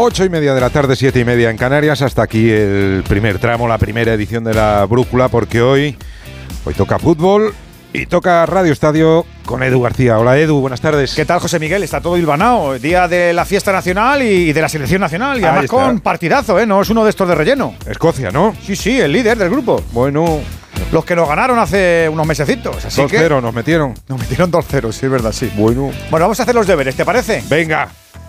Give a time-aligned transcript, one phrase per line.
[0.00, 2.02] Ocho y media de la tarde, siete y media en Canarias.
[2.02, 5.96] Hasta aquí el primer tramo, la primera edición de la Brújula, porque hoy,
[6.64, 7.52] hoy toca fútbol
[7.92, 10.16] y toca Radio Estadio con Edu García.
[10.20, 11.14] Hola Edu, buenas tardes.
[11.16, 11.82] ¿Qué tal José Miguel?
[11.82, 12.78] Está todo hilvanado.
[12.78, 15.36] Día de la fiesta nacional y de la selección nacional.
[15.36, 15.76] Y Ahí además está.
[15.76, 16.66] con partidazo, ¿eh?
[16.66, 17.74] No es uno de estos de relleno.
[17.84, 18.54] Escocia, ¿no?
[18.64, 19.82] Sí, sí, el líder del grupo.
[19.92, 20.38] Bueno,
[20.92, 22.84] Los que nos ganaron hace unos mesecitos.
[22.84, 23.94] Así que 2-0 nos metieron.
[24.06, 25.50] nos metieron 2-0, sí, es verdad, sí.
[25.56, 27.42] Bueno, Bueno, vamos a hacer los deberes, ¿te parece?
[27.50, 27.88] venga.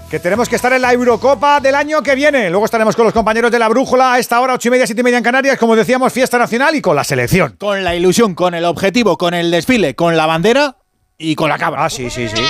[0.10, 2.50] Que tenemos que estar en la Eurocopa del año que viene.
[2.50, 5.02] Luego estaremos con los compañeros de la Brújula a esta hora, ocho y media, siete
[5.02, 5.60] y media en Canarias.
[5.60, 7.56] Como decíamos, fiesta nacional y con la selección.
[7.60, 10.78] Con la ilusión, con el objetivo, con el desfile, con la bandera
[11.16, 11.86] y con la cabra.
[11.86, 12.44] Ah, sí, sí, sí.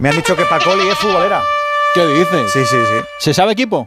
[0.00, 1.40] Me han dicho que Pacoli es futbolera.
[1.94, 2.52] ¿Qué dices?
[2.52, 3.04] Sí, sí, sí.
[3.20, 3.86] ¿Se sabe equipo?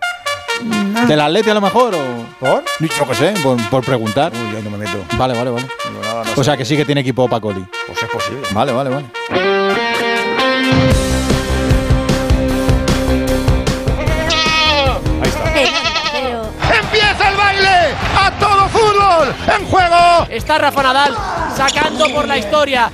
[1.07, 1.93] ¿Del Atleti a lo mejor?
[1.93, 2.25] O...
[2.39, 2.63] ¿Por?
[2.79, 4.31] Yo qué sé, por, por preguntar.
[4.33, 5.03] Uy, ahí no me meto.
[5.17, 5.67] Vale, vale, vale.
[5.91, 7.65] No, no O sea que sí que tiene equipo Pacoli.
[7.87, 8.47] Pues es posible.
[8.53, 9.05] Vale, vale, vale.
[19.47, 20.27] ¡En juego!
[20.29, 21.17] Está Rafa Nadal
[21.55, 22.89] sacando por la historia.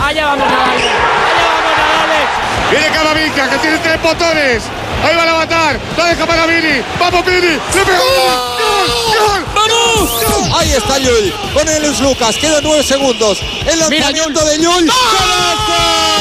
[0.00, 0.70] Allá vamos Nadal.
[0.70, 2.46] Allá vamos Nadal.
[2.70, 4.62] Viene Camavinga, que tiene tres botones.
[5.04, 5.78] Ahí va a levantar.
[5.96, 6.82] La deja para Vini.
[6.98, 7.58] ¡Vamos, Vini!
[7.74, 8.04] ¡Le pegó!
[8.58, 9.44] ¡Gol!
[9.54, 10.52] ¡Gol!
[10.58, 12.36] Ahí está Llull con el Luis Lucas.
[12.36, 13.40] Quedan nueve segundos.
[13.66, 14.86] El Mira, lanzamiento de Llull.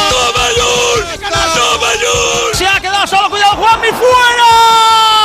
[0.09, 1.19] ¡Toma, Llull!
[1.19, 2.55] ¡Toma, Llull!
[2.55, 3.29] Se ha quedado solo.
[3.29, 3.87] Cuidado, Juanmi.
[3.87, 5.24] ¡Fuera!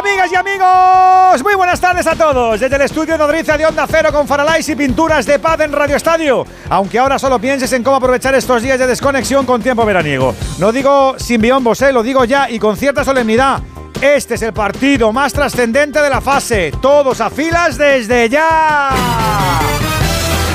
[0.29, 2.59] Y amigos, muy buenas tardes a todos.
[2.59, 5.95] Desde el estudio Nodriza de Onda Cero con Faralais y pinturas de paz en Radio
[5.95, 6.45] Estadio.
[6.69, 10.35] Aunque ahora solo pienses en cómo aprovechar estos días de desconexión con tiempo veraniego.
[10.59, 13.63] No digo sin biombos, eh, lo digo ya y con cierta solemnidad.
[13.99, 16.71] Este es el partido más trascendente de la fase.
[16.79, 18.91] Todos a filas desde ya.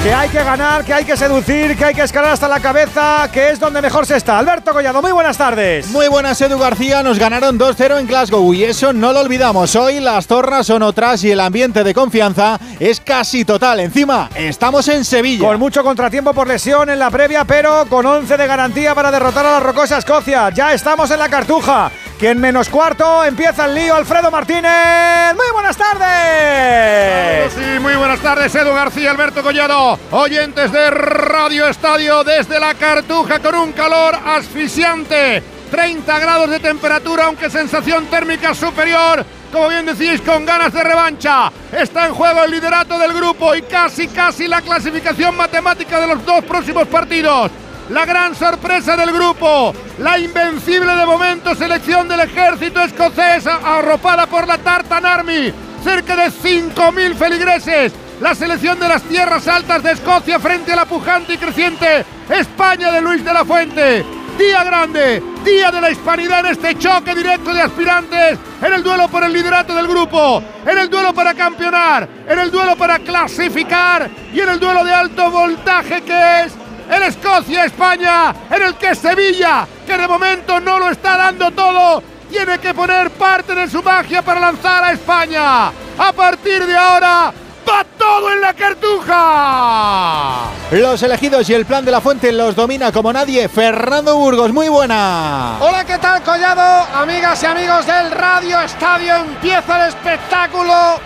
[0.06, 3.28] Que hay que ganar, que hay que seducir, que hay que escalar hasta la cabeza,
[3.32, 4.38] que es donde mejor se está.
[4.38, 5.88] Alberto Collado, muy buenas tardes.
[5.88, 7.02] Muy buenas, Edu García.
[7.02, 9.74] Nos ganaron 2-0 en Glasgow y eso no lo olvidamos.
[9.74, 13.80] Hoy las zorras son otras y el ambiente de confianza es casi total.
[13.80, 15.44] Encima, estamos en Sevilla.
[15.44, 19.44] Con mucho contratiempo por lesión en la previa, pero con 11 de garantía para derrotar
[19.44, 20.50] a la rocosa Escocia.
[20.50, 21.90] Ya estamos en la cartuja.
[22.18, 25.34] Que en menos cuarto empieza el lío Alfredo Martínez.
[25.34, 27.52] Muy buenas tardes.
[27.52, 33.38] Sí, muy buenas tardes, Edu García, Alberto Collado, oyentes de Radio Estadio desde la Cartuja
[33.40, 35.42] con un calor asfixiante.
[35.70, 39.24] 30 grados de temperatura, aunque sensación térmica superior.
[39.52, 41.50] Como bien decís, con ganas de revancha.
[41.72, 46.24] Está en juego el liderato del grupo y casi, casi la clasificación matemática de los
[46.24, 47.50] dos próximos partidos.
[47.90, 54.46] La gran sorpresa del grupo, la invencible de momento selección del ejército escocés arropada por
[54.48, 55.52] la Tartan Army,
[55.84, 57.92] cerca de 5.000 feligreses.
[58.20, 62.90] La selección de las tierras altas de Escocia frente a la pujante y creciente España
[62.90, 64.06] de Luis de la Fuente.
[64.38, 69.08] Día grande, día de la hispanidad en este choque directo de aspirantes, en el duelo
[69.08, 74.10] por el liderato del grupo, en el duelo para campeonar, en el duelo para clasificar
[74.32, 76.54] y en el duelo de alto voltaje que es
[76.90, 82.58] el Escocia-España, en el que Sevilla, que de momento no lo está dando todo, tiene
[82.58, 85.66] que poner parte de su magia para lanzar a España.
[85.98, 87.32] A partir de ahora,
[87.68, 90.50] va todo en la cartuja.
[90.70, 93.48] Los elegidos y el plan de la fuente los domina como nadie.
[93.48, 95.56] Fernando Burgos, muy buena.
[95.60, 96.86] Hola, ¿qué tal, Collado?
[96.94, 101.00] Amigas y amigos del Radio Estadio, empieza el espectáculo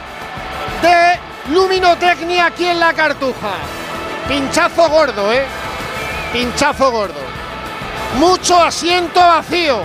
[0.82, 1.18] de
[1.52, 3.52] luminotecnia aquí en la Cartuja.
[4.28, 5.44] Pinchazo gordo, ¿eh?
[6.32, 7.20] Pinchazo gordo.
[8.18, 9.82] Mucho asiento vacío.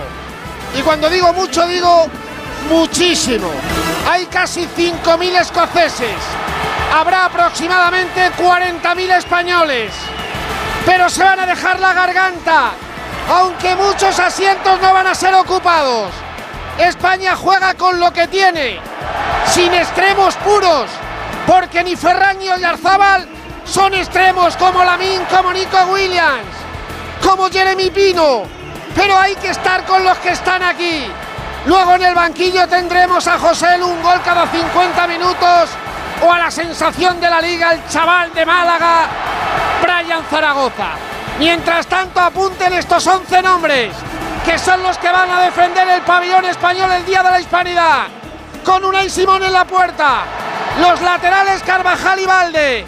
[0.78, 2.06] Y cuando digo mucho, digo
[2.68, 3.50] muchísimo.
[4.08, 6.16] Hay casi 5.000 escoceses.
[6.94, 9.92] Habrá aproximadamente 40.000 españoles.
[10.84, 12.72] Pero se van a dejar la garganta
[13.28, 16.10] aunque muchos asientos no van a ser ocupados.
[16.78, 18.78] España juega con lo que tiene,
[19.46, 20.90] sin extremos puros,
[21.46, 23.26] porque ni Ferran ni Oyarzábal
[23.64, 26.46] son extremos como Lamin, como Nico Williams,
[27.22, 28.42] como Jeremy Pino,
[28.94, 31.06] pero hay que estar con los que están aquí.
[31.66, 35.70] Luego en el banquillo tendremos a José un gol cada 50 minutos,
[36.22, 39.08] o a la sensación de la liga, el chaval de Málaga,
[39.82, 40.90] Brian Zaragoza.
[41.38, 43.92] Mientras tanto, apunten estos 11 nombres
[44.44, 48.04] que son los que van a defender el pabellón español el día de la hispanidad.
[48.64, 50.22] Con Unai Simón en la puerta,
[50.80, 52.84] los laterales Carvajal y Valde,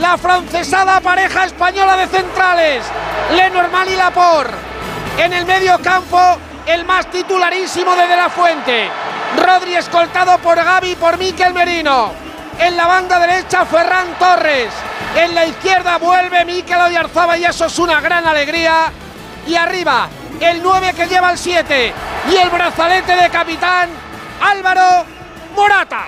[0.00, 2.84] la francesada pareja española de centrales,
[3.34, 4.54] Lenormand y Laporte.
[5.18, 6.36] En el medio campo,
[6.68, 8.90] el más titularísimo de De La Fuente,
[9.42, 12.12] Rodri escoltado por Gaby y por Miquel Merino.
[12.58, 14.68] En la banda derecha, Ferran Torres.
[15.16, 18.92] En la izquierda vuelve Miquel Oyarzaba y eso es una gran alegría.
[19.46, 20.08] Y arriba,
[20.40, 21.92] el 9 que lleva el 7
[22.30, 23.88] y el brazalete de capitán,
[24.42, 25.06] Álvaro
[25.56, 26.04] Morata.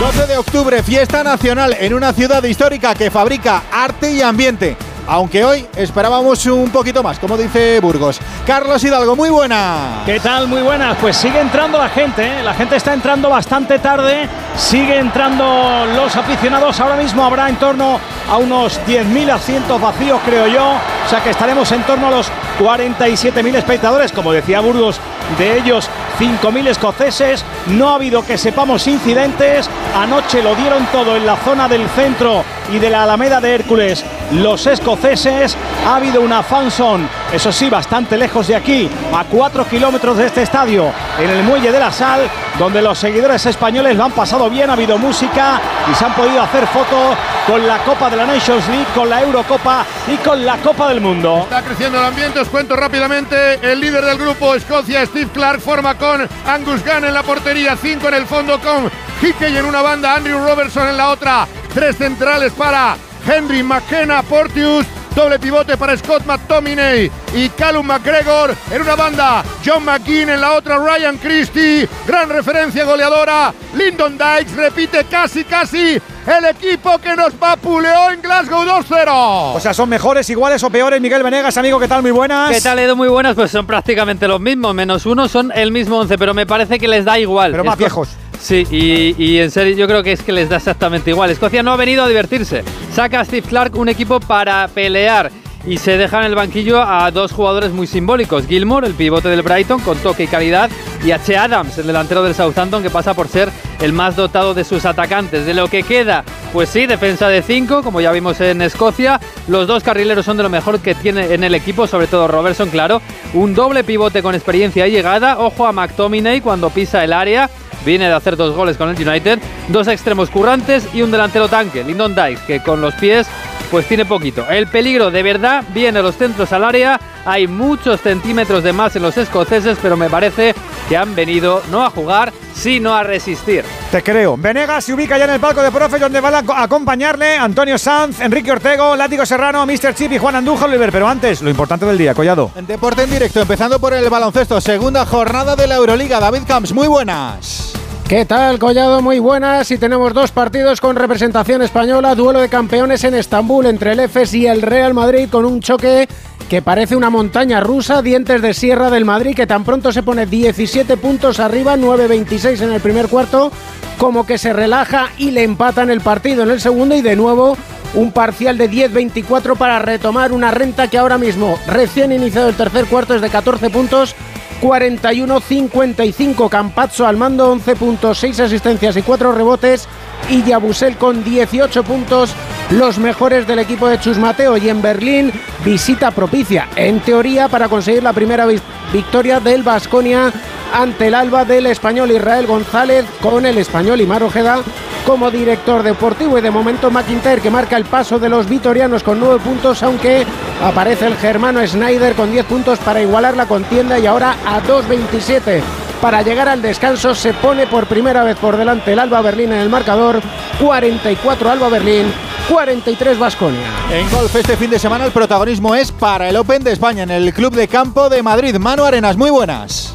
[0.00, 4.76] 12 de octubre, fiesta nacional en una ciudad histórica que fabrica arte y ambiente.
[5.06, 8.20] Aunque hoy esperábamos un poquito más, como dice Burgos.
[8.46, 10.02] Carlos Hidalgo, muy buena.
[10.06, 10.46] ¿Qué tal?
[10.46, 10.96] Muy buenas.
[11.00, 12.42] Pues sigue entrando la gente, ¿eh?
[12.42, 16.78] la gente está entrando bastante tarde, sigue entrando los aficionados.
[16.80, 17.98] Ahora mismo habrá en torno
[18.28, 20.74] a unos 10.000 asientos vacíos, creo yo.
[21.06, 22.30] O sea que estaremos en torno a los
[22.60, 25.00] 47.000 espectadores, como decía Burgos,
[25.38, 25.88] de ellos
[26.18, 27.44] 5.000 escoceses.
[27.66, 29.68] No ha habido que sepamos incidentes.
[29.96, 34.04] Anoche lo dieron todo en la zona del centro y de la Alameda de Hércules.
[34.32, 35.56] Los escoceses.
[35.86, 40.42] Ha habido una fanson, eso sí, bastante lejos de aquí, a 4 kilómetros de este
[40.42, 42.28] estadio, en el Muelle de la Sal,
[42.58, 44.70] donde los seguidores españoles lo han pasado bien.
[44.70, 48.68] Ha habido música y se han podido hacer fotos con la Copa de la Nations
[48.68, 51.40] League, con la Eurocopa y con la Copa del Mundo.
[51.44, 53.54] Está creciendo el ambiente, os cuento rápidamente.
[53.62, 58.08] El líder del grupo Escocia, Steve Clark, forma con Angus Gunn en la portería, 5
[58.08, 58.90] en el fondo con
[59.22, 62.96] Hickey en una banda, Andrew Robertson en la otra, tres centrales para
[63.26, 64.86] Henry McKenna Portius.
[65.14, 69.42] Doble pivote para Scott McTominay y Callum McGregor en una banda.
[69.64, 70.78] John McKean en la otra.
[70.78, 71.88] Ryan Christie.
[72.06, 73.52] Gran referencia goleadora.
[73.74, 79.54] Lyndon Dykes repite casi, casi el equipo que nos vapuleó en Glasgow 2-0.
[79.56, 81.00] O sea, son mejores, iguales o peores.
[81.00, 82.02] Miguel Venegas, amigo, ¿qué tal?
[82.02, 82.50] Muy buenas.
[82.52, 82.94] ¿Qué tal, Edu?
[82.94, 83.34] Muy buenas.
[83.34, 84.74] Pues son prácticamente los mismos.
[84.74, 87.50] Menos uno son el mismo 11, pero me parece que les da igual.
[87.50, 88.10] Pero más viejos.
[88.40, 91.30] Sí, y, en serio yo creo que es que les da exactamente igual.
[91.30, 92.64] Escocia no ha venido a divertirse.
[92.92, 95.30] Saca a Steve Clark un equipo para pelear
[95.66, 98.46] y se deja en el banquillo a dos jugadores muy simbólicos.
[98.46, 100.70] Gilmore, el pivote del Brighton, con toque y calidad,
[101.04, 101.36] y H.
[101.36, 103.50] Adams, el delantero del Southampton, que pasa por ser
[103.80, 105.44] el más dotado de sus atacantes.
[105.44, 109.20] De lo que queda, pues sí, defensa de 5, como ya vimos en Escocia.
[109.48, 112.70] Los dos carrileros son de lo mejor que tiene en el equipo, sobre todo Robertson,
[112.70, 113.02] claro.
[113.34, 115.38] Un doble pivote con experiencia y llegada.
[115.38, 117.50] Ojo a McTominay cuando pisa el área.
[117.84, 119.38] Viene de hacer dos goles con el United.
[119.68, 123.26] Dos extremos currantes y un delantero tanque, Lyndon Dykes, que con los pies
[123.70, 124.48] pues tiene poquito.
[124.50, 127.00] El peligro de verdad viene a los centros al área.
[127.24, 130.54] Hay muchos centímetros de más en los escoceses, pero me parece
[130.88, 133.64] que han venido no a jugar, sino a resistir.
[133.90, 134.36] Te creo.
[134.36, 137.76] Venegas se ubica ya en el palco de profe donde van a co- acompañarle Antonio
[137.76, 139.94] Sanz, Enrique Ortego, Látigo Serrano, Mr.
[139.96, 140.92] Chip y Juan Andújar Oliver.
[140.92, 142.52] Pero antes, lo importante del día, Collado.
[142.54, 146.20] En Deporte en directo, empezando por el baloncesto, segunda jornada de la Euroliga.
[146.20, 147.72] David Camps, muy buenas.
[148.06, 149.02] ¿Qué tal, Collado?
[149.02, 149.68] Muy buenas.
[149.72, 152.14] Y tenemos dos partidos con representación española.
[152.14, 156.08] Duelo de campeones en Estambul entre el EFES y el Real Madrid con un choque
[156.50, 158.02] que parece una montaña rusa.
[158.02, 162.72] Dientes de Sierra del Madrid que tan pronto se pone 17 puntos arriba, 9-26 en
[162.72, 163.52] el primer cuarto.
[163.98, 167.56] Como que se relaja y le empatan el partido en el segundo y de nuevo
[167.94, 172.86] un parcial de 10-24 para retomar una renta que ahora mismo, recién iniciado el tercer
[172.86, 174.16] cuarto, es de 14 puntos
[174.60, 176.48] 41-55.
[176.48, 179.86] Campazzo al mando, 11 puntos, 6 asistencias y 4 rebotes.
[180.28, 182.32] Y Yabusel con 18 puntos,
[182.70, 184.56] los mejores del equipo de Chus Mateo.
[184.56, 185.32] Y en Berlín,
[185.64, 188.60] visita propicia, en teoría, para conseguir la primera vi-
[188.92, 190.32] victoria del Vasconia
[190.72, 194.60] ante el Alba del español Israel González, con el español Imar Ojeda
[195.04, 196.38] como director deportivo.
[196.38, 200.24] Y de momento, McIntyre que marca el paso de los vitorianos con 9 puntos, aunque
[200.62, 205.60] aparece el germano Snyder con 10 puntos para igualar la contienda y ahora a 2.27.
[206.00, 209.58] Para llegar al descanso se pone por primera vez por delante el Alba Berlín en
[209.58, 210.20] el marcador.
[210.58, 212.06] 44 Alba Berlín,
[212.48, 213.66] 43 Vasconia.
[213.92, 217.10] En golf este fin de semana el protagonismo es para el Open de España en
[217.10, 218.56] el Club de Campo de Madrid.
[218.56, 219.94] Manu Arenas, muy buenas.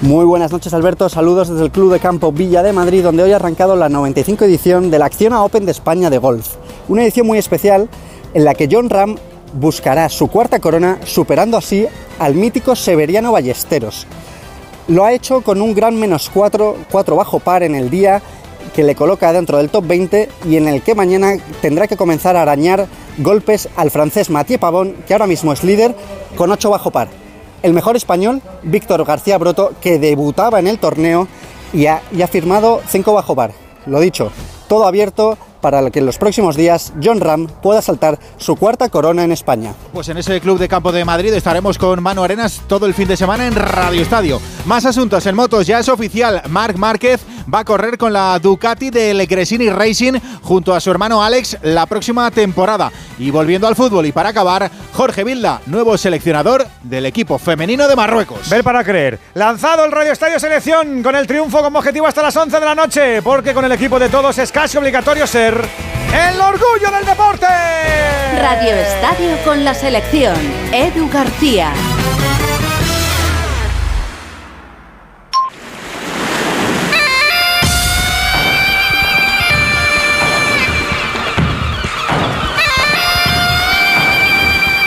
[0.00, 3.32] Muy buenas noches Alberto, saludos desde el Club de Campo Villa de Madrid donde hoy
[3.32, 6.54] ha arrancado la 95 edición de la Acciona Open de España de golf.
[6.86, 7.88] Una edición muy especial
[8.32, 9.16] en la que John Ram
[9.54, 11.86] buscará su cuarta corona superando así
[12.20, 14.06] al mítico Severiano Ballesteros.
[14.88, 18.22] Lo ha hecho con un gran menos 4, 4 bajo par en el día
[18.74, 22.36] que le coloca dentro del top 20 y en el que mañana tendrá que comenzar
[22.36, 22.86] a arañar
[23.18, 25.96] golpes al francés Mathieu Pavón, que ahora mismo es líder,
[26.36, 27.08] con 8 bajo par.
[27.62, 31.26] El mejor español, Víctor García Broto, que debutaba en el torneo
[31.72, 33.52] y ha, y ha firmado 5 bajo par.
[33.86, 34.30] Lo dicho,
[34.68, 39.24] todo abierto para que en los próximos días John Ram pueda saltar su cuarta corona
[39.24, 39.74] en España.
[39.92, 43.08] Pues en ese club de campo de Madrid estaremos con Manu Arenas todo el fin
[43.08, 44.40] de semana en Radio Estadio.
[44.64, 46.42] Más asuntos en motos, ya es oficial.
[46.48, 47.20] Marc Márquez
[47.52, 51.86] va a correr con la Ducati del Gresini Racing junto a su hermano Alex la
[51.86, 52.90] próxima temporada.
[53.18, 57.96] Y volviendo al fútbol y para acabar, Jorge Vilda, nuevo seleccionador del equipo femenino de
[57.96, 58.48] Marruecos.
[58.50, 59.18] Ver para creer.
[59.34, 62.74] Lanzado el Radio Estadio Selección con el triunfo como objetivo hasta las 11 de la
[62.74, 67.46] noche, porque con el equipo de todos es casi obligatorio ser el orgullo del deporte.
[67.46, 70.34] Radio Estadio con la selección.
[70.72, 71.72] Edu García.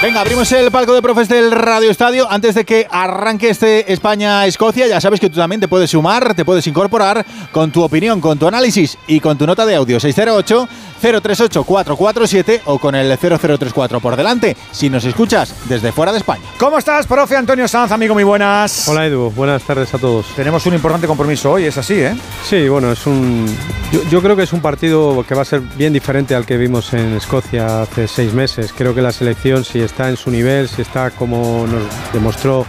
[0.01, 2.25] Venga, abrimos el palco de profes del Radio Estadio.
[2.31, 6.45] Antes de que arranque este España-Escocia, ya sabes que tú también te puedes sumar, te
[6.45, 12.61] puedes incorporar con tu opinión, con tu análisis y con tu nota de audio 608-038-447
[12.63, 16.43] o con el 0034 por delante, si nos escuchas desde fuera de España.
[16.57, 18.13] ¿Cómo estás, profe Antonio Sanz, amigo?
[18.13, 18.87] Muy buenas.
[18.87, 19.31] Hola, Edu.
[19.31, 20.27] Buenas tardes a todos.
[20.33, 22.15] Tenemos un importante compromiso hoy, es así, ¿eh?
[22.49, 23.53] Sí, bueno, es un.
[23.91, 26.55] Yo, yo creo que es un partido que va a ser bien diferente al que
[26.55, 28.71] vimos en Escocia hace seis meses.
[28.71, 32.65] Creo que la selección, si está en su nivel, si está como nos demostró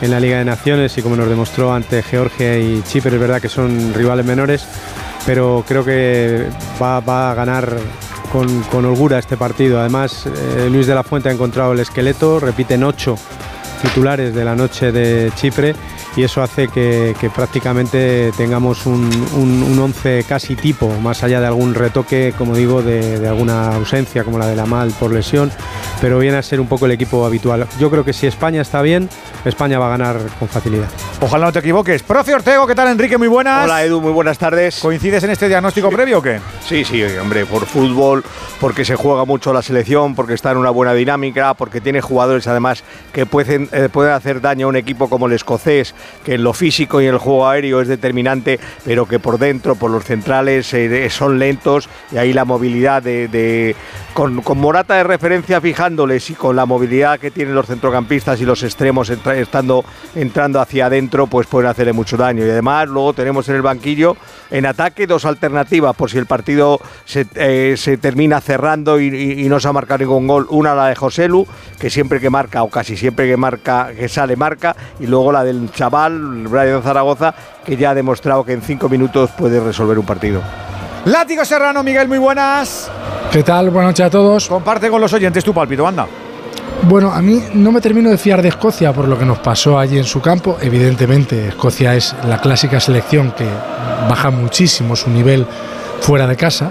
[0.00, 3.40] en la Liga de Naciones y como nos demostró ante Georgia y Chipre, es verdad
[3.40, 4.64] que son rivales menores,
[5.26, 6.46] pero creo que
[6.80, 7.76] va, a ganar
[8.30, 9.80] con, holgura este partido.
[9.80, 13.16] Además, eh, Luis de la Fuente ha encontrado el esqueleto, repiten ocho
[13.82, 15.74] titulares de la noche de Chipre
[16.16, 21.46] y eso hace que, prácticamente tengamos un, un, un, once casi tipo, más allá de
[21.46, 25.50] algún retoque, como digo, de, alguna ausencia, como la de la Mal por lesión,
[26.02, 27.68] pero viene a ser un poco el equipo habitual.
[27.78, 29.08] Yo creo que si España está bien,
[29.44, 30.88] España va a ganar con facilidad.
[31.20, 32.02] Ojalá no te equivoques.
[32.02, 33.16] Profe Ortego, ¿qué tal Enrique?
[33.16, 33.62] Muy buenas.
[33.62, 34.80] Hola Edu, muy buenas tardes.
[34.80, 35.94] ¿Coincides en este diagnóstico sí.
[35.94, 36.40] previo o qué?
[36.66, 38.24] Sí, sí, hombre, por fútbol,
[38.58, 42.48] porque se juega mucho la selección, porque está en una buena dinámica, porque tiene jugadores
[42.48, 42.82] además
[43.12, 45.94] que pueden, eh, pueden hacer daño a un equipo como el escocés,
[46.24, 49.76] que en lo físico y en el juego aéreo es determinante, pero que por dentro,
[49.76, 53.76] por los centrales, eh, son lentos y ahí la movilidad de, de
[54.14, 55.60] con, con, Morata de referencia
[55.92, 59.84] y con la movilidad que tienen los centrocampistas y los extremos estando
[60.14, 62.46] entrando hacia adentro, pues pueden hacerle mucho daño.
[62.46, 64.16] Y además luego tenemos en el banquillo
[64.50, 69.60] en ataque dos alternativas por si el partido se, eh, se termina cerrando y, no
[69.60, 70.46] se ha marcado ningún gol.
[70.48, 71.46] Una la de Joselu,
[71.78, 75.44] que siempre que marca o casi siempre que marca que sale marca, y luego la
[75.44, 77.34] del chaval Brian Zaragoza,
[77.64, 80.40] que ya ha demostrado que en cinco minutos puede resolver un partido.
[81.04, 82.88] Látigo Serrano, Miguel, muy buenas.
[83.32, 83.70] ¿Qué tal?
[83.70, 84.46] Buenas noches a todos.
[84.46, 86.06] Comparte con los oyentes tu pálpito, anda.
[86.82, 89.78] Bueno, a mí no me termino de fiar de Escocia por lo que nos pasó
[89.78, 90.58] allí en su campo.
[90.60, 93.46] Evidentemente, Escocia es la clásica selección que
[94.08, 95.44] baja muchísimo su nivel
[96.00, 96.70] fuera de casa.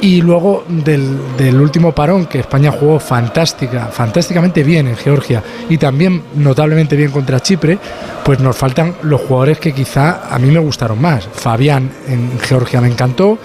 [0.00, 5.78] Y luego del, del, último parón, que España jugó fantástica, fantásticamente bien en Georgia y
[5.78, 7.78] también notablemente bien contra Chipre,
[8.24, 11.28] pues nos faltan los jugadores que quizá a mí me gustaron más.
[11.32, 13.38] Fabián en Georgia me encantó,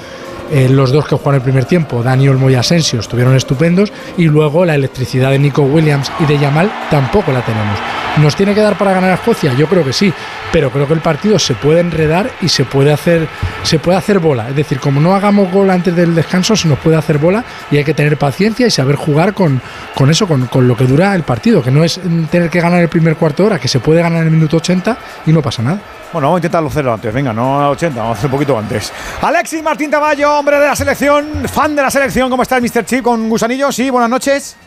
[0.51, 4.25] eh, los dos que jugaron el primer tiempo, Dani Olmo y Asensio, estuvieron estupendos y
[4.25, 7.79] luego la electricidad de Nico Williams y de Yamal tampoco la tenemos.
[8.17, 9.53] ¿Nos tiene que dar para ganar a Escocia?
[9.53, 10.11] Yo creo que sí,
[10.51, 13.29] pero creo que el partido se puede enredar y se puede hacer,
[13.63, 14.49] se puede hacer bola.
[14.49, 17.77] Es decir, como no hagamos gol antes del descanso, se nos puede hacer bola y
[17.77, 19.61] hay que tener paciencia y saber jugar con,
[19.95, 22.81] con eso, con, con lo que dura el partido, que no es tener que ganar
[22.81, 25.41] el primer cuarto de hora, que se puede ganar en el minuto 80 y no
[25.41, 25.79] pasa nada.
[26.13, 28.57] Bueno, vamos a intentarlo hacerlo antes, venga, no a 80, vamos a hacer un poquito
[28.57, 28.91] antes.
[29.21, 32.83] Alexis Martín Tamayo, hombre de la selección, fan de la selección, ¿cómo estás, Mr.
[32.83, 33.71] Chip, con gusanillo?
[33.71, 34.57] Sí, buenas noches.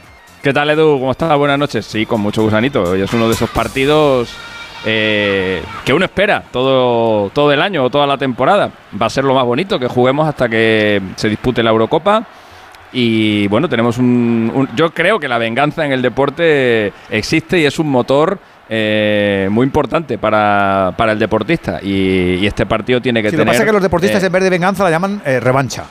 [0.42, 0.98] ¿Qué tal, Edu?
[0.98, 1.36] ¿Cómo estás?
[1.36, 1.84] Buenas noches.
[1.84, 2.82] Sí, con mucho gusanito.
[2.82, 4.34] Hoy es uno de esos partidos
[4.86, 8.70] eh, que uno espera todo, todo el año o toda la temporada.
[9.00, 12.24] Va a ser lo más bonito que juguemos hasta que se dispute la Eurocopa.
[12.92, 17.78] Y bueno, tenemos un Yo creo que la venganza en el deporte existe y es
[17.78, 21.80] un motor eh, muy importante para, para el deportista.
[21.83, 23.47] Y, y, este partido tiene que sí, tener.
[23.47, 25.40] Lo que pasa es que los deportistas eh, en vez de venganza la llaman eh,
[25.40, 25.85] revancha.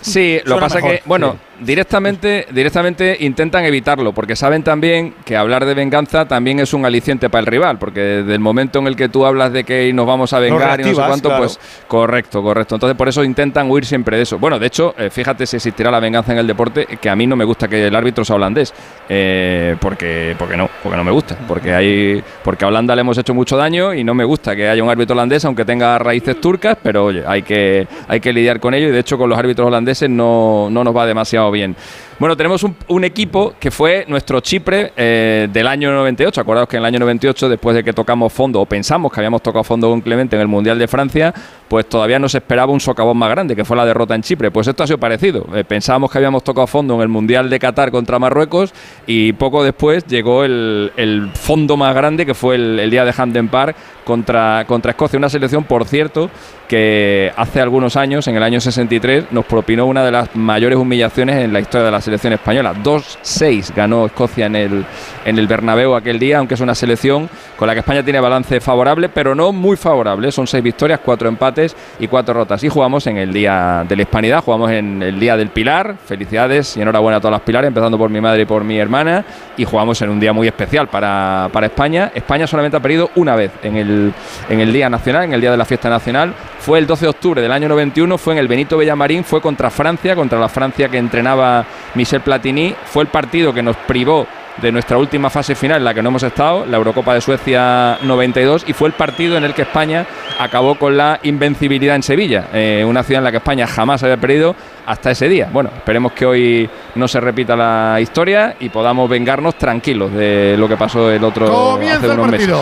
[0.00, 1.38] Sí, lo que pasa es que, bueno, sí.
[1.60, 7.30] Directamente, directamente intentan evitarlo, porque saben también que hablar de venganza también es un aliciente
[7.30, 10.06] para el rival, porque desde el momento en el que tú hablas de que nos
[10.06, 11.44] vamos a vengar y no sé cuánto, claro.
[11.44, 12.76] pues correcto, correcto.
[12.76, 14.38] Entonces por eso intentan huir siempre de eso.
[14.38, 17.26] Bueno, de hecho, eh, fíjate si existirá la venganza en el deporte, que a mí
[17.26, 18.72] no me gusta que el árbitro sea holandés,
[19.08, 23.18] eh, porque, porque no, porque no me gusta, porque hay, porque a Holanda le hemos
[23.18, 26.40] hecho mucho daño y no me gusta que haya un árbitro holandés, aunque tenga raíces
[26.40, 29.38] turcas, pero oye, hay que, hay que lidiar con ello y de hecho con los
[29.38, 31.76] árbitros holandeses no, no nos va demasiado bien.
[32.16, 36.40] Bueno, tenemos un, equipo que fue nuestro Chipre eh, del año 98.
[36.40, 39.42] Acordaos que en el año 98, después de que tocamos fondo, o pensamos que habíamos
[39.42, 41.34] tocado fondo con Clemente en el Mundial de Francia,
[41.66, 44.52] pues todavía nos esperaba un socavón más grande, que fue la derrota en Chipre.
[44.52, 45.44] Pues esto ha sido parecido.
[45.54, 48.72] Eh, pensábamos que habíamos tocado fondo en el Mundial de Qatar contra Marruecos
[49.08, 53.12] y poco después llegó el, el fondo más grande, que fue el, el día de
[53.16, 55.18] Hampden Park contra, contra Escocia.
[55.18, 56.30] Una selección, por cierto,
[56.68, 61.36] que hace algunos años, en el año 63, nos propinó una de las mayores humillaciones
[61.36, 62.74] en la historia de la selección española.
[62.74, 64.84] 2-6 ganó Escocia en el,
[65.24, 68.60] en el Bernabéu aquel día, aunque es una selección con la que España tiene balance
[68.60, 70.30] favorable, pero no muy favorable.
[70.32, 72.62] Son seis victorias, cuatro empates y cuatro rotas.
[72.64, 75.96] Y jugamos en el Día de la Hispanidad, jugamos en el Día del Pilar.
[76.04, 79.24] Felicidades y enhorabuena a todas las Pilares, empezando por mi madre y por mi hermana.
[79.56, 82.12] Y jugamos en un día muy especial para, para España.
[82.14, 84.12] España solamente ha perdido una vez en el,
[84.48, 86.34] en el Día Nacional, en el Día de la Fiesta Nacional.
[86.58, 89.68] Fue el 12 de octubre del año 91, fue en el Benito Villamarín, fue contra
[89.70, 92.74] Francia, contra la Francia que entrenaba Michel Platini.
[92.86, 94.26] Fue el partido que nos privó
[94.60, 97.98] de nuestra última fase final en la que no hemos estado, la Eurocopa de Suecia
[98.02, 100.06] 92, y fue el partido en el que España
[100.38, 104.16] acabó con la invencibilidad en Sevilla, eh, una ciudad en la que España jamás había
[104.16, 104.54] perdido
[104.86, 105.48] hasta ese día.
[105.52, 110.68] Bueno, esperemos que hoy no se repita la historia y podamos vengarnos tranquilos de lo
[110.68, 112.54] que pasó el otro Comienza hace el unos meses.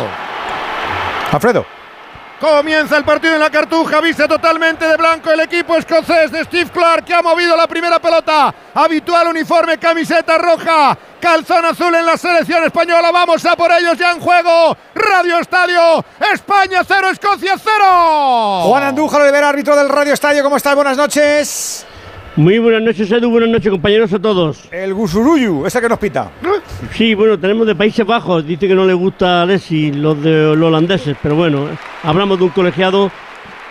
[1.30, 1.81] Alfredo.
[2.42, 6.72] Comienza el partido en la cartuja, viste totalmente de blanco el equipo escocés de Steve
[6.72, 8.52] Clark que ha movido la primera pelota.
[8.74, 13.12] Habitual uniforme, camiseta roja, calzón azul en la selección española.
[13.12, 14.76] Vamos a por ellos ya en juego.
[14.92, 18.62] Radio Estadio, España 0, Escocia 0.
[18.64, 20.42] Juan Andújar Olivera, árbitro del Radio Estadio.
[20.42, 20.74] ¿Cómo estás?
[20.74, 21.86] Buenas noches.
[22.36, 23.30] Muy buenas noches, Edu.
[23.30, 24.66] Buenas noches, compañeros a todos.
[24.72, 26.30] El Gusuruyu, ese que nos pita.
[26.94, 28.46] Sí, bueno, tenemos de Países Bajos.
[28.46, 32.38] Dice que no le gusta a Alessi los de los holandeses, pero bueno, eh, hablamos
[32.38, 33.10] de un colegiado.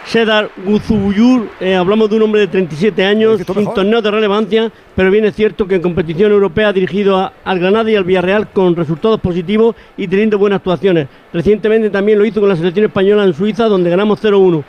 [0.05, 5.11] Sedar Guzubuyur, eh, hablamos de un hombre de 37 años, sin torneo de relevancia, pero
[5.11, 8.49] bien es cierto que en competición europea ha dirigido a- al Granada y al Villarreal
[8.49, 11.07] con resultados positivos y teniendo buenas actuaciones.
[11.31, 14.63] Recientemente también lo hizo con la selección española en Suiza, donde ganamos 0-1.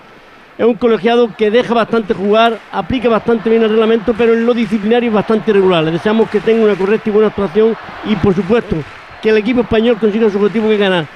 [0.58, 4.52] Es un colegiado que deja bastante jugar, aplica bastante bien el reglamento, pero en lo
[4.52, 5.82] disciplinario es bastante irregular.
[5.84, 8.76] Le deseamos que tenga una correcta y buena actuación y, por supuesto,
[9.22, 11.06] que el equipo español consiga su objetivo que es ganar.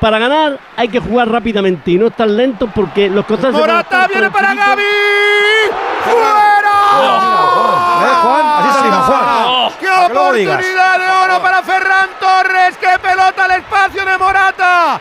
[0.00, 4.30] Para ganar hay que jugar rápidamente y no estar lento porque los a Morata viene
[4.30, 4.54] para.
[4.54, 4.82] Gaby.
[6.04, 6.40] ¡Fuera!
[8.02, 8.46] ¿Eh, Juan?
[8.46, 9.72] Así salimos, Juan.
[9.78, 12.76] ¡Qué oportunidad de oro para Ferran Torres!
[12.80, 15.00] ¡Qué pelota al espacio de Morata!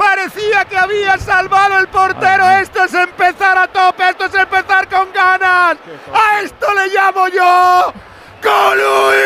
[0.00, 2.48] Parecía que había salvado el portero.
[2.48, 5.76] Esto es empezar a tope, esto es empezar con ganas.
[6.14, 7.92] A esto le llamo yo.
[8.42, 9.18] ¡Golui!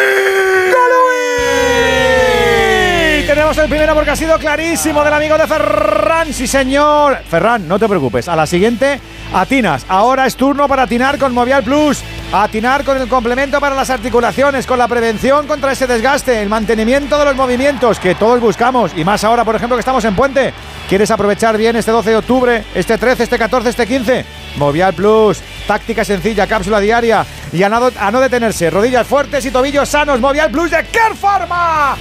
[3.20, 6.32] Y tenemos el primero porque ha sido clarísimo del amigo de Ferran.
[6.32, 7.18] Sí, señor.
[7.30, 8.26] Ferran, no te preocupes.
[8.26, 9.00] A la siguiente,
[9.34, 9.84] atinas.
[9.88, 12.02] Ahora es turno para atinar con Movial Plus.
[12.32, 17.18] Atinar con el complemento para las articulaciones, con la prevención contra ese desgaste, el mantenimiento
[17.18, 18.92] de los movimientos que todos buscamos.
[18.96, 20.52] Y más ahora, por ejemplo, que estamos en Puente.
[20.88, 24.24] ¿Quieres aprovechar bien este 12 de octubre, este 13, este 14, este 15?
[24.56, 25.40] Movial Plus.
[25.66, 27.24] Táctica sencilla, cápsula diaria.
[27.52, 28.70] Y a no, a no detenerse.
[28.70, 30.20] Rodillas fuertes y tobillos sanos.
[30.20, 31.96] Movial Plus de Care Pharma.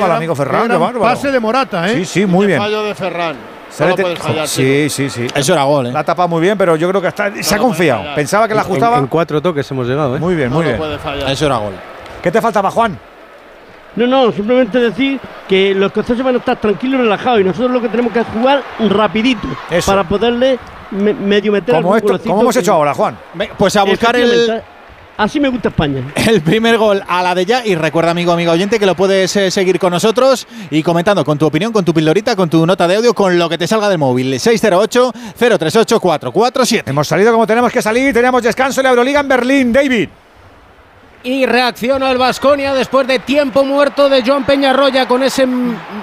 [0.00, 0.62] ¿Cómo el amigo Ferran?
[0.62, 1.00] Qué Gran bárbaro.
[1.00, 1.94] Pase de Morata, ¿eh?
[1.94, 2.58] Sí, sí, muy bien.
[2.58, 3.36] Fallo de Ferran.
[3.70, 4.48] Se No puedes fallar.
[4.48, 5.26] Sí, sí, sí.
[5.34, 5.92] Eso era gol, ¿eh?
[5.92, 8.14] La ha tapado muy bien, pero yo creo que está, se ha confiado.
[8.14, 8.98] Pensaba que la ajustaba.
[8.98, 10.20] En, cuatro toques hemos llegado, ¿eh?
[10.20, 10.80] Muy bien, muy bien.
[11.28, 11.74] Eso era gol.
[12.22, 12.98] ¿Qué te faltaba, Juan?
[13.96, 17.72] No, no, simplemente decir que los escoceses van a estar tranquilos y relajados y nosotros
[17.72, 19.90] lo que tenemos que es jugar rapidito Eso.
[19.90, 20.58] para poderle
[20.92, 23.18] me- medio meter Como, algún esto, como hemos hecho ahora, Juan.
[23.58, 24.62] Pues a buscar el,
[25.20, 26.02] Así me gusta España.
[26.28, 27.66] el primer gol a la de ya.
[27.66, 31.36] Y recuerda, amigo, amigo oyente, que lo puedes eh, seguir con nosotros y comentando con
[31.36, 33.90] tu opinión, con tu pildorita, con tu nota de audio, con lo que te salga
[33.90, 34.32] del móvil.
[34.32, 36.84] 608-038-447.
[36.86, 38.14] Hemos salido como tenemos que salir.
[38.14, 39.74] Teníamos descanso en la Euroliga en Berlín.
[39.74, 40.08] David.
[41.22, 45.46] Y reacciona el Vasconia después de tiempo muerto de Joan Peñarroya con ese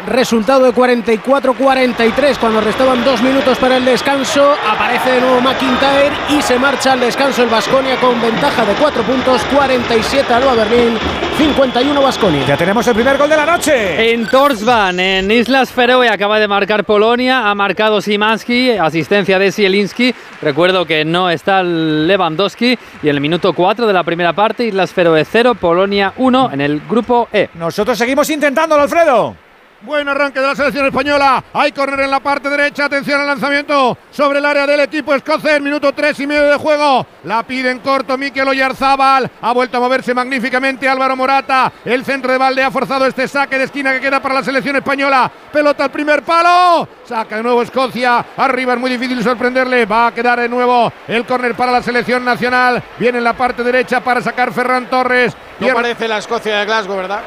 [0.05, 4.53] resultado de 44-43 cuando restaban dos minutos para el descanso.
[4.69, 9.01] Aparece de nuevo McIntyre y se marcha al descanso el Vasconia con ventaja de 4
[9.01, 10.99] puntos, 47 Alba Berlín,
[11.35, 12.45] 51 Vasconia.
[12.45, 14.13] Ya tenemos el primer gol de la noche.
[14.13, 20.13] En Torsban, en Islas Feroe, acaba de marcar Polonia, ha marcado Simanski, asistencia de Zielinski.
[20.43, 22.77] Recuerdo que no está Lewandowski.
[23.01, 26.61] Y en el minuto 4 de la primera parte, Islas Feroe 0, Polonia 1 en
[26.61, 27.49] el grupo E.
[27.55, 29.46] Nosotros seguimos intentándolo, Alfredo.
[29.81, 31.43] Buen arranque de la selección española.
[31.53, 32.85] Hay córner en la parte derecha.
[32.85, 35.61] Atención al lanzamiento sobre el área del equipo escocés.
[35.61, 37.05] Minuto tres y medio de juego.
[37.25, 39.29] La pide en corto Mikel Oyarzábal.
[39.39, 41.71] Ha vuelto a moverse magníficamente Álvaro Morata.
[41.85, 44.75] El centro de balde ha forzado este saque de esquina que queda para la selección
[44.77, 45.31] española.
[45.53, 46.87] Pelota al primer palo.
[47.05, 48.25] Saca de nuevo Escocia.
[48.35, 49.85] Arriba es muy difícil sorprenderle.
[49.85, 52.81] Va a quedar de nuevo el córner para la selección nacional.
[52.97, 55.37] Viene en la parte derecha para sacar Ferran Torres.
[55.59, 57.21] No parece la Escocia de Glasgow, ¿verdad?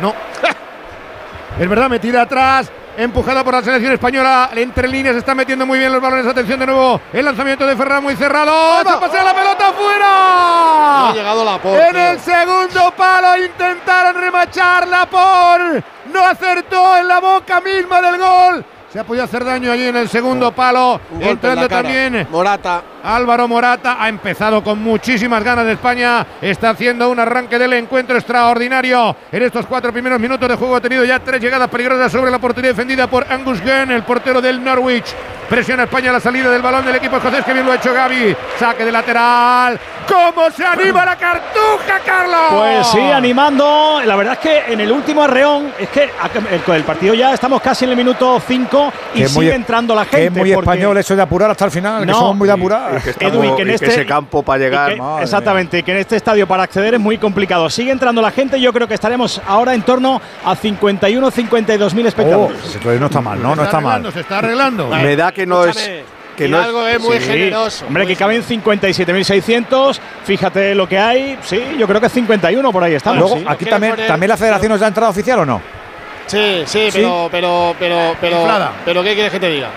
[0.00, 0.14] No.
[1.58, 2.70] es verdad, metida atrás.
[2.98, 4.50] Empujada por la selección española.
[4.54, 6.26] Entre líneas está metiendo muy bien los balones.
[6.26, 7.00] Atención de nuevo.
[7.12, 8.78] El lanzamiento de Ferran muy cerrado.
[8.78, 10.08] Se pasea la pelota fuera.
[10.98, 11.78] No ha llegado la por.
[11.78, 15.82] En el segundo palo intentaron remacharla por.
[16.12, 18.64] No acertó en la boca misma del gol.
[18.96, 20.98] Se ha podido hacer daño allí en el segundo palo.
[21.20, 21.82] En Entrando cara.
[21.82, 22.82] también Morata.
[23.04, 26.26] Álvaro Morata ha empezado con muchísimas ganas de España.
[26.40, 29.14] Está haciendo un arranque del encuentro extraordinario.
[29.30, 32.38] En estos cuatro primeros minutos de juego ha tenido ya tres llegadas peligrosas sobre la
[32.38, 35.14] portería defendida por Angus Gunn, el portero del Norwich.
[35.46, 38.34] Presiona España la salida del balón del equipo escocés, que bien lo ha hecho Gaby.
[38.58, 39.78] Saque de lateral.
[40.08, 42.40] ¿Cómo se anima la cartuja, Carlos?
[42.50, 44.00] Pues sí, animando.
[44.04, 47.60] La verdad es que en el último arreón, es que el, el partido ya estamos
[47.60, 50.16] casi en el minuto 5 y Que muy- sigue entrando la gente.
[50.18, 52.54] Que es muy español eso de apurar hasta el final, que No, somos muy de
[52.54, 52.98] apurar.
[52.98, 54.92] Y que Edu, y que en y este- ese campo para llegar.
[54.92, 57.68] y que- exactamente, que en este estadio para acceder es muy complicado.
[57.70, 62.06] Sigue entrando la gente, yo creo que estaremos ahora en torno a 51 52 mil
[62.06, 62.58] Oh, espectadores.
[62.80, 64.12] todavía no está mal, no, no está mal.
[64.12, 64.86] Se está arreglando.
[64.86, 64.98] mía.
[64.98, 65.76] Me da que no es.
[66.36, 67.86] Que no es, muy Sí, generoso.
[67.86, 69.98] Hombre, muy que caben 57.600.
[70.24, 71.38] Fíjate lo que hay.
[71.42, 73.20] Sí, yo creo que 51 por ahí estamos.
[73.20, 73.44] Luego, sí.
[73.46, 75.62] aquí ¿Quieres también, poner- también la federación nos da entrada oficial o no?
[76.26, 76.98] Sí, sí, ¿Sí?
[76.98, 78.46] pero, pero, pero, pero,
[78.84, 79.68] pero, ¿qué quieres que te diga?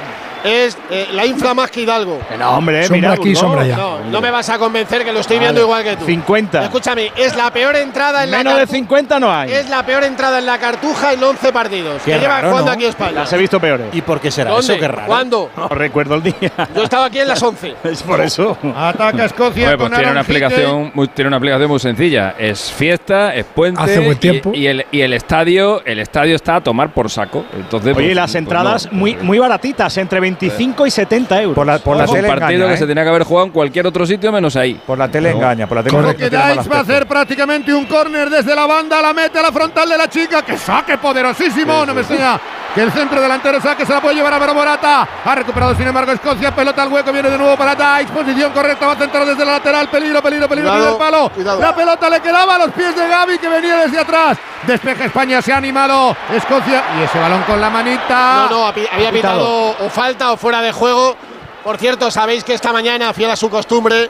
[0.43, 2.19] Es eh, la infla más que Hidalgo.
[2.37, 3.75] No, hombre, Sombra mira, aquí, no, sombra allá.
[3.77, 6.05] No, no me vas a convencer que lo estoy viendo igual que tú.
[6.05, 6.63] 50.
[6.63, 9.51] Escúchame, es la peor entrada en Menos la de Cartu- 50 no hay.
[9.51, 12.01] Es la peor entrada en la cartuja en 11 partidos.
[12.03, 12.75] Qué que lleva raro, jugando ¿no?
[12.75, 13.11] aquí España.
[13.11, 13.87] Las he visto peores.
[13.93, 14.73] ¿Y por qué será ¿Dónde?
[14.73, 14.79] eso?
[14.79, 15.07] Qué raro.
[15.07, 15.49] ¿Cuándo?
[15.57, 16.51] No recuerdo el día.
[16.75, 17.75] Yo estaba aquí en las 11.
[17.83, 18.57] es por eso.
[18.75, 19.63] Ataca Escocia.
[19.71, 22.35] Hombre, pues con tiene una, explicación, muy, tiene una explicación muy sencilla.
[22.37, 23.81] Es fiesta, es puente.
[23.81, 24.51] Hace buen y- tiempo.
[24.53, 27.45] Y, el, y el estadio el estadio está a tomar por saco.
[27.53, 28.97] Entonces, Oye, pues, y las pues entradas no.
[28.99, 31.55] muy, muy baratitas, entre 25 y 70 euros.
[31.55, 32.77] Por la, por la un tele partido engaña, que ¿eh?
[32.77, 34.79] se tenía que haber jugado en cualquier otro sitio menos ahí.
[34.85, 36.23] Por la tele engaña, por la tele Correcto.
[36.23, 39.39] no Que mal Dice va a hacer prácticamente un córner desde la banda, la mete
[39.39, 42.39] a la frontal de la chica, que saque poderosísimo, no me extraña
[42.73, 45.87] que el centro delantero saque, se la puede llevar a Vero Morata, ha recuperado sin
[45.87, 49.25] embargo Escocia, pelota al hueco, viene de nuevo para Dykes, posición correcta, va a centrar
[49.25, 51.61] desde la lateral, peligro, peligro, peligro, Cuidado, primer palo, cuidado.
[51.61, 55.41] la pelota le quedaba a los pies de Gaby que venía desde atrás, despeja España,
[55.41, 58.47] se ha animado Escocia y ese balón con la manita.
[58.49, 61.15] No, no, había pitado o falta o fuera de juego.
[61.63, 64.09] Por cierto, sabéis que esta mañana, fiel a su costumbre,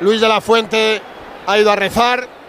[0.00, 1.00] Luis de la Fuente
[1.46, 2.41] ha ido a rezar.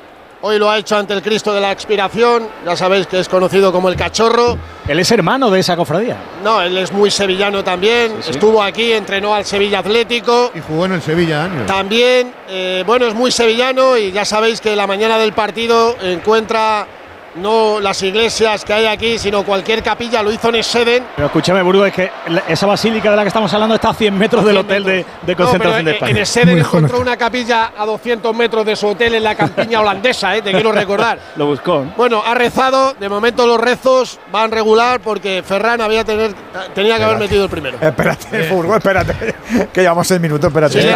[0.46, 2.50] Hoy lo ha hecho ante el Cristo de la Expiración.
[2.66, 4.58] Ya sabéis que es conocido como el Cachorro.
[4.86, 6.18] Él es hermano de esa cofradía.
[6.44, 8.18] No, él es muy sevillano también.
[8.28, 10.52] Estuvo aquí, entrenó al Sevilla Atlético.
[10.54, 11.66] Y jugó en el Sevilla años.
[11.66, 16.88] También, eh, bueno, es muy sevillano y ya sabéis que la mañana del partido encuentra
[17.36, 20.22] no las iglesias que hay aquí, sino cualquier capilla.
[20.24, 21.04] Lo hizo en Eseden.
[21.16, 22.12] Pero escúchame, Burgo, es que
[22.48, 25.36] esa basílica de la que estamos hablando está a 100 metros del hotel de, de
[25.36, 26.12] concentración No, de pero en- España.
[26.12, 29.82] En Eseden Muy encontró una capilla a 200 metros de su hotel en la campiña
[29.82, 31.20] holandesa, eh, te quiero recordar.
[31.36, 31.80] Lo buscó.
[31.86, 31.94] ¿no?
[31.98, 32.94] Bueno, ha rezado.
[33.00, 36.34] De momento los rezos van regular porque Ferran había tener,
[36.76, 37.78] tenía que haber metido el primero.
[37.82, 39.36] Espérate, Furgo, espérate.
[39.74, 40.82] que llevamos seis minutos, espérate.
[40.82, 40.88] Si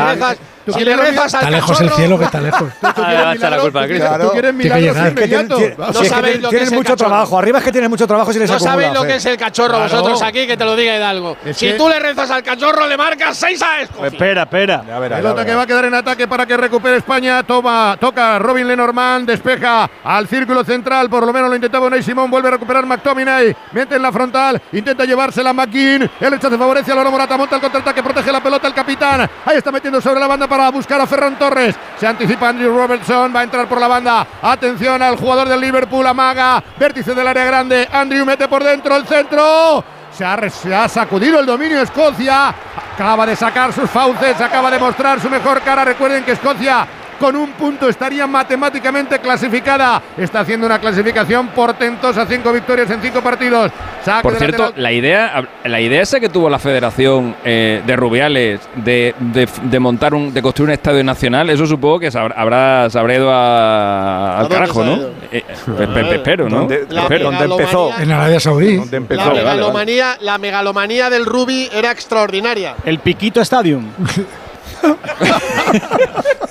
[0.68, 2.70] ¿Tú si quieres le rezas al Está lejos el cielo que está lejos.
[2.82, 5.62] Tú quieres Ah, la milagros, culpa a tú quieres milagros que inmediatos.
[5.78, 5.96] Vamos.
[5.96, 7.10] No si sabéis lo que tienes es el mucho cachorro.
[7.10, 7.40] trabajo.
[7.40, 9.38] Arriba es que tienes mucho trabajo si les No acumula, sabéis lo que es el
[9.38, 9.84] cachorro Claro.
[9.90, 11.38] vosotros aquí, que te lo diga Hidalgo.
[11.46, 13.98] Es si que- tú le rezas al cachorro, le marcas 6 a Escocia.
[14.02, 14.84] Pues espera, espera.
[14.86, 17.44] Ya que va a quedar en ataque para que recupere España.
[17.44, 21.10] Toma, toca Robin Lenormand, despeja al círculo central.
[21.10, 22.30] Por lo menos lo intentaba Unai Simón.
[22.30, 23.56] Vuelve a recuperar McTominay.
[23.72, 24.62] Mete en la frontal.
[24.74, 26.10] Intenta llevársela McGinn.
[26.20, 27.38] El rechazo favorece a Loro Morata.
[27.38, 28.04] Monta el contraataque.
[28.04, 29.30] Protege la pelota el capitán.
[29.46, 31.76] Ahí está metiendo sobre la banda para buscar a Ferran Torres.
[32.00, 33.34] Se anticipa Andrew Robertson.
[33.36, 34.28] Va a entrar por la banda.
[34.42, 36.06] Atención al jugador del Liverpool.
[36.06, 36.64] Amaga.
[36.78, 37.88] Vértice del área grande.
[37.92, 39.84] Andrew mete por dentro el centro.
[40.12, 42.54] Se ha, se ha sacudido el dominio Escocia.
[42.94, 45.86] Acaba de sacar sus fauces, acaba de mostrar su mejor cara.
[45.86, 46.88] Recuerden que Escocia
[47.20, 50.02] con un punto estaría matemáticamente clasificada.
[50.18, 53.72] Está haciendo una clasificación portentosa, cinco victorias en cinco partidos.
[54.04, 54.84] Saque Por cierto, lateral.
[54.84, 59.80] la idea, la idea esa que tuvo la Federación eh, de Rubiales de, de- de
[59.80, 63.16] montar un, de construir un estadio nacional, eso supongo que se habrá, habrá- se habrá
[63.16, 64.96] ido a- al carajo, ¿no?
[65.32, 65.44] Eh,
[65.76, 66.60] pe- espero, ¿no?
[66.60, 67.32] ¿Dónde- La Espero.
[67.32, 67.92] ¿Dónde empezó?
[68.00, 68.78] En Arabia Saudí.
[68.78, 69.22] ¿Dónde empezó?
[69.22, 69.58] La Vale, vale, vale.
[69.58, 72.76] megalomanía, la megalomanía del Rubi era extraordinaria.
[72.86, 73.86] El Piquito Stadium.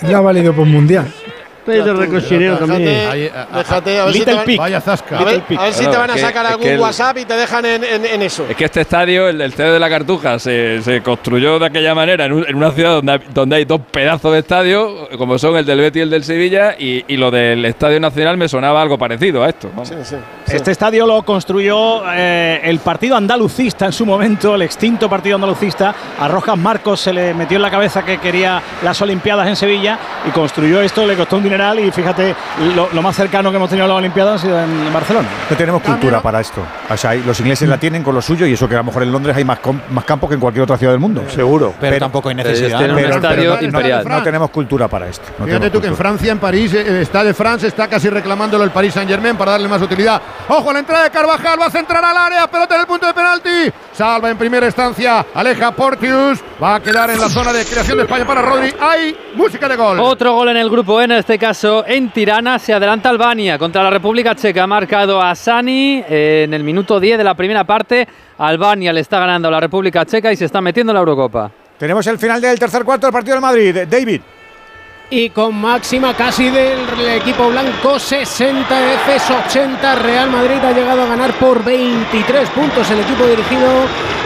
[0.02, 1.12] Le ha valido por mundial.
[1.66, 2.84] Estáis de recochineo también.
[3.54, 5.18] Déjate, a ver si te van, Vaya zasca.
[5.18, 7.84] a ver, a ver si te van a sacar algún WhatsApp y te dejan en,
[7.84, 8.44] en- en eso.
[8.48, 11.94] Es que este estadio, el, el estadio de la Cartuja, se, se construyó de aquella
[11.94, 15.38] manera en, un- en una ciudad donde, hay- donde hay dos pedazos de estadio, como
[15.38, 18.48] son el del Betis y el del Sevilla, y, y lo del Estadio Nacional me
[18.48, 19.70] sonaba algo parecido a esto.
[20.46, 25.94] Este estadio lo construyó eh, el partido andalucista en su momento, el extinto partido andalucista.
[26.20, 29.98] A Rojas Marcos se le metió en la cabeza que quería las Olimpiadas en Sevilla
[30.26, 32.34] y construyó esto, le costó un y fíjate,
[32.74, 35.26] lo, lo más cercano que hemos tenido a las Olimpiadas ha sido en Barcelona.
[35.48, 36.60] No tenemos cultura para esto.
[36.90, 38.84] O sea, hay- los ingleses la tienen con lo suyo y eso que a lo
[38.84, 39.58] mejor en Londres hay más,
[39.90, 41.22] más campos que en cualquier otra ciudad del mundo.
[41.28, 41.72] Seguro.
[41.80, 42.78] Pero tampoco hay Pero necesidad.
[42.78, 44.04] Pero- estadio pero no- imperial.
[44.06, 45.24] No, tenemos cultura para esto.
[45.38, 45.96] no Fíjate tú que en.
[45.96, 49.52] Francia, en París, eh, está de France, está casi reclamándolo el Paris Saint Germain para
[49.52, 50.20] darle más utilidad.
[50.48, 53.06] Ojo a la entrada de Carvajal, va a centrar al área, pelota en el punto
[53.06, 53.72] de penalti.
[53.92, 58.02] Salva en primera instancia, aleja Portius, va a quedar en la zona de creación de
[58.04, 58.74] España para Rodri.
[58.78, 59.98] Hay música de gol.
[60.00, 61.45] Otro gol en el grupo N, en este caso
[61.86, 64.64] en Tirana, se adelanta Albania contra la República Checa.
[64.64, 68.08] Ha marcado a Sani en el minuto 10 de la primera parte.
[68.38, 71.48] Albania le está ganando a la República Checa y se está metiendo en la Eurocopa.
[71.78, 73.76] Tenemos el final del tercer cuarto del partido del Madrid.
[73.88, 74.22] David.
[75.08, 76.80] Y con máxima casi del
[77.14, 78.66] equipo blanco, 60
[79.06, 79.94] Fs 80.
[79.96, 83.68] Real Madrid ha llegado a ganar por 23 puntos el equipo dirigido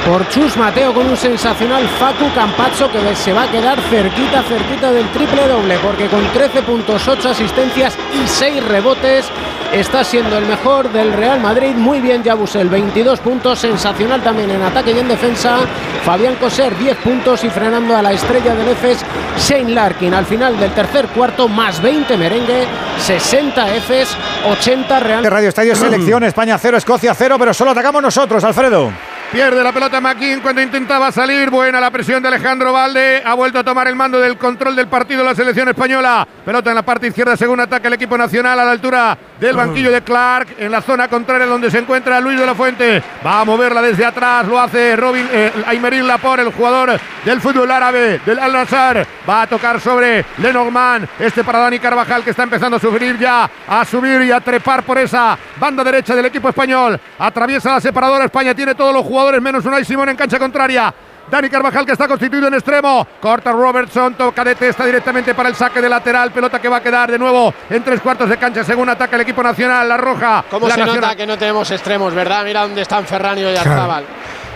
[0.08, 4.90] por Chus Mateo con un sensacional Facu Campazzo que se va a quedar cerquita, cerquita
[4.90, 9.30] del triple doble porque con 13 puntos, 8 asistencias y 6 rebotes
[9.72, 11.74] está siendo el mejor del Real Madrid.
[11.74, 15.58] Muy bien Yabusel, 22 puntos, sensacional también en ataque y en defensa.
[16.04, 19.04] Fabián Coser, 10 puntos y frenando a la estrella del EFES,
[19.38, 20.14] Shane Larkin.
[20.14, 22.66] Al final del tercer cuarto, más 20 merengue,
[22.98, 24.16] 60 EFES,
[24.50, 25.24] 80 Real.
[25.24, 28.90] Radio Estadio Selección, España 0, Escocia 0, pero solo atacamos nosotros, Alfredo.
[29.32, 31.50] Pierde la pelota McKean cuando intentaba salir.
[31.50, 33.22] Buena la presión de Alejandro Valde.
[33.24, 36.26] Ha vuelto a tomar el mando del control del partido la selección española.
[36.44, 39.92] Pelota en la parte izquierda, según ataca el equipo nacional a la altura del banquillo
[39.92, 40.56] de Clark.
[40.58, 43.00] En la zona contraria donde se encuentra Luis de la Fuente.
[43.24, 44.48] Va a moverla desde atrás.
[44.48, 49.06] Lo hace Robin eh, Lapor, el jugador del fútbol árabe, del Al Nassr.
[49.28, 51.06] Va a tocar sobre Lenormand.
[51.20, 53.48] Este para Dani Carvajal que está empezando a sufrir ya.
[53.68, 56.98] A subir y a trepar por esa banda derecha del equipo español.
[57.16, 58.24] Atraviesa la separadora.
[58.24, 60.92] España tiene todos los jugadores menos Unai Simón en cancha contraria.
[61.30, 63.06] Dani Carvajal que está constituido en extremo.
[63.20, 66.32] Corta Robertson, toca de testa directamente para el saque de lateral.
[66.32, 69.22] Pelota que va a quedar de nuevo en tres cuartos de cancha según ataca el
[69.22, 69.88] equipo nacional.
[69.88, 70.44] La roja.
[70.50, 71.02] ¿Cómo la se nacional.
[71.02, 72.44] nota que no tenemos extremos, verdad?
[72.44, 74.04] Mira dónde están Ferran y Oyarzabal.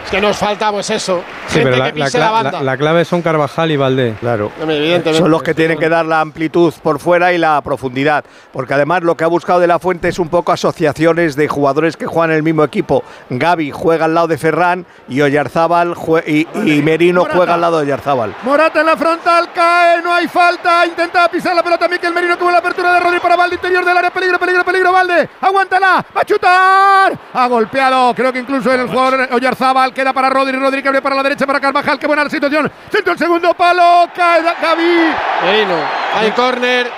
[0.05, 1.23] Es que nos falta pues eso.
[1.47, 2.63] Sí, gente pero la, que pise la la- banda.
[2.63, 4.15] la clave son Carvajal y Valdé.
[4.21, 4.53] Claro.
[4.61, 5.15] Evidentemente.
[5.19, 8.25] Son los que tienen que dar la amplitud por fuera y la profundidad.
[8.53, 11.97] Porque además lo que ha buscado de la Fuente es un poco asociaciones de jugadores
[11.97, 13.03] que juegan en el mismo equipo.
[13.31, 17.37] Gaby juega al lado de Ferran y Oyarzábal jue- y, y Merino Morata.
[17.37, 18.35] juega al lado de Oyarzábal.
[18.43, 20.85] Morata en la frontal, cae, no hay falta.
[20.85, 23.97] Intenta pisar la pelota Miquel Merino como la apertura de Rodri para Valde, interior del
[23.97, 24.11] área.
[24.11, 25.29] Peligro, peligro, peligro, Valde.
[25.41, 27.19] Aguántala, va a chutar.
[27.33, 29.94] Ha golpeado, creo que incluso el jugador Oyarzábal.
[29.95, 31.99] Queda para Rodri, Rodri que abre para la derecha para Carvajal.
[31.99, 32.71] Qué buena la situación.
[32.91, 34.99] Centro el segundo palo, cae Gaby.
[35.45, 35.77] Merino,
[36.15, 36.91] hay córner.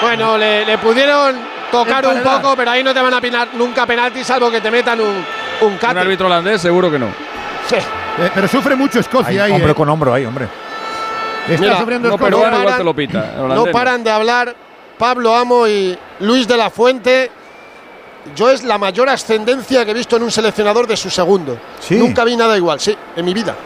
[0.00, 1.36] Bueno, le, le pudieron
[1.72, 4.70] tocar un poco, pero ahí no te van a pinar nunca penalti, salvo que te
[4.70, 5.24] metan un,
[5.62, 5.98] un Un cate.
[5.98, 7.06] árbitro holandés, seguro que no.
[7.68, 7.74] Sí.
[7.76, 9.50] Eh, pero sufre mucho Escocia ahí.
[9.52, 9.74] hombro eh.
[9.74, 10.46] con hombro ahí, hombre.
[11.48, 12.30] Está Mira, sufriendo no, Escocia.
[12.36, 13.32] pero Peruano igual paran- te lo pita.
[13.38, 14.54] el No paran de hablar
[14.98, 17.30] Pablo Amo y Luis de la Fuente.
[18.34, 21.58] Yo es la mayor ascendencia que he visto en un seleccionador de su segundo.
[21.80, 21.94] Sí.
[21.94, 23.56] Nunca vi nada igual, sí, en mi vida.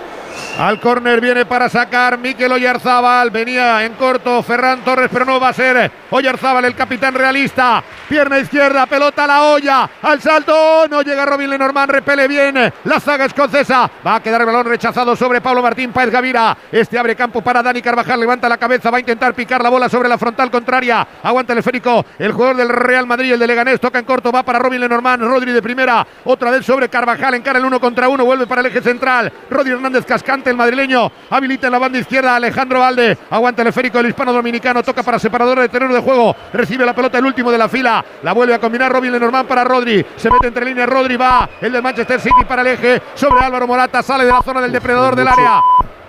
[0.59, 3.31] Al córner viene para sacar Miquel Oyarzábal.
[3.31, 7.83] Venía en corto Ferran Torres, pero no va a ser Oyarzábal el capitán realista.
[8.09, 9.89] Pierna izquierda, pelota a la olla.
[10.03, 13.91] Al salto, no llega Robin Lenormand, repele bien la saga escocesa.
[14.07, 16.57] Va a quedar el balón rechazado sobre Pablo Martín Páez Gavira.
[16.71, 18.21] Este abre campo para Dani Carvajal.
[18.21, 21.07] Levanta la cabeza, va a intentar picar la bola sobre la frontal contraria.
[21.23, 22.05] Aguanta el esférico.
[22.19, 25.23] El jugador del Real Madrid, el de Leganés, toca en corto, va para Robin Lenormand.
[25.23, 27.35] Rodri de primera, otra vez sobre Carvajal.
[27.35, 29.33] Encara el uno contra uno, vuelve para el eje central.
[29.49, 30.05] Rodri Hernández
[30.49, 33.19] El madrileño, habilita en la banda izquierda Alejandro Valde.
[33.29, 36.35] Aguanta el esférico del hispano dominicano, toca para separador de terreno de juego.
[36.53, 38.05] Recibe la pelota el último de la fila.
[38.23, 40.05] La vuelve a combinar Robin Lenormand para Rodri.
[40.17, 43.03] Se mete entre líneas Rodri, va el del Manchester City para el eje.
[43.15, 45.61] Sobre Álvaro Morata, sale de la zona del depredador del área.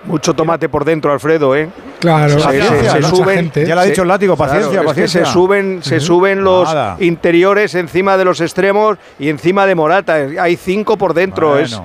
[0.03, 1.69] Mucho tomate por dentro, Alfredo, ¿eh?
[1.99, 3.67] Claro, Se- se- paciencia, se mucha suben- gente.
[3.67, 5.25] Ya lo ha dicho el látigo, paciencia, Claro, es que paciencia.
[5.25, 6.95] se suben, se suben los Nada.
[6.99, 10.15] interiores encima de los extremos y encima de Morata.
[10.39, 11.59] Hay cinco por dentro.
[11.59, 11.79] Es,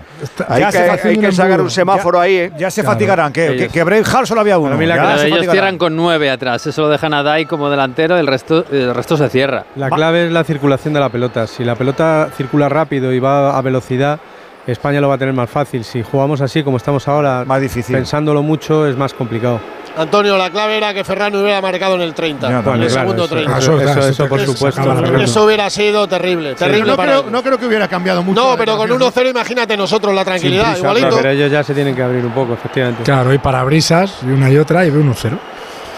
[0.48, 2.52] hay Ya que, se hay haciendo que un sacar un semáforo Ya- ahí, ¿eh?
[2.56, 2.94] Ya se Claro.
[2.94, 4.70] fatigarán, que, que, Ellos- que Braveheart solo había uno.
[4.80, 5.50] Ya ellos fatigarán.
[5.50, 9.18] cierran con nueve atrás, eso lo dejan a Dai como delantero, el resto, el resto
[9.18, 9.64] se cierra.
[9.76, 11.46] La clave es la circulación de la pelota.
[11.46, 14.18] Si la pelota circula rápido y va a velocidad,
[14.66, 15.84] España lo va a tener más fácil.
[15.84, 17.94] Si jugamos así como estamos ahora, más difícil.
[17.94, 19.60] pensándolo mucho, es más complicado.
[19.96, 22.90] Antonio, la clave era que Ferran hubiera marcado en el 30, Ya, en el claro,
[22.90, 23.58] segundo eso- 30.
[23.58, 24.82] eso- eso- eso por supuesto.
[25.22, 28.38] Eso hubiera sido terrible, terrible no, para creo, no que hubiera cambiado mucho.
[28.38, 31.06] No, pero con relación, 1-0 imagínate nosotros la tranquilidad, prisa, igualito.
[31.08, 33.04] claro, pero ellos ya se tienen que abrir un poco, efectivamente.
[33.04, 35.38] Claro, y para brisas, y una y otra, y ve 1-0.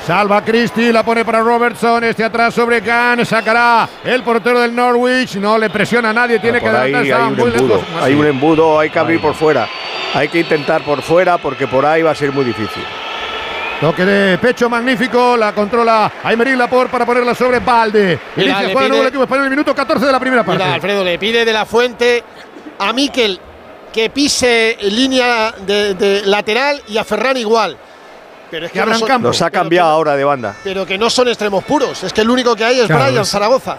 [0.08, 5.36] Salva Christie, la pone para Robertson, este atrás sobre Khan, sacará el portero del Norwich,
[5.36, 7.80] no le presiona a nadie, tiene que ahí hay un muy embudo, lejos.
[8.00, 9.68] hay un embudo, hay que abrir por fuera.
[10.14, 12.82] Hay que intentar por fuera porque por ahí va a ser muy difícil.
[13.82, 18.18] Toque de pecho magnífico, la controla Aymeric Laporte para ponerla sobre Balde.
[18.34, 20.64] Mira, Inicia de nuevo el equipo español en el minuto 14 de la primera parte.
[20.64, 22.24] Mira, Alfredo le pide de la fuente
[22.78, 23.38] a Miquel
[23.92, 27.76] que pise línea de, de lateral y a Ferran igual.
[28.50, 30.54] Pero es que, no son- Nos ha cambiado ahora de banda.
[30.64, 32.02] pero que no son extremos puros.
[32.04, 33.76] Es que el único que hay es Claro, Brian es- Zaragoza.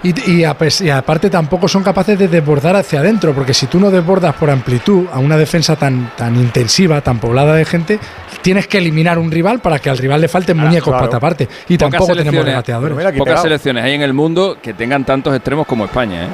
[0.00, 3.66] Y, y a pes- y aparte tampoco son capaces de desbordar hacia adentro, porque si
[3.66, 7.98] tú no desbordas por amplitud a una defensa tan, tan intensiva, tan poblada de gente,
[8.40, 10.98] tienes que eliminar un rival para que al rival le falten muñecos claro.
[10.98, 11.48] para taparte.
[11.68, 13.16] Y Pocas tampoco tenemos regateadores.
[13.18, 16.28] Pocas selecciones hay en el mundo que tengan tantos extremos como España, ¿eh?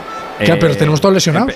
[0.46, 1.54] Ya, Eh, pero tenemos todos lesionados.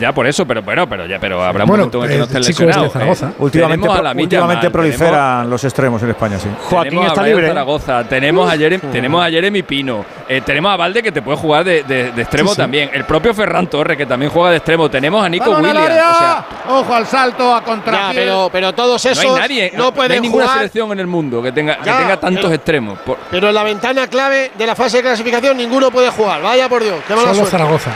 [0.00, 2.18] Ya por eso, pero bueno, pero ya, pero habrá un Bueno, momento en el que
[2.18, 2.92] no el estén chico este de lesionados.
[2.92, 3.26] Zaragoza.
[3.28, 3.32] ¿eh?
[3.38, 6.48] Últimamente, a pro- últimamente tenemos- proliferan los extremos en España, sí.
[6.82, 11.02] tenemos a Brian Zaragoza, tenemos a, Jeremy, tenemos a Jeremy Pino, eh, tenemos a Valde
[11.02, 12.60] que te puede jugar de, de- de extremo Sí, sí.
[12.60, 16.10] también, el propio Ferran Torres que también juega de extremo, tenemos a Nico Williams, área.
[16.10, 18.20] o sea, Ojo al salto, a Ya, contrapié.
[18.20, 20.58] pero, pero todos esos no hay nadie, no no hay pueden ninguna jugar.
[20.58, 22.98] selección en el mundo que tenga, que tenga tantos pero- extremos.
[23.00, 26.40] Por- Pero en la ventana clave de la fase de clasificación ninguno puede jugar.
[26.42, 27.50] Vaya por Dios, qué mala Solo suerte.
[27.52, 27.90] Zaragoza.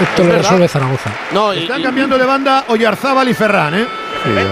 [0.00, 0.42] Esto Es lo verdad.
[0.42, 1.10] resuelve Zaragoza.
[1.32, 3.86] No, y- Están y- cambiando de banda Oyarzábal y Ferran, ¿eh?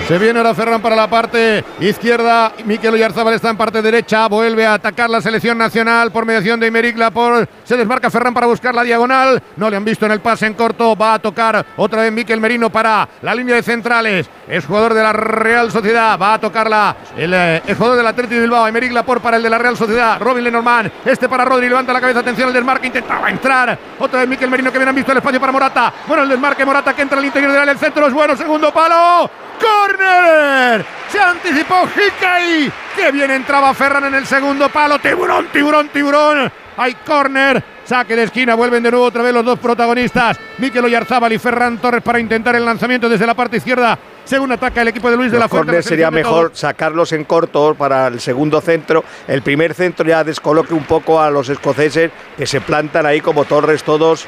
[0.09, 2.53] Se viene ahora Ferran para la parte izquierda.
[2.65, 4.27] Miquel Oyarzábal está en parte derecha.
[4.27, 7.49] Vuelve a atacar la selección nacional por mediación de Imeric Laporte.
[7.63, 9.41] Se desmarca Ferran para buscar la diagonal.
[9.55, 10.97] No le han visto en el pase en corto.
[10.97, 14.29] Va a tocar otra vez Miquel Merino para la línea de centrales.
[14.49, 16.19] Es jugador de la Real Sociedad.
[16.19, 18.69] Va a tocarla el, eh, el jugador del Atlético de Bilbao.
[18.69, 20.19] Imeric Laporte para el de la Real Sociedad.
[20.21, 20.91] Robin Lenormand.
[21.05, 21.69] Este para Rodri.
[21.69, 22.19] Levanta la cabeza.
[22.19, 22.89] Atención al desmarque.
[22.89, 23.79] Intentaba entrar.
[24.01, 25.93] Otra vez Miquel Merino que bien han visto el espacio para Morata.
[26.09, 26.65] Bueno, el desmarque.
[26.65, 27.73] Morata que entra al interior del área.
[27.73, 28.37] El centro es bueno.
[28.37, 29.31] Segundo palo.
[29.61, 30.85] ¡Corner!
[31.09, 32.73] Se anticipó Hickey.
[32.97, 34.99] ¡Qué bien entraba Ferran en el segundo palo!
[34.99, 36.51] ¡Tiburón, tiburón, tiburón!
[36.77, 37.63] Hay córner.
[37.85, 38.55] Saque de esquina.
[38.55, 40.39] Vuelven de nuevo otra vez los dos protagonistas.
[40.59, 43.99] Miquel Oyarzábal y Ferran Torres para intentar el lanzamiento desde la parte izquierda.
[44.25, 45.83] Según ataca el equipo de Luis de la Fuente.
[45.83, 49.05] sería mejor sacarlos en corto para el segundo centro.
[49.27, 53.45] El primer centro ya descoloque un poco a los escoceses que se plantan ahí como
[53.45, 54.27] torres todos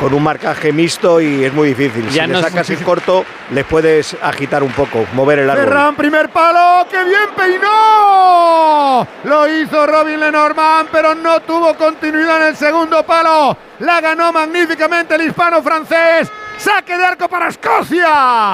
[0.00, 2.08] con un marcaje mixto y es muy difícil.
[2.10, 5.64] Ya si no le sacas en corto, les puedes agitar un poco, mover el árbol.
[5.64, 9.06] Ferran, primer palo, ¡qué bien peinó!
[9.24, 13.56] Lo hizo Robin Lenormand, pero no tuvo continuidad en el segundo palo.
[13.80, 16.30] La ganó magníficamente el hispano francés.
[16.56, 18.04] Saque de arco para Escocia.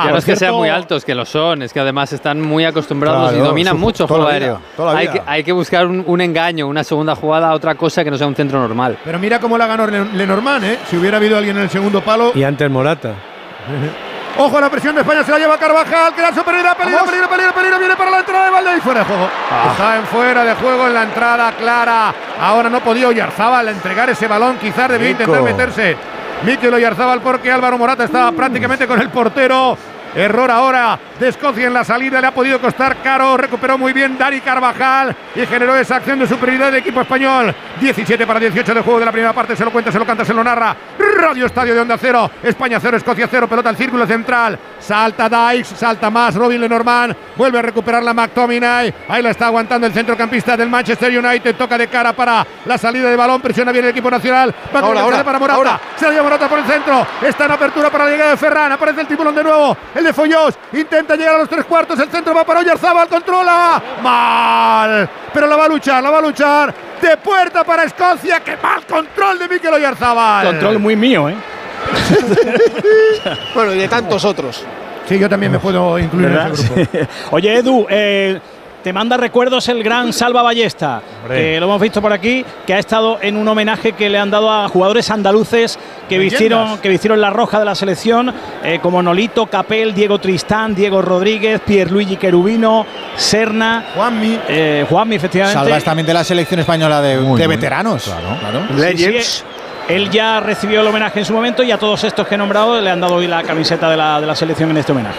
[0.05, 2.65] Ya no es que sean muy altos, que lo son, es que además están muy
[2.65, 4.61] acostumbrados y dominan su- mucho el juego la aéreo.
[4.79, 8.11] la Hay que, hay que buscar un, un engaño, una segunda jugada, otra cosa que
[8.11, 8.99] no sea un centro normal.
[9.05, 10.79] Pero mira cómo la ganó Le- Lenormand, ¿eh?
[10.89, 12.33] Si hubiera habido alguien en el segundo palo.
[12.35, 13.15] Y antes Morata.
[14.39, 17.29] Ojo a la presión de España, se la lleva Carvajal, que su peligro, peligro, peligro,
[17.29, 19.29] peligro, peligro, viene para la entrada de Valde y fuera de juego.
[19.51, 19.69] Ah.
[19.73, 22.15] Está en fuera de juego en la entrada clara.
[22.41, 25.97] Ahora no podía Oyarzábal entregar ese balón, quizás debía intentar meterse.
[26.45, 29.77] Mikel Oyarzábal porque Álvaro Morata estaba prácticamente con el portero.
[30.15, 34.17] Error ahora de Escocia en la salida, le ha podido costar caro, recuperó muy bien
[34.19, 37.55] Dani Carvajal y generó esa acción de superioridad del equipo español.
[37.81, 40.25] 17 para 18 de juego de la primera parte, se lo cuenta, se lo canta,
[40.25, 40.75] se lo narra.
[41.17, 44.59] Radio Estadio de Onda Cero, España 0, Escocia 0, pelota al círculo central.
[44.79, 48.93] Salta Dykes, salta más Robin Lenormand, vuelve a recuperar la McTominay.
[49.09, 53.11] Ahí la está aguantando el centrocampista del Manchester United, toca de cara para la salida
[53.11, 54.55] de balón, presiona bien el equipo nacional.
[54.75, 55.81] Va Ahora, la ahora, para Morata, ahora.
[55.97, 58.73] se la lleva Morata por el centro, está en apertura para la llegada de Ferran,
[58.73, 62.09] aparece el tiburón de nuevo, el de Foyos, intenta llegar a los tres cuartos, el
[62.09, 66.75] centro va para Oyarzábal, controla, mal, pero la va a luchar, la va a luchar,
[67.01, 70.47] de puerta para Escocia, qué mal control de Mikel Oyarzábal.
[70.47, 71.37] Control muy mío, ¿eh?
[73.55, 74.65] Bueno, y de tantos otros.
[75.07, 76.47] Sí, yo también me puedo incluir ¿Verdad?
[76.47, 76.99] en ese grupo.
[77.33, 78.41] Oye, Edu, eh,
[78.83, 81.39] te manda recuerdos el gran Salva Ballesta, Hombre.
[81.55, 84.31] que lo hemos visto por aquí, que ha estado en un homenaje que le han
[84.31, 88.33] dado a jugadores andaluces que vistieron, que vistieron la roja de la selección,
[88.65, 95.59] eh, como Nolito, Capel, Diego Tristán, Diego Rodríguez, Pierluigi Querubino, Serna, Juanmi, eh, Juanmi, efectivamente.
[95.61, 97.57] Salva es también de la selección española de, Muy, de muy.
[97.57, 98.05] veteranos.
[98.05, 98.67] Claro.
[98.97, 99.45] Sí, sí,
[99.89, 102.81] él ya recibió el homenaje en su momento y a todos estos que he nombrado
[102.81, 105.19] le han dado hoy la camiseta de la, de la selección en este homenaje.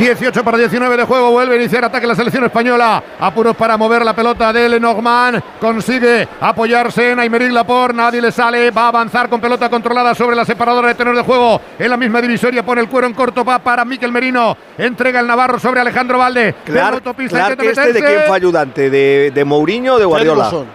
[0.00, 1.30] 18 para 19 de juego.
[1.30, 3.02] Vuelve a iniciar ataque la selección española.
[3.20, 5.42] Apuros para mover la pelota de Lenormand.
[5.60, 7.96] Consigue apoyarse en Aymeric Laporte.
[7.96, 8.70] Nadie le sale.
[8.70, 11.60] Va a avanzar con pelota controlada sobre la separadora de tenor de juego.
[11.78, 13.44] En la misma divisoria pone el cuero en corto.
[13.44, 14.56] Va para Miquel Merino.
[14.78, 16.54] Entrega el Navarro sobre Alejandro Valde.
[16.64, 20.44] Clark, autopista, Clark este de quién fue ayudante, de, de Mourinho o de Guardiola.
[20.44, 20.66] Ferguson.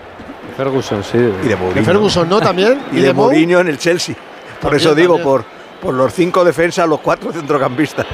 [0.56, 1.18] Ferguson, sí.
[1.18, 1.74] Y de Mourinho.
[1.74, 2.40] De Ferguson, ¿no?
[2.40, 2.80] También.
[2.92, 4.16] Y, de, Mourinho en el Chelsea.
[4.16, 5.30] Por También, eso digo, también.
[5.30, 5.46] por,
[5.82, 8.06] por los cinco defensas, los cuatro centrocampistas.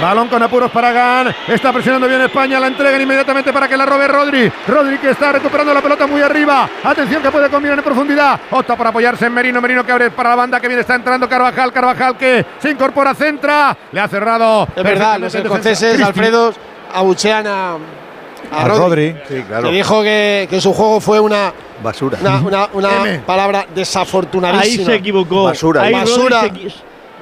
[0.00, 1.34] Balón con apuros para Gan.
[1.48, 2.58] Está presionando bien España.
[2.58, 4.50] La entregan inmediatamente para que la robe Rodri.
[4.66, 6.68] Rodri que está recuperando la pelota muy arriba.
[6.84, 8.40] Atención que puede combinar en profundidad.
[8.50, 9.60] Opta por apoyarse en Merino.
[9.60, 10.80] Merino que abre para la banda que viene.
[10.80, 11.72] Está entrando Carvajal.
[11.72, 13.76] Carvajal que se incorpora, centra.
[13.92, 14.66] Le ha cerrado.
[14.74, 16.00] Es verdad, los escoceses.
[16.00, 16.52] Alfredo,
[16.94, 19.12] abuchean a, a A Rodri.
[19.12, 19.16] Rodri.
[19.28, 19.64] Sí, claro.
[19.68, 22.18] Que dijo que, que su juego fue una, Basura.
[22.22, 23.18] una, una- una M.
[23.26, 24.82] palabra desafortunadísima.
[24.82, 25.44] Ahí se equivocó.
[25.44, 25.82] Basura.
[25.82, 26.40] Ahí Basura.
[26.42, 26.52] se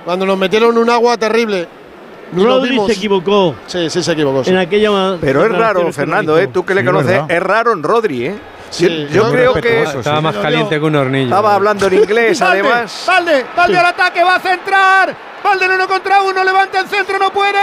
[0.05, 1.67] Cuando nos metieron un agua terrible.
[2.33, 2.87] Rodri vimos.
[2.87, 4.45] se equivocó Sí, sí se equivocó.
[4.45, 4.51] sí.
[4.51, 5.17] en aquella.
[5.21, 6.39] Pero es raro, Fernando.
[6.39, 6.49] ¿eh?
[6.49, 7.31] tú que le Sí, conoces, verdad.
[7.31, 8.39] es raro en Rodri, ¿eh?
[8.71, 10.23] Sí, yo yo creo que Estaba sí.
[10.23, 11.29] más caliente que un hornillo.
[11.29, 13.05] estaba hablando en inglés, Valde, además.
[13.07, 15.17] Valde, Valde al ataque, va a centrar.
[15.43, 17.57] Valde en uno contra uno, levanta el centro, no puede.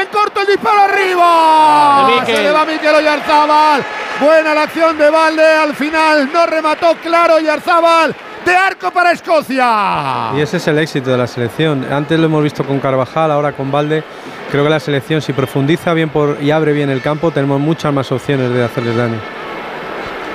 [0.00, 2.06] En corto el disparo arriba.
[2.20, 2.36] Mikel.
[2.36, 3.84] Se le va Mikel Oyarzábal.
[4.20, 5.44] Buena la acción de Valde.
[5.44, 8.14] Al final no remató claro Oyarzábal.
[8.44, 10.30] De arco para Escocia.
[10.36, 11.86] Y ese es el éxito de la selección.
[11.92, 14.02] Antes lo hemos visto con Carvajal, ahora con Valde.
[14.50, 17.92] Creo que la selección, si profundiza bien por, y abre bien el campo, tenemos muchas
[17.92, 19.16] más opciones de hacerles daño.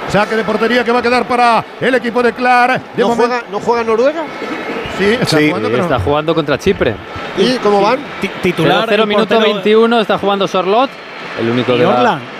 [0.10, 2.82] Saque de portería que va a quedar para el equipo de Clar.
[2.96, 4.24] De ¿No, juega, ¿No juega Noruega?
[4.98, 6.96] Sí, está Sí, jugando, Y pero está jugando contra Chipre.
[7.38, 8.00] ¿Y cómo van?
[8.22, 8.86] Ti- Titular.
[8.88, 10.90] 0 el minuto portero- 21 está jugando Sorlot.
[11.42, 12.37] El único de la- Orlan.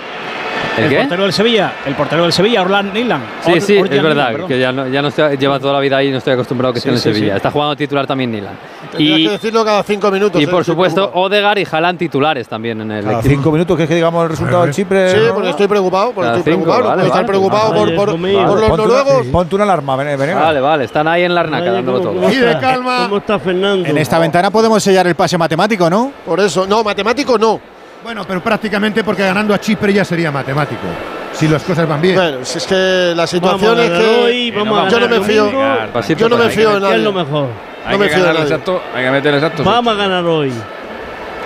[0.78, 0.96] ¿El El qué?
[1.00, 1.72] portero del Sevilla.
[1.86, 3.22] El portero del Sevilla, Orlan Nilan.
[3.44, 4.48] Sí, Or- sí, Orjan es verdad, perdón.
[4.48, 6.70] que ya no, ya no estoy, lleva toda la vida ahí y no estoy acostumbrado
[6.70, 7.32] a que Sí, esté en sí, Sevilla.
[7.34, 7.36] sí.
[7.36, 8.54] Está jugando titular también Nilan.
[8.92, 10.40] Tendrías Y, que decirlo cada cinco minutos.
[10.40, 11.10] y eh, por supuesto.
[11.14, 13.34] Odegar y Haaland titulares también en el Cada equipo.
[13.34, 15.10] cinco minutos que es que digamos el resultado del Chipre.
[15.10, 15.34] Sí, ¿no?
[15.34, 16.12] porque estoy preocupado.
[16.12, 16.90] Porque Cada estoy cinco, preocupado.
[16.90, 17.26] no vale, estar vale.
[17.28, 18.18] preocupado por, Vale, por, por
[18.60, 19.26] los Ponte una- noruegos.
[19.26, 20.34] Ponte una alarma, ven, ven, venga.
[20.40, 22.32] Vale, vale, están ahí en la arnaca dándolo ¿cómo- todo.
[22.32, 22.98] Y de calma.
[23.04, 23.88] ¿Cómo está Fernando?
[23.88, 26.12] En esta ventana podemos sellar el pase matemático, ¿no?
[26.24, 27.60] Por eso, no, matemático no.
[28.02, 30.82] Bueno, pero prácticamente porque ganando a Chipre ya sería matemático.
[31.32, 32.14] Si las cosas van bien.
[32.16, 32.74] Bueno, si es que
[33.14, 35.50] la Vamos a situación es que hoy, vamos a yo no me fío.
[36.16, 36.98] Yo no me fío de ¿Qué es nadie.
[36.98, 37.48] lo mejor?
[37.84, 38.54] Hay No me que fío de ganar nadie.
[38.54, 39.64] exacto, hay que meter exacto.
[39.64, 40.52] Vamos a ganar hoy.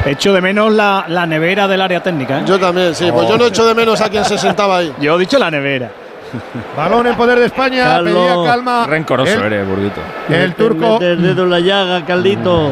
[0.05, 2.41] Echo de menos la, la nevera del área técnica.
[2.41, 2.43] ¿eh?
[2.47, 3.11] Yo también, sí.
[3.13, 4.93] Pues yo no echo de menos a quien se sentaba ahí.
[5.01, 5.91] Yo he dicho la nevera.
[6.77, 7.85] Balón en poder de España.
[7.85, 8.15] Carlos.
[8.15, 8.87] Pedía calma.
[8.87, 10.01] Rencoroso el, eres, Burguito.
[10.29, 10.99] el turco.
[11.01, 12.71] El dedo en la llaga, Carlito.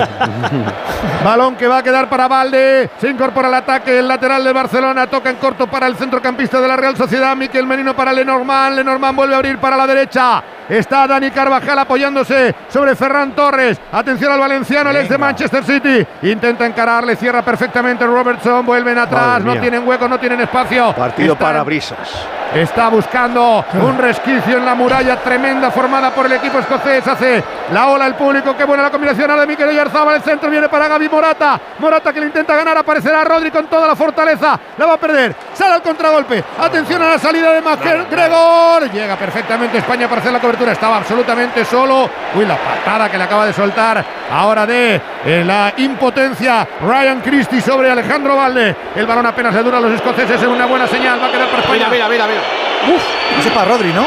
[1.25, 2.91] Balón que va a quedar para Valde.
[3.01, 3.99] Se incorpora al ataque.
[3.99, 5.07] El lateral de Barcelona.
[5.07, 7.37] Toca en corto para el centrocampista de la Real Sociedad.
[7.37, 8.77] Miquel Merino para Lenormand.
[8.77, 10.43] Lenormand vuelve a abrir para la derecha.
[10.71, 13.77] Está Dani Carvajal apoyándose sobre Ferran Torres.
[13.91, 16.07] Atención al valenciano, el ex de Manchester City.
[16.23, 17.17] Intenta encararle.
[17.17, 18.65] Cierra perfectamente Robertson.
[18.65, 19.43] Vuelven atrás.
[19.43, 20.93] No tienen hueco, no tienen espacio.
[20.95, 22.09] Partido para brisas.
[22.55, 27.07] Está buscando un resquicio en la muralla tremenda formada por el equipo escocés.
[27.07, 27.43] Hace
[27.73, 28.57] la ola el público.
[28.57, 30.17] Qué buena la combinación ahora de Mikel Oyarzabal.
[30.17, 31.61] El centro viene para Gaby Morata.
[31.81, 32.77] Morata que le intenta ganar.
[32.79, 34.59] Aparecerá Rodri con toda la fortaleza.
[34.79, 35.35] La va a perder.
[35.53, 36.45] Sale al contragolpe.
[36.61, 38.91] Atención a la salida de McGregor.
[38.93, 40.60] Llega perfectamente España para hacer la cobertura.
[40.69, 42.09] Estaba absolutamente solo.
[42.35, 47.61] Uy, la patada que le acaba de soltar ahora de eh, la impotencia Ryan Christie
[47.61, 48.75] sobre Alejandro Valde.
[48.95, 50.41] El balón apenas le dura a los escoceses.
[50.41, 51.21] Es una buena señal.
[51.23, 51.87] Va a quedar para España.
[51.91, 52.99] Mira, mira, mira, mira.
[53.39, 54.07] Ese para Rodri, ¿no?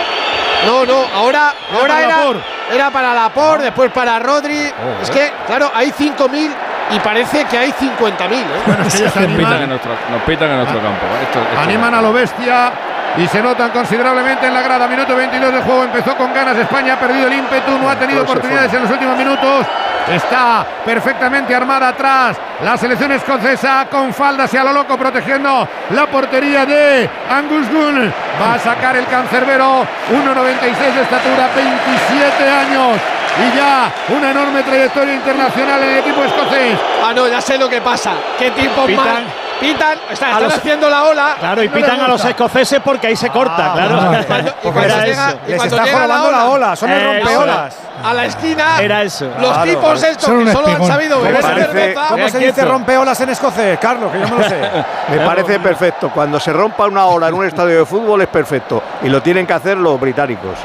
[0.65, 2.39] No, no, ahora, Era ahora para era,
[2.71, 4.71] era para Laporte, después para Rodri.
[5.01, 6.49] es que, claro, hay 5.000
[6.91, 8.31] y parece que hay 50.000.
[8.31, 8.43] ¿eh?
[8.65, 11.05] Bueno, es que Nos pitan en nuestro, nos pitan en nuestro campo.
[11.05, 11.23] ¿eh?
[11.23, 12.71] Esto- esto- animan a lo bestia
[13.17, 14.87] y se notan considerablemente en la grada.
[14.87, 15.83] Minuto 22 del juego.
[15.83, 16.93] Empezó con ganas España.
[16.93, 17.77] Ha perdido el ímpetu.
[17.77, 19.65] No ha tenido oportunidades en los últimos minutos.
[20.11, 26.07] Está perfectamente armada atrás la selección escocesa con faldas y a lo loco protegiendo la
[26.07, 28.13] portería de Angus Gunn.
[28.41, 32.99] Va a sacar el cancerbero 1,96 de estatura, 27 años
[33.39, 36.77] y ya una enorme trayectoria internacional en el equipo escocés.
[37.03, 38.13] Ah, no, ya sé lo que pasa.
[38.37, 39.42] ¿Qué tipo Pitan.
[39.59, 41.35] Pitan, están los- haciendo la ola.
[41.39, 43.95] Claro, y no pitan a los escoceses porque ahí se corta, claro.
[44.19, 45.39] Y cuando, y cuando Era llega, eso.
[45.45, 47.13] y Les cuando está llega la ola, son los Eso.
[47.13, 47.75] rompeolas.
[48.03, 49.25] a la esquina, Era eso.
[49.25, 50.07] los Claro, tipos claro.
[50.11, 52.01] estos Son que solo han sabido beber parece- cerveza.
[52.09, 54.11] ¿Cómo se dice rompeolas en escocés, Carlos?
[54.11, 54.59] Que yo no lo sé.
[55.09, 56.09] Me parece perfecto.
[56.13, 58.83] Cuando se rompa una ola en un estadio de fútbol es perfecto.
[59.03, 60.57] Y lo tienen que hacer los británicos,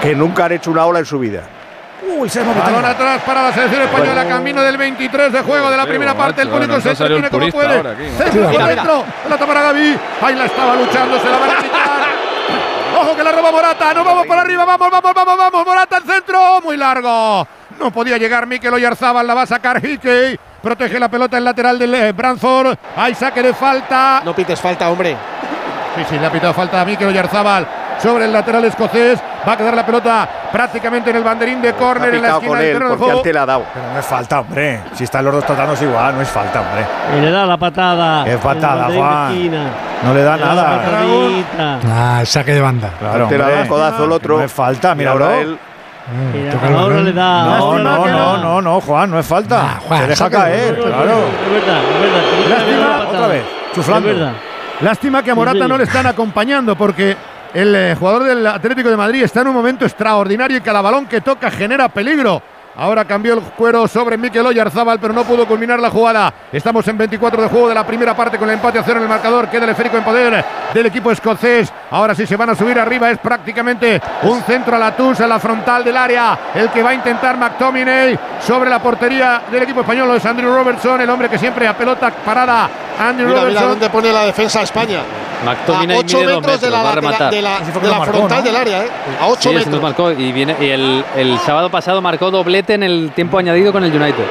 [0.00, 1.40] que nunca han hecho una ola en su vida.
[2.06, 5.86] Uy, se Balón atrás para la selección española, camino del 23 de juego de la
[5.86, 6.42] primera parte.
[6.42, 7.76] El público se entretiene como puede.
[7.76, 8.04] ahora aquí.
[8.18, 8.74] Centro por Mira, mira.
[8.74, 9.04] dentro.
[9.22, 9.98] Pelota para Gaby.
[10.22, 12.04] Ahí la estaba luchando, se la van a quitar.
[13.00, 13.94] Ojo que la roba Morata.
[13.94, 14.64] Nos vamos para arriba.
[14.64, 15.66] Vamos, vamos, vamos, vamos.
[15.66, 16.60] Morata al centro.
[16.62, 17.46] Muy largo.
[17.78, 20.38] No podía llegar Mikel Oyarzábal, la va a sacar Hickey.
[20.62, 22.76] Protege la pelota el lateral del eh, Brantford.
[22.96, 24.22] Hay saque de falta.
[24.24, 25.16] No pites falta, hombre.
[25.96, 29.20] Sí, sí, le ha pitado falta a Mikel Oyarzábal sobre el lateral escocés.
[29.46, 32.58] Va a quedar la pelota prácticamente en el banderín de córner en la esquina con
[32.58, 33.64] del él terreno de porque antes ha dado.
[33.74, 34.80] Pero no es falta, hombre.
[34.94, 36.84] Si están los dos tratándose igual, no es falta, hombre.
[37.16, 38.24] Y le da la patada.
[38.24, 39.50] Qué patada, Juan.
[40.02, 40.82] No le da Le da la nada.
[40.84, 41.78] patadita.
[41.90, 42.90] Ah, el saque de banda.
[42.98, 43.68] Claro, ha dado hombre.
[43.68, 44.38] codazo el otro.
[44.38, 45.34] No es falta, mira, ahora bro.
[45.40, 45.58] él.
[46.62, 47.04] Ahora balón.
[47.04, 47.44] le da.
[47.44, 48.62] No, no, que no, no.
[48.62, 49.60] no, Juan, no es falta.
[49.62, 50.94] Ah, Juan, Se deja caer, claro.
[50.94, 52.22] Es verdad, es verdad.
[52.48, 54.08] da Lástima, la otra vez, chuflando.
[54.10, 54.32] Es verdad.
[54.80, 55.68] Lástima que a Morata Sí, sí.
[55.68, 57.16] no le están acompañando porque
[57.54, 61.06] el eh, jugador del Atlético de Madrid está en un momento extraordinario y cada balón
[61.06, 62.42] que toca genera peligro.
[62.76, 66.32] Ahora cambió el cuero sobre Mikel Oyarzábal, pero no pudo culminar la jugada.
[66.52, 69.04] Estamos en 24 de juego de la primera parte con el empate a cero en
[69.04, 69.48] el marcador.
[69.48, 70.44] Queda el esférico en poder
[70.74, 71.72] del equipo escocés.
[71.92, 73.10] Ahora sí se van a subir arriba.
[73.12, 76.36] Es prácticamente un centro a la tus, a la frontal del área.
[76.52, 80.10] El que va a intentar McTominay sobre la portería del equipo español.
[80.16, 82.68] Es Andrew Robertson, el hombre que siempre a pelota parada.
[82.98, 83.68] Andrew Mira, mira Robertson.
[83.70, 85.00] dónde pone la defensa España.
[85.44, 87.30] McTominay a 8 mide dos metros de la, metros, va a de la- rematar.
[87.30, 88.44] de la- de la marcó, frontal ¿no?
[88.44, 88.88] del área, ¿eh?
[89.20, 89.82] A 8 Sí, metros.
[89.82, 93.84] marcó y viene y el, el sábado pasado marcó doblete en el tiempo añadido con
[93.84, 94.24] el United.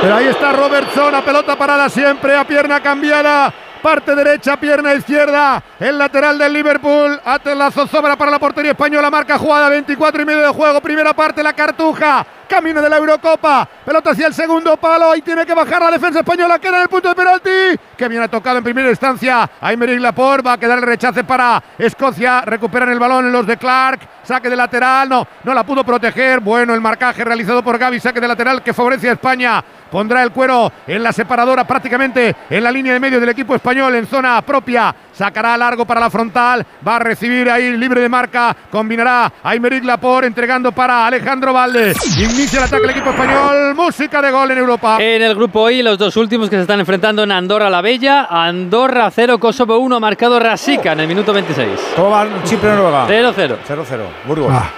[0.00, 3.52] Pero ahí está Robertson, a pelota parada siempre, a pierna cambiada.
[3.82, 5.62] Parte derecha, pierna izquierda.
[5.78, 7.20] El lateral del Liverpool.
[7.24, 9.10] Ate la para la portería española.
[9.10, 10.80] Marca jugada 24 y medio de juego.
[10.80, 12.26] Primera parte, la cartuja.
[12.48, 13.68] Camino de la Eurocopa.
[13.84, 15.12] Pelota hacia el segundo palo.
[15.12, 16.58] Ahí tiene que bajar la defensa española.
[16.58, 17.50] Queda en el punto de penalti.
[17.96, 19.48] Que bien ha tocado en primera instancia.
[19.60, 22.40] Aymeric Laporte va a quedar el rechace para Escocia.
[22.40, 24.00] Recuperan el balón los de Clark.
[24.24, 25.08] Saque de lateral.
[25.08, 26.40] No, no la pudo proteger.
[26.40, 28.00] Bueno, el marcaje realizado por Gaby.
[28.00, 29.62] Saque de lateral que favorece a España.
[29.90, 33.94] Pondrá el cuero en la separadora prácticamente en la línea de medio del equipo español
[33.94, 34.94] en zona propia.
[35.12, 36.64] Sacará largo para la frontal.
[36.86, 38.56] Va a recibir ahí libre de marca.
[38.70, 41.92] Combinará Aymeric Laporte entregando para Alejandro Valde.
[42.18, 43.74] Inicia el ataque del equipo español.
[43.74, 44.98] Música de gol en Europa.
[45.00, 48.26] En el grupo I, los dos últimos que se están enfrentando en Andorra la Bella.
[48.30, 51.68] Andorra 0, Kosovo 1, marcado Rasica en el minuto 26.
[51.96, 53.06] ¿Cómo va Chipre Noruega?
[53.08, 53.56] 0-0.
[53.66, 53.84] 0-0.
[54.26, 54.52] Burgos.
[54.52, 54.70] Ah,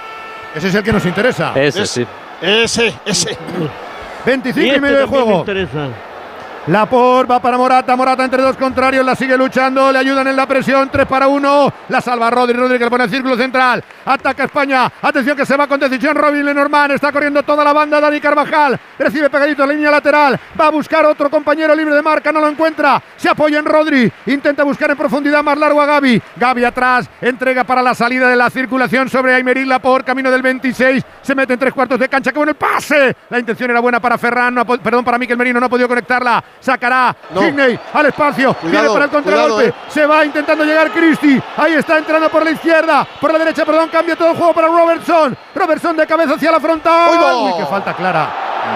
[0.55, 1.51] Ese es el que nos interesa.
[1.55, 2.05] Ese sí.
[2.41, 3.37] Ese, ese.
[4.25, 6.10] 25 Y este medio de también me juego.
[6.67, 6.81] Interesa.
[6.81, 10.45] Laporte va para Morata, Morata entre dos contrarios, la sigue luchando, le ayudan en la
[10.45, 14.43] presión, 3 para 1, la salva Rodri, Rodri que le pone el círculo central, ataca
[14.43, 18.19] España, atención que se va con decisión Robin Lenormand, está corriendo toda la banda, Dani
[18.19, 22.31] Carvajal, recibe pegadito en la línea lateral, va a buscar otro compañero libre de marca,
[22.31, 26.21] no lo encuentra, se apoya en Rodri, intenta buscar en profundidad más largo a Gaby,
[26.35, 31.03] Gaby atrás, entrega para la salida de la circulación sobre Aymeric Laporte, camino del 26,
[31.21, 33.99] se mete en tres cuartos de cancha, que bueno el pase, la intención era buena
[33.99, 37.41] para Ferran, perdón, para Miquel Merino, no ha podido conectarla, sacará No.
[37.47, 39.73] Higney al espacio, viene para el contragolpe, cuidado, eh.
[39.87, 43.89] se va intentando llegar Cristi, ahí está entrando por la izquierda, por la derecha, perdón,
[43.89, 47.35] cambia todo el juego para Robertson, Robertson de cabeza hacia la frontal, ¡Uy, va!
[47.37, 48.29] Uy, qué falta clara.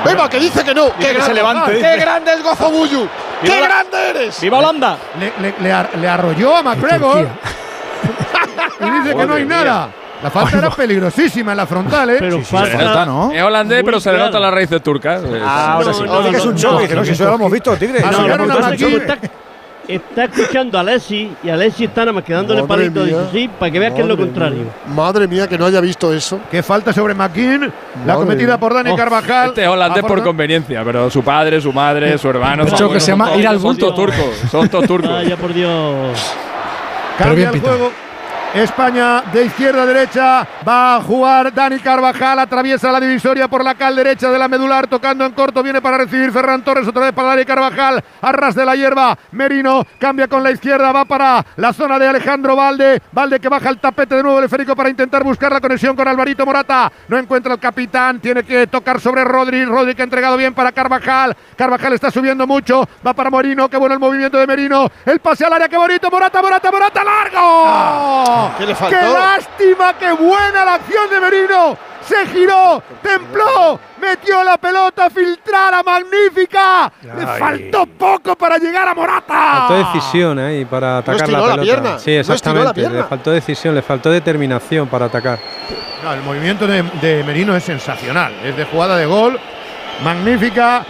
[0.03, 0.85] Venga, que dice que no.
[0.85, 3.07] Dice ¡Qué que se grande, levante, ¡Qué grande es Gozobuyu!
[3.43, 4.41] ¡Qué la- grande eres!
[4.41, 4.97] ¡Viva Holanda!
[5.19, 7.19] Le, le- le ar- le arrolló a McGregor
[8.79, 9.89] y dice que no hay nada.
[10.25, 12.15] La falta era peligrosísima en la frontal, ¿eh?
[12.17, 12.83] Pero Se falta.
[12.83, 13.31] nota, ¿no?
[13.31, 14.29] Es holandés, pero se le claro.
[14.31, 15.21] notan las raíces turcas.
[15.43, 16.03] Ah, ahora No, sí.
[16.03, 16.95] no, que es un choque.
[16.95, 17.99] no, si eso lo hemos visto, Tigre.
[18.03, 18.97] Ah, No, sí, no, ya no, no, no, no, no, aquí.
[19.87, 23.03] Está, escuchando a Alessi y Alessi está nada más que dándole Madre palito.
[23.03, 24.57] Dice, sí, para que veas que es lo contrario.
[24.63, 24.71] mía.
[24.95, 26.39] Madre mía, que no haya visto eso.
[26.49, 27.71] Que falta sobre McKean,
[28.03, 28.57] la cometida mía.
[28.57, 29.49] por Dani Oh, Carvajal.
[29.49, 32.63] Este es holandés por conveniencia, pero su padre, su madre, su hermano.
[32.65, 33.93] De hecho, son- que se llama ir al bulto.
[33.93, 34.25] turcos.
[34.49, 35.11] Son todos turcos.
[35.11, 36.17] Vaya por Dios.
[37.19, 37.91] Pero Cambia bien el juego.
[38.55, 40.47] España de izquierda a derecha.
[40.65, 42.39] Va a jugar Dani Carvajal.
[42.39, 44.87] Atraviesa la divisoria por la cal derecha de la medular.
[44.87, 45.61] Tocando en corto.
[45.61, 46.87] Viene para recibir Ferran Torres.
[46.87, 48.01] Otra vez para Dani Carvajal.
[48.21, 49.17] A ras de la hierba.
[49.31, 50.93] Merino cambia con la izquierda.
[50.93, 53.01] Va para la zona de Alejandro Valde.
[53.11, 56.07] Valde que baja el tapete de nuevo el esférico para intentar buscar la conexión con
[56.07, 56.89] Alvarito Morata.
[57.09, 58.21] No encuentra el capitán.
[58.21, 59.65] Tiene que tocar sobre Rodri.
[59.65, 61.35] Rodri que ha entregado bien para Carvajal.
[61.57, 62.87] Carvajal está subiendo mucho.
[63.05, 63.67] Va para Morino.
[63.67, 64.89] Qué bueno el movimiento de Merino.
[65.05, 65.67] El pase al área.
[65.67, 66.09] Qué bonito.
[66.09, 67.03] Morata, Morata, Morata.
[67.03, 68.44] ¡Largo!
[68.57, 68.97] ¿Qué le faltó?
[68.99, 69.93] ¡Qué lástima!
[69.97, 71.77] ¡Qué buena la acción de Merino!
[72.05, 76.91] Se giró, templó, metió la pelota filtrada, magnífica.
[77.01, 77.39] Le Ay.
[77.39, 79.65] faltó poco para llegar a Morata.
[79.67, 81.61] Faltó decisión ahí para atacar la la pelota.
[81.63, 82.73] pierna, Sí, no estiró la exactamente.
[82.75, 82.97] pierna.
[82.99, 85.39] le faltó decisión, le faltó determinación para atacar.
[86.03, 88.33] No, el movimiento de, de Merino es sensacional.
[88.43, 89.39] Es de jugada de gol,
[90.03, 90.85] magnífica.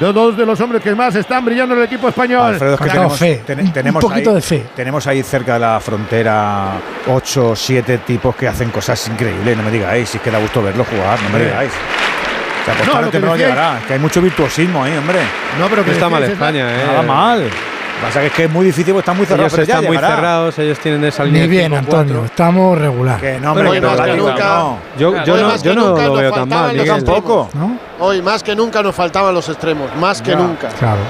[0.00, 2.54] De dos de los hombres que más están brillando en el equipo español.
[2.54, 4.64] Alfredo, es que tenemos, fe, ten- un- tenemos un poquito ahí, de fe.
[4.74, 6.72] Tenemos ahí cerca de la frontera
[7.06, 9.56] 8 o 7 tipos que hacen cosas increíbles.
[9.58, 11.70] No me digáis, si es que da gusto verlo jugar, no me digáis.
[11.70, 13.80] O sea, pues No, tarde lo o que temprano decíais- llegará.
[13.86, 15.18] Que hay mucho virtuosismo ahí, hombre.
[15.58, 16.84] No, pero que está mal la- España, ¿eh?
[16.86, 17.50] Nada mal.
[18.02, 19.52] Pasa que es que es muy difícil, porque están muy cerrados.
[19.52, 20.14] Ellos pero ya están muy llegará.
[20.16, 21.42] cerrados, ellos tienen esa línea.
[21.42, 21.76] Ni de bien, 5-4.
[21.78, 22.24] Antonio.
[22.24, 23.20] Estamos regular.
[23.20, 24.44] Que no, hombre, hoy más que nunca.
[24.58, 24.78] no.
[24.98, 27.04] Yo, yo no, yo lo nos veo tan faltaban mal, los Miguel.
[27.04, 27.50] Tampoco.
[27.54, 27.78] ¿no?
[27.98, 30.36] Hoy más que nunca nos faltaban los extremos, más que Ya.
[30.36, 30.68] nunca.
[30.68, 31.00] Claro.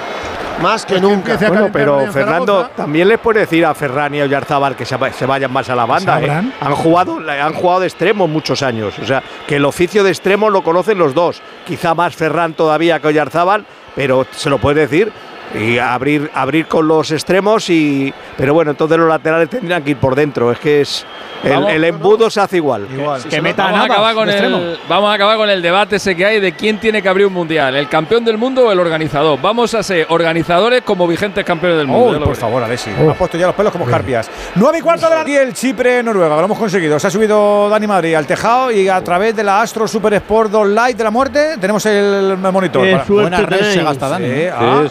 [0.60, 1.36] Más que que nunca.
[1.38, 5.10] Bueno, pero Fernando, también les puede decir a Ferran y a Oyarzabal que se, va-
[5.10, 6.18] se vayan más a la banda.
[6.18, 6.26] ¿eh?
[6.26, 6.52] Sabrán.
[6.60, 8.92] Han jugado, han jugado de extremos muchos años.
[8.98, 11.40] O sea, que el oficio de extremo lo conocen los dos.
[11.66, 13.64] Quizá más Ferran todavía que Oyarzabal,
[13.96, 15.10] pero se lo puede decir.
[15.54, 18.12] Y abrir, abrir con los extremos y.
[18.36, 20.52] Pero bueno, entonces los laterales tendrían que ir por dentro.
[20.52, 21.04] Es que es.
[21.42, 22.86] El, embudo se hace igual.
[22.92, 23.22] Igual.
[23.24, 26.26] Que meta Vamos a, acabar con el, vamos a acabar con el debate ese que
[26.26, 29.40] hay de quién tiene que abrir un mundial, el campeón del mundo o el organizador.
[29.40, 32.18] Vamos a ser organizadores como vigentes campeones del mundo.
[32.20, 32.90] Oh, por favor, Alessi.
[33.00, 33.10] Oh.
[33.10, 34.30] Has puesto ya los pelos como escarpias.
[34.54, 36.36] 9 y cuarto de la y el Chipre Noruega.
[36.36, 36.98] Lo hemos conseguido.
[36.98, 40.50] Se ha subido Dani Madrid al tejado y a través de la Astro Super Sport
[40.50, 42.86] 2 Lite de la muerte tenemos el monitor.
[43.08, 44.26] Buena red se gasta Dani.
[44.26, 44.52] Sí, ¿eh?
[44.52, 44.84] Ah.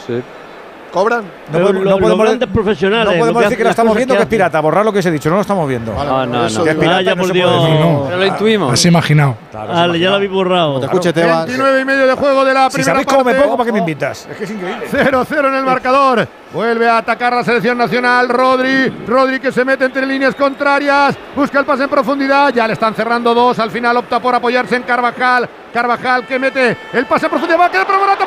[0.92, 1.24] ¿Cobran?
[1.52, 3.06] No podemos, lo- no podemos- los grandes profesionales.
[3.06, 4.60] no lo podemos que decir que lo estamos viendo que es pirata.
[4.60, 5.30] Borrar lo que os he dicho.
[5.30, 5.94] No lo estamos viendo.
[5.94, 6.64] Vale, No, por no, no.
[6.64, 7.68] Que es pirata, por Dios.
[8.08, 8.74] Pero lo intuimos.
[8.74, 9.36] Has imaginado.
[9.52, 10.80] Claro, Vale, ya lo habéis borrado.
[10.80, 11.46] Te escuche, Tebas.
[11.46, 13.44] 29 y medio de juego de la Si primera sabéis cómo me parte.
[13.44, 14.28] pongo, ¿para qué me invitas?
[14.32, 14.88] Es que es increíble.
[14.92, 16.28] 0-0 en el marcador.
[16.54, 18.28] Vuelve a atacar la selección nacional.
[18.28, 18.90] Rodri.
[19.08, 21.16] Rodri que se mete entre líneas contrarias.
[21.36, 22.52] Busca el pase en profundidad.
[22.54, 23.60] Ya le están cerrando dos.
[23.60, 25.48] Al final opta por apoyarse en Carvajal.
[25.72, 27.60] Carvajal que mete el pase en profundidad.
[27.60, 28.26] Va a quedar para Morata.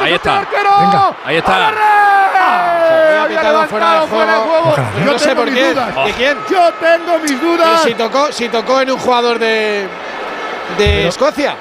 [0.00, 0.38] Ahí está.
[0.40, 0.70] arquero.
[0.80, 1.16] Venga.
[1.24, 1.72] Ahí está.
[1.72, 4.44] Fuera de levantado fuera de juego.
[4.44, 4.68] juego.
[4.70, 4.88] Ojalá.
[5.04, 5.70] Yo No sé por qué.
[5.72, 5.94] dudas.
[6.06, 6.36] ¿De quién?
[6.50, 7.82] Yo tengo mis dudas.
[7.82, 9.86] si tocó, si tocó en un jugador de,
[10.78, 11.54] de Escocia.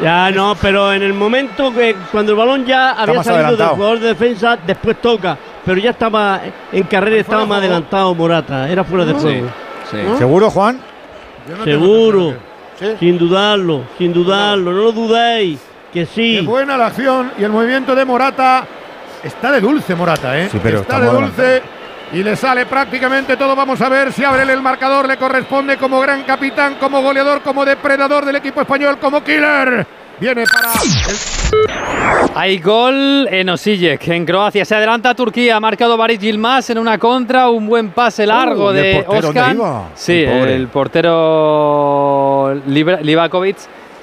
[0.00, 3.68] Ya no, pero en el momento que cuando el balón ya había salido adelantado.
[3.70, 5.36] del jugador de defensa, después toca.
[5.64, 6.40] Pero ya estaba
[6.72, 8.68] en carrera, estaba más adelantado Morata.
[8.68, 9.48] Era fuera de Sí, juego.
[9.90, 9.98] sí.
[10.18, 10.80] ¿Seguro, Juan?
[11.58, 12.34] No Seguro.
[12.78, 12.86] Sí.
[13.00, 14.70] Sin dudarlo, sin dudarlo.
[14.70, 15.58] No lo dudéis.
[15.92, 16.40] Que Qué sí.
[16.44, 18.64] buena la acción y el movimiento de Morata.
[19.22, 20.48] Está de dulce Morata, ¿eh?
[20.52, 21.62] Sí, pero está está de dulce
[22.12, 23.56] y le sale prácticamente todo.
[23.56, 25.08] Vamos a ver si abre el marcador.
[25.08, 29.86] Le corresponde como gran capitán, como goleador, como depredador del equipo español, como killer.
[30.20, 34.64] Viene para el Hay gol en Osijek, en Croacia.
[34.64, 35.56] Se adelanta Turquía.
[35.56, 37.48] Ha marcado Baris Yilmaz en una contra.
[37.48, 39.56] Un buen pase largo Uh, ¿y el de Oscar.
[39.94, 43.56] Sí, El portero Libra- Livakovic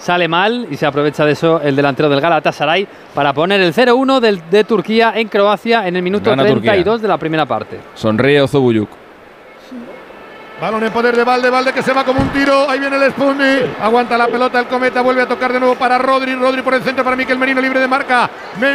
[0.06, 4.20] sale mal y se aprovecha de eso el delantero del Galatasaray para poner el 0-1
[4.20, 6.74] del- de Turquía en Croacia en el minuto Gana Turquía.
[6.74, 7.80] 32 de la primera parte.
[7.96, 8.88] Sonríe Ozubuyuk.
[10.60, 11.50] Balón en poder de Valde.
[11.50, 12.70] Valde que se va como un tiro.
[12.70, 13.76] Ahí viene el Spundi.
[13.82, 15.02] Aguanta la pelota el cometa.
[15.02, 16.36] Vuelve a tocar de nuevo para Rodri.
[16.36, 18.30] Rodri por el centro para Miquel Merino libre de marca.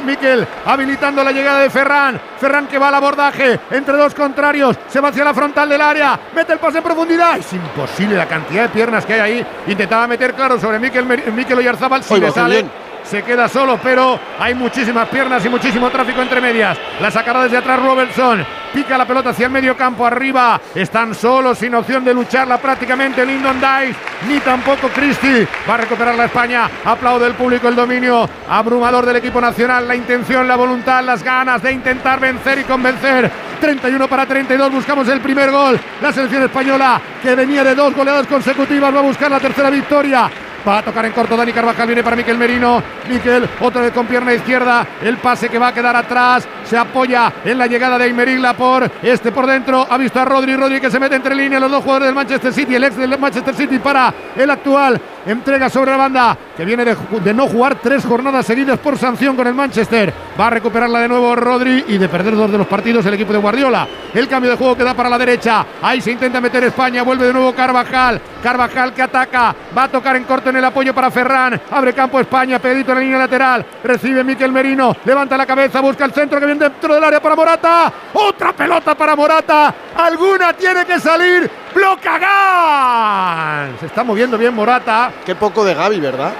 [0.04, 2.20] Miquel habilitando la llegada de Ferran.
[2.38, 4.76] Ferran que va al abordaje entre dos contrarios.
[4.88, 6.18] Se va hacia la frontal del área.
[6.34, 7.38] Mete el pase en profundidad.
[7.38, 9.46] Es imposible la cantidad de piernas que hay ahí.
[9.66, 12.02] Intentaba meter claro sobre Miquel, Miquel Oyarzábal.
[12.02, 12.54] Si le sale.
[12.56, 12.70] bien.
[13.04, 16.78] Se queda solo, pero hay muchísimas piernas y muchísimo tráfico entre medias.
[17.00, 18.44] La sacará desde atrás Robertson.
[18.72, 20.06] Pica la pelota hacia el medio campo.
[20.06, 20.60] Arriba.
[20.74, 23.26] Están solos, sin opción de lucharla prácticamente.
[23.26, 23.98] Lyndon Dice,
[24.28, 25.46] ni tampoco Christie.
[25.68, 26.70] Va a recuperar la España.
[26.84, 28.28] Aplaude el público el dominio.
[28.48, 29.88] Abrumador del equipo nacional.
[29.88, 33.30] La intención, la voluntad, las ganas de intentar vencer y convencer.
[33.60, 34.70] 31 para 32.
[34.70, 35.78] Buscamos el primer gol.
[36.00, 40.30] La selección española, que venía de dos goleadas consecutivas, va a buscar la tercera victoria.
[40.66, 42.82] Va a tocar en corto Dani Carvajal, viene para Miquel Merino.
[43.08, 44.86] Miquel, otra vez con pierna izquierda.
[45.02, 46.46] El pase que va a quedar atrás.
[46.64, 49.86] Se apoya en la llegada de Aymerigla por este por dentro.
[49.88, 50.56] Ha visto a Rodri.
[50.56, 51.62] Rodri que se mete entre líneas.
[51.62, 52.74] Los dos jugadores del Manchester City.
[52.74, 55.00] El ex del Manchester City para el actual.
[55.26, 59.46] Entrega sobre la banda que viene de no jugar tres jornadas seguidas por sanción con
[59.46, 60.12] el Manchester.
[60.38, 63.32] Va a recuperarla de nuevo Rodri y de perder dos de los partidos el equipo
[63.32, 63.88] de Guardiola.
[64.14, 65.64] El cambio de juego que da para la derecha.
[65.82, 67.02] Ahí se intenta meter España.
[67.02, 68.20] Vuelve de nuevo Carvajal.
[68.42, 69.54] Carvajal que ataca.
[69.76, 71.60] Va a tocar en corto en el apoyo para Ferran.
[71.70, 72.58] Abre campo España.
[72.58, 73.64] Pedito en la línea lateral.
[73.82, 74.94] Recibe Miquel Merino.
[75.04, 75.80] Levanta la cabeza.
[75.80, 77.92] Busca el centro que viene dentro del área para Morata.
[78.14, 79.74] Otra pelota para Morata.
[79.96, 81.50] Alguna tiene que salir.
[81.74, 83.80] Bloca Gans.
[83.80, 85.10] Se está moviendo bien Morata.
[85.24, 86.32] Qué poco de Gaby, ¿verdad?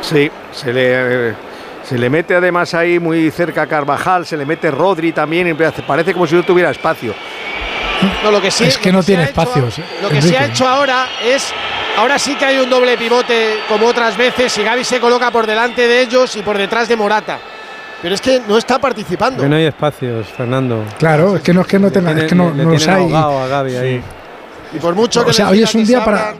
[0.00, 1.34] Sí, se le,
[1.84, 5.54] se le mete además ahí muy cerca a Carvajal, se le mete Rodri también, y
[5.54, 7.14] parece como si no tuviera espacio.
[8.24, 10.36] No, lo que sí, Es que lo no tiene ha hecho- espacios, lo que se
[10.36, 11.54] ha hecho ahora es.
[11.98, 15.46] Ahora sí que hay un doble pivote como otras veces y Gaby se coloca por
[15.46, 17.38] delante de ellos y por detrás de Morata.
[18.00, 19.42] Pero es que no está participando.
[19.42, 20.84] Que no hay espacios, Fernando.
[20.98, 22.88] Claro, es que no es que no tenga, Tiene- es que no, le no los
[22.88, 23.12] hay.
[23.14, 24.02] a Gaby ahí.
[24.74, 26.18] Y por mucho O que sea, les hoy diga es un que día se para-
[26.30, 26.36] abran-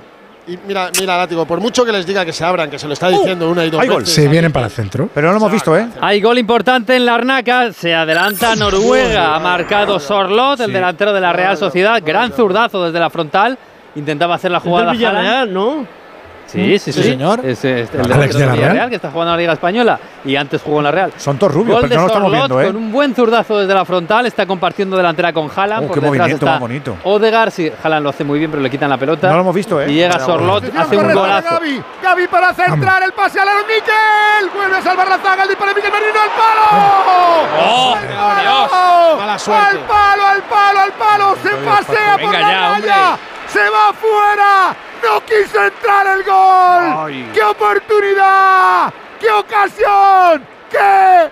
[0.49, 2.95] y mira, mira, Látigo, por mucho que les diga que se abran, que se lo
[2.95, 4.01] está diciendo una y dos hay gol.
[4.01, 4.15] veces.
[4.15, 5.09] Se vienen para el centro.
[5.15, 5.87] Pero no lo hemos visto, ¿eh?
[6.01, 11.21] Hay gol importante en la Arnaca, se adelanta Noruega, ha marcado Sorlot, el delantero de
[11.21, 13.57] la Real Sociedad, gran zurdazo desde la frontal,
[13.95, 14.91] intentaba hacer la Es jugada.
[14.91, 14.99] Haaland.
[14.99, 16.03] Villarreal, ¿no?
[16.45, 17.03] Sí, sí, sí.
[17.03, 17.41] señor.
[17.47, 18.91] Es, es el Alex de la Villarreal, Real.
[18.91, 21.11] que está jugando en la Liga Española y antes jugó en la Real.
[21.17, 22.67] Son todos rubios, Gol pero no lo de estamos viendo, ¿eh?
[22.67, 25.85] con un buen zurdazo desde la frontal, está compartiendo delantera con Haaland.
[25.85, 26.97] Oh, por qué detrás movimiento está más bonito.
[27.05, 29.29] Odegaard, sí, Haaland lo hace muy bien, pero le quitan la pelota.
[29.31, 29.91] No lo hemos visto, ¿eh?
[29.91, 31.49] Y llega Sorlot, hace un golazo.
[31.55, 31.83] Gaby.
[32.03, 34.51] Gaby para centrar el pase al aro Miquel.
[34.55, 35.45] Vuelve a salvar la zaga.
[35.45, 37.23] El disparo de Miquel Merino al palo.
[37.65, 38.71] ¡Oh, ¡Al Dios!
[38.71, 39.17] palo!
[39.19, 39.65] Mala suerte.
[39.71, 41.37] Al palo, al palo, al palo.
[41.43, 42.75] Se pasea por Venga la ya, raya.
[42.75, 43.33] hombre.
[43.53, 44.75] Se va fuera.
[45.03, 47.07] No quiso entrar el gol.
[47.07, 47.31] Ay.
[47.35, 48.91] ¡Qué oportunidad!
[49.21, 50.43] ¡Qué ocasión!
[50.71, 51.31] ¡Qué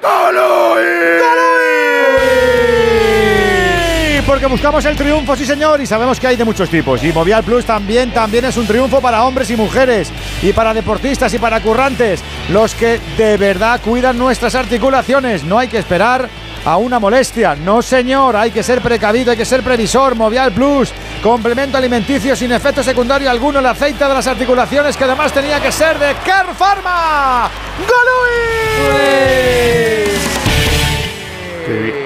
[0.00, 0.06] Sí,
[4.28, 7.02] Porque buscamos el triunfo, sí señor, y sabemos que hay de muchos tipos.
[7.02, 10.12] Y Movial Plus también, también es un triunfo para hombres y mujeres,
[10.42, 15.44] y para deportistas y para currantes, los que de verdad cuidan nuestras articulaciones.
[15.44, 16.28] No hay que esperar
[16.66, 20.14] a una molestia, no señor, hay que ser precavido, hay que ser previsor.
[20.14, 25.32] Movial Plus, complemento alimenticio sin efecto secundario alguno, el aceite de las articulaciones que además
[25.32, 27.48] tenía que ser de Care Pharma.
[27.78, 28.58] ¡Golui!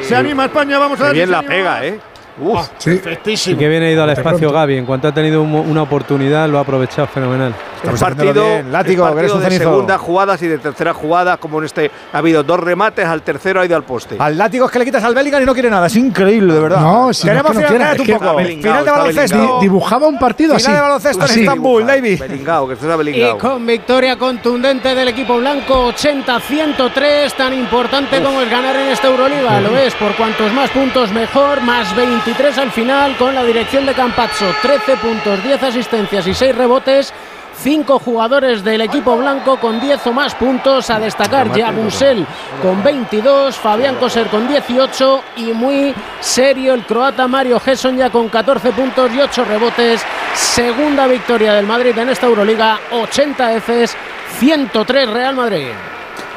[0.05, 0.79] Se anima España.
[0.79, 1.15] Vamos a ver.
[1.15, 2.12] bien la pega, ¿eh?
[2.41, 2.69] Uf.
[2.79, 3.01] Sí.
[3.47, 4.79] Y que bien ha ido al espacio Gaby.
[4.79, 7.55] En cuanto ha tenido un- una oportunidad, lo ha aprovechado fenomenal.
[7.77, 8.73] Estamos Es haciéndolo partido, bien.
[8.73, 9.71] Látigo, es eres partido de cenizo.
[9.71, 13.61] segunda jugadas y de tercera jugada, como en este ha habido dos remates, al tercero
[13.61, 14.17] ha ido al poste.
[14.19, 15.89] Al látigo es que le quitas al Bellingham y no quiere nada.
[15.89, 16.81] Es increíble, de verdad.
[16.81, 18.39] No, si no es que final, es un poco.
[18.39, 19.59] Final de baloncesto.
[19.61, 20.65] Dibujaba un partido así.
[20.67, 21.41] Final de baloncesto en.
[21.41, 22.21] Estambul, David.
[22.21, 28.49] Belingao, que está Y con victoria contundente del equipo blanco, 80-103, tan importante como el
[28.49, 29.61] ganar en esta Euroliga.
[29.61, 31.95] Lo es, por cuantos más puntos mejor, más
[32.25, 34.45] 23 al final con la dirección de Campazzo.
[34.63, 37.13] 13 puntos, 10 asistencias y 6 rebotes.
[37.59, 41.53] Cinco jugadores del equipo blanco con 10 o más puntos a destacar.
[41.53, 42.25] Yabusel
[42.63, 48.29] con 22, Fabián Coser con 18 y muy serio el croata Mario Gesson ya con
[48.29, 50.05] 14 puntos y 8 rebotes.
[50.35, 53.97] Segunda victoria del Madrid en esta Euroliga, 80 Fs,
[54.39, 55.73] 103 Real Madrid.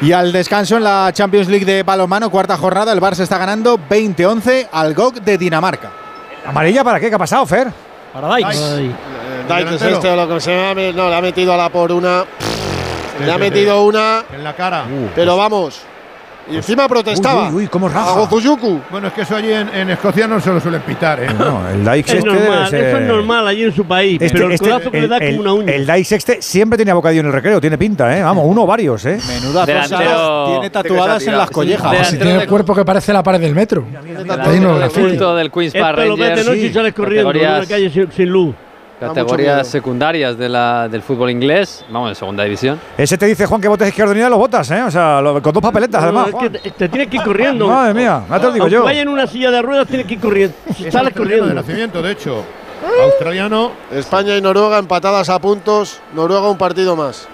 [0.00, 3.78] Y al descanso en la Champions League de balonmano, cuarta jornada, el Barça está ganando
[3.78, 5.90] 20-11 al GOG de Dinamarca.
[6.46, 7.08] ¿Amarilla para qué?
[7.08, 7.68] ¿Qué ha pasado, Fer?
[8.12, 8.58] Para Dykes.
[8.58, 8.94] Dykes
[9.48, 9.94] delantero.
[9.96, 12.24] este o lo que se llame, no, le ha metido a la por una.
[13.24, 14.84] Le ha metido una, En la cara.
[15.14, 15.80] pero vamos.
[16.48, 17.48] Y encima protestaba.
[17.48, 18.10] Uy, uy, uy, cómo raja.
[18.10, 18.80] A Gozuyuku.
[18.90, 21.28] Bueno, es que eso allí en, en Escocia no se lo suelen pitar, ¿eh?
[21.36, 24.20] No, el Dykes Es este normal, eso es normal allí en su país.
[24.20, 25.72] Este- pero el este- codazo que le da el- como una uña.
[25.72, 28.22] El Dykes este siempre tenía bocadillo en el recreo, tiene pinta, ¿eh?
[28.22, 29.18] Vamos, uno o varios, ¿eh?
[29.26, 32.08] Menuda tiene tatuadas en las collejas.
[32.08, 33.84] Si tiene el cuerpo que parece la pared del metro.
[34.44, 34.78] Ahí no
[35.36, 38.54] del Queen's Park Esto lo noche y sales corriendo en una calle sin luz.
[39.00, 42.80] Categorías secundarias de la, del fútbol inglés, vamos, en segunda división.
[42.96, 44.82] Ese te dice, Juan, que botes izquierdo ni lo botas, ¿eh?
[44.82, 46.26] O sea, lo- con dos papeletas, No, además.
[46.28, 46.52] es que Juan.
[46.52, 47.66] te, te tienes que ir corriendo.
[47.68, 48.84] Madre mía, ya te lo digo Aunque yo.
[48.84, 50.56] vaya en una silla de ruedas, tienes que ir corriendo.
[50.70, 51.54] Es Sales australiano de corriendo.
[51.54, 52.42] nacimiento, de hecho.
[53.04, 53.72] Australiano.
[53.90, 56.00] España y Noruega empatadas a puntos.
[56.14, 57.28] Noruega un partido más.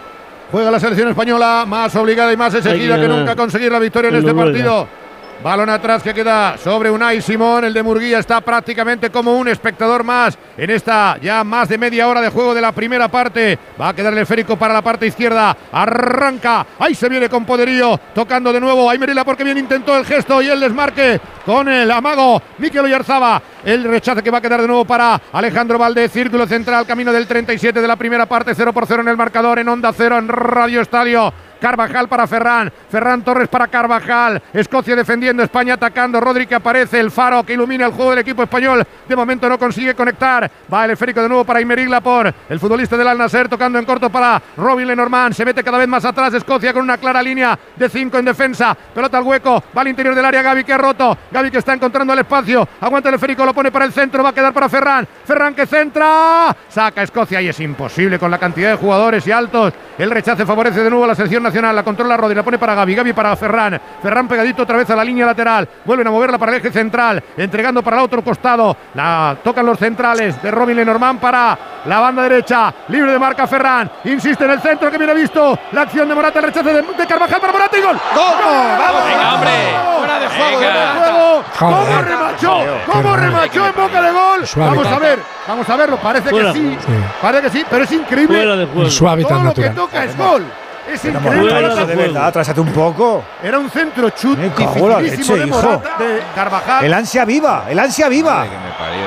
[0.51, 4.09] Juega la selección española más obligada y más exigida que nunca a conseguir la victoria
[4.09, 4.53] en en este Noruega.
[4.53, 5.02] partido.
[5.43, 7.65] Balón atrás que queda sobre Unai Simón.
[7.65, 12.07] El de Murguía está prácticamente como un espectador más en esta ya más de media
[12.07, 13.59] hora de juego de la primera parte.
[13.81, 15.57] Va a quedar el esférico para la parte izquierda.
[15.73, 16.65] Arranca.
[16.79, 17.99] Ahí se viene con poderío.
[18.15, 18.89] Tocando de nuevo.
[18.89, 22.41] Ahí Merila porque bien intentó el gesto y el desmarque con el amago.
[22.59, 23.43] Miquel Oyarzaba.
[23.65, 26.13] El rechace que va a quedar de nuevo para Alejandro Valdez.
[26.13, 26.87] Círculo central.
[26.87, 28.55] Camino del 37 de la primera parte.
[28.55, 29.59] 0 por 0 en el marcador.
[29.59, 31.33] En onda 0 en Radio Estadio.
[31.63, 37.13] Carvajal para Ferran, Ferran Torres para Carvajal, Escocia defendiendo, España atacando, Rodri que aparece, el
[37.13, 40.91] faro que ilumina el juego del equipo español, de momento no consigue conectar, va el
[40.91, 44.43] esférico de nuevo para Imeric Lapor, el futbolista del Al Nasser tocando en corto para
[44.57, 48.19] Robin Lenormand, se mete cada vez más atrás Escocia con una clara línea de 5
[48.19, 51.53] en defensa, pelota al hueco, va al interior del área Gaby que ha roto, Gaby
[51.53, 54.35] que está encontrando el espacio, aguanta el esférico, lo pone para el centro, va a
[54.35, 58.77] quedar para Ferran, Ferran que centra, saca Escocia y es imposible con la cantidad de
[58.77, 62.35] jugadores y altos, el rechace favorece de nuevo a la selección nacional, la controla Rodri,
[62.35, 65.69] la pone para Gaby, Gaby para Ferran, Ferran pegadito otra vez a la línea lateral,
[65.85, 69.79] vuelven a moverla para el eje central, entregando para el otro costado, la tocan los
[69.79, 74.61] centrales de Robin Lenormand para la banda derecha, libre de marca Ferran, insiste en el
[74.61, 77.79] centro que viene visto, la acción de Morata, el rechace de, de Carvajal para Morata
[77.79, 77.99] y gol.
[78.15, 78.79] ¡Gol!
[78.79, 79.05] ¡Vamos!
[79.05, 79.51] Venga, hombre.
[79.99, 80.61] Fuera de juego.
[80.61, 80.67] De
[80.99, 81.45] ¡Juego!
[81.59, 82.05] ¿Cómo Joder.
[82.05, 82.65] remachó?
[82.87, 84.45] ¿Cómo remachó en boca de gol?
[84.57, 85.97] Vamos a ver, vamos a verlo.
[85.99, 86.53] Parece Fuera.
[86.53, 86.93] que sí, Sí.
[87.21, 88.67] parece que sí, pero es increíble.
[88.91, 90.45] Fuera Todo lo que toca es gol.
[90.91, 91.53] Es Pero increíble.
[91.55, 93.23] Morata, de verdad, atrásate un poco.
[93.43, 95.63] Era un centro chut la dificilísimo leche, de hijo.
[95.63, 96.85] Morata, de Carvajal.
[96.85, 98.43] El ansia viva, el ansia viva.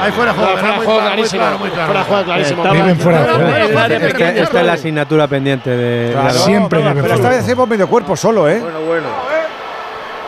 [0.02, 1.44] Ahí fuera de juego, Fuera juego clarísimo.
[1.86, 2.64] Fuera de juego clarísimo.
[2.66, 6.28] Esta es la asignatura pendiente de Claro.
[6.28, 8.60] la- Siempre pero, esta vez hacemos medio cuerpo solo, ¿eh?
[8.60, 9.08] Bueno, bueno.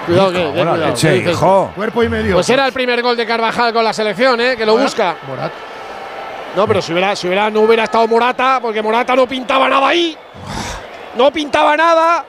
[0.06, 0.78] Cuidado, que, cuidado.
[0.78, 1.32] leche, ¿qué dices?
[1.34, 1.72] hijo.
[1.76, 2.36] Cuerpo y medio.
[2.36, 4.56] Pues era el primer gol de Carvajal con la selección, ¿eh?
[4.58, 5.16] que lo busca.
[5.28, 5.52] Morat.
[6.56, 9.88] No, pero si hubiera, si hubiera, no hubiera estado Morata, porque Morata no pintaba nada
[9.89, 10.18] ahí.
[11.18, 12.26] No pintaba nada.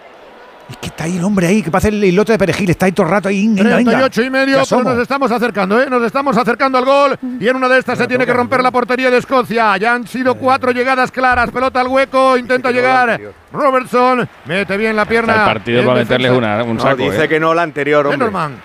[0.70, 2.92] Es que está ahí el hombre ahí, que pasa el islote de perejil, está ahí
[2.92, 3.48] todo el rato ahí.
[3.48, 3.90] Venga, venga.
[3.92, 4.84] 38 y medio, pero somos.
[4.84, 5.86] nos estamos acercando, ¿eh?
[5.88, 7.18] Nos estamos acercando al gol.
[7.40, 9.78] Y en una de estas se tiene que romper la portería de Escocia.
[9.78, 11.50] Ya han sido cuatro llegadas claras.
[11.50, 13.18] Pelota al hueco, intenta llegar
[13.50, 14.28] Robertson.
[14.44, 15.36] Mete bien la pierna.
[15.36, 16.96] El partido para meterles una, un No, saco.
[16.96, 17.28] dice ¿eh?
[17.28, 18.18] que no la anterior, hombre.
[18.18, 18.58] Lenormand.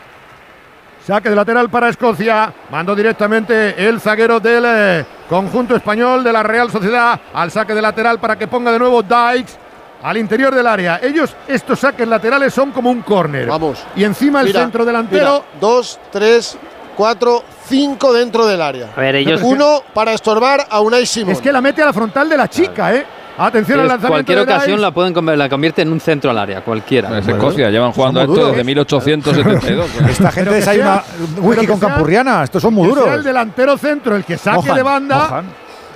[1.06, 2.54] Saque de lateral para Escocia.
[2.70, 7.82] Mandó directamente el zaguero del eh, conjunto español de la Real Sociedad al saque de
[7.82, 9.63] lateral para que ponga de nuevo Dykes
[10.04, 11.00] al interior del área.
[11.02, 13.48] Ellos, estos saques laterales son como un córner.
[13.48, 13.84] Vamos.
[13.96, 15.24] Y encima el Mira, centro delantero.
[15.46, 16.58] mira, dos, tres,
[16.96, 18.90] cuatro, cinco dentro del área.
[18.96, 21.32] A ver, ellos- Uno para estorbar a Unai Simón.
[21.34, 23.06] Es que la mete a la frontal de la chica, ¿eh?
[23.36, 24.14] Atención al lanzamiento.
[24.28, 27.18] cualquier de ocasión la pueden la convierte en un centro al área, cualquiera.
[27.18, 28.50] Es Escocia, llevan jugando esto duros.
[28.52, 29.88] desde 1872.
[30.08, 32.44] Esta gente desayuna sea- whisky pero con campurriana.
[32.44, 33.08] Estos son muy duros.
[33.08, 35.44] el delantero centro, el que saque de banda.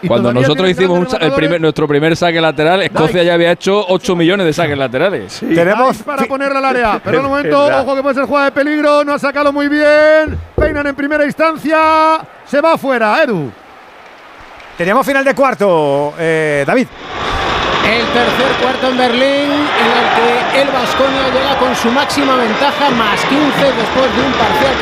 [0.08, 4.16] Cuando nosotros hicimos un el primer, nuestro primer saque lateral, Escocia ya había hecho 8
[4.16, 5.40] millones de saques laterales.
[5.40, 7.02] Tenemos para ponerla al área.
[7.04, 9.04] Pero en un momento, ojo que puede ser jugada de peligro.
[9.04, 10.38] No ha sacado muy bien.
[10.56, 12.20] Peinan en primera instancia.
[12.46, 13.52] Se va afuera, Edu.
[14.78, 16.88] Tenemos final de cuarto, eh, David.
[17.88, 22.90] El tercer cuarto en Berlín, en el que el Vasconia llega con su máxima ventaja,
[22.90, 24.76] más 15 después de un parcial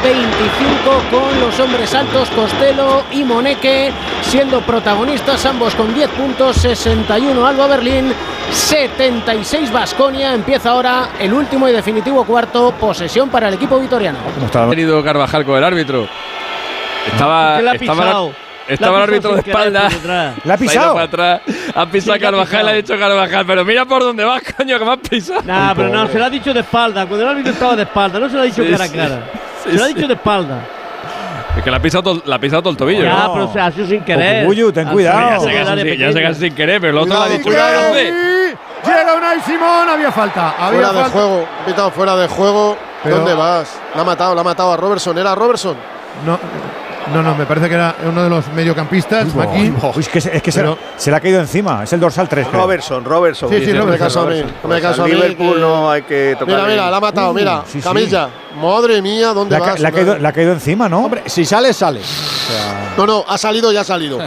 [0.00, 3.92] 14-25 con los hombres altos Costello y Moneke
[4.26, 8.12] siendo protagonistas, ambos con 10 puntos, 61 Alba Berlín,
[8.50, 10.34] 76 Vasconia.
[10.34, 14.18] Empieza ahora el último y definitivo cuarto, posesión para el equipo vitoriano.
[14.52, 16.08] Ha tenido Carvajal con el árbitro.
[17.06, 18.30] Estaba, ¿Qué le ha estaba,
[18.66, 19.88] estaba el árbitro de espalda.
[20.44, 20.94] ¿La ha pisado?
[20.94, 21.40] para atrás.
[21.74, 23.46] Ha pisado Sí, Carvajal, ha dicho Carvajal.
[23.46, 25.42] Pero mira por dónde vas, coño, que me has pisado.
[25.42, 27.06] Nah, pero no, se lo ha dicho de espalda.
[27.06, 29.30] Cuando el árbitro estaba de espalda, no se lo ha dicho Sí, cara a cara.
[29.62, 30.75] Sí, se lo ha dicho de espalda.
[31.56, 33.02] Es que le ha pisado todo, le ha pisado todo el tobillo.
[33.02, 33.32] ya, ¿no?
[33.34, 34.36] pero se ha sido sin querer.
[34.42, 35.18] Cucubuyu, ten cuidado.
[35.30, 36.28] Ya se sin- ya se pequeña.
[36.28, 38.56] casi sin querer, pero el otro le ha dicho Cuidado, "Cuidado, Y hombre".
[38.84, 39.88] Llega Unai Simón.
[39.88, 40.50] Había falta.
[40.58, 41.10] Había Fuera de falta.
[41.10, 42.76] juego, pitado fuera de juego.
[43.02, 43.80] Pero- ¿Dónde vas?
[43.94, 45.16] La ha matado, la ha matado a Robertson.
[45.18, 45.76] ¿Era Robertson?
[46.24, 46.38] No,
[47.12, 49.26] no, no, me parece que era uno de los mediocampistas.
[49.40, 49.72] aquí.
[49.94, 51.84] Uy, es que, se- es que se- Pero- se, le ha caído encima.
[51.84, 52.46] Es el dorsal 3.
[52.48, 52.60] creo.
[52.62, 53.48] Robertson, Robertson.
[53.48, 56.02] Sí, sí, no me caso a mí, no me caso a mí, Liverpool no hay
[56.02, 56.54] que tocar.
[56.56, 57.62] Mira, mira, la ha matado, mira.
[57.66, 57.88] sí, sí.
[57.88, 58.28] Camilla.
[58.60, 59.80] Madre mía, ¿dónde ca- vas?
[59.80, 61.04] le ha caído, le ha caído encima, ¿no?
[61.04, 62.00] Hombre, si sale, sale.
[62.96, 64.18] No, no, ha salido y ha salido.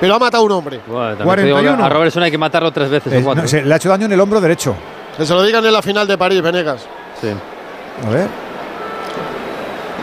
[0.00, 0.80] Pero ha matado a un hombre.
[0.86, 1.84] Bueno, también te digo que 41.
[1.84, 3.42] a Robertson hay que matarlo tres veces Eh, o cuatro.
[3.42, 4.74] no, se- le ha hecho daño en el hombro derecho.
[5.16, 6.86] Que se lo digan en la final de París, Venegas.
[7.20, 7.28] Sí.
[8.06, 8.28] A ver.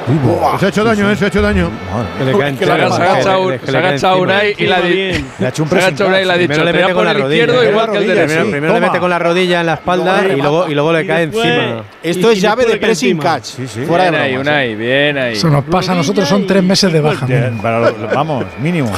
[0.10, 0.58] Uy, buah.
[0.60, 1.70] Se ha hecho daño, eh, se ha hecho daño.
[2.18, 4.22] Que le cae Se ha encima, agachado- se se.
[4.22, 6.48] Unai y le ha hecho un Se ha agachado Unai y le ha catch.
[6.48, 6.64] dicho.
[6.64, 7.44] Le mete con la rodilla.
[7.44, 8.44] igual la que el derecho.
[8.46, 8.52] sí.
[8.52, 11.28] Primero le mete con la rodilla en la espalda y luego, y luego le cae
[11.28, 11.84] después- encima.
[12.04, 13.44] Esto Y- es y llave de pressing catch.
[13.44, 13.82] Sí, sí.
[13.86, 14.40] Fuera de Bien ahí, ¿eh?
[14.40, 15.34] Unai, bien ahí.
[15.34, 17.26] Eso nos pasa a nosotros, son tres meses de baja.
[17.26, 17.62] Bien, mínimo.
[17.62, 18.92] para lo- vamos, mínimo.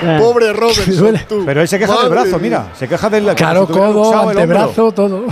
[0.00, 0.52] Eh, Pobre
[1.28, 1.42] tú.
[1.44, 2.68] Pero él se queja del brazo, mira.
[2.78, 3.34] Se queja del.
[3.34, 5.24] Claro, codo, antebrazo, todo.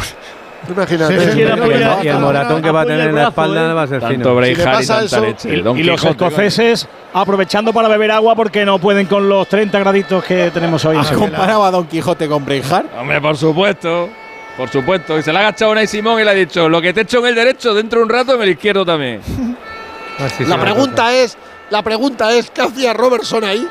[0.68, 1.20] Imagínate.
[1.20, 3.74] Sí, sí, la Y el moratón que va a tener en la espalda eh.
[3.74, 4.34] va a ser Tanto fino.
[4.34, 5.48] Braveheart Si le y pasa tanta eso- leche.
[5.48, 9.28] Y, El Don y los Quijote, escoceses aprovechando para beber agua porque no pueden con
[9.28, 10.96] los 30 graditos que tenemos hoy.
[10.96, 12.86] ¿Has comparado a Don Quijote con Braveheart?
[12.98, 14.08] Hombre, por supuesto.
[14.56, 15.18] Por supuesto.
[15.18, 17.02] Y se le ha agachado Unai Simón y le ha dicho: Lo que te he
[17.02, 19.20] hecho en el derecho, dentro de un rato en el izquierdo también.
[20.18, 21.36] Así La pregunta es,
[21.68, 23.66] la pregunta es, ¿qué hacía Robertson ahí?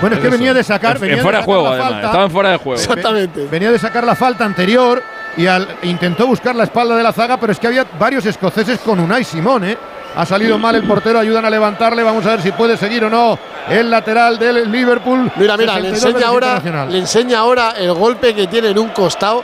[0.00, 0.96] Bueno, es que venía de sacar.
[0.96, 1.90] En, venía en fuera de sacar juego, la además.
[1.90, 2.06] falta.
[2.06, 2.80] Estaba en fuera de juego.
[2.80, 3.46] Exactamente.
[3.50, 5.02] Venía de sacar la falta anterior
[5.36, 8.78] y al, intentó buscar la espalda de la zaga, pero es que había varios escoceses
[8.80, 9.76] con Unai Simón, ¿eh?
[10.16, 12.02] Ha salido mal el portero, ayudan a levantarle.
[12.04, 13.36] Vamos a ver si puede seguir o no
[13.68, 15.28] el lateral del Liverpool.
[15.34, 18.90] Mira, mira, le 62 enseña ahora, le enseña ahora el golpe que tiene en un
[18.90, 19.42] costado.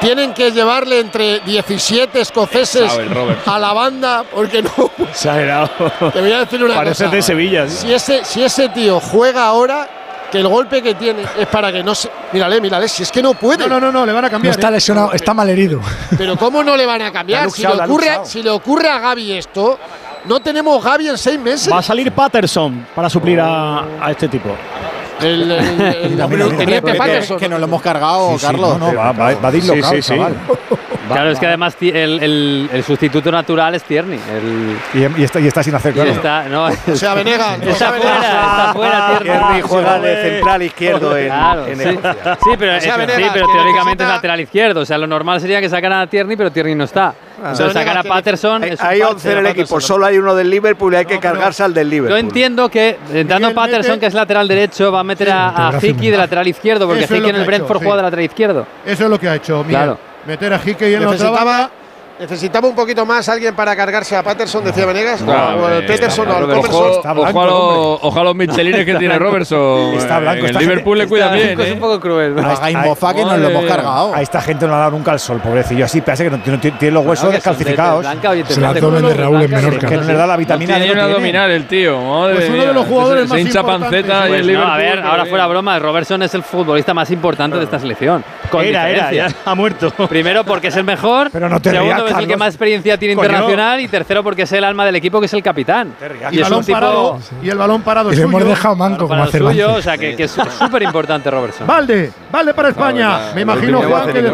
[0.00, 2.90] Tienen que llevarle entre 17 escoceses
[3.46, 4.90] a la banda porque no.
[4.98, 5.68] Exagerado.
[6.12, 7.14] Te voy a decir una Parece cosa.
[7.16, 7.68] de Sevilla.
[7.68, 7.76] sí.
[7.86, 9.86] Si ese, si ese tío juega ahora,
[10.30, 12.08] que el golpe que tiene es para que no se.
[12.32, 13.66] Mírale, mírale, si es que no puede.
[13.66, 14.54] No, no, no, no, le van a No cambiar.
[14.54, 14.72] está ¿eh?
[14.72, 15.80] lesionado, está mal herido.
[16.16, 17.50] Pero ¿cómo no le van a cambiar?
[17.50, 19.78] Si le, ocurre, si le ocurre a Gaby esto,
[20.26, 21.72] no tenemos Gaby en seis meses.
[21.72, 24.50] Va a salir Patterson para suplir a, a este tipo.
[25.20, 25.50] El, el-
[25.80, 27.38] el- el teniente Que, Patterson.
[27.38, 28.78] que nos lo hemos cargado, Sí, sí, Carlos.
[28.78, 30.14] no, no, va, va, va dislocado, Sí,
[31.14, 34.18] Claro, es que además el, el- el sustituto natural es Tierney.
[34.30, 36.10] El, Y, y está, y está sin hacer y claro.
[36.10, 37.58] está, no, O sea, Venegas.
[37.62, 39.38] está fuera, está fuera Tierney.
[39.40, 41.84] Tierney juega de central izquierdo en, Claro, en sí.
[41.84, 44.80] Sí, pero, O sea, es- Venegas, sí, pero que teóricamente necesita- es lateral izquierdo.
[44.80, 47.14] O sea, lo normal sería que sacaran a Tierney, pero Tierney no está.
[47.38, 48.62] Entonces Venegas, sacar a Patterson.
[48.64, 49.62] Hay, hay parte 11 de en el Patterson.
[49.62, 52.18] equipo, solo hay uno del Liverpool y hay que No, cargarse al del Yo Liverpool.
[52.18, 55.72] entiendo que entrando Miguel Patterson, mete- que es lateral derecho, va a meter a, a
[56.10, 58.66] de lateral izquierdo, porque lo en el Brentford juega de lateral izquierdo.
[58.84, 59.70] Eso es lo que ha hecho Miguel.
[59.76, 60.09] Claro.
[60.26, 60.58] Meter a
[60.96, 61.70] en la otra Necesitaba, banda.
[62.20, 65.22] Necesitaba un poquito más alguien para cargarse a Patterson, decía Venegas.
[65.22, 69.94] Claro, o al eh, Peterson o al a los- a michelines que tiene Robertson.
[69.94, 71.58] Está blanco, En esta el Liverpool le cuida bien.
[71.58, 71.72] es ¿eh?
[71.72, 72.38] un poco cruel.
[72.38, 74.14] Haga Inboza que nos lo hemos cargado.
[74.14, 75.86] A esta gente no le ha dado nunca el sol, pobrecillo.
[75.86, 78.04] Así parece que no, no tiene los huesos descalcificados.
[78.48, 79.86] Se la tomen de Raúl en Menorca.
[79.88, 81.98] Que no le da la vitamina no D, tiene no abdominal el tío.
[82.34, 84.04] Pues uno de los jugadores más se hincha importantes.
[84.04, 87.56] panceta y Pues no, a ver, ahora fuera broma, Robertson es el futbolista más importante
[87.56, 88.22] de esta selección.
[88.50, 89.90] Con Era, era, ya ha muerto.
[90.08, 92.98] Primero porque es el mejor, Pero no te segundo rías, es el que más experiencia
[92.98, 93.26] tiene Coño.
[93.26, 95.94] internacional y tercero porque es el alma del equipo que es el capitán.
[96.30, 98.50] Y, Y el balón parado, y el balón parado Y le hemos suyo.
[98.54, 101.66] dejado manco como hacer suyo, o sea que, que es súper importante Robertson.
[101.66, 103.32] Valde, Valde para España.
[103.34, 104.30] me imagino, Juan, que de-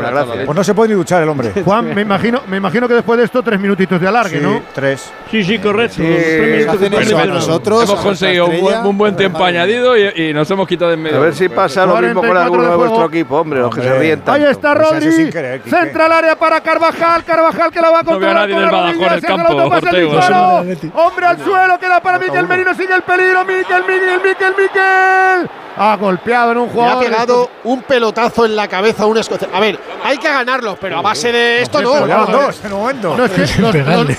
[0.47, 1.53] Pues no se puede ni duchar el hombre.
[1.65, 4.63] Juan, me imagino, me imagino que después de esto tres minutitos de alargue, Sí, ¿no?
[4.75, 5.13] Tres.
[5.31, 6.03] Sí, sí, correcto.
[6.03, 7.85] De nosotros.
[7.85, 11.17] Hemos conseguido un buen, tiempo añadido y, nos hemos quitado en medio.
[11.17, 13.75] A ver si pasa lo mismo con 44 alguno de de vuestro equipo, hombre, los
[13.75, 15.31] que se Ahí está Pues Rodri.
[15.31, 15.77] querer, Quique.
[15.77, 17.25] Central área para Carvajal.
[17.25, 19.65] Carvajal que la va a No controlar nadie con la el campo, el no
[20.95, 23.45] Hombre al suelo, queda para Miquel Merino, sigue el peligro.
[23.45, 25.51] Miquel, Miquel, Miquel, Miquel.
[25.79, 27.05] Ha golpeado en un Le ha jugador.
[27.05, 29.49] pegado un pelotazo en la cabeza a un escocés.
[29.53, 32.07] A ver, hay que ganarlos, pero a base de esto no.
[32.07, 33.17] dos en un momento.
[33.17, 34.17] No, es que los, los-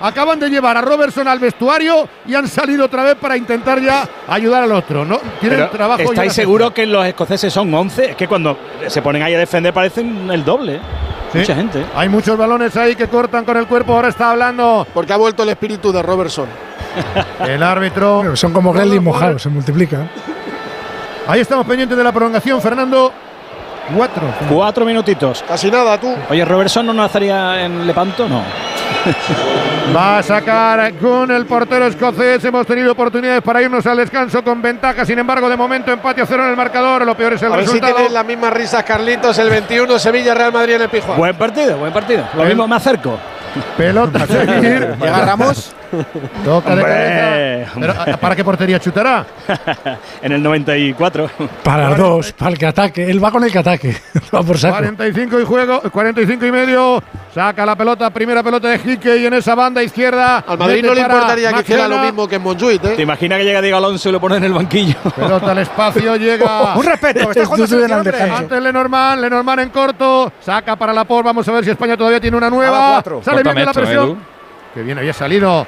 [0.00, 4.06] Acaban de llevar a Robertson al vestuario y han salido otra vez para intentar ya
[4.28, 5.04] ayudar al otro.
[5.04, 5.18] ¿no?
[5.40, 6.02] Tienen Pero, trabajo.
[6.02, 8.10] ya ¿Estáis seguros que los escoceses son 11?
[8.10, 10.76] Es que cuando se ponen ahí a defender parecen el doble.
[10.76, 10.80] ¿eh?
[11.32, 11.38] Sí.
[11.38, 11.84] Mucha gente.
[11.94, 13.94] Hay muchos balones ahí que cortan con el cuerpo.
[13.94, 16.46] Ahora está hablando Porque ha vuelto el espíritu de Robertson.
[17.46, 18.20] el árbitro.
[18.22, 20.08] Pero son como Gremlin mojados, se multiplican.
[21.26, 23.12] Ahí estamos pendientes de la prolongación, Fernando.
[23.94, 24.22] Cuatro.
[24.48, 25.44] Cuatro minutitos.
[25.46, 26.12] Casi nada, tú.
[26.30, 28.42] Oye, Robertson no nacería en Lepanto, no.
[29.94, 32.44] Va a sacar con el portero escocés.
[32.44, 35.04] Hemos tenido oportunidades para irnos al descanso con ventaja.
[35.06, 37.06] Sin embargo, de momento empate a cero en el marcador.
[37.06, 37.94] Lo peor es el A ver si resultado.
[37.94, 41.16] tienen las mismas risas Carlitos el 21 Sevilla Real Madrid en el Pijuán.
[41.18, 42.24] Buen partido, buen partido.
[42.34, 43.18] Lo mismo me acerco.
[43.76, 44.26] Pelota.
[44.60, 45.74] Llega Ramos.
[46.44, 47.66] Toca de Hombre.
[47.66, 47.70] cabeza.
[47.80, 49.24] Pero, ¿a- ¿Para qué portería chutará?
[50.22, 51.30] en el 94.
[51.62, 53.10] Para los dos, para el que ataque.
[53.10, 53.96] Él va con el que ataque.
[54.34, 54.76] va por saco.
[54.76, 57.02] 45 y juego, 45 y medio.
[57.34, 60.38] Saca la pelota, primera pelota de Jique y en esa banda izquierda.
[60.46, 63.02] Al Madrid no le importaría que hiciera lo mismo que en Montjuic, ¿Te ¿eh?
[63.02, 64.96] imaginas que llega Diego Alonso y lo pone en el banquillo?
[65.14, 66.74] Pelota al espacio, llega.
[66.76, 68.12] Un respeto, que está jugando Esto es selección, del hombre.
[68.12, 68.36] descanso.
[68.36, 72.20] Ante Lenormand, Lenormand en corto, saca para la por, vamos a ver si España todavía
[72.20, 73.02] tiene una A nueva.
[73.22, 74.35] Sale bien de la presión.
[74.76, 75.66] Que bien había salido.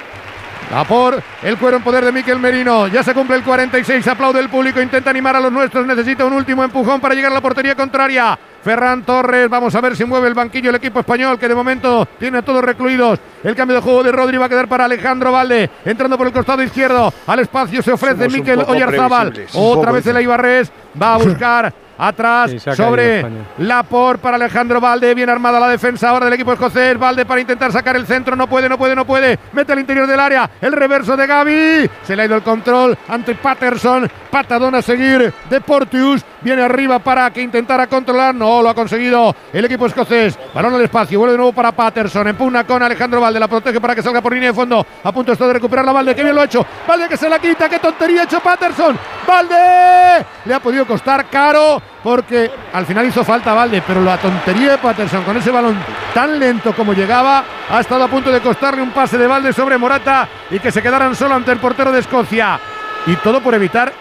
[0.71, 2.89] La por, el cuero en poder de Miquel Merino.
[2.89, 6.35] Ya se cumple el 46, aplaude el público, intenta animar a los nuestros, necesita un
[6.35, 8.39] último empujón para llegar a la portería contraria.
[8.63, 12.07] Ferran Torres, vamos a ver si mueve el banquillo el equipo español, que de momento
[12.19, 13.19] tiene a todos recluidos.
[13.43, 16.33] El cambio de juego de Rodri va a quedar para Alejandro Valde, entrando por el
[16.35, 17.11] costado izquierdo.
[17.27, 19.47] Al espacio se ofrece Somos Miquel Oyarzábal.
[19.55, 23.45] Otra vez el Eibarres va a buscar atrás Sí, sobre España.
[23.59, 27.73] Lapor para Alejandro Valde, bien armada la defensa ahora del equipo escocés, Valde para intentar
[27.73, 30.73] sacar el centro, no puede, no puede, no puede, mete al interior del área, el
[30.73, 32.97] reverso de Gaby, se le ha ido el control.
[33.09, 35.33] Ante Patterson, patadón a seguir.
[35.51, 40.39] De Portius, viene arriba para que intentara controlar, no lo ha conseguido el equipo escocés,
[40.55, 43.97] balón al espacio, vuelve de nuevo para Patterson, empuna con Alejandro Valde, la protege para
[43.97, 46.35] que salga por línea de fondo, a punto está de recuperar la Valde, que bien
[46.35, 48.97] lo ha hecho, Valde que se la quita, qué tontería ha hecho Patterson,
[49.27, 54.73] Valde, le ha podido costar caro, porque al final hizo falta Valde, pero la tontería
[54.73, 55.77] de Patterson con ese balón
[56.13, 59.79] tan lento como llegaba ha estado a punto de costarle un pase de Valde sobre
[59.79, 62.59] Morata y que se quedaran solo ante el portero de Escocia.
[63.07, 63.93] Y todo por evitar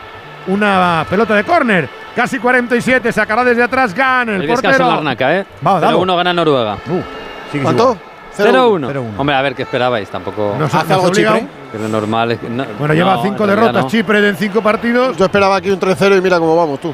[0.48, 1.90] una pelota de córner.
[2.16, 4.88] Casi 47, sacará desde atrás Gan, el El portero.
[4.88, 5.46] Larnaca, ¿eh?
[5.62, 6.02] Vamos, dalo.
[6.02, 6.78] 0-1 gana Noruega.
[7.52, 7.96] Sigue ¿Cuánto?
[8.38, 8.88] 0-1.
[8.90, 9.14] 0-1.
[9.18, 10.10] Hombre, a ver, ¿qué esperabais?
[10.10, 10.56] Tampoco.
[10.58, 11.48] Nos- ¿Hace algo Chipre?
[11.72, 12.50] Que lo normal es que.
[12.50, 13.90] no- Bueno, lleva no, cinco derrotas no.
[13.90, 15.18] Chipre en cinco partidos.
[15.18, 16.94] Yo esperaba aquí un 3-0 y mira cómo vamos, tú.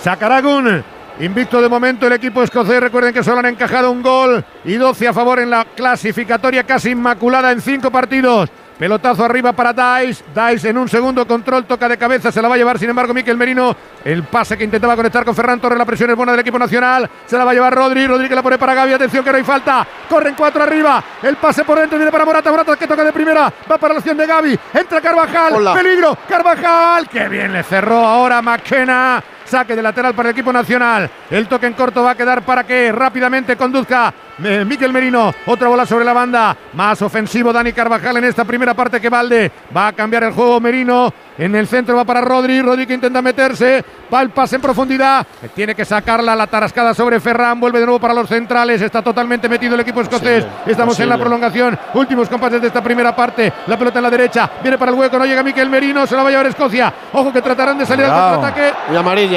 [0.00, 0.82] Sacaragún.
[1.20, 2.80] Invicto de momento el equipo escocés.
[2.80, 6.90] Recuerden que solo han encajado un gol y 12 a favor en la clasificatoria casi
[6.90, 8.50] inmaculada en cinco partidos.
[8.78, 10.24] Pelotazo arriba para Dice.
[10.34, 13.14] Dice en un segundo control, toca de cabeza, se la va a llevar sin embargo
[13.14, 13.74] Miquel Merino.
[14.04, 17.08] El pase que intentaba conectar con Ferran Torres, la presión es buena del equipo nacional.
[17.26, 18.06] Se la va a llevar Rodri.
[18.06, 18.92] Rodri que la pone para Gaby.
[18.94, 19.86] Atención que no hay falta.
[20.08, 21.02] Corren cuatro arriba.
[21.22, 22.50] El pase por dentro viene para Morata.
[22.50, 23.52] Morata que toca de primera.
[23.70, 24.58] Va para la acción de Gaby.
[24.74, 25.54] Entra Carvajal.
[25.54, 25.74] Hola.
[25.74, 26.18] Peligro.
[26.28, 27.08] Carvajal.
[27.08, 29.22] Que bien le cerró ahora McKenna.
[29.44, 31.10] Saque de lateral para el equipo nacional.
[31.30, 35.32] El toque en corto va a quedar para que rápidamente conduzca eh, Miquel Merino.
[35.46, 36.56] Otra bola sobre la banda.
[36.72, 39.50] Más ofensivo Dani Carvajal en esta primera parte que Valde.
[39.76, 41.12] Va a cambiar el juego Merino.
[41.36, 42.62] En el centro va para Rodri.
[42.62, 43.84] Rodri que intenta meterse.
[44.12, 45.26] Va el pase en profundidad.
[45.54, 47.58] Tiene que sacarla la tarascada sobre Ferran.
[47.60, 48.80] Vuelve de nuevo para los centrales.
[48.80, 50.44] Está totalmente metido el equipo escocés.
[50.66, 51.78] Estamos en la prolongación.
[51.94, 53.52] Últimos compases de esta primera parte.
[53.66, 54.50] La pelota en la derecha.
[54.62, 55.18] Viene para el hueco.
[55.18, 56.06] No llega Miquel Merino.
[56.06, 56.92] Se la va a llevar Escocia.
[57.12, 58.40] Ojo que tratarán de salir al Cuidado.
[58.40, 58.92] contraataque.
[58.92, 59.33] Y amarilla.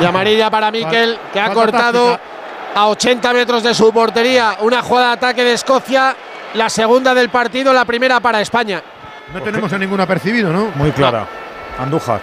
[0.00, 2.18] Y amarilla para Miquel, que ha cortado
[2.74, 4.56] a 80 metros de su portería.
[4.60, 6.14] Una jugada de ataque de Escocia,
[6.54, 8.82] la segunda del partido, la primera para España.
[9.32, 10.68] No tenemos a ningún apercibido, ¿no?
[10.74, 11.26] Muy clara.
[11.78, 12.20] Andújar.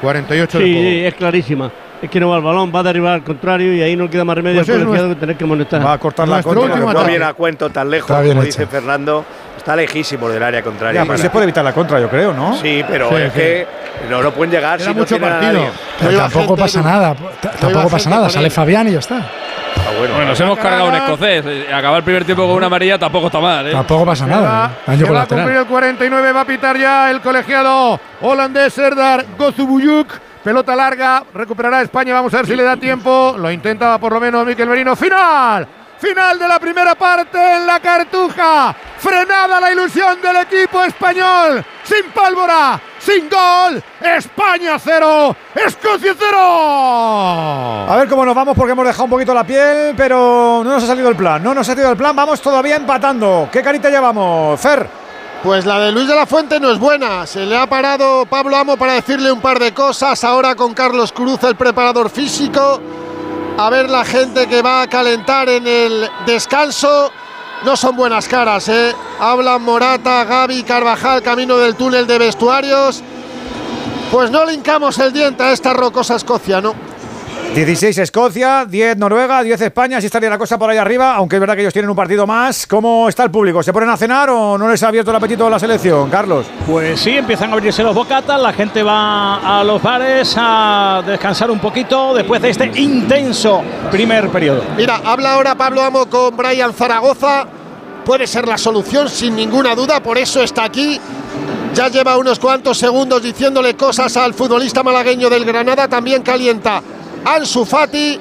[0.00, 0.88] 48 Sí, de juego.
[0.90, 1.70] sí, es clarísima.
[2.02, 4.24] Es que no va al balón, va a derribar al contrario y ahí no queda
[4.24, 5.86] más remedio Pues al es colegiado nuestro- que tener que molestar.
[5.86, 6.76] Va a cortar la contra.
[6.92, 9.24] No viene a cuento tan lejos, como dice Fernando.
[9.62, 11.02] Está lejísimo del área contraria.
[11.02, 12.56] Ya, pero se puede evitar la contra, yo creo, ¿no?
[12.56, 13.38] Sí, pero Sí, es sí.
[13.38, 13.66] que
[14.10, 15.52] no, no pueden llegar Era si no mucho partido.
[15.52, 15.70] nadie.
[16.00, 17.14] Pero tampoco gente pasa nada.
[17.60, 18.28] Tampoco pasa nada.
[18.28, 18.50] Sale.
[18.50, 19.18] Fabián y ya está.
[19.18, 20.14] Ah, bueno.
[20.14, 21.44] Bueno, nos hemos cargado un escocés.
[21.46, 23.70] Eh, Acabar el primer tiempo con una amarilla tampoco está mal, ¿eh?
[23.70, 24.72] Tampoco pasa nada.
[24.88, 25.04] va, ¿eh?
[25.04, 30.08] Va a cumplir el 49, va a pitar ya el colegiado holandés Serdar Gozubuyuk.
[30.42, 33.36] Pelota larga, recuperará España, vamos a ver si le da tiempo.
[33.38, 34.96] Lo intentaba por lo menos Miquel Merino.
[34.96, 35.68] ¡Final!
[36.02, 38.74] Final de la primera parte en la cartuja.
[38.98, 41.64] Frenada la ilusión del equipo español.
[41.84, 43.80] Sin pólvora, sin gol.
[44.00, 47.86] España cero, Escocia cero.
[47.88, 50.82] A ver cómo nos vamos porque hemos dejado un poquito la piel, pero no nos
[50.82, 51.40] ha salido el plan.
[51.40, 53.48] No nos ha salido el plan, vamos todavía empatando.
[53.52, 54.84] ¿Qué carita llevamos, Fer?
[55.44, 57.28] Pues la de Luis de la Fuente no es buena.
[57.28, 60.24] Se le ha parado Pablo Amo para decirle un par de cosas.
[60.24, 62.80] Ahora con Carlos Cruz, el preparador físico.
[63.58, 67.12] A ver la gente que va a calentar en el descanso.
[67.64, 68.94] No son buenas caras, ¿eh?
[69.20, 73.02] Hablan Morata, Gaby, Carvajal, camino del túnel de vestuarios.
[74.10, 76.74] Pues no le hincamos el diente a esta rocosa Escocia, ¿no?
[77.54, 81.40] 16 Escocia, 10 Noruega, 10 España, así estaría la cosa por ahí arriba, aunque es
[81.40, 82.66] verdad que ellos tienen un partido más.
[82.66, 83.62] ¿Cómo está el público?
[83.62, 86.46] ¿Se ponen a cenar o no les ha abierto el apetito a la selección, Carlos?
[86.66, 91.50] Pues sí, empiezan a abrirse los bocatas, la gente va a los bares a descansar
[91.50, 94.64] un poquito después de este intenso primer periodo.
[94.74, 97.46] Mira, habla ahora Pablo Amo con Brian Zaragoza.
[98.02, 100.98] Puede ser la solución sin ninguna duda, por eso está aquí.
[101.74, 105.86] Ya lleva unos cuantos segundos diciéndole cosas al futbolista malagueño del Granada.
[105.86, 106.82] También calienta
[107.24, 108.18] Ansu Fati.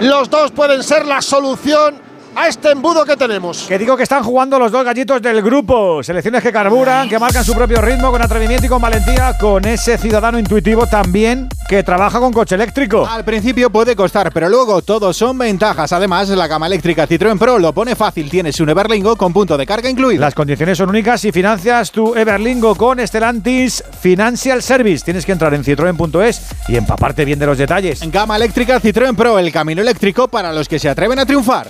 [0.00, 3.64] Los dos pueden ser la solución a este embudo que tenemos.
[3.66, 6.02] Que digo que están jugando los dos gallitos del grupo.
[6.02, 9.98] Selecciones que carburan, que marcan su propio ritmo con atrevimiento y con valentía, con ese
[9.98, 13.06] ciudadano intuitivo también que trabaja con coche eléctrico.
[13.06, 15.92] Al principio puede costar, pero luego todos son ventajas.
[15.92, 18.28] Además, la gama eléctrica Citroën Pro lo pone fácil.
[18.28, 20.20] Tienes un Everlingo con punto de carga incluido.
[20.20, 25.04] Las condiciones son únicas si financias tu Everlingo con Stellantis Financial Service.
[25.04, 28.00] Tienes que entrar en citroen.es y empaparte bien de los detalles.
[28.10, 31.68] Gama eléctrica Citroën Pro, el camino eléctrico para los que se atreven a triunfar.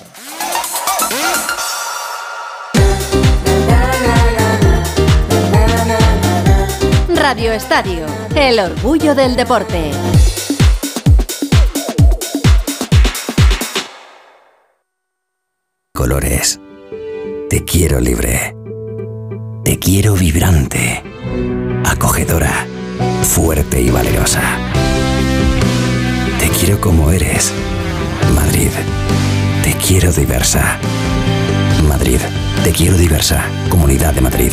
[7.20, 9.90] Radio Estadio, el orgullo del deporte.
[15.94, 16.58] Colores.
[17.50, 18.56] Te quiero libre.
[19.62, 21.02] Te quiero vibrante.
[21.84, 22.66] Acogedora.
[23.20, 24.40] Fuerte y valerosa.
[26.38, 27.52] Te quiero como eres.
[28.34, 28.70] Madrid.
[29.62, 30.78] Te quiero diversa.
[31.86, 32.20] Madrid.
[32.64, 33.44] Te quiero diversa.
[33.68, 34.52] Comunidad de Madrid.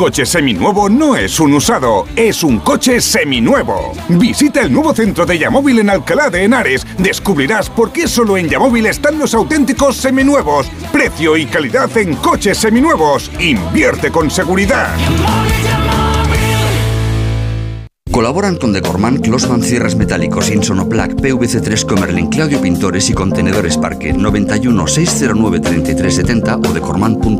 [0.00, 3.92] Coche seminuevo no es un usado, es un coche seminuevo.
[4.08, 6.86] Visita el nuevo centro de Yamóvil en Alcalá de Henares.
[6.96, 10.68] Descubrirás por qué solo en Yamóvil están los auténticos seminuevos.
[10.90, 13.30] Precio y calidad en coches seminuevos.
[13.40, 14.96] Invierte con seguridad.
[18.10, 24.86] Colaboran con Decorman, Closman Cierres Metálicos, Insonoplac, PVC3 Comerlin, Claudio Pintores y Contenedores Parque 91
[24.86, 27.39] 609 3370 o decorman.es.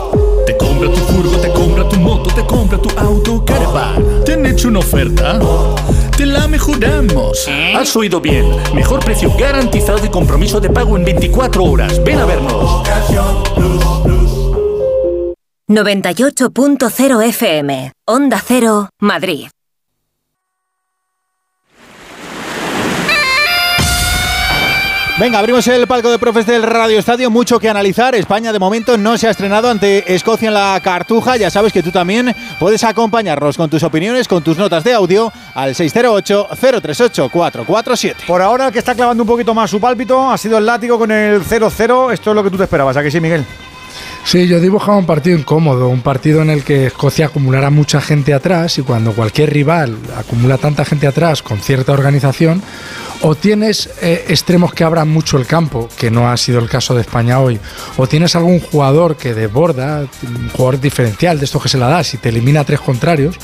[0.45, 4.23] Te compra tu furgo, te compra tu moto, te compra tu auto, caravan.
[4.25, 5.39] ¿Te han hecho una oferta?
[6.17, 7.47] Te la mejoramos.
[7.75, 8.45] Has oído bien.
[8.73, 12.03] Mejor precio garantizado y compromiso de pago en 24 horas.
[12.03, 12.83] Ven a vernos.
[15.67, 17.91] 98.0 FM.
[18.05, 19.47] Onda Cero, Madrid.
[25.21, 27.29] Venga, abrimos el palco de profes del Radio Estadio.
[27.29, 28.15] Mucho que analizar.
[28.15, 31.37] España de momento no se ha estrenado ante Escocia en la Cartuja.
[31.37, 35.31] Ya sabes que tú también puedes acompañarnos con tus opiniones, con tus notas de audio
[35.53, 38.15] al 608-038-447.
[38.25, 40.97] Por ahora el que está clavando un poquito más su pálpito ha sido el látigo
[40.97, 42.13] con el 0-0.
[42.13, 43.45] Esto es lo que tú te esperabas, ¿a que sí, Miguel?
[44.23, 48.33] Sí, yo dibujaba un partido incómodo, un partido en el que Escocia acumulará mucha gente
[48.33, 52.63] atrás y cuando cualquier rival acumula tanta gente atrás con cierta organización,
[53.23, 56.95] o tienes eh, extremos que abran mucho el campo, que no ha sido el caso
[56.95, 57.59] de España hoy,
[57.97, 62.03] o tienes algún jugador que desborda, un jugador diferencial de estos que se la da,
[62.03, 63.35] si te elimina tres contrarios,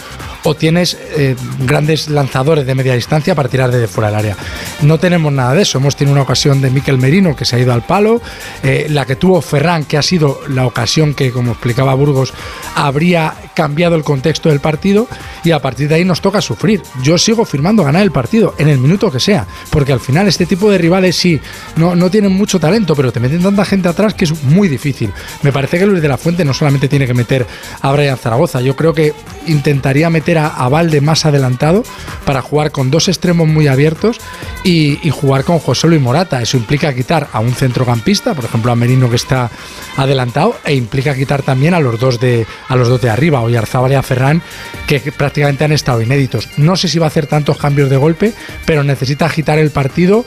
[0.43, 4.37] o tienes eh, grandes lanzadores de media distancia para tirar desde fuera del área.
[4.81, 5.77] No tenemos nada de eso.
[5.77, 8.21] Hemos tenido una ocasión de Miquel Merino que se ha ido al palo,
[8.63, 12.33] eh, la que tuvo Ferran, que ha sido la ocasión que, como explicaba Burgos,
[12.75, 15.07] habría cambiado el contexto del partido,
[15.43, 16.84] y a partir de ahí nos toca sufrir.
[17.01, 20.45] Yo sigo firmando ganar el partido, en el minuto que sea porque al final este
[20.45, 21.39] tipo de rivales sí,
[21.75, 25.11] no, no tienen mucho talento, pero te meten tanta gente atrás que es muy difícil.
[25.41, 27.45] Me parece que Luis de la Fuente no solamente tiene que meter
[27.81, 29.13] a Brian Zaragoza, yo creo que
[29.47, 31.84] intentaría meter a, Valde más adelantado
[32.25, 34.19] para jugar con dos extremos muy abiertos
[34.63, 36.41] y, jugar con José Luis Morata.
[36.41, 39.49] Eso implica quitar a un centrocampista, por ejemplo a Merino que está
[39.95, 43.91] adelantado, e implica quitar también a los dos de, a los dos de arriba, Oyarzábal
[43.91, 44.41] y a Ferran,
[44.86, 46.49] que prácticamente han estado inéditos.
[46.57, 48.34] No sé si va a hacer tantos cambios de golpe,
[48.65, 50.26] pero necesita agitar el partido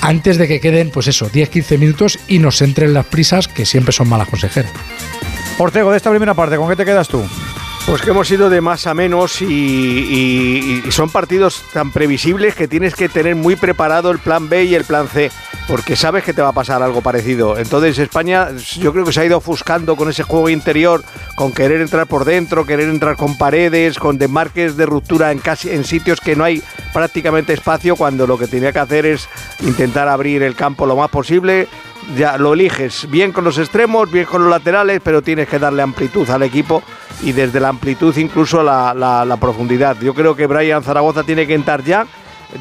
[0.00, 3.92] antes de que queden, pues eso, 10-15 minutos y nos entren las prisas que siempre
[3.92, 4.72] son malas consejeras.
[5.58, 7.22] Ortego, de esta primera parte, ¿con qué te quedas tú?
[7.86, 12.94] Pues que hemos ido de más a menos y, son partidos tan previsibles que tienes
[12.94, 15.30] que tener muy preparado el plan B y el plan C,
[15.66, 17.58] porque sabes que te va a pasar algo parecido.
[17.58, 18.48] Entonces España
[18.78, 21.02] yo creo que se ha ido ofuscando con ese juego interior,
[21.34, 25.70] con querer entrar por dentro, querer entrar con paredes, con demarques de ruptura en, casi,
[25.70, 26.62] en sitios que no hay
[26.92, 29.28] prácticamente espacio, cuando lo que tenía que hacer es
[29.60, 31.66] intentar abrir el campo lo más posible,
[32.16, 35.82] ya lo eliges bien con los extremos, bien con los laterales, pero tienes que darle
[35.82, 36.82] amplitud al equipo
[37.22, 39.96] y desde la amplitud incluso la, la, profundidad.
[40.00, 42.06] Yo creo que Brian Zaragoza tiene que entrar ya.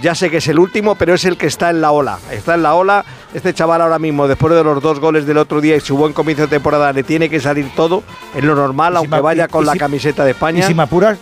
[0.01, 2.19] Ya sé que es el último, pero es el que está en la ola.
[2.31, 3.03] Está en la ola.
[3.33, 6.13] Este chaval ahora mismo, después de los dos goles del otro día y su buen
[6.13, 8.03] comienzo de temporada, le tiene que salir todo
[8.35, 10.59] en lo normal, aunque vaya con la camiseta de España.
[10.59, 10.75] Y si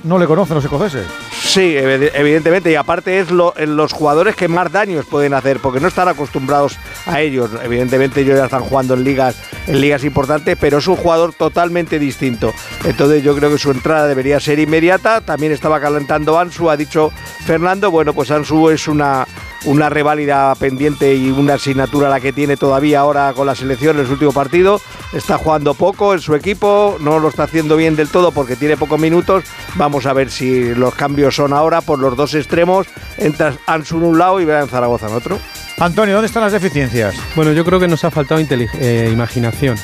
[0.03, 1.05] no le conocen los escoceses.
[1.31, 2.71] Sí, evidentemente.
[2.71, 6.77] Y aparte es lo, los jugadores que más daños pueden hacer, porque no están acostumbrados
[7.05, 7.51] a ellos.
[7.63, 9.35] Evidentemente ellos ya están jugando en ligas,
[9.67, 12.53] en ligas importantes, pero es un jugador totalmente distinto.
[12.85, 15.21] Entonces yo creo que su entrada debería ser inmediata.
[15.21, 17.11] También estaba calentando Ansu, ha dicho
[17.45, 17.91] Fernando.
[17.91, 19.25] Bueno, pues Ansu es una
[19.65, 24.05] una reválida pendiente y una asignatura la que tiene todavía ahora con la selección en
[24.05, 24.81] el último partido.
[25.13, 28.77] Está jugando poco en su equipo, no lo está haciendo bien del todo porque tiene
[28.77, 29.43] pocos minutos.
[29.75, 32.87] Vamos a ver si los cambios son ahora por los dos extremos.
[33.17, 35.39] Entra Ansu en un lado y en Zaragoza en otro.
[35.79, 37.15] Antonio, ¿dónde están las deficiencias?
[37.35, 39.77] Bueno, yo creo que nos ha faltado eh, imaginación,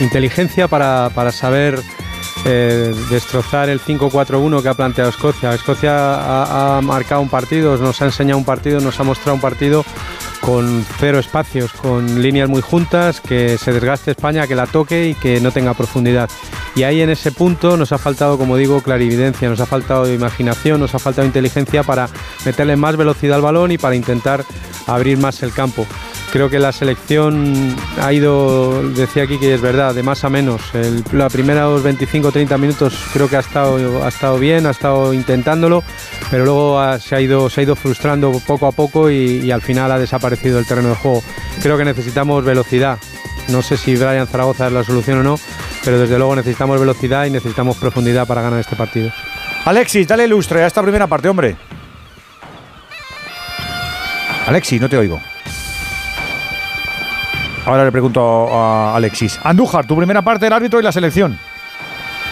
[0.00, 1.80] inteligencia para, para saber
[2.44, 5.54] eh, destrozar el 5-4-1 que ha planteado Escocia.
[5.54, 9.84] Escocia ha, marcado un partido, nos ha enseñado un partido, nos ha mostrado un partido
[10.40, 15.14] con cero espacios, con líneas muy juntas, que se desgaste España, que la toque y
[15.14, 16.28] que no tenga profundidad.
[16.74, 20.80] Y ahí en ese punto nos ha faltado, como digo, clarividencia, nos ha faltado imaginación,
[20.80, 22.08] nos ha faltado inteligencia para
[22.44, 24.44] meterle más velocidad al balón y para intentar
[24.86, 25.86] abrir más el campo.
[26.32, 30.62] Creo que la selección ha ido, decía aquí que es verdad, de más a menos.
[31.12, 35.84] La primera 25-30 minutos creo que ha estado, ha estado bien, ha estado intentándolo,
[36.30, 39.92] pero luego se, ha ido, se ha ido frustrando poco a poco y, al final
[39.92, 41.22] ha desaparecido el terreno de juego.
[41.60, 42.98] Creo que necesitamos velocidad.
[43.48, 45.38] No sé si Brian Zaragoza es la solución o no,
[45.84, 49.12] pero desde luego necesitamos velocidad y necesitamos profundidad para ganar este partido.
[49.66, 51.56] Alexis, dale lustre a esta primera parte, hombre.
[54.46, 55.20] Alexis, no te oigo.
[57.64, 59.38] Ahora le pregunto a Alexis.
[59.42, 61.38] Andújar, tu primera parte del árbitro y la selección.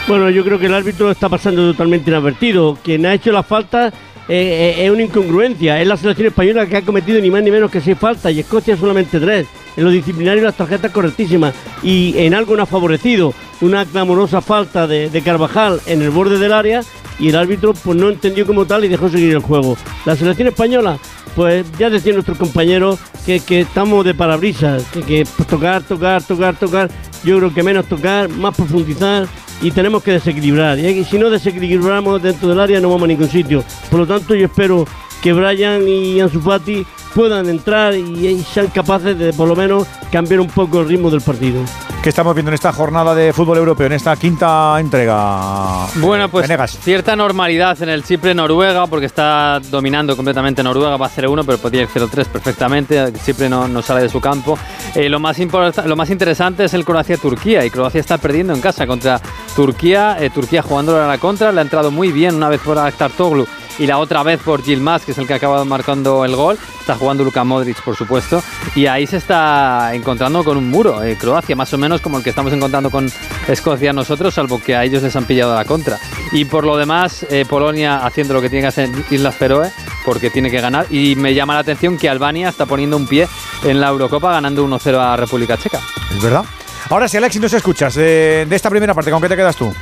[0.09, 2.77] Bueno, yo creo que el árbitro está pasando totalmente inadvertido.
[2.83, 3.93] Quien ha hecho la falta eh,
[4.29, 5.81] eh, es una incongruencia.
[5.81, 8.41] Es la selección española que ha cometido ni más ni menos que seis faltas y
[8.41, 9.47] Escocia solamente tres.
[9.77, 14.89] En lo disciplinario las tarjetas correctísimas y en algo no ha favorecido una clamorosa falta
[14.89, 16.83] de, de Carvajal en el borde del área
[17.21, 19.77] y el árbitro pues no entendió como tal y dejó seguir el juego.
[20.07, 20.99] La selección española
[21.35, 26.23] pues ya decían nuestros compañeros que, que estamos de parabrisas, que, que pues, tocar, tocar,
[26.23, 26.91] tocar, tocar.
[27.25, 29.27] Yo creo que menos tocar, más profundizar
[29.63, 30.79] y tenemos que desequilibrar.
[30.79, 33.63] Y si no desequilibramos dentro del área no vamos a ningún sitio.
[33.91, 34.87] Por lo tanto, yo espero
[35.23, 40.41] que Brian y Ansu Fati puedan entrar y, sean capaces de por lo menos cambiar
[40.41, 41.63] un poco el ritmo del partido.
[42.03, 45.87] ¿Qué estamos viendo en esta jornada de fútbol europeo, en esta quinta entrega?
[45.97, 46.79] Bueno, pues Venegas.
[46.81, 51.89] cierta normalidad en el Chipre-Noruega, porque está dominando completamente Noruega, va 0-1, pero podría ir
[51.89, 53.13] 0-3 perfectamente.
[53.23, 54.59] Chipre no, no sale de su campo.
[54.95, 55.37] Eh, lo, más
[55.85, 59.21] lo más interesante es el Croacia-Turquía, y Croacia está perdiendo en casa contra
[59.55, 60.17] Turquía.
[60.21, 63.11] eh, Turquía jugando a la contra, le ha entrado muy bien una vez por Akhtar
[63.11, 63.47] Toglu
[63.81, 66.59] y la otra vez por Gilmaz, que es el que acaba marcando el gol.
[66.79, 68.43] Está jugando Luka Modric, por supuesto.
[68.75, 71.03] Y ahí se está encontrando con un muro.
[71.03, 73.11] eh, Croacia, más o menos como el que estamos encontrando con
[73.49, 75.99] Escocia nosotros, salvo que a ellos les han pillado la contra.
[76.33, 79.73] Y por lo demás, eh, Polonia haciendo lo que tiene que hacer Islas Feroe,
[80.05, 80.87] porque tiene que ganar.
[80.91, 83.27] Y me llama la atención que Albania está poniendo un pie
[83.65, 85.81] en la Eurocopa, ganando 1-0 a República Checa.
[86.15, 86.45] Es verdad.
[86.91, 89.73] Ahora sí, Alexis, nos escuchas eh, de esta primera parte, ¿con qué te quedas tú?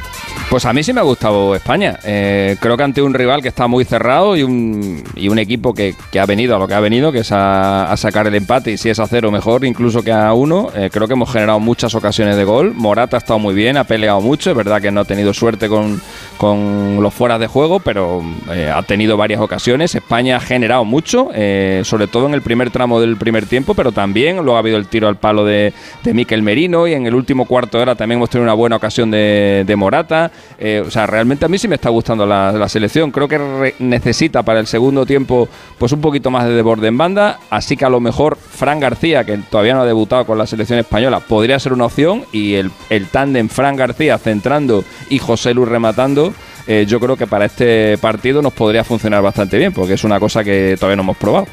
[0.51, 1.98] Pues a mí sí me ha gustado España.
[2.05, 5.74] Eh, creo que ante un rival que está muy cerrado y un, y un equipo
[5.74, 8.73] que, ha venido a lo que ha venido, que es a, a sacar el empate.
[8.73, 10.70] Y si es a cero, mejor incluso que a uno.
[10.74, 12.73] Eh, creo que hemos generado muchas ocasiones de gol.
[12.74, 14.51] Morata ha estado muy bien, ha peleado mucho.
[14.51, 16.01] Es verdad que no ha tenido suerte con,
[16.39, 19.94] con los fueras de juego, pero eh, ha tenido varias ocasiones.
[19.94, 23.93] España ha generado mucho, eh, sobre todo en el primer tramo del primer tiempo, pero
[23.93, 27.15] también luego ha habido el tiro al palo de, de Miquel Merino y en el
[27.15, 30.27] último cuarto de hora también hemos tenido una buena ocasión de, de Morata.
[30.59, 33.10] Eh, o sea, realmente a mí sí me está gustando la, selección.
[33.10, 35.48] Creo que necesita para el segundo tiempo
[35.78, 39.24] pues un poquito más de desborde en banda, así que a lo mejor Fran García,
[39.24, 42.70] que todavía no ha debutado con la selección española, podría ser una opción y el,
[42.90, 46.32] el tándem Fran García centrando y José Luis rematando.
[46.68, 50.20] Eh, yo creo que para este partido nos podría funcionar bastante bien, porque es una
[50.20, 51.48] cosa que todavía no hemos probado.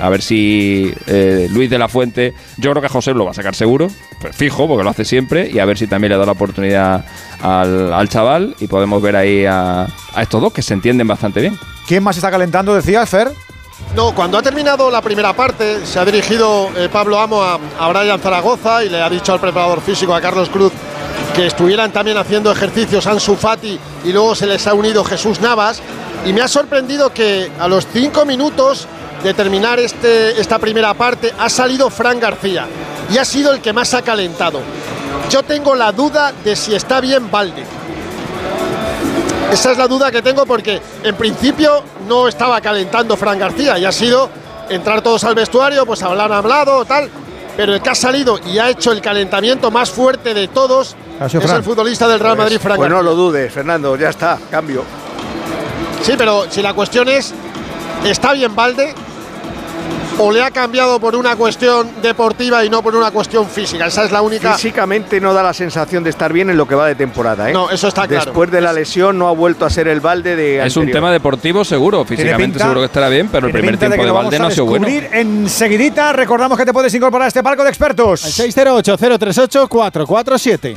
[0.00, 3.34] A ver, si eh, Luis de la Fuente, yo creo que José lo va a
[3.34, 3.88] sacar seguro,
[4.20, 7.04] pues fijo, porque lo hace siempre, y a ver si también le da la oportunidad
[7.42, 11.40] al, al chaval y podemos ver ahí a, a estos dos que se entienden bastante
[11.40, 11.56] bien.
[11.86, 13.28] ¿Quién más está calentando, decías, Fer?
[13.94, 17.88] No, cuando ha terminado la primera parte, se ha dirigido eh, Pablo Amo a, a
[17.88, 20.72] Brian Zaragoza y le ha dicho al preparador físico, a Carlos Cruz,
[21.32, 25.80] que estuvieran también haciendo ejercicios Ansu Fati y luego se les ha unido Jesús Navas.
[26.26, 28.88] Y me ha sorprendido que a los cinco minutos
[29.22, 32.66] de terminar este, esta primera parte ha salido Fran García
[33.12, 34.60] y ha sido el que más ha calentado.
[35.30, 37.64] Yo tengo la duda de si está bien Valde.
[39.52, 43.84] Esa es la duda que tengo porque en principio no estaba calentando Fran García y
[43.84, 44.28] ha sido
[44.68, 47.08] entrar todos al vestuario, pues hablar hablado, tal.
[47.56, 51.32] Pero el que ha salido y ha hecho el calentamiento más fuerte de todos es
[51.32, 51.56] Fran.
[51.56, 54.82] el futbolista del Real Madrid, Fran Pues no lo dudes, Fernando, ya está, cambio.
[56.02, 57.32] Sí, pero si la cuestión es,
[58.04, 58.94] ¿está bien Valde?
[60.16, 63.86] ¿O le ha cambiado por una cuestión deportiva y no por una cuestión física?
[63.86, 64.54] Esa es la única.
[64.54, 67.52] Físicamente no da la sensación de estar bien en lo que va de temporada, ¿eh?
[67.52, 68.26] No, eso está claro.
[68.26, 71.10] Después de la lesión no ha vuelto a ser el balde de Es un tema
[71.10, 74.14] deportivo seguro, físicamente pinta- seguro que estará bien, pero el primer tiempo que de, lo
[74.14, 74.86] Valde no ha sido bueno.
[74.86, 76.12] enseguidita.
[76.12, 78.22] Recordamos que te puedes incorporar a este palco de expertos.
[78.38, 80.76] 608-038-447.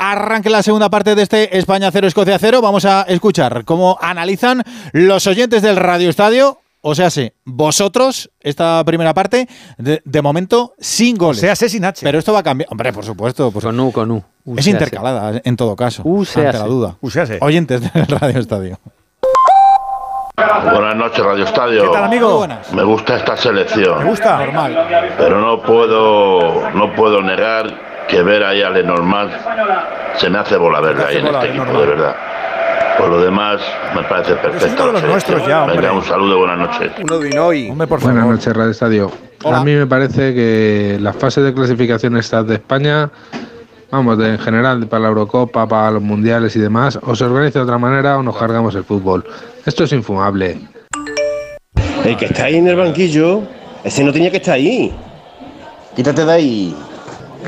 [0.00, 2.62] Arranque la segunda parte de este España 0 Escocia 0.
[2.62, 6.58] Vamos a escuchar cómo analizan los oyentes del Radio Estadio.
[6.86, 9.48] O sea, sí, vosotros, esta primera parte,
[9.78, 11.40] de, de momento sin goles.
[11.40, 12.04] sea, sé sin H.
[12.04, 12.68] Pero esto va a cambiar.
[12.70, 13.50] Hombre, por supuesto.
[13.50, 14.22] por Con U, con U.
[14.44, 16.02] U es intercalada, en todo caso.
[16.04, 16.98] U ante la duda.
[17.00, 17.08] U.
[17.40, 18.78] Oyentes del Radio Estadio.
[20.36, 21.84] Buenas noches, Radio Estadio.
[21.84, 22.36] ¿Qué tal, amigo?
[22.36, 22.70] Buenas.
[22.74, 24.00] Me gusta esta selección.
[24.00, 24.38] ¿Te gusta?
[24.40, 25.14] Normal.
[25.16, 29.32] Pero no puedo, no puedo negar que ver ahí a Lenormand
[30.16, 32.16] se me hace bola verla ahí en este equipo, de verdad.
[32.98, 33.60] Por lo demás,
[33.94, 35.76] me parece perfecta uno de la los nuestros ya, hombre.
[35.78, 36.92] Venga, un saludo, buenas noches.
[37.02, 37.16] Uno.
[37.72, 38.34] Hombre, por Buenas favor.
[38.36, 39.10] noches, Radio Estadio.
[39.42, 39.58] Hola.
[39.60, 43.10] A mí me parece que las fases de clasificación estas de España,
[43.90, 47.58] vamos, de, en general, para la Eurocopa, para los mundiales y demás, o se organiza
[47.58, 49.24] de otra manera o nos cargamos el fútbol.
[49.66, 50.58] Esto es infumable.
[52.04, 53.42] El que está ahí en el banquillo,
[53.82, 54.94] ese no tenía que estar ahí.
[55.96, 56.76] Quítate de ahí.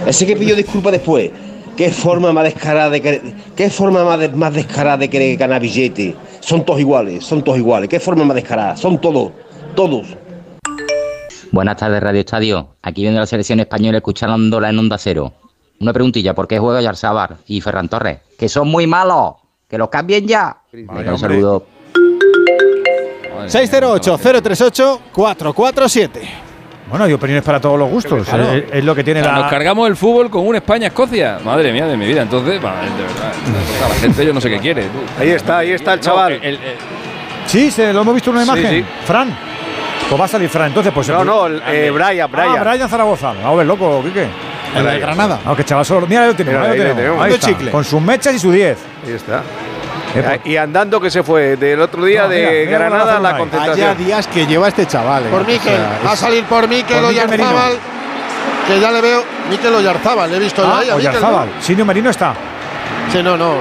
[0.06, 1.30] Ese que pidió disculpas después.
[1.76, 3.22] ¿Qué forma más descarada de querer,
[3.54, 6.16] qué forma más, de- más descarada de querer ganar billete?
[6.40, 7.88] Son todos iguales, son todos iguales.
[7.90, 8.74] ¿Qué forma más descarada?
[8.76, 9.32] Son todos,
[9.74, 10.06] todos.
[11.52, 12.68] Buenas tardes, Radio Estadio.
[12.82, 15.32] Aquí viendo la selección española escuchándola en Onda Cero.
[15.80, 18.20] Una preguntilla, ¿por qué juega Yarzábal y Ferran Torres?
[18.38, 19.34] Que son muy malos.
[19.68, 20.56] Que los cambien ya.
[20.72, 21.66] Venga, un saludo.
[23.46, 26.20] 608-038-447.
[26.88, 28.28] Bueno, hay opiniones para todos los gustos.
[28.28, 28.52] Claro.
[28.52, 29.38] Es, es lo que tiene O sea, la.
[29.40, 31.38] Nos cargamos el fútbol con un España-Escocia.
[31.44, 32.22] Madre mía de mi vida.
[32.22, 33.32] Entonces, va, de verdad.
[33.88, 34.84] La gente yo no sé qué quiere.
[35.18, 36.32] Ahí está, ahí está el No, chaval.
[36.34, 36.58] el- el-
[37.46, 38.70] Sí, se, lo hemos visto en una imagen.
[38.70, 38.84] sí.
[39.04, 39.36] Fran.
[40.08, 41.08] Pues va a salir Fran, entonces pues...
[41.08, 42.56] No, no, el- eh, Brian, Brian.
[42.58, 43.34] Ah, Brian Zaragoza.
[43.44, 44.26] A ver, loco, Quique.
[44.76, 45.40] El de Granada.
[45.44, 46.06] Aunque chaval solo...
[46.06, 47.02] Mira, ahí lo tenemos, Mira, ahí lo ahí le tenemos.
[47.02, 47.24] tenemos.
[47.24, 47.70] Ahí De está, chicle.
[47.72, 48.78] Con sus mechas y su 10.
[49.06, 49.42] Ahí está.
[50.44, 53.36] Y andando que se fue del otro día No, de mira, mira Granada a la
[53.38, 53.88] concentración.
[53.88, 55.24] Vaya días que lleva este chaval.
[55.24, 55.28] eh.
[55.30, 57.08] Por O Miquel, sea, va a salir por Miquel Merino.
[57.08, 57.72] Oyarzábal,
[58.66, 59.24] que ya le veo.
[59.50, 60.96] Miquel Oyarzábal, le he visto yo Ah, ahí ¿no?
[60.96, 61.48] Oyarzábal.
[61.60, 62.34] Sinio Merino está.
[63.12, 63.54] Sí, no, no.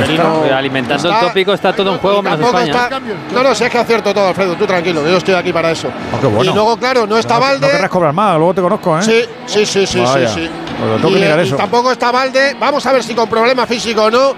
[0.00, 0.58] Merino está.
[0.58, 2.70] Alimentando el está- tópico está todo en juego menos España.
[2.72, 3.00] está-
[3.32, 5.70] no, no, si es que acierto todo, Alfredo, tú tranquilo, que yo estoy aquí para
[5.70, 5.88] eso.
[6.12, 6.50] Ah, qué bueno.
[6.50, 7.66] Y luego, claro, no está No, Valde.
[7.66, 9.02] No querrás cobrar más, luego te conozco, ¿eh?
[9.02, 10.28] Sí, sí, sí, sí, Vaya.
[10.28, 10.50] sí, sí.
[10.78, 11.54] Pues lo tengo que y, mirar eh, eso.
[11.54, 12.56] y tampoco está Valde.
[12.58, 14.34] Vamos a ver si con problema físico o no.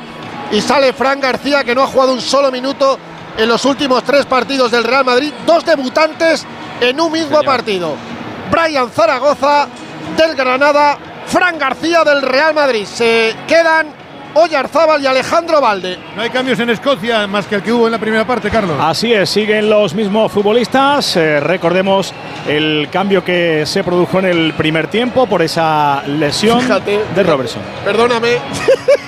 [0.53, 2.99] Y sale Fran García, que no ha jugado un solo minuto
[3.37, 5.33] en los últimos tres partidos del Real Madrid.
[5.47, 6.47] Dos debutantes
[6.81, 7.97] en un mismo partido.
[8.51, 9.67] Brian Zaragoza
[10.17, 12.87] del Granada, Fran García del Real Madrid.
[12.87, 14.04] Se quedan
[14.35, 15.99] Oyarzábal y Alejandro Valde.
[16.17, 18.77] No hay cambios en Escocia más que el que hubo en la primera parte, Carlos.
[18.81, 21.17] Así es, siguen los mismos futbolistas.
[21.17, 22.13] Eh, recordemos
[22.49, 27.01] el cambio que se produjo en el primer tiempo por esa lesión Fíjate.
[27.15, 27.63] de Robertson.
[27.85, 28.39] Perdóname.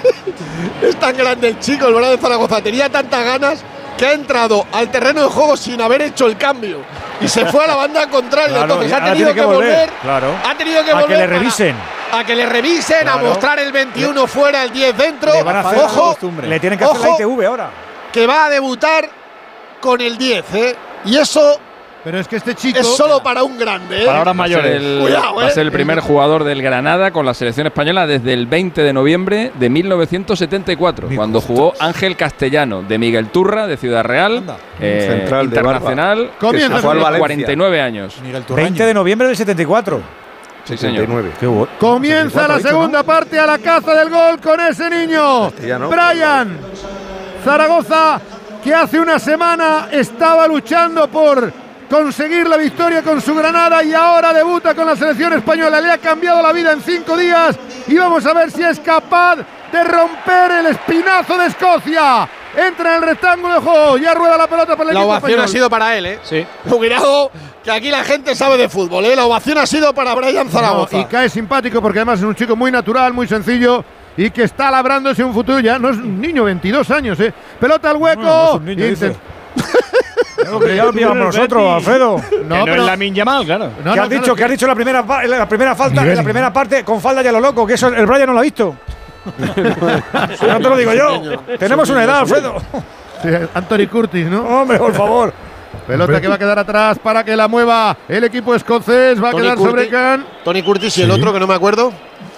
[0.82, 2.60] es tan grande el chico, el Brian Zaragoza.
[2.62, 3.64] Tenía tantas ganas
[3.98, 6.80] que ha entrado al terreno de juego sin haber hecho el cambio.
[7.20, 8.48] Y se fue a la banda contraria.
[8.58, 9.70] Claro, Entonces ha tenido tiene que que volver.
[9.70, 10.26] volver, claro.
[10.48, 11.18] Ha tenido que A que volver.
[11.18, 11.74] le para- revisen.
[12.12, 13.18] A que le revisen, Claro.
[13.18, 15.32] a mostrar el 21 fuera, el 10 dentro.
[15.32, 17.70] Le van a hacer Ojo, Le tienen que hacer la ITV ahora.
[18.12, 19.08] que va a debutar
[19.80, 20.76] con el 10, ¿eh?
[21.04, 21.60] Y eso
[22.02, 22.78] Pero es que este chico.
[22.78, 24.06] es solo para un grande, ¿eh?
[24.06, 25.50] Va a ser el- Cuidado, va a ¿eh?
[25.50, 29.52] ser el primer jugador del Granada con la selección española desde el 20 de noviembre
[29.54, 34.42] de 1974, cuando jugó Ángel Castellano de Miguel Turra de Ciudad Real,
[34.80, 37.18] eh, Central de internacional, que se fue Valencia.
[37.18, 38.16] 49 años.
[38.48, 40.25] 20 de noviembre del 74.
[40.66, 41.06] Sí, señor.
[41.38, 41.68] Qué bueno.
[41.78, 45.50] Comienza la 74, dicho, segunda parte a la caza del gol con ese niño.
[45.50, 45.88] Castellano.
[45.88, 46.58] Brian
[47.44, 48.20] Zaragoza,
[48.64, 51.52] que hace una semana estaba luchando por
[51.88, 55.80] conseguir la victoria con su Granada y ahora debuta con la selección española.
[55.80, 57.56] Le ha cambiado la vida en cinco días
[57.86, 59.36] y vamos a ver si es capaz
[59.70, 62.28] de romper el espinazo de Escocia.
[62.56, 65.30] Entra en el rectángulo de juego, ya rueda la pelota para el La equipo ovación
[65.30, 65.44] español.
[65.44, 66.18] ha sido para él, ¿eh?
[66.22, 66.46] Sí.
[66.70, 67.30] Cuidado,
[67.62, 69.14] que aquí la gente sabe de fútbol, ¿eh?
[69.14, 70.96] La ovación ha sido para Brian Zaragoza.
[70.96, 73.84] No, y cae simpático porque además es un chico muy natural, muy sencillo
[74.16, 75.60] y que está labrándose un futuro.
[75.60, 77.32] Ya no es un niño, 22 años, ¿eh?
[77.60, 78.22] Pelota al hueco.
[78.22, 79.16] No, no es un niño, dice.
[80.36, 82.20] Que ya lo pillamos nosotros, Alfredo.
[82.46, 83.70] No, No, pero- es la Yamal, claro.
[83.84, 84.34] No, ¿Qué no, has dicho?
[84.34, 86.02] ¿Qué has dicho la primera, la primera falta?
[86.02, 88.40] En la primera parte con falda ya lo loco, que eso el Brian no lo
[88.40, 88.76] ha visto.
[90.48, 91.38] no te lo digo yo.
[91.58, 92.56] Tenemos una edad, Alfredo.
[93.22, 94.42] Sí, Anthony Curtis, ¿no?
[94.42, 95.32] Hombre, por favor.
[95.86, 99.22] Pelota que va a quedar atrás para que la mueva el equipo escocés.
[99.22, 100.26] Va a Tony quedar sobre Can.
[100.44, 101.92] Tony Curtis y el otro que no me acuerdo.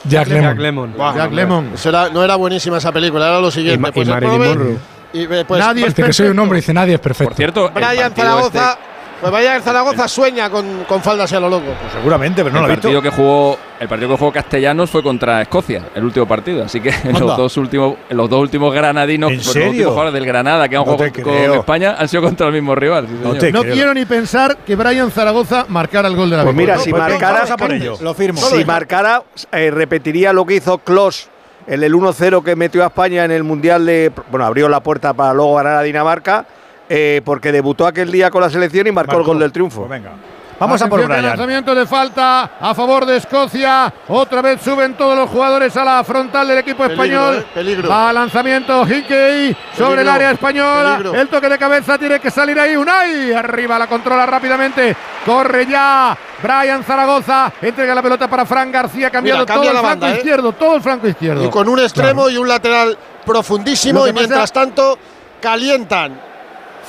[0.05, 0.95] Jack Jack Lemon.
[0.97, 1.73] Jack Lemon.
[1.85, 3.79] era- no era buenísima esa película, era lo siguiente.
[3.79, 4.77] Y Ma- y pues el Marilyn Monroe.
[5.13, 6.43] y, eh, pues, Nadie es que soy un perfecto.
[6.43, 7.31] hombre, dice nadie es perfecto.
[7.31, 8.79] Por cierto, Brian Zaragoza.
[9.21, 11.67] Pues Brian Zaragoza sueña con, con faldas y a lo loco.
[11.81, 12.83] Pues seguramente, pero no el lo ha visto.
[12.89, 16.81] partido que jugó el partido que jugó Castellanos fue contra Escocia el último partido así
[16.81, 20.69] que los dos últimos los dos últimos granadinos ¿En los dos últimos jugadores del Granada
[20.69, 21.55] que han No jugado con creo.
[21.55, 23.07] España han sido contra el mismo rival
[23.41, 26.57] sí, No te quiero ni pensar que Brian Zaragoza marcara el gol de la Pues
[26.57, 27.97] mira, si pues marcara, vamos a por ello.
[28.01, 28.41] Lo firmo.
[28.41, 29.23] si marcara,
[29.53, 31.29] eh, repetiría lo que hizo Klos
[31.67, 34.11] en el 1-0 que metió a España en el Mundial de.
[34.31, 36.47] Bueno, abrió la puerta para luego ganar a Dinamarca,
[36.89, 39.81] eh, porque debutó aquel día con la selección y marcó, el gol del triunfo.
[39.87, 40.13] Pues venga.
[40.61, 41.23] Vamos a por Brian.
[41.23, 43.95] lanzamiento de falta a favor de Escocia.
[44.09, 47.37] Otra vez suben todos los jugadores a la frontal del equipo Peligro, español.
[47.37, 47.89] eh, peligro.
[47.89, 50.97] Va lanzamiento Hickey sobre el área española.
[50.97, 51.15] peligro.
[51.21, 52.75] El toque de cabeza tiene que salir ahí.
[52.75, 54.97] Unai arriba la controla rápidamente.
[55.25, 56.19] Corre ya.
[56.43, 60.11] Brian Zaragoza entrega la pelota para Fran García cambiando Mira, todo el la flanco banda,
[60.13, 60.17] ¿eh?
[60.19, 61.45] izquierdo, todo el flanco izquierdo.
[61.45, 64.09] Y con un extremo y un lateral profundísimo.
[64.09, 64.99] Y mientras tanto,
[65.41, 66.21] calientan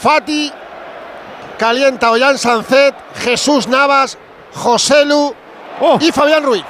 [0.02, 0.52] Fati,
[1.58, 4.18] calienta Ollán Sancet, Jesús Navas,
[4.54, 5.36] Joselu
[5.82, 5.98] Oh.
[6.02, 6.66] y Fabián Ruiz.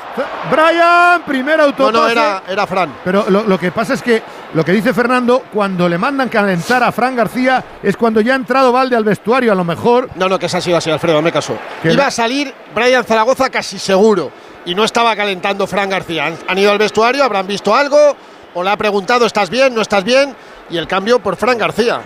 [0.52, 1.94] Brian, primer No, autopase.
[1.98, 2.94] no, era, era Fran.
[3.04, 4.22] Pero lo, lo que pasa es que
[4.54, 8.36] lo que dice Fernando, cuando le mandan calentar a Fran García, es cuando ya ha
[8.36, 10.10] entrado Valde al vestuario, a lo mejor.
[10.14, 11.58] No, no, que esa ha sido así, Alfredo, me caso.
[11.84, 14.32] Iba a salir Brian Zaragoza casi seguro.
[14.66, 16.28] Y no estaba calentando Fran García.
[16.28, 18.16] Han, han ido al vestuario, habrán visto algo,
[18.54, 19.74] o le ha preguntado, ¿estás bien?
[19.74, 20.36] ¿No estás bien?
[20.70, 22.00] Y el cambio por Fran García.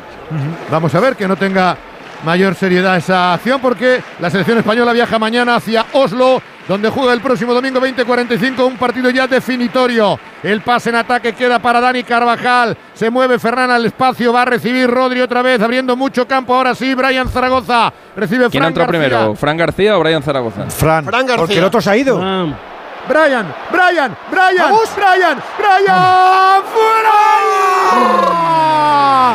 [0.71, 1.75] Vamos a ver que no tenga
[2.23, 7.19] mayor seriedad esa acción porque la selección española viaja mañana hacia Oslo, donde juega el
[7.19, 10.17] próximo domingo 20:45 un partido ya definitorio.
[10.41, 12.77] El pase en ataque queda para Dani Carvajal.
[12.93, 16.55] Se mueve Ferran al espacio, va a recibir Rodri otra vez, abriendo mucho campo.
[16.55, 18.99] Ahora sí, Brian Zaragoza recibe ¿Quién Fran entró García.
[19.01, 19.35] primero?
[19.35, 20.69] ¿Fran García o Brian Zaragoza?
[20.69, 21.03] Fran.
[21.03, 21.37] Fran García.
[21.37, 22.19] Porque el otro se ha ido.
[22.23, 22.47] Ah,
[23.07, 26.63] Brian, Brian, Brian, Brian, Brian,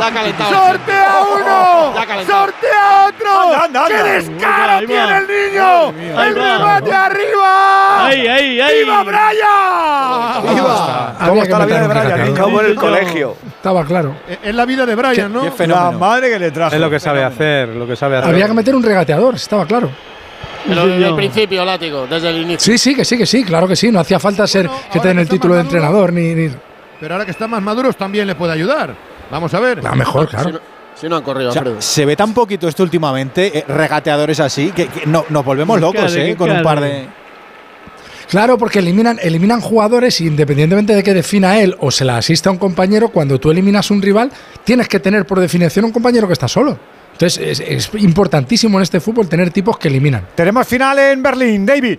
[0.01, 0.51] Ya ha calentado.
[0.51, 1.95] ¡Sortea uno!
[2.27, 3.31] ¡Sortea otro!
[3.43, 3.89] Anda, anda, anda.
[3.89, 6.21] ¡Qué descaro tiene el niño!
[6.23, 8.07] ¡El remate arriba!
[8.07, 8.85] ¡Ay, ay, ay!
[8.85, 10.55] ¡Viva Brian!
[10.55, 11.15] ¡Viva!
[11.19, 12.05] ¿Cómo que está la vida de meter un Brian?
[12.05, 12.39] regateador.
[12.39, 12.41] eh?
[12.41, 13.37] Como en el colegio.
[13.57, 14.15] Estaba claro.
[14.43, 15.43] Es la vida de Brian, ¿no?
[15.67, 16.75] La madre que le trajo.
[16.75, 18.31] Es lo que sabe hacer, lo que sabe hacer.
[18.31, 19.91] Había que meter un regateador, estaba claro.
[20.67, 22.61] Pero desde el principio, látigo, desde el inicio.
[22.61, 23.91] Sí, sí, que sí, que sí, claro que sí.
[23.91, 26.35] No hacía falta ser Bueno, que te den el título de entrenador ni.
[26.35, 26.51] ni
[27.01, 28.95] Pero ahora que están más maduros también le puede ayudar.
[29.31, 29.87] Vamos a ver.
[29.87, 30.51] a mejor, Si claro.
[30.53, 30.61] no,
[30.95, 34.73] si no han corrido, O sea, se ve tan poquito esto últimamente, eh, regateadores así,
[34.73, 36.35] que, que no, nos volvemos locos, ¿eh?
[36.37, 37.07] Con un par de.
[38.29, 42.51] Claro, porque eliminan, eliminan jugadores y independientemente de que defina él o se la asista
[42.51, 44.31] a un compañero, cuando tú eliminas un rival,
[44.65, 46.79] tienes que tener por definición un compañero que está solo.
[47.21, 50.29] Entonces es, importantísimo en este fútbol tener tipos que eliminan.
[50.37, 51.99] Tenemos final en Berlín, David.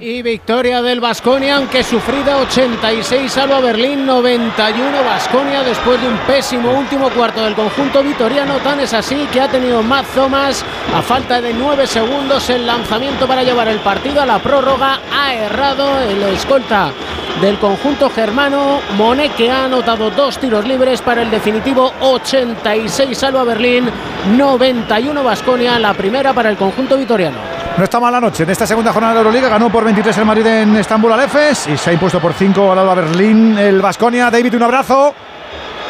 [0.00, 6.70] Y victoria del Vasconia, aunque sufrida 86 Alba Berlín 91 Vasconia después de un pésimo
[6.70, 8.58] último cuarto del conjunto vitoriano.
[8.58, 10.64] Tan es así que ha tenido Matt Thomas
[10.94, 15.00] a falta de 9 segundos el lanzamiento para llevar el partido a la prórroga.
[15.12, 16.92] Ha errado el escolta
[17.40, 18.78] del conjunto germano.
[18.96, 23.90] Monet que ha anotado dos tiros libres para el definitivo 86 Alba Berlín
[24.36, 25.76] 91 Vasconia.
[25.80, 27.58] La primera para el conjunto vitoriano.
[27.78, 28.42] No está mala noche.
[28.42, 31.66] En esta segunda jornada de Euroliga ganó por 23 el Madrid en Estambul al Efes
[31.66, 34.30] y se ha impuesto por 5 al Alba Berlín el Vasconia.
[34.30, 35.14] David, un abrazo.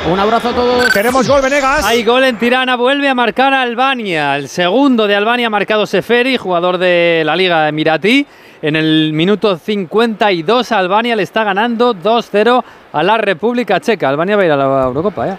[0.08, 0.88] Un abrazo a todos.
[0.92, 1.84] Tenemos gol, Venegas.
[1.84, 4.36] Hay gol en Tirana, vuelve a marcar Albania.
[4.36, 8.24] El segundo de Albania ha marcado Seferi, jugador de la Liga Emiratí.
[8.62, 12.62] En el minuto 52 Albania le está ganando 2-0
[12.92, 14.08] a la República Checa.
[14.10, 15.36] Albania va a ir a la Eurocopa ya.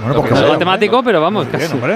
[0.00, 1.72] Bueno, Lo que sea, No es matemático, pero vamos, Bien, casi.
[1.72, 1.94] hombre.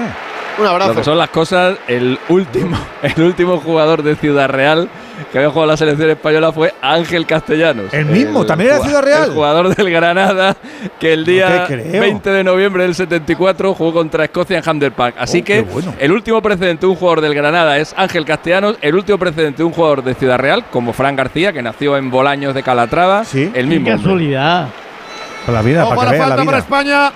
[0.57, 1.03] Un Lo que abrazo.
[1.03, 4.89] son las cosas, el último, el último jugador de Ciudad Real
[5.31, 7.93] que había jugado la selección española fue Ángel Castellanos.
[7.93, 8.43] ¿El mismo?
[8.43, 9.23] ¿También era de Ciudad Real?
[9.25, 10.55] El jugador del Granada
[10.99, 12.01] que el día creo.
[12.01, 15.15] 20 de noviembre del 74 jugó contra Escocia en Hampden Park.
[15.19, 15.93] Así Oh, que qué bueno.
[15.99, 19.63] el último precedente de un jugador del Granada es Ángel Castellanos, el último precedente de
[19.63, 23.43] un jugador de Ciudad Real, como Fran García, que nació en Bolaños de Calatrava, Sí.
[23.43, 23.89] el ¡Qué mismo.
[23.89, 24.03] hombre.
[24.03, 24.67] casualidad!
[25.51, 26.57] La vida, Ojo para la que vea la falta para vida.
[26.57, 27.11] España.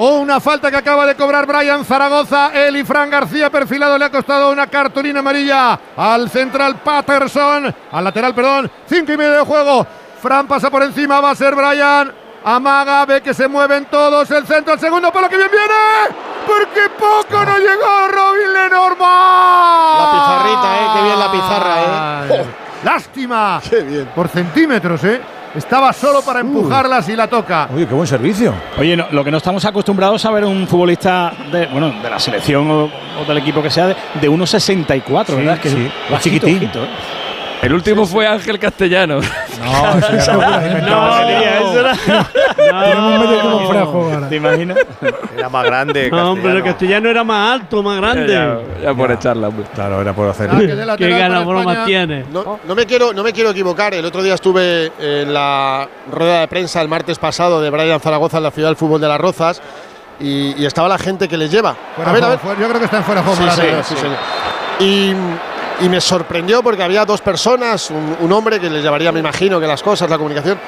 [0.00, 2.50] O una falta que acaba de cobrar Brian Zaragoza.
[2.54, 7.74] Él y Fran García perfilado le ha costado una cartulina amarilla al central Patterson.
[7.90, 8.70] Al lateral, perdón.
[8.86, 9.86] Cinco y medio de juego.
[10.22, 11.20] Fran pasa por encima.
[11.20, 12.12] Va a ser Brian.
[12.44, 14.30] Amaga, ve que se mueven todos.
[14.30, 16.16] El centro, el segundo, por lo que bien viene.
[16.46, 19.98] Porque poco no llegó Robin Lenormand.
[19.98, 20.88] La pizarrita, eh.
[20.94, 22.46] Qué bien la pizarra, eh.
[22.84, 23.60] Lástima.
[23.68, 24.08] Qué bien.
[24.14, 25.20] Por centímetros, eh.
[25.54, 27.68] Estaba solo para empujarlas y la toca.
[27.74, 28.54] Oye, qué buen servicio.
[28.78, 32.18] Oye, no, lo que no estamos acostumbrados a ver un futbolista de, bueno, de la
[32.18, 35.54] selección o, o del equipo que sea de, de 1,64, ¿verdad?
[35.54, 35.90] Es que sí.
[36.12, 36.62] va Es chiquitín.
[36.64, 36.70] ¿eh?
[37.62, 39.24] El último fue Ángel Castellanos.
[39.58, 41.28] No, eso ya no, inventado.
[41.28, 41.94] eso era.
[42.56, 44.28] Tenemos medio como fuera de juego ahora.
[44.28, 44.78] ¿Te imaginas?
[45.36, 46.10] Era más grande.
[46.10, 48.32] No, hombre, el castellano era más alto, más grande.
[48.32, 49.50] ya, ya por echarla.
[49.74, 50.48] Claro, era por hacer.
[50.50, 51.84] Saque de lateral Qué para gana broma España.
[51.86, 52.24] tiene.
[52.32, 53.92] No, no me quiero, no me quiero equivocar.
[53.92, 58.36] El otro día estuve en la rueda de prensa el martes pasado de Brian Zaragoza
[58.38, 59.60] en la ciudad del fútbol de las Rozas
[60.20, 61.74] y, y estaba la gente que les lleva.
[61.96, 62.38] Fuera a ver, a ver.
[62.60, 63.52] yo creo que está en fuera de juego.
[63.52, 64.16] Sí, sí, señor.
[64.80, 65.12] Y,
[65.80, 69.60] y me sorprendió porque había dos personas, un, un hombre que les llevaría, me imagino,
[69.60, 70.58] que las cosas, la comunicación,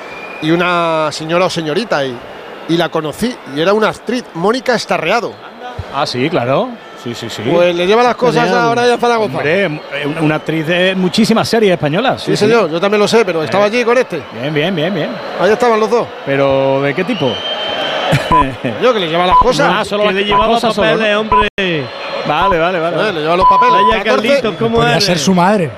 [0.43, 2.05] y una señora o señorita.
[2.05, 2.17] Y,
[2.69, 5.33] y la conocí, y era una actriz, Mónica Estarreado.
[5.95, 6.69] Ah, sí, claro.
[7.03, 7.43] Sí, sí, sí.
[7.51, 9.37] Pues le lleva las cosas a Brian Zaragoza.
[9.39, 12.23] Hombre, eh, una- una actriz de muchísimas series españolas.
[12.23, 13.69] Sí, señor, yo también lo sé, pero estaba Eh.
[13.69, 14.23] allí con este.
[14.39, 15.11] Bien, bien, bien, bien.
[15.41, 16.07] Ahí estaban los dos.
[16.27, 17.33] Pero, ¿de qué tipo?
[18.83, 19.73] Yo que le lleva las cosas.
[19.79, 21.21] Ah, solo que la- le llevaba papeles, ¿no?
[21.21, 21.49] hombre.
[22.31, 23.13] Vale, vale, vale.
[23.13, 23.75] Le lleva los papeles.
[23.75, 25.05] Vaya 14 Carlitos, ¿cómo Podría eres?
[25.05, 25.71] ser su madre.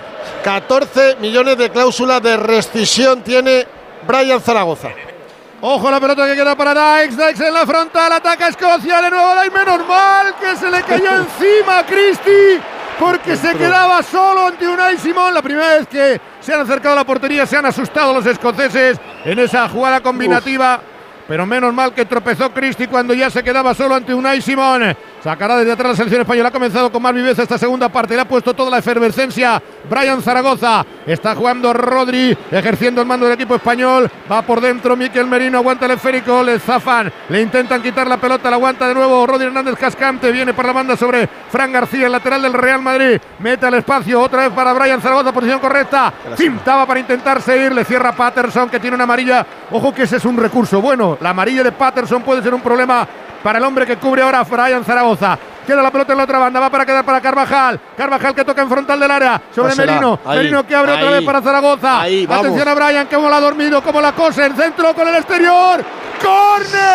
[0.44, 3.66] 14 millones de cláusulas de rescisión tiene
[4.06, 4.90] Brian Zaragoza.
[5.62, 7.16] Ojo la pelota que queda para Dykes.
[7.16, 8.12] Dykes en la frontal.
[8.12, 9.00] Ataca Escocia.
[9.00, 9.52] De nuevo Dykes.
[9.58, 12.60] Menos mal que se le cayó encima a Christie.
[12.98, 15.32] Porque se quedaba solo ante Unai Simón.
[15.32, 18.98] La primera vez que se han acercado a la portería se han asustado los escoceses
[19.24, 20.80] en esa jugada combinativa.
[21.26, 24.94] Pero menos mal que tropezó Christie cuando ya se quedaba solo ante Unai Simón.
[25.22, 26.48] Sacará desde atrás la selección española.
[26.48, 28.14] Ha comenzado con más viveza esta segunda parte.
[28.16, 29.62] Le ha puesto toda la efervescencia.
[29.88, 30.84] Brian Zaragoza.
[31.06, 32.36] Está jugando Rodri.
[32.50, 34.10] Ejerciendo el mando del equipo español.
[34.30, 35.58] Va por dentro Miquel Merino.
[35.58, 36.42] Aguanta el esférico.
[36.42, 37.12] Le zafan.
[37.28, 38.50] Le intentan quitar la pelota.
[38.50, 40.32] La aguanta de nuevo Rodri Hernández Cascante.
[40.32, 43.20] Viene por la banda sobre Fran García, el lateral del Real Madrid.
[43.38, 44.20] Mete al espacio.
[44.20, 45.32] Otra vez para Brian Zaragoza.
[45.32, 46.12] Posición correcta.
[46.36, 47.72] Cintaba para intentar seguir.
[47.72, 49.46] Le cierra Patterson que tiene una amarilla.
[49.70, 50.80] Ojo que ese es un recurso.
[50.80, 53.06] Bueno, la amarilla de Patterson puede ser un problema
[53.42, 55.38] para el hombre que cubre ahora a Brian Zaragoza.
[55.66, 57.78] Queda la pelota en la otra banda, va para quedar para Carvajal.
[57.96, 60.18] Carvajal que toca en frontal del área sobre Pásela, Merino.
[60.26, 62.00] ahí, Merino que abre otra vez para Zaragoza.
[62.00, 62.26] ahí.
[62.28, 64.44] Atención a Brian, cómo la ha dormido, cómo la cose.
[64.44, 65.84] El centro con el exterior.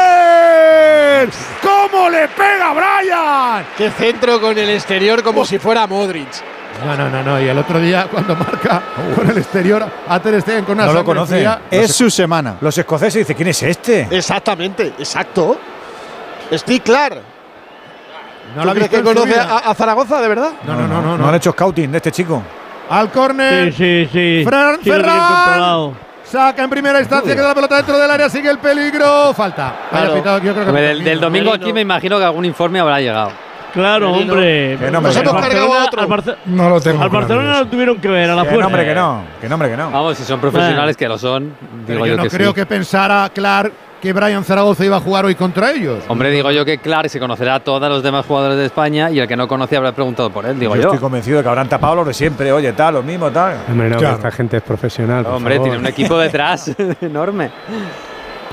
[0.07, 1.29] ¡Córner!
[1.61, 3.65] ¿Cómo le pega Brian?
[3.77, 6.27] Qué centro con el exterior como si fuera Modric.
[6.85, 7.41] No, no, no, no.
[7.41, 8.81] Y el otro día cuando marca
[9.15, 11.35] con el exterior a Ter Stegen con una No lo conoce.
[11.37, 12.55] fría, Es su semana.
[12.61, 14.07] Los escoceses dicen, ¿quién es este?
[14.11, 15.57] Exactamente, exacto.
[16.51, 17.17] Estoy claro.
[18.55, 20.51] No ¿Tú lo ha crees visto que conoce a, a Zaragoza, de verdad?
[20.65, 21.17] No, no, no, no.
[21.17, 22.41] No han hecho scouting de este chico.
[22.89, 23.73] Al córner.
[23.73, 24.43] Sí, sí, sí.
[24.45, 25.91] Fran Sí, Ferran.
[26.23, 29.33] Saca en primera instancia, queda la pelota dentro del área, sigue el peligro.
[29.33, 29.67] Falta.
[29.91, 30.13] Haya Claro.
[30.15, 32.79] pitado, yo creo que Hombre, no del, del domingo aquí me imagino que algún informe
[32.81, 33.31] habrá llegado.
[33.73, 34.33] Claro, Merino.
[34.33, 34.77] hombre.
[34.79, 35.33] Que no, hombre, no.
[35.33, 36.35] Barcelona- otro.
[36.47, 37.01] No lo tengo.
[37.03, 37.63] Al claro Barcelona eso.
[37.63, 38.63] lo tuvieron que ver a la Que fuerza.
[38.63, 39.21] nombre que no.
[39.39, 39.91] Que nombre que no.
[39.91, 41.53] Vamos, si son profesionales que lo son,
[41.85, 42.55] digo yo yo, no que creo sí.
[42.55, 43.71] que pensara Clark
[44.01, 46.03] que Brian Zaragoza iba a jugar hoy contra ellos.
[46.07, 49.19] Hombre, digo yo que Clark se conocerá a todos los demás jugadores de España y
[49.19, 50.87] el que no conoce habrá preguntado por él, digo yo yo.
[50.89, 52.51] estoy convencido de que habrán tapado los de siempre.
[52.51, 53.57] Oye, tal, lo mismo, tal.
[53.69, 54.15] Hombre, no, Claro.
[54.17, 55.23] esta gente es profesional.
[55.25, 55.69] por Hombre, favor.
[55.69, 56.71] tiene un equipo detrás
[57.01, 57.49] enorme.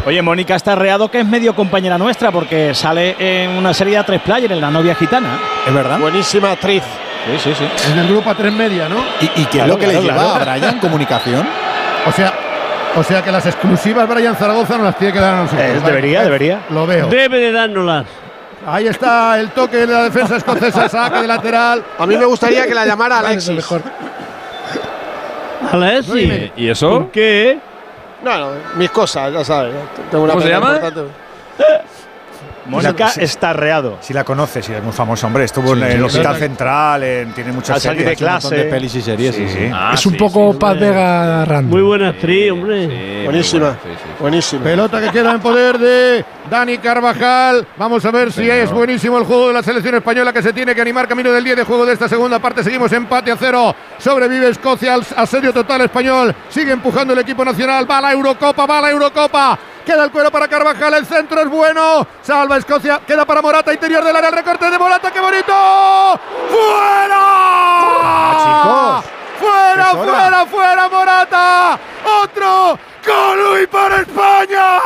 [0.06, 4.04] Oye, Mónica está reado que es medio compañera nuestra porque sale en una serie de
[4.04, 5.38] tres player en La novia gitana.
[5.66, 5.98] ¿Es verdad?
[5.98, 6.82] Buenísima actriz.
[7.26, 7.64] Sí, sí, sí.
[7.74, 8.96] Es del grupo a tres media, ¿no?
[9.20, 10.78] ¿Y, y qué es lo que le claro, lleva a Brian?
[10.78, 11.46] ¿Comunicación?
[12.06, 12.34] O sea,
[12.96, 15.62] o sea que las exclusivas Brian Zaragoza no las tiene que dar a nosotros.
[15.68, 16.60] Eh, debería, debería.
[16.70, 17.06] Lo veo.
[17.08, 18.06] Debe de dárnoslas.
[18.66, 21.84] Ahí está el toque de la defensa escocesa, saque de lateral.
[21.98, 23.54] A mí me gustaría que la llamara Alexis.
[23.54, 23.82] mejor.
[25.72, 26.50] Alexis.
[26.56, 26.90] ¿Y eso?
[26.90, 27.58] ¿Por qué?
[28.22, 29.74] No, no, mis cosas, ya sabes.
[30.10, 30.74] Tengo una ¿Cómo se llama?
[30.76, 31.10] importante.
[32.66, 33.98] Mónica está reado.
[34.00, 35.44] Si la conoce, sí, es muy famoso, hombre.
[35.44, 36.40] Estuvo en el sí, Hospital sí.
[36.40, 38.06] Central, en- tiene muchas de series.
[38.06, 38.56] De clase.
[38.64, 39.70] pelis y series, sí, sí.
[39.72, 40.58] Ah, es un sí, poco sí.
[40.58, 41.70] Paz Vega random.
[41.70, 42.86] Muy buena actriz, hombre.
[42.88, 43.66] Sí, Buenísima.
[43.66, 44.10] muy buena, sí, sí, sí.
[44.20, 44.64] Buenísima.
[44.64, 47.66] Pelota que queda en poder de Dani Carvajal.
[47.76, 50.74] Vamos a ver si es buenísimo el juego de la selección española que se tiene
[50.74, 52.62] que animar camino del 10 de juego de esta segunda parte.
[52.64, 53.74] Seguimos empate a cero.
[53.98, 56.34] Sobrevive Escocia al asedio total español.
[56.48, 57.90] Sigue empujando el equipo nacional.
[57.90, 59.58] Va la Eurocopa, va la Eurocopa.
[59.84, 60.94] Queda el cuero para Carvajal.
[60.94, 62.06] El centro es bueno.
[62.22, 63.00] Salva Escocia.
[63.06, 64.30] Queda para Morata, interior del área.
[64.30, 65.10] El recorte de Morata.
[65.10, 65.52] ¡Qué bonito!
[66.50, 67.44] ¡Fuera!
[68.44, 69.04] chicos.
[69.38, 71.78] ¡Fuera, fuera, fuera, Morata!
[72.22, 72.78] ¡Otro!
[73.04, 74.78] ¡Colui para España!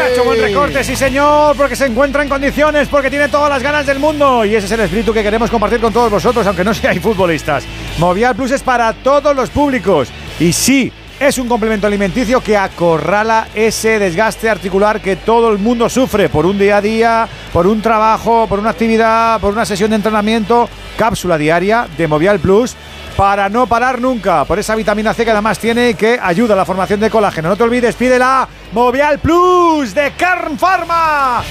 [0.00, 3.62] Ha hecho buen recorte, sí señor, porque se encuentra en condiciones, porque tiene todas las
[3.62, 4.44] ganas del mundo.
[4.44, 7.64] Y ese es el espíritu que queremos compartir con todos vosotros, aunque no seáis futbolistas.
[7.98, 10.08] Movial Plus es para todos los públicos.
[10.38, 15.90] Y sí, es un complemento alimenticio que acorrala ese desgaste articular que todo el mundo
[15.90, 19.90] sufre por un día a día, por un trabajo, por una actividad, por una sesión
[19.90, 20.68] de entrenamiento.
[20.96, 22.74] Cápsula diaria de Movial Plus
[23.16, 26.56] para no parar nunca, por esa vitamina C que además tiene y que ayuda a
[26.56, 27.50] la formación de colágeno.
[27.50, 31.42] No te olvides, pídela Movial Plus de Carn Pharma.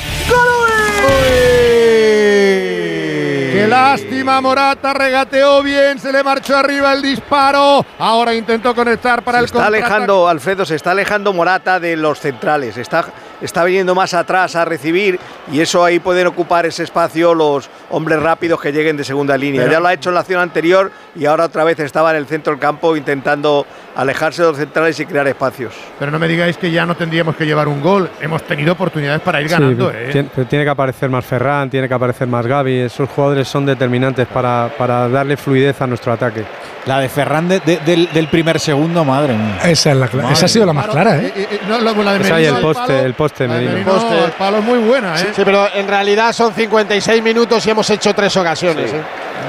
[3.59, 4.39] ¡Qué lástima!
[4.39, 7.85] Morata regateó bien, se le marchó arriba el disparo.
[7.97, 12.21] Ahora intentó conectar para Se el está alejando, Alfredo, se está alejando Morata de los
[12.21, 12.77] centrales.
[12.77, 13.07] Está,
[13.41, 15.19] está viniendo más atrás a recibir
[15.51, 19.63] y eso ahí pueden ocupar ese espacio los hombres rápidos que lleguen de segunda línea.
[19.63, 22.15] Pero- ya lo ha hecho en la acción anterior y ahora otra vez estaba en
[22.17, 23.65] el centro del campo intentando
[24.01, 25.73] alejarse de los centrales y crear espacios.
[25.97, 28.09] Pero no me digáis que ya no tendríamos que llevar un gol.
[28.21, 30.09] Hemos tenido oportunidades para ir Sí, ganando, pero ¿eh?
[30.11, 32.79] tiene, pero tiene que aparecer más Ferran, tiene que aparecer más Gaby.
[32.81, 36.43] Esos jugadores son determinantes para, para darle fluidez a nuestro ataque.
[36.85, 39.57] La de Ferran de- de- del, del primer segundo, madre mía.
[39.65, 41.33] Esa, es la Madre esa ha sido la más clara, ¿eh?
[41.35, 43.47] Eh, eh, no, lo- la de Esa y el poste, palo, el poste,
[43.85, 44.19] Poste.
[44.25, 45.27] al palo es muy buena, ¿eh?
[45.35, 48.93] Sí, pero en realidad son 56 minutos y hemos hecho tres ocasiones.
[48.93, 49.01] ¿eh?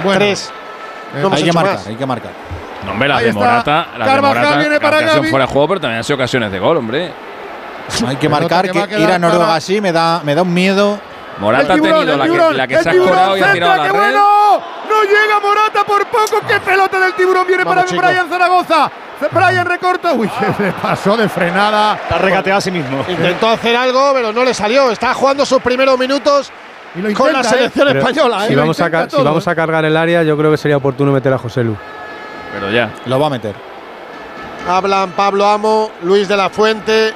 [0.02, 0.18] Bueno.
[0.18, 0.51] Tres.
[1.22, 2.31] No Hay que marcar, hay que marcar.
[2.85, 3.32] No, hombre, la Ahí de.
[3.32, 5.28] Morata, la de Morata, viene para Gavi.
[5.28, 7.12] fuera de juego, pero también ha sido ocasiones de gol, hombre.
[8.07, 10.55] Hay que marcar que que, ir a Noruega para- así me da, me da un
[10.55, 10.98] miedo.
[11.39, 13.52] Morata ha tiburón, tenido el la tiburón, que, la que se ha colado y ha
[13.52, 13.98] tirado la ¡qué red.
[13.98, 14.62] bueno!
[14.89, 16.47] No llega Morata por poco.
[16.47, 17.47] ¡Qué pelota del tiburón!
[17.47, 18.02] Viene Vamos, para chico.
[18.07, 18.90] Brian Zaragoza.
[19.32, 20.12] Brian recorta.
[20.12, 21.94] Uy, se le pasó de frenada.
[21.94, 23.05] Está regateado a sí mismo.
[23.09, 24.90] Intentó hacer algo, pero no le salió.
[24.90, 26.51] Está jugando sus primeros minutos
[26.94, 27.59] Y lo con la intenta, ¿eh?
[27.59, 28.47] selección Pero española.
[28.47, 28.57] si, ¿eh?
[28.57, 29.51] vamos a, intenta ca- si todo, vamos ¿eh?
[29.51, 31.77] a cargar el área, yo creo que sería oportuno meter a José Lu.
[32.52, 32.90] Pero ya.
[33.06, 33.55] Lo va a meter.
[34.68, 37.12] Hablan Pablo Amo, Luis de la Fuente.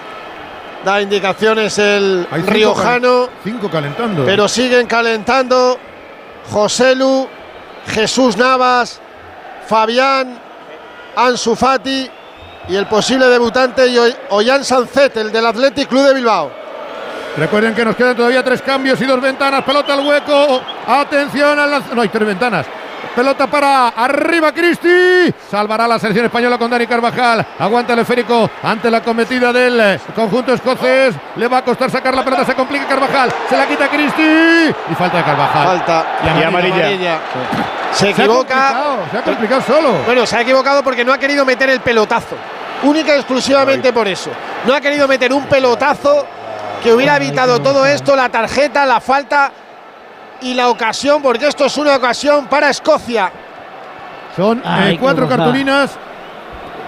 [0.85, 3.27] Da indicaciones el Hay cinco riojano.
[3.27, 4.25] cal- Cinco calentando.
[4.27, 5.79] Pero siguen calentando
[6.51, 7.27] José Lu,
[7.89, 9.01] Jesús Navas,
[9.67, 10.39] Fabián,
[11.17, 12.11] Ansu Fati
[12.69, 13.83] y el posible debutante
[14.31, 16.51] Ollán Sancet, el del Athletic Club de Bilbao.
[17.39, 19.65] Recuerden que nos quedan todavía tres cambios y dos ventanas.
[19.65, 20.61] Pelota al hueco.
[20.87, 22.67] Atención al lanz- No, hay tres ventanas.
[23.15, 25.33] Pelota para arriba Cristi.
[25.51, 27.47] Salvará la selección española con Dani Carvajal.
[27.61, 31.15] Aguanta el esférico ante la cometida del conjunto escocés.
[31.37, 32.45] Le va a costar sacar la pelota.
[32.45, 33.33] Se complica Carvajal.
[33.49, 34.23] Se la quita Cristi.
[34.91, 35.67] Y falta de Carvajal.
[35.67, 36.05] Falta
[36.39, 37.21] Y amarilla.
[37.93, 38.55] Se Se ha equivoca.
[38.55, 39.93] complicado, Se ha complicado solo.
[40.07, 42.35] Bueno, se ha equivocado porque no ha querido meter el pelotazo.
[42.83, 44.31] Única y exclusivamente por eso.
[44.67, 46.27] no ha querido meter un pelotazo
[46.83, 49.51] que hubiera evitado todo esto, la tarjeta, la falta
[50.41, 53.31] y la ocasión, porque esto es una ocasión para Escocia.
[54.37, 55.97] Son eh, cuatro cartulinas.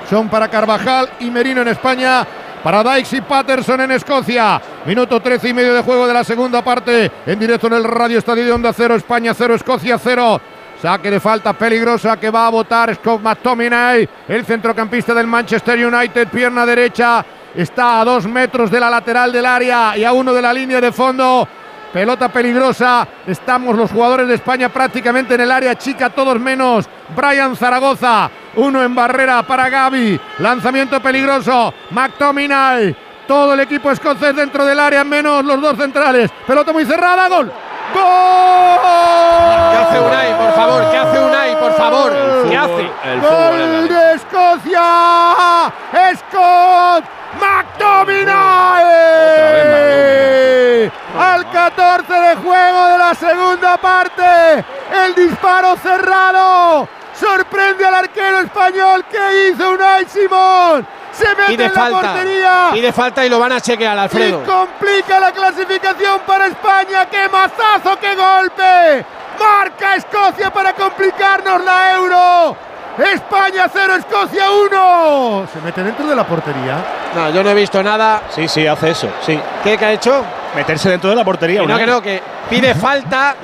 [0.09, 2.27] Son para Carvajal y Merino en España.
[2.63, 4.61] Para Dykes y Patterson en Escocia.
[4.85, 7.11] Minuto 13 y medio de juego de la segunda parte.
[7.25, 10.41] En directo en el Radio Estadio de Onda 0, España 0, Escocia 0.
[10.81, 16.29] Saque de falta peligrosa que va a votar Scott McTominay, el centrocampista del Manchester United,
[16.29, 17.25] pierna derecha.
[17.55, 20.81] Está a dos metros de la lateral del área y a uno de la línea
[20.81, 21.49] de fondo.
[21.97, 23.09] Pelota peligrosa.
[23.27, 26.87] Estamos los jugadores de España prácticamente en el área chica, todos menos
[27.17, 28.31] Brian Zaragoza.
[28.57, 30.21] Uno en barrera para Gaby.
[30.41, 31.73] Lanzamiento peligroso.
[31.93, 32.95] McTominay.
[33.27, 36.31] Todo el equipo escocés dentro del área, menos los dos centrales.
[36.47, 37.29] Pelota muy cerrada.
[37.29, 37.51] Gol.
[37.95, 38.03] ¡Gol!
[39.71, 40.91] ¿Qué hace Unai, por favor?
[40.91, 42.13] ¿Qué hace Unai, por favor?
[42.49, 42.91] ¿Qué hace?
[43.21, 45.73] ¡Gol de Escocia!
[46.17, 47.05] ¡Scott
[49.57, 50.93] McTominay!
[51.19, 54.65] Al 14 de juego de la segunda parte.
[55.05, 56.89] El disparo cerrado.
[57.15, 60.87] Sorprende al arquero español que hizo Unai Simón.
[61.13, 62.01] Se mete Pide en la falta.
[62.13, 62.69] portería.
[62.73, 64.43] Pide falta y lo van a chequear, Alfredo.
[64.43, 67.07] Y complica la clasificación para España.
[67.11, 69.07] ¡Qué mazazo, qué golpe!
[69.39, 72.57] Marca Escocia para complicarnos la Euro.
[72.99, 75.47] España 0, Escocia 1.
[75.53, 76.77] Se mete dentro de la portería.
[77.15, 78.23] No, yo no he visto nada.
[78.31, 79.39] Sí, sí, hace eso, sí.
[79.63, 80.25] ¿Qué, ha hecho?
[80.55, 81.61] Meterse dentro de la portería.
[81.61, 83.37] Que no, que no, que pide falta.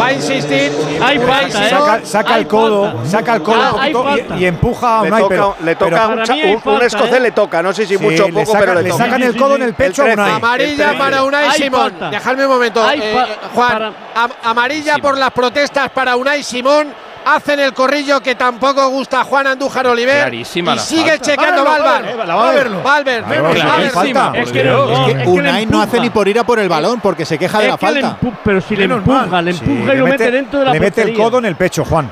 [0.00, 0.72] Va a insistir.
[1.02, 1.70] Hay falta, ¿eh?
[1.70, 3.08] Saca, saca Hay el codo, falta.
[3.10, 4.36] saca el codo Ah, un hay poquito y- falta.
[4.36, 5.22] y, empuja a Le Unai.
[5.22, 7.20] toca, pero- le toca pero- un, hay un- un falta, escocés ¿eh?
[7.20, 9.04] le toca, no sé si Sí, mucho o le poco, pero le le toca.
[9.04, 10.12] sacan el codo sí, en el pecho a El.
[10.18, 10.30] Unai.
[10.32, 11.80] Amarilla El para Unai Hay Simón.
[11.82, 12.10] falta.
[12.10, 12.90] Dejadme un momento.
[12.92, 13.82] Eh, Juan,
[14.14, 16.88] am- amarilla por las protestas para Unai Simón.
[17.34, 20.16] Hacen el corrillo que tampoco gusta a Juan Andújar Oliver.
[20.22, 21.42] Clarísima y la sigue falta.
[21.42, 21.64] verlo.
[21.64, 22.70] Valver.
[22.82, 23.22] Valver.
[23.24, 23.90] claro, Valver.
[23.90, 24.32] falta.
[24.34, 27.00] Es que no, Es que Unai no hace ni por ir a por el balón
[27.00, 28.18] porque se queja de la que le falta.
[28.20, 30.72] empu- pero si le empuja, le Sí, empuja y lo mete- mete dentro de la
[30.72, 32.10] Le mete el codo en el pecho, Juan.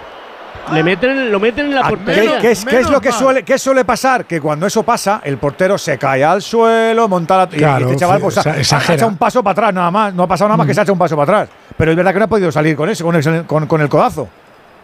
[0.73, 2.23] Le meten, lo meten en la Ah, ¿Qué, portería.
[2.23, 4.25] qué es, qué es menos lo que suele, qué suele pasar?
[4.25, 7.45] Que cuando eso pasa, el portero se cae al suelo, monta la.
[7.45, 10.13] y- Claro, y este chaval pues, exa- ha- hecho un paso para atrás, nada más.
[10.13, 11.57] No ha pasado nada más que se ha hecho un paso para atrás.
[11.77, 13.89] Pero es verdad que no ha podido salir con eso, con el, con, con el
[13.89, 14.29] codazo.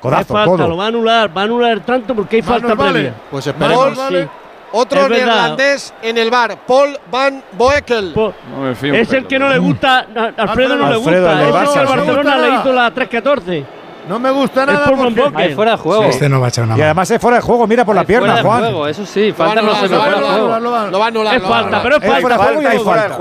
[0.04, 0.68] Hay Codazo, falta, codo.
[0.68, 2.92] lo va a anular, va a anular tanto porque hay falta vale.
[2.92, 3.14] previa.
[3.30, 4.08] Pues Paul, esperemos.
[4.08, 4.38] Sí.
[4.74, 6.56] Otro neerlandés en el bar.
[6.66, 8.12] Paul Van Boekel.
[8.14, 11.26] Po- No me fío Es el que no le gusta, a Alfredo no le Alfredo,
[11.28, 11.42] gusta.
[11.42, 11.94] Es el Barça, que al sí.
[11.94, 13.64] Barcelona le hizo la 3-14.
[14.08, 16.04] No me gusta nada porque fuera de juego.
[16.04, 18.04] Este no va a echar una Y además es fuera de juego, mira por la
[18.04, 18.60] pierna, fuera de Juan.
[18.60, 20.32] juego, eso sí, falta no va a fuera de anular, juego.
[20.32, 20.92] lo va a anular.
[20.92, 21.36] Lo va a anular.
[21.36, 23.18] Es falta, pero es fuera de juego y hay falta.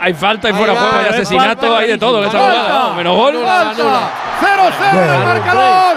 [0.00, 2.20] Hay, falta, hay fuera de juego, hay es asesinato, hay de todo.
[2.96, 3.34] Menos gol.
[3.44, 3.82] Falta.
[4.40, 5.96] 0-0 en el marcador.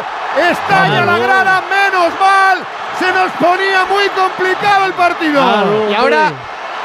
[0.51, 2.57] Estalla la grada, menos mal.
[2.99, 5.41] Se nos ponía muy complicado el partido.
[5.41, 5.89] Claro.
[5.89, 6.31] Y ahora,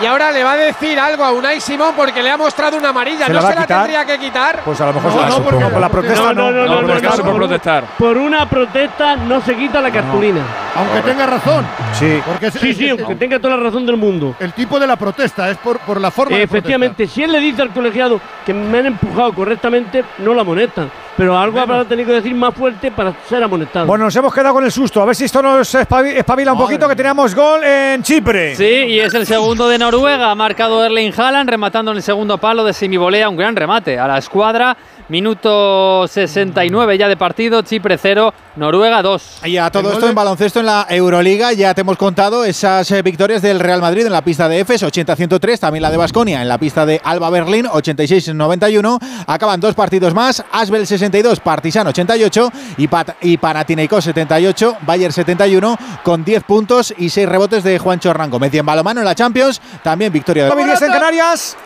[0.00, 2.90] y ahora le va a decir algo a Unai Simón porque le ha mostrado una
[2.90, 3.26] amarilla.
[3.26, 3.78] ¿Se ¿No la se la quitar?
[3.82, 4.60] tendría que quitar?
[4.64, 5.50] Pues a lo mejor No, se la no, supongo.
[5.58, 6.32] porque- Por la protesta no.
[6.34, 7.34] No, no, no, No, por no.
[7.34, 7.84] protestar.
[7.98, 10.40] Por una protesta no se quita la cartulina.
[10.76, 11.66] Aunque tenga razón.
[11.92, 12.20] Sí.
[12.26, 14.34] Porque Sí, sí, aunque tenga toda la razón del mundo.
[14.38, 17.40] el tipo de la protesta es por, por la forma de Efectivamente, si él le
[17.40, 20.90] dice al colegiado que me han empujado correctamente, no la amonestan.
[21.18, 23.86] Pero algo habrá tenido que decir más fuerte para ser amonestado.
[23.86, 25.02] Bueno, nos hemos quedado con el susto.
[25.02, 28.54] A ver si esto nos espabi- espabila un poquito, que teníamos gol en Chipre.
[28.54, 30.30] Sí, y es el segundo de Noruega.
[30.30, 33.28] Ha marcado Erling Haaland rematando en el segundo palo de semivolea.
[33.28, 34.76] Un gran remate a la escuadra.
[35.08, 37.62] Minuto 69 ya de partido.
[37.62, 39.40] Chipre 0, Noruega 2.
[39.46, 43.02] Y a todo esto en baloncesto en la Euroliga ya te hemos contado esas eh,
[43.02, 46.48] victorias del Real Madrid en la pista de Efes 80-103, también la de Basconia en
[46.48, 48.98] la pista de Alba Berlín 86-91.
[49.26, 55.76] Acaban dos partidos más, Asbel 62, Partizan 88 y, Pat y Panathinaikos 78, Bayern 71
[56.02, 58.52] con 10 puntos y 6 rebotes de Juancho Hernán Gómez.
[58.54, 61.56] Y en balomano en la Champions también victoria de 10 en Canarias.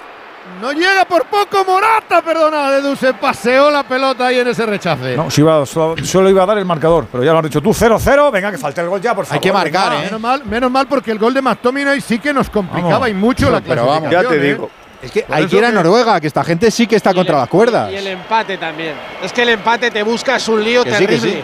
[0.61, 2.77] No llega por poco Morata, perdona.
[2.77, 5.17] Edu se paseó la pelota ahí en ese rechace.
[5.17, 7.61] No, si iba, solo, solo iba a dar el marcador, pero ya lo has dicho
[7.61, 8.31] tú, 0-0.
[8.33, 9.65] Venga, que falta el gol ya, por favor.
[9.65, 9.91] venga.
[9.91, 13.09] Menos mal, menos mal porque el gol de McTominay sí que nos complicaba Vamos.
[13.11, 14.33] y mucho la Pero vamos, clasificación.
[14.33, 14.69] ya te ¿eh?
[15.03, 17.37] Es que Por hay que ir a Noruega, que esta gente sí que está contra
[17.39, 17.91] las cuerdas.
[17.91, 18.95] Y el empate también.
[19.23, 21.33] Es que el empate te buscas un lío Que sí, que terrible.
[21.33, 21.43] sí.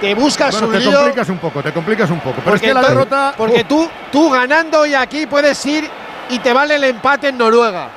[0.00, 0.92] Te buscas Bueno, un te lío.
[0.98, 2.36] complicas un poco, te complicas un poco.
[2.44, 3.34] Pero es Porque, que la derrota.
[3.36, 5.88] porque tú, tú ganando hoy aquí puedes ir
[6.28, 7.88] y te vale el empate en Noruega.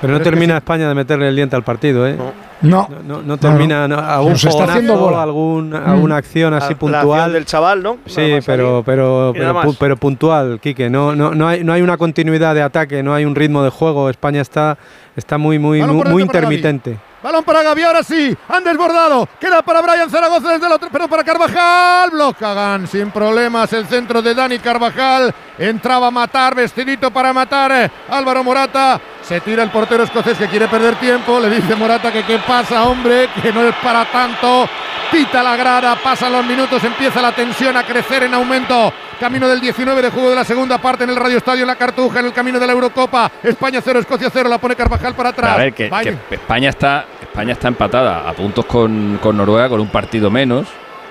[0.00, 2.14] Pero no Pero es que termina España de meterle el diente al partido, ¿eh?
[2.18, 2.32] No.
[2.62, 2.88] No,
[3.22, 3.88] no termina.
[3.88, 5.22] no, algún Nos está haciendo bola.
[5.22, 7.20] algún, alguna acción así La- la puntual.
[7.20, 7.98] acción del chaval, ¿no?
[8.06, 9.76] Sí, pero, pero, pero, pu- más.
[9.78, 10.88] pero puntual, Quique.
[10.88, 13.70] No, no, no, hay, no hay una continuidad de ataque, no hay un ritmo de
[13.70, 14.08] juego.
[14.10, 14.78] España está,
[15.16, 16.22] está muy, muy, Balón muy, Gavi.
[16.22, 16.98] intermitente.
[17.22, 18.36] Balón para Gaby, ahora sí.
[18.48, 19.28] Han desbordado.
[19.40, 20.88] Queda para Brian Zaragoza desde el otro.
[20.90, 22.10] Pero para Carvajal.
[22.10, 25.32] Blocagan sin problemas el centro de Dani Carvajal.
[25.56, 27.70] Entraba a matar, vestidito para matar.
[27.70, 29.00] eh, Álvaro Morata.
[29.22, 31.38] Se tira el portero escocés que quiere perder tiempo.
[31.38, 34.68] Le dice Morata que qué pasa, hombre, que no es para tanto.
[35.10, 38.92] Pita la grada, pasan los minutos, empieza la tensión a crecer en aumento.
[39.20, 41.76] Camino del 19 de juego de la segunda parte en el Radio Estadio en la
[41.76, 43.30] Cartuja, en el camino de la Eurocopa.
[43.42, 45.54] España 0, Escocia 0, la pone Carvajal para atrás.
[45.54, 45.90] A ver, que
[46.30, 50.66] España está España está empatada a puntos con, con Noruega con un partido menos.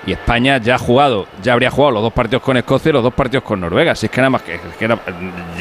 [0.06, 3.04] Y España ya ha jugado, ya habría jugado los dos partidos con Escocia y los
[3.04, 3.94] dos partidos con Noruega.
[3.96, 4.98] Si es que nada más que, era-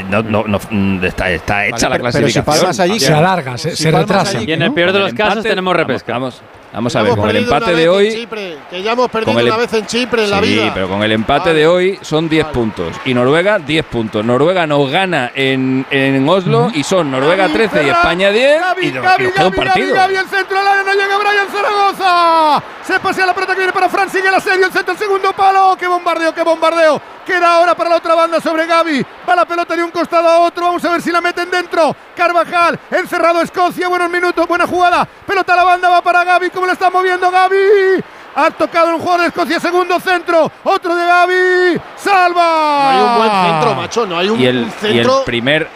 [0.08, 2.90] no, no- no- está, está hecha la pero- pero si clasificación.
[2.90, 4.42] allí, Se alarga, se, se retrasa.
[4.42, 6.12] Y en el peor de los casos tenemos repesca.
[6.14, 8.12] Vamos, vamos a ver, con el empate de hoy.
[8.14, 10.70] Chipre, que ya hemos perdido con el- una vez en Chipre en la Sí, vida.
[10.74, 12.94] pero con el empate de hoy son 10 puntos.
[13.04, 14.24] Y Noruega 10 puntos.
[14.24, 18.60] Noruega nos gana en, en Oslo y son Noruega 13 y España 10.
[18.82, 19.94] y nos, y nos queda un partido.
[19.94, 22.62] Gaby, el centro al área, no llega Brian Zaragoza.
[22.84, 25.32] Se pasea la pelota que viene para Fran, sigue el asedio, el centro, el segundo
[25.32, 25.76] palo.
[25.78, 27.00] ¡Qué bombardeo, qué bombardeo!
[27.26, 29.04] Queda ahora para la otra banda sobre Gaby.
[29.28, 30.66] Va la pelota de un costado a otro.
[30.66, 31.94] Vamos a ver si la meten dentro.
[32.16, 33.88] Carvajal, encerrado Escocia.
[33.88, 35.06] Buenos minutos, buena jugada.
[35.26, 36.50] Pelota a la banda, va para Gaby.
[36.60, 38.04] ¿Cómo la está moviendo Gaby?
[38.34, 40.52] Ha tocado un jugador de Escocia, segundo centro.
[40.62, 41.80] Otro de Gaby.
[41.96, 42.82] ¡Salva!
[42.82, 44.06] No hay un buen centro, macho.
[44.06, 45.24] No hay un y el, y el centro.
[45.24, 45.66] primer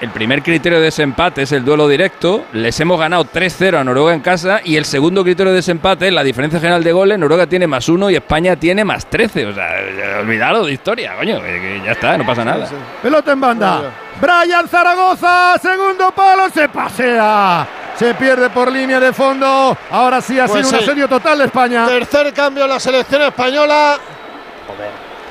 [0.00, 2.46] el primer criterio de desempate es el duelo directo.
[2.54, 4.60] Les hemos ganado 3-0 a Noruega en casa.
[4.64, 7.16] Y el segundo criterio de desempate es la diferencia general de goles.
[7.16, 9.46] Noruega tiene más uno y España tiene más 13.
[9.46, 11.40] O sea, ya, olvidado de historia, coño.
[11.40, 12.68] que ya está, no pasa nada.
[13.00, 13.82] Pelota en banda.
[14.20, 17.79] Brian Zaragoza, segundo palo, se pasea.
[18.00, 19.76] Se pierde por línea de fondo.
[19.90, 21.86] Ahora sí ha Pues sido un asedio total de España.
[21.86, 23.98] Tercer cambio en la selección española.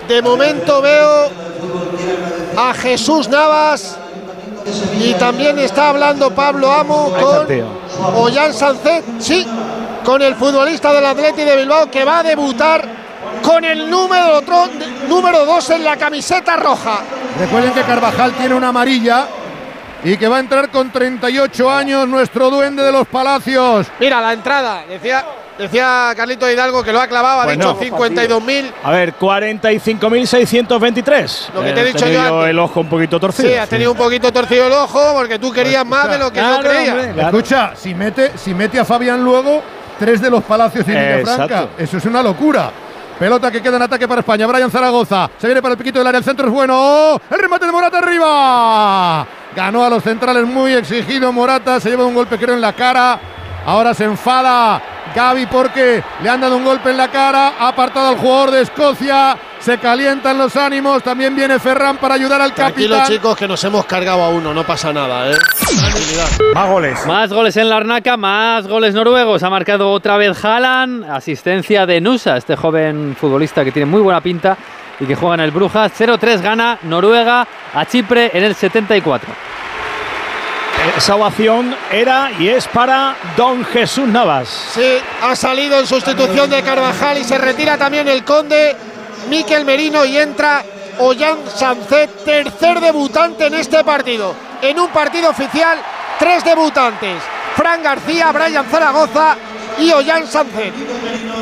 [0.07, 1.31] De momento veo
[2.55, 3.97] a Jesús Navas.
[4.99, 7.47] Y también está hablando Pablo Amo con
[8.13, 9.03] Ollán Sancet.
[9.17, 9.47] Sí,
[10.05, 12.87] con el futbolista del Atleti de Bilbao que va a debutar
[13.41, 14.69] con el número 2
[15.07, 16.99] número dos en la camiseta roja.
[17.39, 19.25] Recuerden que Carvajal tiene una amarilla
[20.03, 23.88] y que va a entrar con 38 años nuestro duende de los palacios.
[23.99, 25.26] Mira la entrada, decía,
[25.57, 27.80] decía Carlito Hidalgo que lo ha clavado, ha Pues dicho no.
[27.80, 28.71] 52.000.
[28.84, 31.49] A ver, 45.623.
[31.53, 32.49] Lo que te he Eh, dicho yo antes.
[32.49, 33.49] el ojo un poquito torcido.
[33.49, 36.39] Sí, has tenido un poquito torcido el ojo porque tú querías más de lo que
[36.39, 36.93] yo creía.
[36.93, 37.38] hombre, claro.
[37.38, 39.61] Escucha, si mete, si mete a Fabián luego,
[39.97, 41.43] tres de los palacios y Villafranca.
[41.43, 41.69] Exacto.
[41.77, 42.71] Eso es una locura.
[43.19, 44.47] Pelota que queda en ataque para España.
[44.47, 45.30] Brian Zaragoza.
[45.38, 46.19] Se viene para el piquito del área.
[46.19, 46.73] El centro es bueno.
[46.77, 47.19] ¡Oh!
[47.30, 49.27] El remate de Morata arriba.
[49.55, 51.80] Ganó a los centrales muy exigido Morata.
[51.80, 53.19] Se lleva un golpe creo en la cara.
[53.65, 54.81] Ahora se enfada
[55.13, 57.53] Gaby porque le han dado un golpe en la cara.
[57.59, 59.38] Ha apartado al jugador de Escocia.
[59.59, 61.03] Se calientan los ánimos.
[61.03, 63.13] También viene Ferran para ayudar al Tranquilo, capitán.
[63.17, 65.35] chicos, que nos hemos cargado a uno, no pasa nada, ¿eh?
[65.67, 66.27] Tranquilidad.
[66.53, 67.05] Más goles.
[67.05, 69.43] Más goles en la Arnaca, más goles noruegos.
[69.43, 71.03] Ha marcado otra vez Haaland.
[71.11, 74.57] Asistencia de Nusa, este joven futbolista que tiene muy buena pinta
[74.99, 75.91] y que juega en el Brujas.
[75.97, 79.30] 0-3 gana Noruega a Chipre en el 74.
[80.97, 84.47] Esa ovación era y es para Don Jesús Navas.
[84.73, 88.76] Sí, ha salido en sustitución de Carvajal y se retira también el conde
[89.30, 90.63] Miquel Merino y entra
[90.99, 94.34] Ollán Sancet, tercer debutante en este partido.
[94.61, 95.77] En un partido oficial,
[96.17, 97.21] tres debutantes.
[97.55, 99.35] Fran García, Brian Zaragoza
[99.80, 100.73] y Ollán Sancet.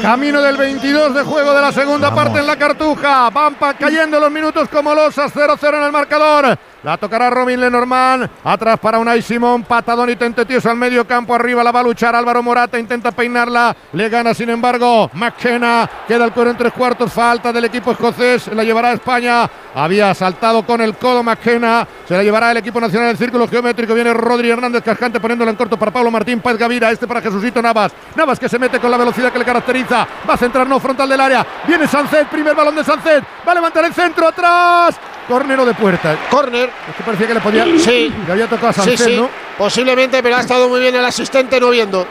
[0.01, 3.29] Camino del 22 de juego de la segunda parte en la Cartuja.
[3.29, 5.33] Van cayendo los minutos como losas.
[5.33, 6.57] 0-0 en el marcador.
[6.87, 8.29] La tocará Robin Lenormand.
[8.45, 9.63] Atrás para Unai Simón.
[9.63, 11.35] Patadón y tentetioso al medio campo.
[11.35, 12.79] Arriba la va a luchar Álvaro Morata.
[12.79, 13.75] Intenta peinarla.
[13.91, 15.89] Le gana sin embargo McKenna.
[16.07, 17.11] Queda el cuero en tres cuartos.
[17.11, 18.47] Falta del equipo escocés.
[18.53, 19.49] La llevará a España.
[19.75, 21.85] Había saltado con el codo McKenna.
[22.07, 23.93] Se la llevará el equipo nacional del círculo geométrico.
[23.93, 26.89] Viene Rodri Hernández Cascante poniéndolo en corto para Pablo Martín Páez Gavira.
[26.89, 27.91] Este para Jesucito Navas.
[28.15, 30.07] Navas que se mete con la velocidad que le caracteriza.
[30.27, 31.45] Va a centrar no frontal del área.
[31.67, 32.29] Viene Sancet.
[32.29, 33.25] Primer balón de Sancet.
[33.45, 34.97] Va a levantar el centro atrás.
[35.27, 36.15] Cornero de puerta.
[36.31, 36.76] Corner.
[36.89, 37.65] Es que parecía que le podía.
[37.79, 38.13] Sí.
[38.25, 39.29] Le había tocado a Sí, Sancet, sí, ¿no?
[39.57, 42.07] posiblemente, pero ha estado muy bien el asistente no viendo.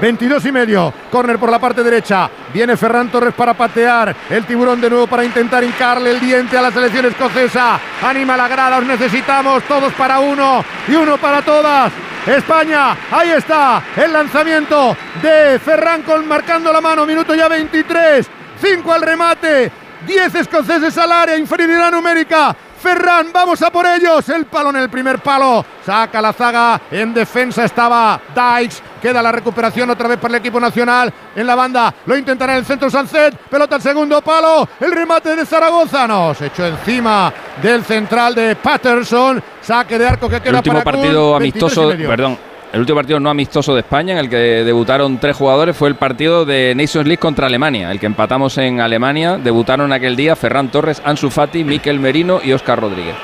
[0.00, 0.92] 22 y medio.
[1.10, 2.28] Corner por la parte derecha.
[2.52, 4.14] Viene Ferran Torres para patear.
[4.28, 7.78] El tiburón de nuevo para intentar hincarle el diente a la selección escocesa.
[8.02, 8.78] Anima la grada.
[8.78, 11.92] Os necesitamos todos para uno y uno para todas.
[12.26, 17.06] España, ahí está el lanzamiento de Ferran con marcando la mano.
[17.06, 18.26] Minuto ya 23.
[18.60, 19.70] 5 al remate.
[20.06, 21.36] 10 escoceses al área.
[21.36, 22.54] Inferioridad numérica.
[22.84, 24.28] Ferran, vamos a por ellos.
[24.28, 25.64] El palo en el primer palo.
[25.86, 26.78] Saca la zaga.
[26.90, 28.82] En defensa estaba Dykes.
[29.00, 31.10] Queda la recuperación otra vez para el equipo nacional.
[31.34, 33.38] En la banda lo intentará en el centro Sancet.
[33.48, 34.68] Pelota al segundo palo.
[34.78, 36.06] El remate de Zaragoza.
[36.06, 37.32] No, se echó encima
[37.62, 39.42] del central de Patterson.
[39.62, 42.38] Saque de arco que queda El último para partido 23 y amistoso, perdón,
[42.74, 45.94] el último partido no amistoso de España en el que debutaron tres jugadores fue el
[45.94, 49.38] partido de Nations League contra Alemania, el que empatamos en Alemania.
[49.38, 53.14] Debutaron aquel día Ferran Torres, Ansu Fati, Miquel Merino y Óscar Rodríguez.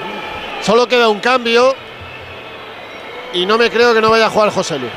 [0.62, 1.74] Solo queda un cambio
[3.32, 4.92] y no me creo que no vaya a jugar José Luis.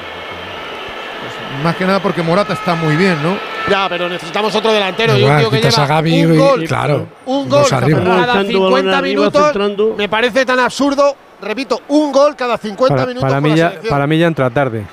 [1.63, 3.37] Más que nada porque Morata está muy bien, ¿no?
[3.69, 5.13] Ya, pero necesitamos otro delantero.
[5.13, 7.65] y un Igual, tío que quitas lleva a Gavi un y- gol, claro, un gol
[7.69, 9.95] cada Echando 50 balón arriba, minutos.
[9.97, 11.15] Me parece tan absurdo.
[11.43, 13.29] Repito, un gol cada 50 Para, minutos.
[13.29, 14.85] para mí ya, para mí ya entra tarde.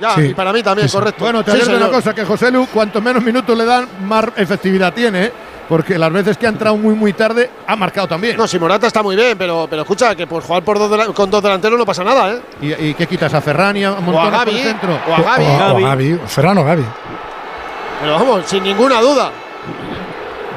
[0.00, 0.22] Ya, Sí.
[0.30, 1.22] y para mí también, correcto.
[1.24, 4.92] Bueno, te Sí, una cosa, que José Lu, cuanto menos minutos le dan, más efectividad
[4.94, 5.32] tiene, ¿eh?
[5.68, 8.36] porque las veces que ha entrado muy muy tarde, ha marcado también.
[8.36, 11.30] No, si Morata está muy bien, pero, pero escucha, que por jugar por dos con
[11.30, 12.40] dos delanteros no pasa nada, ¿eh?
[12.62, 14.98] ¿Y, y qué quitas a Ferran y a Montones Gavi, por el centro?
[15.06, 15.44] o a Gavi.
[15.44, 15.82] O, o Gavi.
[15.84, 16.84] Gavi, Ferran o Gavi.
[18.00, 19.30] Pero vamos, sin ninguna duda.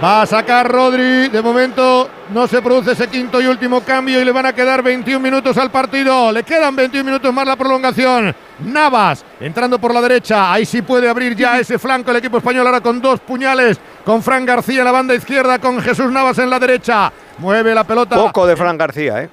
[0.03, 1.30] Va a sacar Rodri.
[1.30, 4.81] De momento no se produce ese quinto y último cambio y le van a quedar
[4.84, 6.30] 21 minutos al partido.
[6.31, 8.35] Le quedan 21 minutos más la prolongación.
[8.65, 10.51] Navas entrando por la derecha.
[10.51, 13.80] Ahí sí puede abrir ya ese flanco el equipo español ahora con dos puñales.
[14.03, 17.09] Con Fran García en la banda izquierda, con Jesús Navas en la derecha.
[17.38, 18.17] Mueve la pelota.
[18.17, 19.30] Poco de Fran García, ¿eh?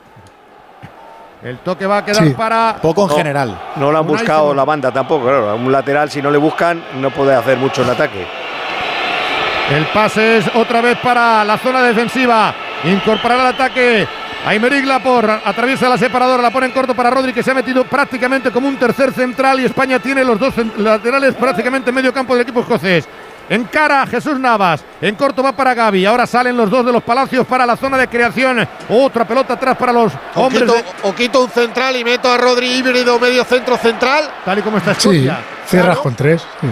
[1.42, 2.34] El toque va a quedar Sí.
[2.34, 2.76] para.
[2.80, 3.14] Poco en No.
[3.16, 3.60] general.
[3.76, 5.56] No lo han Unai buscado la banda tampoco, claro.
[5.56, 8.26] Un lateral, si no le buscan, no puede hacer mucho en ataque.
[9.70, 12.52] El pase es otra vez para la zona defensiva.
[12.84, 14.06] Incorporar al ataque.
[14.46, 17.84] Aymeric Laporte atraviesa la separadora, la pone en corto para Rodri, que se ha metido
[17.84, 22.32] prácticamente como un tercer central y España tiene los dos laterales prácticamente en medio campo
[22.34, 23.06] del equipo escocés.
[23.50, 27.02] En cara Jesús Navas, en corto va para Gaby, ahora salen los dos de los
[27.02, 30.84] palacios para la zona de creación, otra pelota atrás para los O hombres, quito, de-
[31.02, 34.24] o quito un central y meto a Rodri híbrido medio centro central.
[34.44, 35.38] tal y como está Sí, Escocia.
[35.70, 36.42] Cierras con tres.
[36.60, 36.66] sí.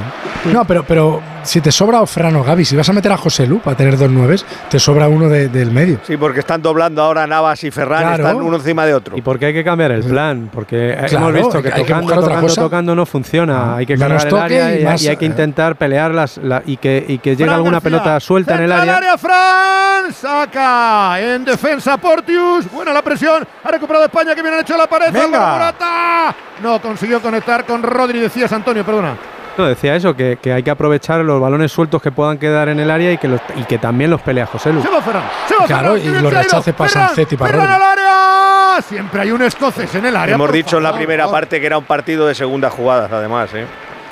[0.53, 3.17] No, pero, pero si te sobra o Ferran o Gavi, si vas a meter a
[3.17, 5.99] José Lu para tener dos nueves, te sobra uno de- del medio.
[6.07, 8.25] Sí, porque están doblando ahora Navas y Ferran, Claro.
[8.29, 9.17] están uno encima de otro.
[9.17, 12.03] Y porque hay que cambiar el plan, porque Claro, hemos visto que hay que tocando,
[12.03, 12.61] buscar otra tocando, cosa.
[12.63, 13.77] tocando no funciona.
[13.77, 15.29] Hay que cargar el área y y, más, y hay que eh.
[15.29, 17.91] intentar pelearlas la- y que, y que llegue Fran alguna García.
[17.91, 18.97] pelota suelta en el área.
[18.99, 22.71] al Fran saca en defensa Portius.
[22.71, 23.47] Buena la presión.
[23.65, 25.13] Ha recuperado España que viene han hecho la pared.
[25.13, 25.53] Venga.
[25.53, 26.35] Morata.
[26.63, 28.19] No consiguió conectar con Rodri.
[28.21, 29.15] Decías Antonio, perdona.
[29.57, 32.79] No, decía eso, que, que hay que aprovechar los balones sueltos que puedan quedar en
[32.79, 34.81] el área y que, los, y que también los pelea José Lu.
[34.83, 35.25] Se va Ferran.
[35.49, 36.15] Se va Claro, Ferran.
[36.19, 37.83] y los rechaces para Ferran, Sanzet y para Ferran Rodri.
[37.83, 38.83] al área.
[38.83, 40.37] Siempre hay un escocés en el área.
[40.37, 41.05] Hemos dicho en la favor.
[41.05, 43.51] primera parte que era un partido de segunda jugada, además.
[43.55, 43.67] ¿eh?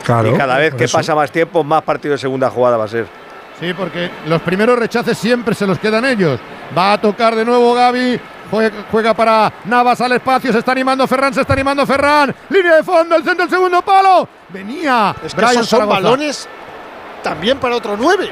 [0.05, 0.35] Claro.
[0.35, 0.99] y cada vez que eso.
[0.99, 3.07] pasa más tiempo, más partido de segunda jugada va a ser.
[3.61, 6.39] Sí, porque los primeros rechaces siempre se los quedan ellos.
[6.77, 8.21] Va a tocar de nuevo Gaby.
[8.51, 10.53] Juega, juega para Navas al espacio.
[10.53, 11.33] Se está animando Ferran.
[11.33, 12.35] Se está animando Ferran.
[12.51, 13.17] Línea de fondo.
[13.17, 14.29] El centro, el segundo palo.
[14.51, 15.15] Venía.
[15.25, 16.01] Es que Brian esos son Zaragoza.
[16.03, 16.49] balones
[17.23, 18.31] también para otro 9.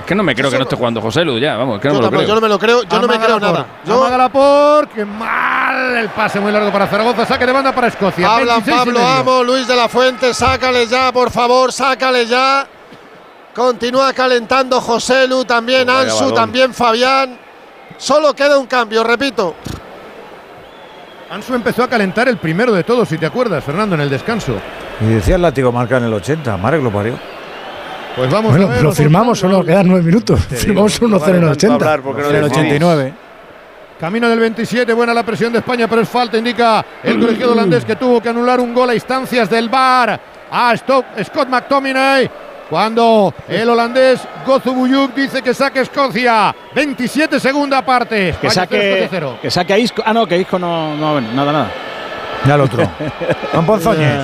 [0.00, 1.94] Es que no me creo que no esté jugando José Lu ya, vamos, que no
[1.94, 2.28] yo, me lo creo.
[2.28, 3.66] yo no me lo creo, yo no me creo nada.
[3.84, 7.86] Yo, Amaga Laporte, qué mal el pase muy largo para Zaragoza, saque de banda para
[7.86, 8.28] Escocia.
[8.28, 9.06] Hablan 26 y Pablo.
[9.08, 12.66] Amo, Luis de la Fuente, sácale ya, por favor, sácale ya.
[13.54, 17.36] Continúa calentando José Lu, también Vaya Ansu, también Fabián.
[17.98, 19.54] Solo queda un cambio, repito.
[21.30, 24.54] Ansu empezó a calentar el primero de todos, si te acuerdas, Fernando, en el descanso.
[25.00, 27.18] Y decía el látigo marca en el 80, madre que lo parió.
[28.16, 28.82] Pues vamos Bueno, a ver.
[28.82, 30.40] lo firmamos solo, quedan nueve minutos.
[30.46, 31.74] Firmamos No 1-0 en el tanto 80.
[31.74, 32.58] hablar porque no En el decidís.
[32.58, 33.14] 89.
[34.00, 37.84] Camino del 27, buena la presión de España, pero es falta, indica el colegiado holandés
[37.84, 40.20] que tuvo que anular un gol a instancias del VAR
[40.50, 42.30] a Scott McTominay.
[42.72, 46.56] Cuando el holandés Gozu Buyuk dice que saque Escocia.
[46.74, 48.34] 27 segunda parte.
[48.40, 49.38] Que España saque, Escocia cero.
[49.42, 50.02] que saque a Isco.
[50.06, 51.70] Ah, no, que Isco no, no nada, nada.
[52.46, 52.88] Ya el otro.
[53.52, 54.20] Con Ponzoñez.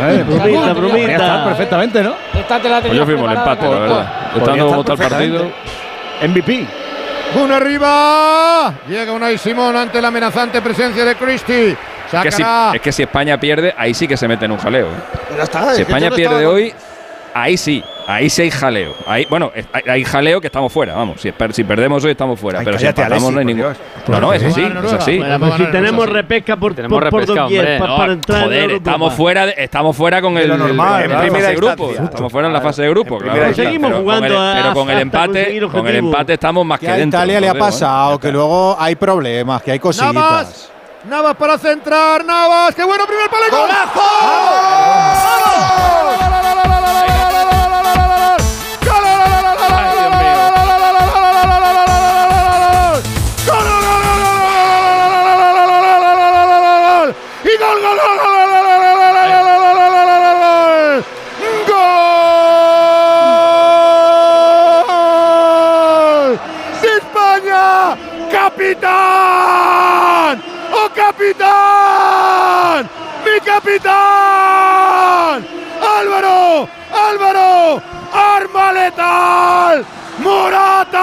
[0.00, 2.14] A ver, podría estar perfectamente, ¿no?
[2.32, 4.12] Esta te la Pues yo firmo el empate, la verdad.
[4.36, 5.50] Estando como está el partido.
[6.28, 6.66] MVP.
[7.42, 8.74] Uno arriba.
[8.88, 11.76] Llega Unai Simón ante la amenazante presencia de Christie.
[12.22, 12.44] Que si-
[12.74, 14.86] es que si España pierde, ahí sí que se mete en un jaleo.
[14.86, 14.90] ¿eh?
[15.30, 16.72] Pero está, es Si España pierde hoy,
[17.34, 18.94] ahí sí, ahí sí hay jaleo.
[19.06, 21.20] Ahí, bueno, hay, hay jaleo que estamos fuera, vamos.
[21.20, 22.60] Si, per- si perdemos hoy, estamos fuera.
[22.60, 23.72] Ay, pero si empatamos, Alexis, no hay ningún.
[24.08, 25.18] No, no, es así, es así.
[25.18, 26.16] Bueno, pues si tenemos eso sí.
[26.16, 27.78] repesca por, Tenemos por, por repesca, doquier hombre.
[27.78, 31.02] pa- No, para entrar en joder, estamos fuera, de- estamos fuera con el lo normal,
[31.02, 31.22] en claro.
[31.22, 31.92] primera de Primera grupo.
[32.04, 33.40] Estamos fuera en la fase de grupo, claro.
[33.40, 36.78] Pero Seguimos con jugando el- a- pero con el empate, con el empate estamos más
[36.80, 37.18] que, Que a dentro.
[37.20, 37.58] Italia le ha ¿eh?
[37.58, 40.12] pasado, que luego hay problemas, que hay cosillas.
[40.12, 40.68] Navas.
[41.08, 42.24] Navas para centrar.
[42.24, 42.74] Navas.
[42.76, 43.42] ¡Qué bueno primer palo!
[43.48, 43.50] y
[68.74, 70.42] capitán,
[70.72, 72.88] oh capitán,
[73.24, 73.92] ¡Mi capitán!
[75.80, 76.68] ¡Álvaro!
[76.92, 77.82] ¡Álvaro!
[78.12, 79.84] ¡Arma letal!
[80.18, 80.98] ¡Morata!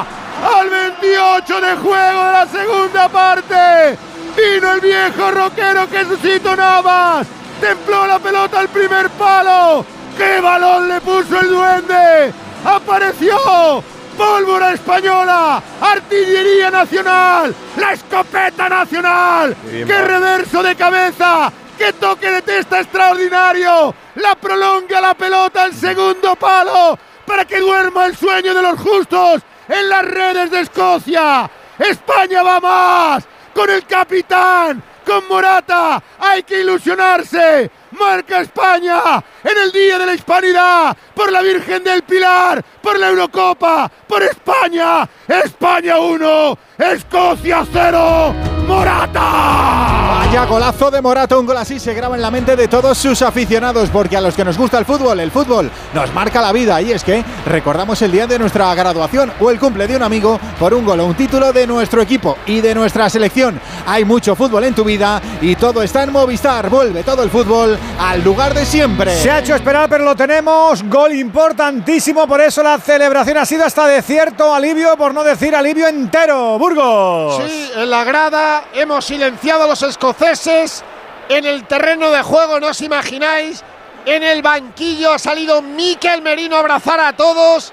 [0.00, 3.98] Al 28 de juego de la segunda parte.
[4.36, 7.26] Vino el viejo roquero Jesucito Navas.
[7.60, 9.84] Templó la pelota al primer palo.
[10.16, 12.32] ¡Qué balón le puso el duende!
[12.64, 13.84] ¡Apareció!
[14.16, 15.62] ¡Pólvora española!
[15.80, 17.54] ¡Artillería nacional!
[17.76, 19.56] ¡La escopeta nacional!
[19.70, 21.52] bien, ¡Qué reverso de cabeza!
[21.76, 23.94] ¡Qué toque de testa extraordinario!
[24.16, 29.42] La prolonga la pelota al segundo palo para que duerma el sueño de los justos
[29.68, 31.50] en las redes de Escocia.
[31.78, 33.24] España va más
[33.54, 36.02] con el capitán, con Morata.
[36.18, 37.70] Hay que ilusionarse.
[37.92, 43.08] Marca España en el Día de la Hispanidad por la Virgen del Pilar, por la
[43.08, 45.08] Eurocopa, por España.
[45.28, 48.34] España 1, Escocia 0,
[48.66, 50.06] Morata.
[50.18, 53.22] Vaya golazo de Morata, un gol así se graba en la mente de todos sus
[53.22, 56.80] aficionados, porque a los que nos gusta el fútbol, el fútbol nos marca la vida.
[56.82, 60.40] Y es que recordamos el día de nuestra graduación o el cumple de un amigo
[60.58, 63.60] por un gol o un título de nuestro equipo y de nuestra selección.
[63.86, 66.68] Hay mucho fútbol en tu vida y todo está en Movistar.
[66.70, 69.14] Vuelve todo el fútbol al lugar de siempre.
[69.14, 70.82] Se ha hecho esperar, pero lo tenemos.
[70.84, 75.54] Gol importantísimo, por eso la celebración ha sido hasta de cierto alivio, por no decir
[75.54, 76.58] alivio entero.
[76.58, 77.42] Burgos.
[77.44, 80.84] Sí, en la grada hemos silenciado a los escoceses.
[81.28, 83.62] En el terreno de juego, no os imagináis.
[84.04, 87.72] En el banquillo ha salido Miquel Merino a abrazar a todos.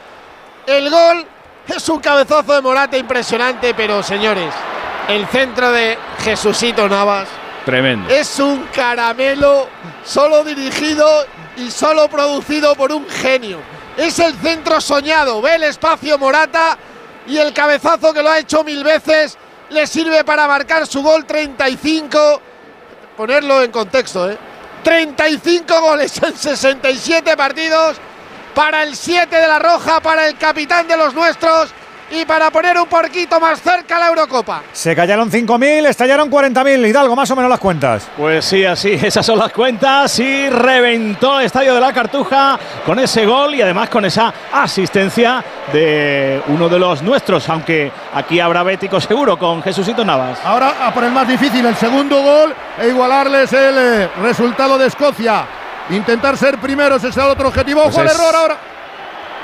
[0.65, 1.25] El gol
[1.67, 4.53] es un cabezazo de Morata impresionante, pero señores,
[5.07, 7.27] el centro de Jesucito Navas
[7.65, 8.13] Tremendo.
[8.13, 9.69] es un caramelo
[10.03, 11.07] solo dirigido
[11.57, 13.59] y solo producido por un genio.
[13.95, 15.41] Es el centro soñado.
[15.41, 16.77] Ve el espacio Morata
[17.27, 19.37] y el cabezazo que lo ha hecho mil veces
[19.69, 22.41] le sirve para marcar su gol 35.
[23.15, 24.37] Ponerlo en contexto, ¿eh?
[24.83, 27.97] 35 goles en 67 partidos
[28.53, 31.73] para el 7 de la Roja, para el capitán de los nuestros
[32.13, 34.61] y para poner un porquito más cerca la Eurocopa.
[34.71, 36.87] Se callaron 5.000, estallaron 40.000.
[36.87, 38.07] Hidalgo, más o menos las cuentas.
[38.15, 40.19] Pues sí, así, esas son las cuentas.
[40.19, 45.43] Y reventó el estadio de la Cartuja con ese gol y además con esa asistencia
[45.71, 50.39] de uno de los nuestros, aunque aquí habrá bético seguro con Jesucito Navas.
[50.43, 54.87] Ahora a por el más difícil, el segundo gol e igualarles el eh, resultado de
[54.87, 55.45] Escocia.
[55.89, 57.83] Intentar ser primeros es el otro objetivo.
[57.83, 58.72] Pues Ojo al error ahora.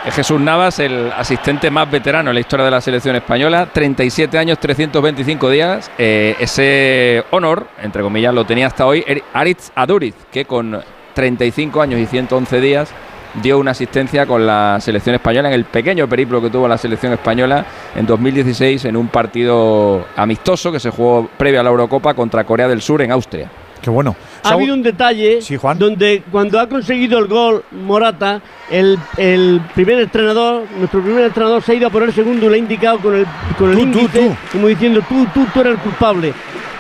[0.09, 4.39] Es Jesús Navas, el asistente más veterano en la historia de la selección española, 37
[4.39, 5.91] años, 325 días.
[5.99, 9.05] Eh, ese honor, entre comillas, lo tenía hasta hoy
[9.35, 10.81] Aritz Aduriz, que con
[11.13, 12.89] 35 años y 111 días
[13.35, 17.13] dio una asistencia con la selección española en el pequeño periplo que tuvo la selección
[17.13, 17.63] española
[17.95, 22.67] en 2016 en un partido amistoso que se jugó previo a la Eurocopa contra Corea
[22.67, 23.47] del Sur en Austria.
[23.79, 24.15] Qué bueno.
[24.43, 25.39] Ha habido un detalle
[25.77, 31.71] donde cuando ha conseguido el gol Morata, el, el primer entrenador, nuestro primer entrenador se
[31.73, 33.25] ha ido a por el segundo y le ha indicado con el,
[33.57, 34.35] con el Tú, tú, índice, tú.
[34.51, 36.33] como diciendo tú, tú, tú eres el culpable.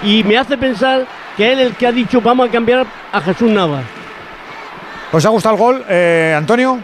[0.03, 1.05] Y me hace pensar
[1.35, 3.83] que él es el que ha dicho vamos a cambiar a Jesús Navas.
[5.11, 6.79] ¿Os ha gustado el gol, eh, Antonio?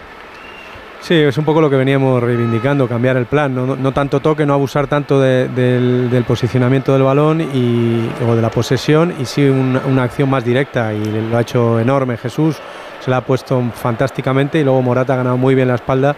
[1.06, 4.22] Sí, es un poco lo que veníamos reivindicando, cambiar el plan, no, no- no tanto
[4.22, 9.14] toque, no abusar tanto de- del, del posicionamiento del balón y, o de la posesión
[9.20, 12.58] y sí un- una acción más directa y lo ha hecho enorme Jesús,
[13.00, 16.16] se la ha puesto fantásticamente y luego Morata ha ganado muy bien la espalda,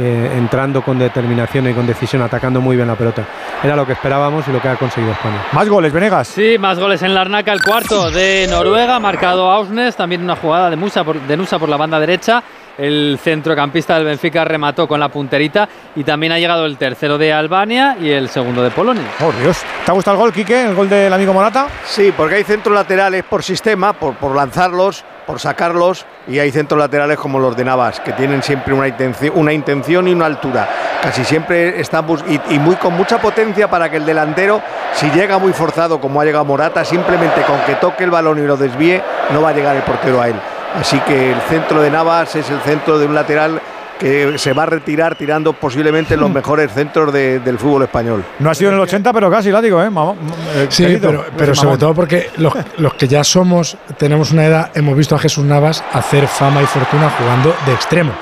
[0.00, 3.24] eh, entrando con determinación y con decisión, atacando muy bien la pelota.
[3.64, 5.42] Era lo que esperábamos y lo que ha conseguido España.
[5.50, 6.28] Más goles, Venegas.
[6.28, 10.70] Sí, más goles en la Arnaca, el cuarto de Noruega, marcado Ausnes, también una jugada
[10.70, 12.40] de Musa por, de Nusa por la banda derecha.
[12.78, 17.32] El centrocampista del Benfica remató con la punterita y también ha llegado el tercero de
[17.32, 19.02] Albania y el segundo de Polonia.
[19.20, 19.64] Oh, Dios.
[19.84, 20.64] ¿Te ha gustado el gol, Quique?
[20.64, 21.66] ¿El gol del amigo Morata?
[21.84, 26.78] Sí, porque hay centros laterales por sistema, por, por lanzarlos, por sacarlos, y hay centros
[26.78, 30.68] laterales como los de Navas, que tienen siempre una intención, una intención y una altura.
[31.02, 35.38] Casi siempre están y, y muy con mucha potencia para que el delantero, si llega
[35.38, 39.02] muy forzado como ha llegado Morata, simplemente con que toque el balón y lo desvíe,
[39.32, 40.36] no va a llegar el portero a él.
[40.74, 43.60] Así que el centro de Navas es el centro de un lateral
[43.98, 48.24] que se va a retirar tirando posiblemente los mejores centros de- del fútbol español.
[48.38, 49.90] No ha sido en el 80, pero casi, la digo, ¿eh?
[49.90, 50.14] Mamá-
[50.54, 51.78] eh, Sí, querido, pero, sobre mamón.
[51.80, 55.82] todo porque los, los que ya somos, tenemos una edad, hemos visto a Jesús Navas
[55.92, 58.12] hacer fama y fortuna jugando de extremo.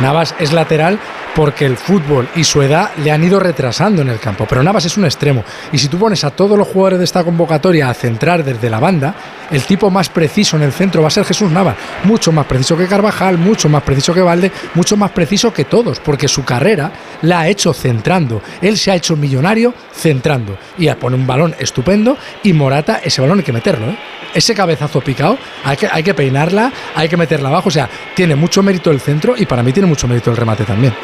[0.00, 0.98] Navas es lateral,
[1.34, 4.46] porque el fútbol y su edad le han ido retrasando en el campo.
[4.48, 5.44] Pero Navas es un extremo.
[5.72, 8.80] Y si tú pones a todos los jugadores de esta convocatoria a centrar desde la
[8.80, 9.14] banda,
[9.50, 11.76] el tipo más preciso en el centro va a ser Jesús Navas.
[12.04, 16.00] Mucho más preciso que Carvajal, mucho más preciso que Valde, mucho más preciso que todos,
[16.00, 16.92] porque su carrera
[17.22, 18.42] la ha hecho centrando.
[18.60, 20.56] Él se ha hecho millonario centrando.
[20.78, 23.88] Y pone un balón estupendo y Morata, ese balón hay que meterlo.
[23.88, 23.98] ¿eh?
[24.34, 27.68] Ese cabezazo picado, hay que, hay que peinarla, hay que meterla abajo.
[27.68, 30.64] O sea, tiene mucho mérito el centro y para mí tiene mucho mérito el remate
[30.64, 30.94] también.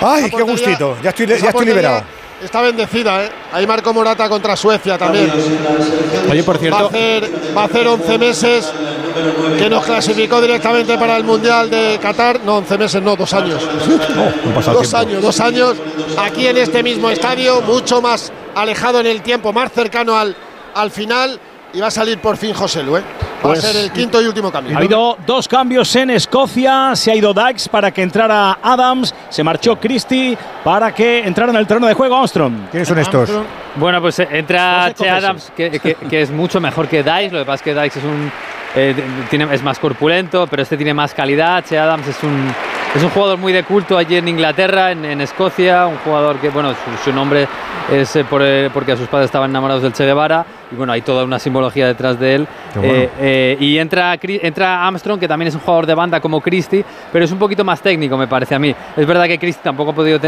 [0.00, 0.96] Ay, qué gustito.
[1.02, 2.02] Ya estoy, ya estoy liberado.
[2.42, 3.30] Está bendecida, ¿eh?
[3.52, 5.28] Ahí marcó Morata contra Suecia también.
[6.30, 6.78] Oye, por cierto.
[6.78, 8.72] Va a, hacer, va a hacer 11 meses
[9.58, 12.40] que nos clasificó directamente para el Mundial de Qatar.
[12.44, 13.60] No, 11 meses, no, dos años.
[14.72, 15.74] dos años, dos años.
[16.16, 20.36] Aquí en este mismo estadio, mucho más alejado en el tiempo, más cercano al,
[20.74, 21.40] al final.
[21.72, 23.02] Y va a salir por fin José Lu, ¿eh?
[23.38, 24.74] Va Pues- a ser el quinto y último cambio.
[24.74, 26.96] Ha habido dos cambios en Escocia.
[26.96, 29.14] Se ha ido Dax para que entrara Adams.
[29.30, 32.68] Se marchó Christie para que entrara en el terreno de juego Armstrong.
[32.70, 33.30] ¿Quiénes son estos?
[33.76, 35.08] Bueno, pues eh, entra Che.
[35.08, 37.30] Adams, que, que- que es mucho mejor que Dice.
[37.30, 38.32] Lo que pasa es que Dice es un
[38.74, 38.94] eh,
[39.30, 41.64] tiene, es más corpulento, pero este tiene más calidad.
[41.64, 42.52] Che Adams es un,
[42.94, 45.86] es un jugador muy de culto allí en Inglaterra, en, en Escocia.
[45.86, 47.46] Un jugador que, bueno, su, su nombre
[47.92, 50.44] es eh, por, eh, porque sus padres estaban enamorados del Che Guevara.
[50.70, 52.48] Y bueno, hay toda una simbología detrás de él.
[52.74, 52.92] Bueno.
[52.92, 56.84] Eh, eh, y entra, entra Armstrong, que también es un jugador de banda como Christie,
[57.12, 58.74] pero es un poquito más técnico, me parece a mí.
[58.96, 60.20] Es verdad que Christie tampoco ha podido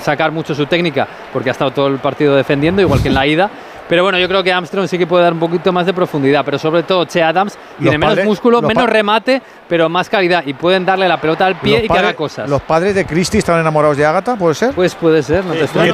[0.00, 3.26] sacar mucho su técnica, porque ha estado todo el partido defendiendo, igual que en la
[3.26, 3.50] ida.
[3.88, 6.42] Pero bueno, yo creo que Armstrong sí que puede dar un poquito más de profundidad,
[6.44, 10.54] pero sobre todo Che Adams tiene menos padres- músculo, menos remate, pero más calidad y
[10.54, 12.48] pueden darle la pelota al pie Los y que haga cosas.
[12.48, 14.72] ¿Los padres de Cristi estaban enamorados de Ágata, puede ser?
[14.72, 15.92] Pues puede ser, no te estoy.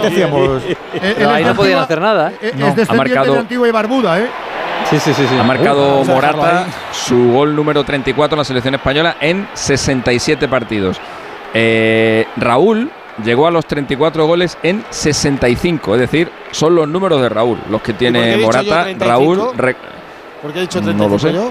[1.17, 2.31] Pero ahí no podían hacer nada.
[2.41, 2.51] ¿eh?
[2.51, 4.27] Es No, ha descendiente marcado- de Antigua y Barbuda, ¿eh?
[4.89, 5.27] Sí, sí, sí.
[5.29, 5.37] sí.
[5.39, 10.99] Ha marcado Uh, Morata su gol número 34 en la selección española en 67 partidos.
[11.53, 12.91] Eh, Raúl
[13.25, 17.83] llegó a los 34 goles en 65, es decir, son los números de Raúl los
[17.83, 18.85] que tiene Morata.
[18.85, 19.05] 35?
[19.07, 19.57] Raúl.
[19.57, 19.77] re-
[20.43, 21.33] ¿Por qué he dicho No 35 lo sé.
[21.33, 21.51] yo?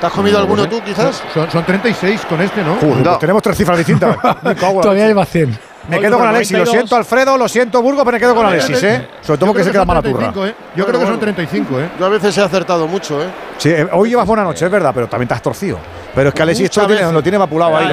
[0.00, 0.68] ¿Te has comido No alguno sé.
[0.68, 1.22] tú, quizás?
[1.32, 2.74] Son, son 36 con este, ¿no?
[2.76, 4.16] Joder, pues tenemos tres cifras distintas.
[4.82, 5.56] Todavía lleva 100.
[5.88, 6.58] Me quedo con Alexis.
[6.58, 7.36] Lo siento, Alfredo.
[7.36, 9.08] Lo siento, Burgos, pero me quedo con Alexis, ¿eh?
[9.20, 10.32] Sobre todo porque se que queda mala turra.
[10.32, 10.54] 35, ¿eh?
[10.76, 11.90] Yo creo que son 35, ¿eh?
[11.98, 13.26] Yo a veces he acertado mucho, ¿eh?
[13.58, 15.78] Sí, eh, hoy llevas buena noche, es verdad, pero también te has torcido.
[16.14, 17.86] Pero es que Alexis esto lo tiene, lo tiene vapulado ahí.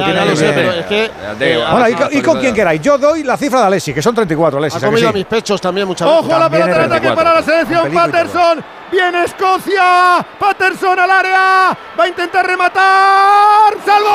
[2.11, 2.81] Y, con- quien queráis.
[2.81, 4.75] Yo doy la cifra de Alexis, que son 34, Alexis.
[4.75, 6.35] ha ¿a que comido a mis pechos también muchas Ojo veces.
[6.35, 7.15] a la pelota de ataque 34.
[7.15, 7.93] para la selección.
[7.93, 8.63] Patterson.
[8.91, 10.25] Viene Escocia.
[10.39, 11.77] Patterson al área.
[11.99, 13.73] Va a intentar rematar.
[13.85, 14.09] ¡Salvo!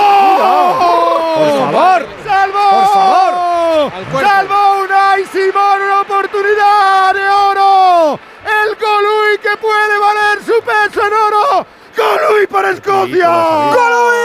[1.37, 2.07] Por favor.
[2.25, 2.71] ¡Salvo!
[2.71, 4.25] Por favor.
[4.25, 5.83] ¡Salvo Unai Simón!
[5.87, 8.19] ¡Una oportunidad de oro!
[8.45, 11.67] ¡El Golui que puede valer su peso en oro!
[11.97, 13.29] ¡Golui para Escocia!
[13.75, 14.25] ¡Golui!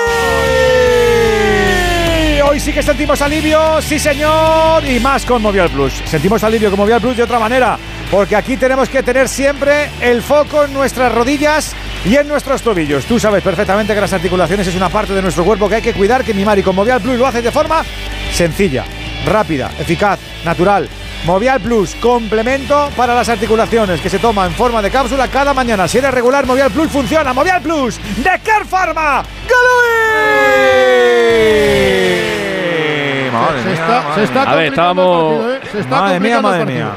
[2.42, 5.94] Hoy sí que sentimos alivio, sí señor, y más con Movial Plus.
[6.06, 7.78] Sentimos alivio con Movial Plus de otra manera,
[8.12, 11.74] porque aquí tenemos que tener siempre el foco en nuestras rodillas
[12.06, 13.06] y en nuestros tobillos.
[13.06, 15.94] Tú sabes perfectamente que las articulaciones es una parte de nuestro cuerpo que hay que
[15.94, 17.84] cuidar, que mimar y con Movial Plus lo haces de forma
[18.34, 18.84] sencilla,
[19.26, 20.90] rápida, eficaz, natural.
[21.26, 25.86] Movial Plus, complemento para las articulaciones que se toma en forma de cápsula cada mañana.
[25.88, 27.34] Si eres regular, Movial Plus funciona.
[27.34, 29.24] Movial Plus de Care Pharma.
[31.50, 33.32] ¡Galui!
[33.32, 35.60] Madre Se mía, está, madre se está A ver, complicando estábamos- el partido, ¿eh?
[35.72, 36.92] Se está Madre mía, madre mía.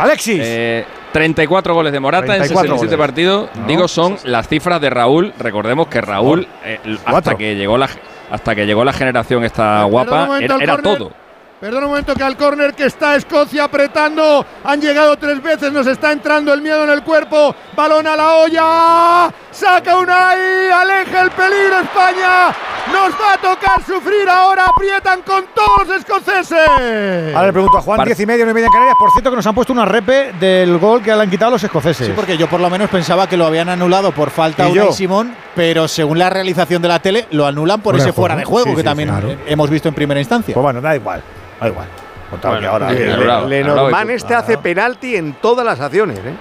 [0.00, 0.40] Alexis.
[0.42, 3.06] Eh, 34 goles de Morata 34 en 67 goles.
[3.06, 3.50] partidos.
[3.54, 3.66] No.
[3.66, 5.32] Digo, son las cifras de Raúl.
[5.38, 7.88] Recordemos que Raúl, eh, hasta que llegó la
[8.30, 11.12] hasta que llegó la generación esta guapa, era, todo.
[11.60, 14.46] Perdona un momento que al córner que está Escocia apretando.
[14.64, 17.54] Han llegado tres veces, nos está entrando el miedo en el cuerpo.
[17.76, 19.30] Balón a la olla.
[19.50, 22.46] Saca una ahí, aleja el peligro España.
[22.90, 24.64] Nos va a tocar sufrir ahora.
[24.74, 27.34] Aprietan con todos los escoceses.
[27.34, 28.96] Ahora le pregunto a Juan, Par- 10 y media, 9 y media en Canarias.
[28.98, 31.62] Por cierto, que nos han puesto una repe del gol que le han quitado los
[31.62, 32.06] escoceses.
[32.06, 34.74] Sí, porque yo por lo menos pensaba que lo habían anulado por falta a Y
[34.76, 34.84] yo.
[34.84, 38.12] Unai Simón, pero según la realización de la tele, lo anulan por Fuera ese de
[38.14, 38.40] fuera juego.
[38.40, 39.36] de juego Sí, que sí, también claro.
[39.46, 40.54] hemos visto en primera instancia.
[40.54, 41.22] Pues bueno, da igual.
[41.60, 41.88] Da igual.
[42.30, 42.90] Contaba Bueno, que ahora.
[42.90, 43.48] sí, eh, anulado.
[43.48, 46.34] Lenormand y este hace penalti en todas las acciones, ¿eh?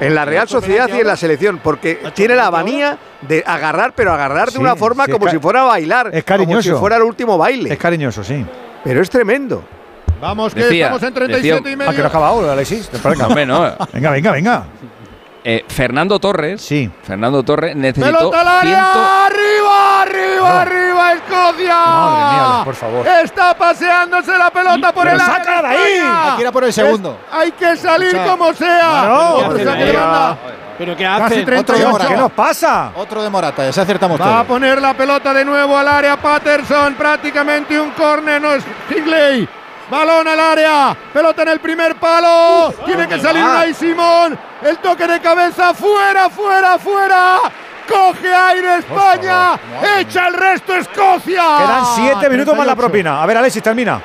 [0.00, 4.12] En la Real Sociedad y en la selección, porque tiene la manía de agarrar, pero
[4.12, 6.62] agarrar de Sí, una forma sí, como si fuera a bailar, es como cariñoso.
[6.74, 7.72] si fuera el último baile.
[7.72, 8.44] Es cariñoso, sí.
[8.82, 9.62] Pero es tremendo.
[10.20, 11.92] Vamos, que Decía, estamos en 37 decía- y Ah, medio.
[11.92, 12.90] que no acaba ahora, Alexis.
[13.02, 13.60] Venga, Hombre, no.
[13.92, 14.32] venga, venga.
[14.32, 14.64] venga.
[15.44, 16.90] Eh, Fernando Torres, Sí.
[17.02, 18.60] Fernando Torres necesitó Pelota al área.
[18.92, 19.83] 100 Arriba, arriba,
[22.64, 23.06] por favor.
[23.06, 25.34] Está paseándose la pelota por Pero el área.
[25.36, 26.00] sácala de ahí.
[26.04, 27.18] Hay que ir a por el segundo.
[27.30, 28.30] Es- hay que salir Escucha.
[28.30, 29.12] como sea.
[29.34, 30.00] Otro de mía.
[30.00, 30.38] banda.
[30.76, 31.44] ¿Pero qué hace?
[31.44, 31.88] 38.
[31.88, 32.10] Morata.
[32.10, 32.90] ¿Qué nos pasa?
[32.96, 36.16] Otro de Morata, ya se acertamos Va a poner la pelota de nuevo al área
[36.16, 36.94] Patterson.
[36.94, 38.42] Prácticamente un córner.
[38.42, 39.48] No es Higley.
[39.88, 40.96] Balón al área.
[41.12, 42.72] Pelota en el primer palo.
[42.86, 44.36] Tiene que salir Unai Simón.
[44.62, 45.72] El toque de cabeza.
[45.74, 47.36] Fuera, fuera, fuera.
[47.88, 49.58] Coge aire España.
[49.98, 51.42] Echa el resto Escocia.
[51.58, 52.76] Quedan siete minutos más la 38.
[52.76, 53.22] propina.
[53.22, 54.00] A ver, Alexis, termina.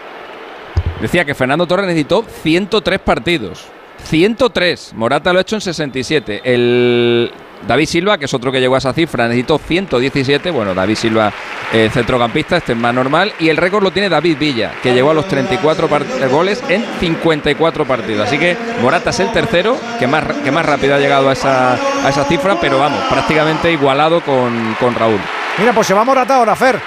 [1.01, 3.67] Decía que Fernando Torres necesitó 103 partidos.
[4.05, 4.93] 103.
[4.95, 6.41] Morata lo ha hecho en 67.
[6.43, 7.31] El
[7.67, 10.49] David Silva, que es otro que llegó a esa cifra, necesitó 117.
[10.51, 11.31] Bueno, David Silva,
[11.73, 13.33] eh, centrocampista, este es más normal.
[13.39, 16.63] Y el récord lo tiene David Villa, que llegó a los 34 par- eh, goles
[16.69, 18.27] en 54 partidos.
[18.27, 21.73] Así que Morata es el tercero, que más, que más rápido ha llegado a esa,
[21.73, 25.19] a esa cifra, pero vamos, prácticamente igualado con, con Raúl.
[25.57, 26.79] Mira, pues se va Morata ahora, Fer.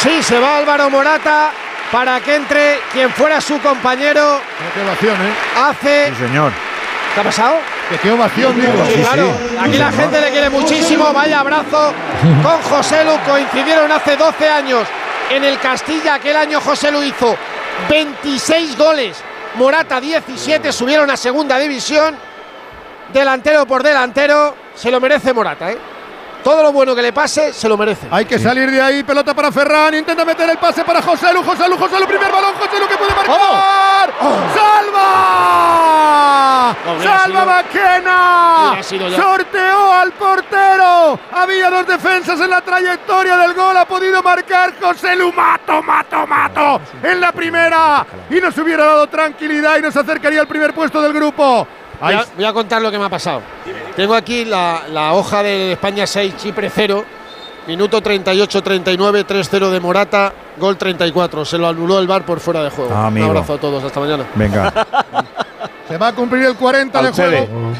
[0.00, 1.50] Sí, se va Álvaro Morata
[1.90, 4.40] para que entre quien fuera su compañero.
[4.74, 5.32] Qué ovación, ¿eh?
[5.56, 6.14] Hace.
[6.16, 6.52] señor.
[7.14, 7.56] ¿Qué ha pasado?
[7.88, 8.72] Que qué ovación, digo.
[8.86, 9.32] Sí, claro.
[9.60, 11.12] Aquí la gente le quiere muchísimo.
[11.12, 11.92] Vaya abrazo
[12.42, 13.18] con José Lu.
[13.26, 14.86] Coincidieron hace 12 años
[15.30, 16.14] en el Castilla.
[16.14, 17.36] Aquel año José Lu hizo
[17.88, 19.22] 26 goles.
[19.54, 20.72] Morata 17.
[20.72, 22.16] Subieron a segunda división.
[23.12, 24.54] Delantero por delantero.
[24.74, 25.78] Se lo merece Morata, ¿eh?
[26.44, 28.06] Todo lo bueno que le pase, se lo merece.
[28.10, 31.42] Hay que salir de ahí, pelota para Ferran, intenta meter el pase para José Lu,
[31.42, 34.12] José Lu, José Lu, primer balón, José Lu que puede marcar.
[35.48, 36.76] ¡Salva!
[36.96, 39.16] hubiera ¡Salva sido- Maquena!
[39.16, 41.18] Sorteó al portero.
[41.32, 46.26] Había dos defensas en la trayectoria del gol, ha podido marcar José Lu, mato, mato,
[46.26, 48.06] mato, en la primera.
[48.30, 51.66] Y nos hubiera dado tranquilidad y nos acercaría al primer puesto del grupo.
[52.00, 53.42] Voy a, voy a contar lo que me ha pasado.
[53.96, 57.04] Tengo aquí la, la hoja de España 6, Chipre 0.
[57.66, 61.44] Minuto 38-39, 3-0 de Morata, gol 34.
[61.44, 62.90] Se lo anuló el bar por fuera de juego.
[62.94, 63.08] Ah.
[63.08, 64.24] Un abrazo a todos, hasta mañana.
[64.34, 64.72] Venga.
[65.86, 67.46] Se va a cumplir el 40 de Alcede.
[67.46, 67.72] juego.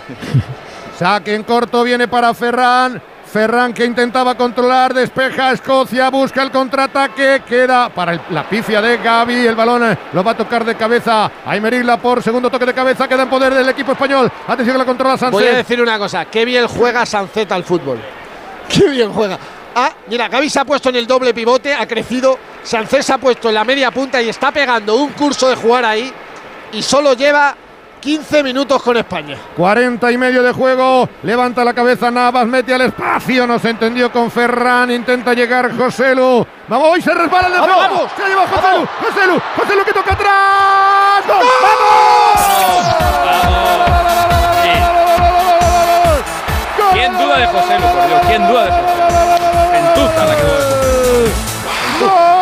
[0.99, 3.01] Saque en corto viene para Ferran.
[3.31, 8.81] Ferran que intentaba controlar, despeja a Escocia, busca el contraataque, queda para el- la pifia
[8.81, 11.31] de Gaby, el balón eh, lo va a tocar de cabeza.
[11.45, 14.31] Aymerila por segundo toque de cabeza, queda en poder del equipo español.
[14.47, 15.33] Atención que la controla Sánchez.
[15.41, 17.99] Voy a decir una cosa, qué bien juega Sancet al fútbol.
[18.69, 19.39] Qué bien juega.
[19.75, 22.39] Ah, mira, Gaby se ha puesto en el doble pivote, ha crecido.
[22.63, 25.85] Sancet se ha puesto en la media punta y está pegando un curso de jugar
[25.85, 26.13] ahí.
[26.73, 27.55] Y solo lleva
[28.01, 29.37] 15 minutos con España.
[29.57, 31.09] 40 y medio de juego.
[31.23, 33.47] Levanta la cabeza Navas, mete al espacio.
[33.47, 34.91] No se entendió con Ferran.
[34.91, 36.47] Intenta llegar José Lu.
[36.69, 37.77] Vamos, hoy se resbala el defensa.
[37.77, 38.12] ¡Vamos, vamos!
[38.16, 38.87] Se lleva José Lu.
[38.87, 39.41] José Lu.
[39.57, 41.27] José Lu que toca atrás.
[41.27, 41.47] ¡Gol!
[41.62, 42.79] ¡Vamos!
[46.93, 48.20] ¿Quién duda de José Lu, por Dios?
[48.27, 49.09] ¿Quién duda de José Lu?
[49.73, 52.38] Gentuza la que duda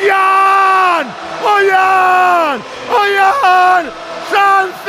[0.00, 1.06] ¡Oyan!
[1.44, 2.62] ¡Oyan!
[2.90, 3.90] ¡Oyan!
[4.32, 4.86] ¡Sánchez!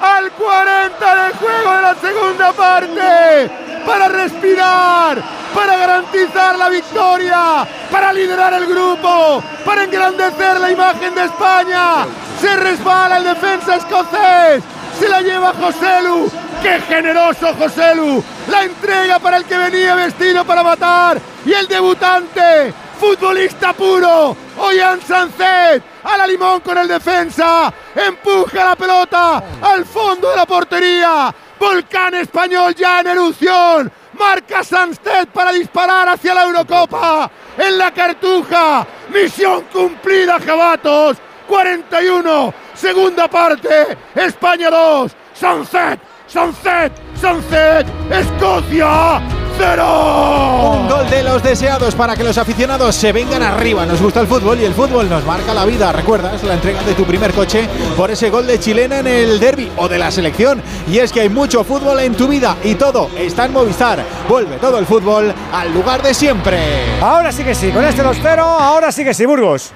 [0.00, 3.50] Al 40 del juego de la segunda parte.
[3.86, 5.22] Para respirar.
[5.54, 7.64] Para garantizar la victoria.
[7.90, 9.40] Para liderar el grupo.
[9.64, 12.06] Para engrandecer la imagen de España.
[12.40, 14.64] Se resbala el defensa escocés.
[15.02, 16.30] Se la lleva Joselu.
[16.62, 18.22] ¡Qué generoso Joselu!
[18.48, 21.20] La entrega para el que venía vestido para matar.
[21.44, 27.74] Y el debutante, futbolista puro, Oyan Sancet, a la limón con el defensa.
[27.96, 31.34] Empuja la pelota al fondo de la portería.
[31.58, 33.92] Volcán español ya en erupción.
[34.16, 37.28] Marca Sancet para disparar hacia la Eurocopa.
[37.58, 38.86] En la cartuja.
[39.12, 41.16] Misión cumplida, Jabatos.
[41.48, 49.20] 41, segunda parte, España 2, Sunset, Sunset, Sunset, Escocia
[49.58, 50.80] 0.
[50.80, 53.84] Un gol de los deseados para que los aficionados se vengan arriba.
[53.86, 55.92] Nos gusta el fútbol y el fútbol nos marca la vida.
[55.92, 59.70] ¿Recuerdas la entrega de tu primer coche por ese gol de chilena en el derby
[59.76, 60.62] o de la selección?
[60.88, 64.04] Y es que hay mucho fútbol en tu vida y todo está en Movistar.
[64.28, 66.58] Vuelve todo el fútbol al lugar de siempre.
[67.00, 69.72] Ahora sí que sí, con este 2-0, ahora sí que sí, Burgos.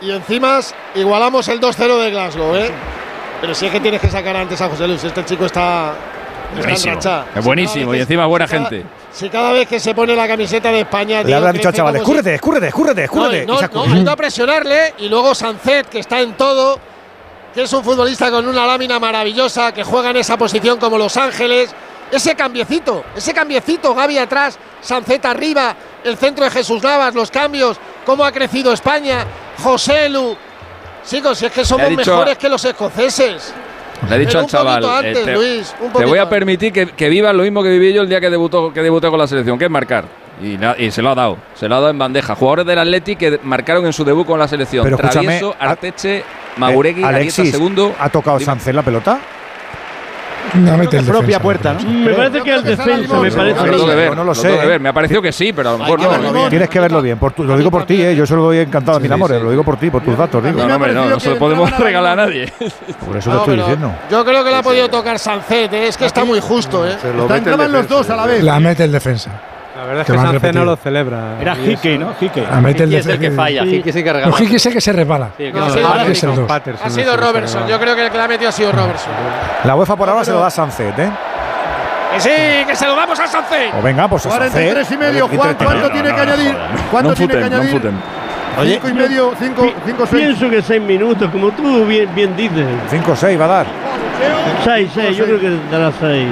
[0.00, 0.60] Y encima
[0.94, 2.70] igualamos el 2-0 de Glasgow, ¿eh?
[3.40, 5.02] Pero si es que tienes que sacar antes a José Luis.
[5.02, 5.94] Este chico está.
[6.50, 6.92] está Buenísimo.
[6.92, 7.24] enrachado.
[7.34, 8.84] Es buenísimo y encima buena gente.
[9.12, 11.22] Si cada vez que se pone la camiseta de España.
[11.22, 13.46] Le habrán dicho al chaval, si- escúrrete, escúrrete, escúrrete, escúrrete.
[13.46, 16.78] No, no, no, ha ido a presionarle y luego Sancet, que está en todo,
[17.54, 21.16] que es un futbolista con una lámina maravillosa, que juega en esa posición como Los
[21.16, 21.74] Ángeles.
[22.10, 27.76] Ese cambiecito, ese cambiecito, Gaby atrás, Sancet arriba, el centro de Jesús Navas, los cambios,
[28.06, 29.26] cómo ha crecido España,
[29.62, 30.36] José Lu.
[31.06, 33.54] Chicos, si es que somos ha dicho- mejores que los escoceses.
[34.08, 36.72] Le he dicho Pero al un chaval, eh, te, Luis, un te voy a permitir
[36.72, 39.18] que, que vivas lo mismo que viví yo el día que debutó, que debuté con
[39.18, 40.04] la selección, que es marcar.
[40.40, 42.36] Y, la- y se lo ha dado, se lo ha dado en bandeja.
[42.36, 44.84] Jugadores del Atleti que marcaron en su debut con la selección.
[44.84, 46.22] Pero escúchame, Travieso, Arteche,
[46.58, 47.92] Maguregui, Eh, Arieta Alexis, segundo.
[47.98, 49.18] ¿ha tocado Sánchez la pelota?
[50.54, 51.40] Mete el propia defensa.
[51.40, 51.80] puerta, ¿no?
[51.90, 53.58] Me parece que el defensa, me parece.
[53.60, 54.80] Habrá de ver, no lo sé, de ver.
[54.80, 56.48] Me ha parecido que sí, pero a lo mejor no.
[56.48, 57.18] Tienes que verlo bien.
[57.18, 58.14] por tu- lo digo por ti, ¿eh?
[58.14, 59.42] Yo se lo doy encantado a mil amores.
[59.42, 60.58] Lo digo por ti, por tus datos, digo.
[60.58, 62.52] No, no, hombre, no, no se lo podemos regalar a nadie.
[63.06, 63.92] Por eso No, estoy diciendo.
[64.10, 65.88] Yo creo que le ha podido tocar Sancet, ¿eh?
[65.88, 66.96] es que está muy justo, ¿eh?
[67.34, 68.42] Entraban los dos a la vez.
[68.42, 69.30] La mete el defensa.
[69.78, 71.40] La verdad es Que Sánchez no lo celebra.
[71.40, 72.12] Era Hickey, ¿no?
[72.20, 72.42] Hickey.
[72.42, 74.26] Hickey es el que falla, Hickey que regala.
[74.26, 75.30] No, Hickey sé que se resbala.
[75.36, 78.10] Sí, que No, no sí, Ha sido el que se Robertson, yo creo que el
[78.10, 79.12] que la ha metido ha sido Robertson.
[79.62, 81.10] La UEFA por ahora se lo da a Sancet, ¿eh?
[82.12, 83.72] Que sí, que se lo damos a Sancet.
[83.78, 84.50] O venga, pues a Sancet.
[84.50, 85.28] 43 y medio.
[85.28, 86.56] Juan, ¿cuánto tiene que añadir?
[86.90, 87.92] ¿Cuánto tiene que añadir?
[88.60, 90.24] Cinco y medio, cinco, cinco, seis.
[90.26, 92.66] Pienso que seis minutos, como tú bien, bien dices.
[92.90, 93.66] 5 6 va a dar.
[94.64, 96.26] Seis, seis, yo creo que dará seis.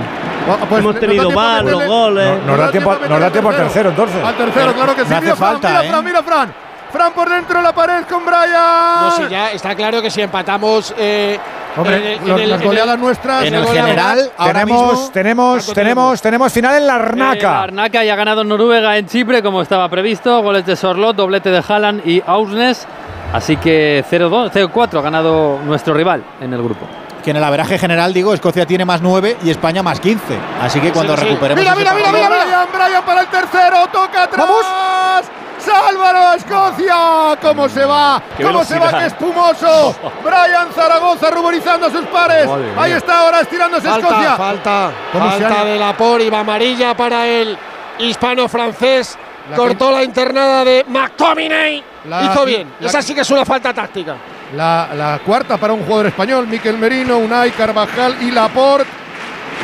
[0.69, 2.39] Pues, Hemos tenido val, los goles.
[2.41, 4.25] No- Nos da tiempo, nos da tiempo al tercero, entonces.
[4.25, 5.09] Al tercero, claro que sí.
[5.11, 5.89] Me hace Mira, Fran, falta, mira, ¿eh?
[5.89, 6.55] Fran, mira, Fran.
[6.93, 9.21] Fran por dentro de la pared con Brian.
[9.21, 10.95] No, ya está claro que si empatamos.
[10.97, 11.39] Eh,
[11.77, 13.45] Hombre, en el- en los- el- las en el- goleadas nuestras.
[13.45, 15.11] En el general, ahora Tenemos, mismo.
[15.13, 17.63] tenemos, tenemos, tenemos final en la Eh, Arnaca.
[17.65, 20.41] Arnaca ya ha ganado Noruega en Chipre como estaba previsto.
[20.43, 22.87] Goles de Sorlot, doblete de Haaland y Ausnes.
[23.33, 26.87] Así que 0-2, 0-4 ha ganado nuestro rival en el grupo.
[27.27, 30.23] Que en el averaje general, digo, Escocia tiene más 9 y España más 15.
[30.63, 31.29] Así que cuando Sí, sí.
[31.29, 31.61] recuperemos.
[31.61, 34.47] Mira, mira, mira, mira, Brian, Brian para el tercero, toca atrás.
[34.47, 35.27] ¡Vamos!
[35.59, 37.37] ¡Sálvalo a Escocia!
[37.43, 38.23] ¿Cómo se va?
[38.37, 38.97] Qué ¿Cómo se va?
[38.97, 39.97] ¡Qué espumoso!
[40.25, 42.47] Brian Zaragoza ruborizando a sus pares.
[42.47, 42.97] Madre Ahí mía.
[42.99, 44.37] está ahora estirándose Falta, Escocia.
[44.37, 47.59] falta, ¿Cómo se falta de la por y va amarilla para el
[47.99, 49.19] hispano-francés.
[49.51, 51.83] La Cortó la internada de McTominay.
[52.09, 52.73] La- Hizo bien.
[52.79, 54.15] la- Esa sí que es una falta táctica.
[54.55, 59.06] La, cuarta para un jugador español, Miquel Merino, Unai Carvajal y Laporte.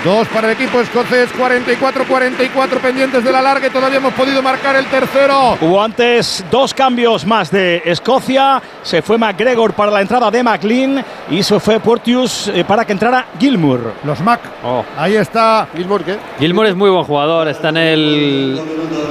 [0.04, 4.74] Dos para el equipo escocés, 44-44 pendientes de la larga y todavía hemos podido marcar
[4.74, 5.56] el tercero.
[5.60, 8.60] Hubo antes dos cambios más de Escocia.
[8.82, 12.92] Se fue McGregor para la entrada de McLean y se fue Portius eh, para que
[12.92, 13.92] entrara Gilmour.
[14.02, 14.40] Los Mac.
[14.64, 14.84] Oh.
[14.98, 15.68] Ahí está.
[15.76, 16.16] Gilmour, ¿qué?
[16.40, 18.60] Gilmour es muy buen jugador, está en el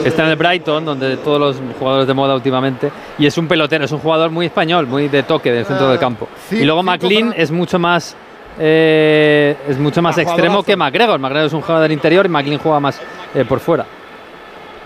[0.03, 3.85] está en el Brighton, donde todos los jugadores de moda últimamente, y es un pelotero,
[3.85, 6.27] es un jugador muy español, muy de toque del centro Ah, del campo.
[6.49, 8.15] sí, y luego McLean para- es mucho más
[8.59, 11.19] eh, es mucho más extremo que McGregor.
[11.19, 12.99] McGregor es un jugador del interior y McLean juega más
[13.33, 13.85] eh, por fuera.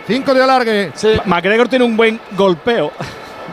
[0.08, 0.92] Cinco de alargue.
[1.26, 2.92] McGregor tiene un buen golpeo.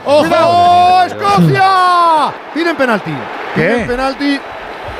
[0.05, 1.02] ¡Ojo!
[1.06, 2.32] ¡Escocia!
[2.52, 3.12] Tienen penalti.
[3.55, 3.60] ¿Qué?
[3.66, 4.40] Tienen penalti.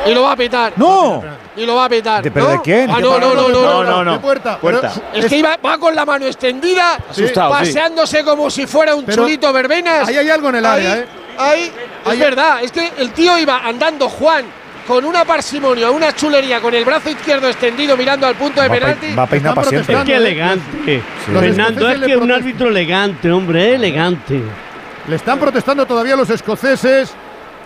[0.07, 0.73] Y lo va a pitar.
[0.77, 1.23] ¡No!
[1.57, 2.23] Y lo va a pitar.
[2.23, 2.53] ¿De- pero ¿no?
[2.53, 2.91] de quién?
[2.91, 4.13] Ah, ¿Qué no, no, no, no, No, no.
[4.15, 4.59] De puerta.
[4.59, 4.91] Puerta.
[5.13, 7.59] Pero Es que iba, va con la mano extendida, Asustado, sí.
[7.59, 10.09] paseándose como si fuera un Pero chulito verbenas.
[10.09, 11.07] ahí hay algo en el área, Ahí- ¿eh?
[11.39, 11.63] Ahí,
[12.05, 14.45] es Ahí- verdad, es que el tío iba andando Juan
[14.87, 18.75] con una parsimonia, una chulería, con el brazo izquierdo extendido mirando al punto de Va
[18.75, 19.07] penalti.
[19.09, 19.79] pe- va a peinar siempre.
[19.79, 20.05] Es protestando.
[20.05, 21.03] que elegante.
[21.33, 24.43] Los Fernando, es que es un árbitro elegante, hombre, elegante.
[25.09, 27.13] Le están protestando todavía los escoceses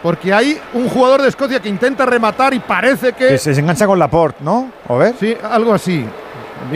[0.03, 3.29] porque hay un jugador de Escocia que intenta rematar y parece que.
[3.29, 4.71] Que se engancha con Laporte, ¿no?
[4.89, 5.15] A ver.
[5.19, 6.05] Sí, algo así.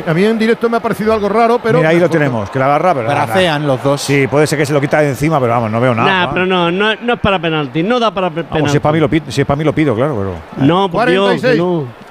[0.06, 1.78] A mí en directo me ha parecido algo raro, pero.
[1.78, 3.06] Mira, ahí lo tenemos, que la agarra, pero.
[3.08, 4.00] Bracean los dos.
[4.00, 6.08] Sí, puede ser que se lo quita de encima, pero vamos, no veo nada.
[6.10, 6.32] Nah, ¿no?
[6.32, 8.54] pero no, no, no es para penalti, no da para pe- penalti.
[8.54, 10.66] Vamos, si es para mí lo pido, si es para mí lo pido, claro, pero.
[10.66, 11.58] No, por Dios, que 46.
[11.58, 12.09] no.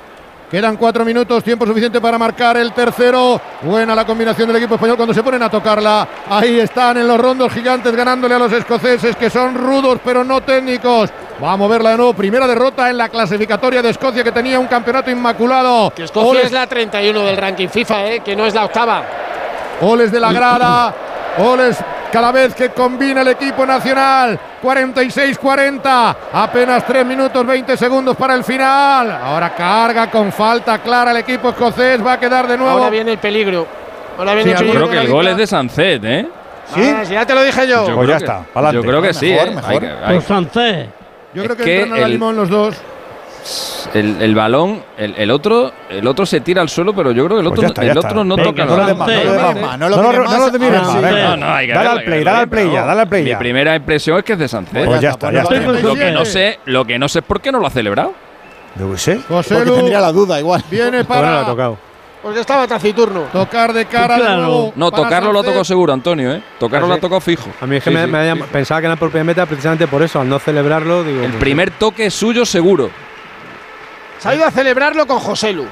[0.49, 3.39] Quedan cuatro minutos, tiempo suficiente para marcar el tercero.
[3.61, 6.07] Buena la combinación del equipo español cuando se ponen a tocarla.
[6.27, 10.41] Ahí están en los rondos gigantes ganándole a los escoceses que son rudos pero no
[10.41, 11.11] técnicos.
[11.39, 12.13] Vamos a verla de nuevo.
[12.15, 15.93] Primera derrota en la clasificatoria de Escocia que tenía un campeonato inmaculado.
[15.95, 18.19] Que Escocia Oles, es la 31 del ranking FIFA, ¿eh?
[18.21, 19.03] que no es la octava.
[19.81, 20.95] oles de la grada.
[21.37, 21.77] Oles
[22.11, 24.39] cada vez que combina el equipo nacional.
[24.61, 26.15] 46-40.
[26.33, 29.11] Apenas 3 minutos 20 segundos para el final.
[29.11, 32.05] Ahora carga con falta clara el equipo escocés.
[32.05, 32.71] Va a quedar de nuevo.
[32.77, 33.65] Ahora viene el peligro.
[34.17, 34.87] Ahora viene Sí, el peligro.
[34.87, 36.27] creo que el gol es de Sancet, ¿eh?
[36.73, 36.81] ¿Sí?
[36.95, 37.87] Ah, si ya te lo dije yo.
[37.87, 38.71] Yo Pues creo ya que- está.
[38.71, 39.51] Yo creo que sí, Mejor, ¿eh?
[39.55, 39.71] mejor.
[39.71, 40.87] Hay que- hay- Por francés.
[41.33, 42.75] Yo creo Es que, que entran a la el- limón los dos.
[43.93, 47.37] El, el balón, el, el otro, el otro se tira al suelo, pero yo creo
[47.37, 49.23] que el Pues otro, ya está, el otro no Venga, toca No lo más, no
[49.23, 49.79] lo más.
[49.79, 50.53] No No lo lo no lo más.
[50.59, 50.99] mires más, sí.
[51.01, 51.29] venga.
[51.29, 53.23] No, no, hay que Dale verlo, al play, dale al play ya, dale al play
[53.23, 53.39] Mi ya.
[53.39, 54.85] primera impresión es que es de Sancet.
[54.85, 55.71] Pues ya está, ya Estoy está.
[55.71, 57.71] con Lo que no sé, lo que no sé es por qué no lo ha
[57.71, 58.13] celebrado.
[58.77, 59.19] Qué sé.
[59.27, 60.63] José Porque Lu tendría la duda igual.
[60.69, 61.77] viene Todavía no lo ha para tocado.
[62.21, 63.21] Porque estaba taciturno.
[63.31, 64.41] tocar de cara de Claro.
[64.41, 64.73] nuevo.
[64.75, 66.43] No, para tocarlo lo ha tocado seguro, Antonio, ¿eh?
[66.59, 67.49] Tocarlo ¿Ah, lo ha tocado fijo.
[67.61, 69.45] A mí es que Sí, me, sí, me sí, pensaba que era por primera meta
[69.45, 71.21] precisamente por eso, al no celebrarlo, digo.
[71.23, 72.89] El pues, primer toque es suyo seguro.
[74.19, 75.65] Se ha ido a celebrarlo con Joselu.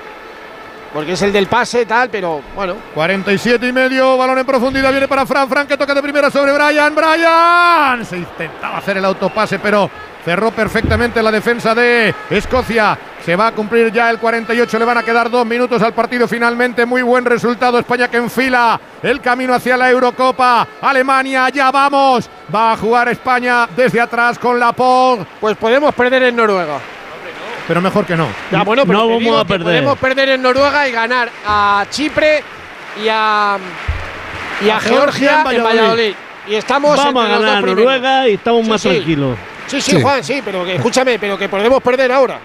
[0.93, 2.75] Porque es el del pase, tal, pero bueno.
[2.95, 6.53] 47 y medio, balón en profundidad, viene para Fran, Fran que toca de primera sobre
[6.53, 9.91] Brian, Brian, se intentaba hacer el autopase, pero
[10.23, 14.97] cerró perfectamente la defensa de Escocia, se va a cumplir ya el 48, le van
[14.97, 19.53] a quedar dos minutos al partido finalmente, muy buen resultado, España que enfila el camino
[19.53, 25.25] hacia la Eurocopa, Alemania, ya vamos, va a jugar España desde atrás con la POG.
[25.41, 26.96] Pues podemos perder en Noruega.
[27.67, 28.27] Pero mejor que no.
[28.51, 29.63] Ya, bueno, pero No vamos digo a perder.
[29.65, 32.43] Podemos perder en Noruega y ganar a Chipre
[33.03, 33.57] y a,
[34.65, 35.79] y a, A Georgia Georgia en en Valladolid.
[35.81, 36.13] Valladolid.
[36.47, 37.85] Y estamos Vamos a entre los ganar a dos primeros.
[37.93, 38.89] Noruega y estamos Sí, más sí.
[38.89, 39.37] tranquilos.
[39.67, 40.01] Sí, sí, Sí.
[40.01, 42.39] Juan, sí, pero que, escúchame, pero que podemos perder ahora.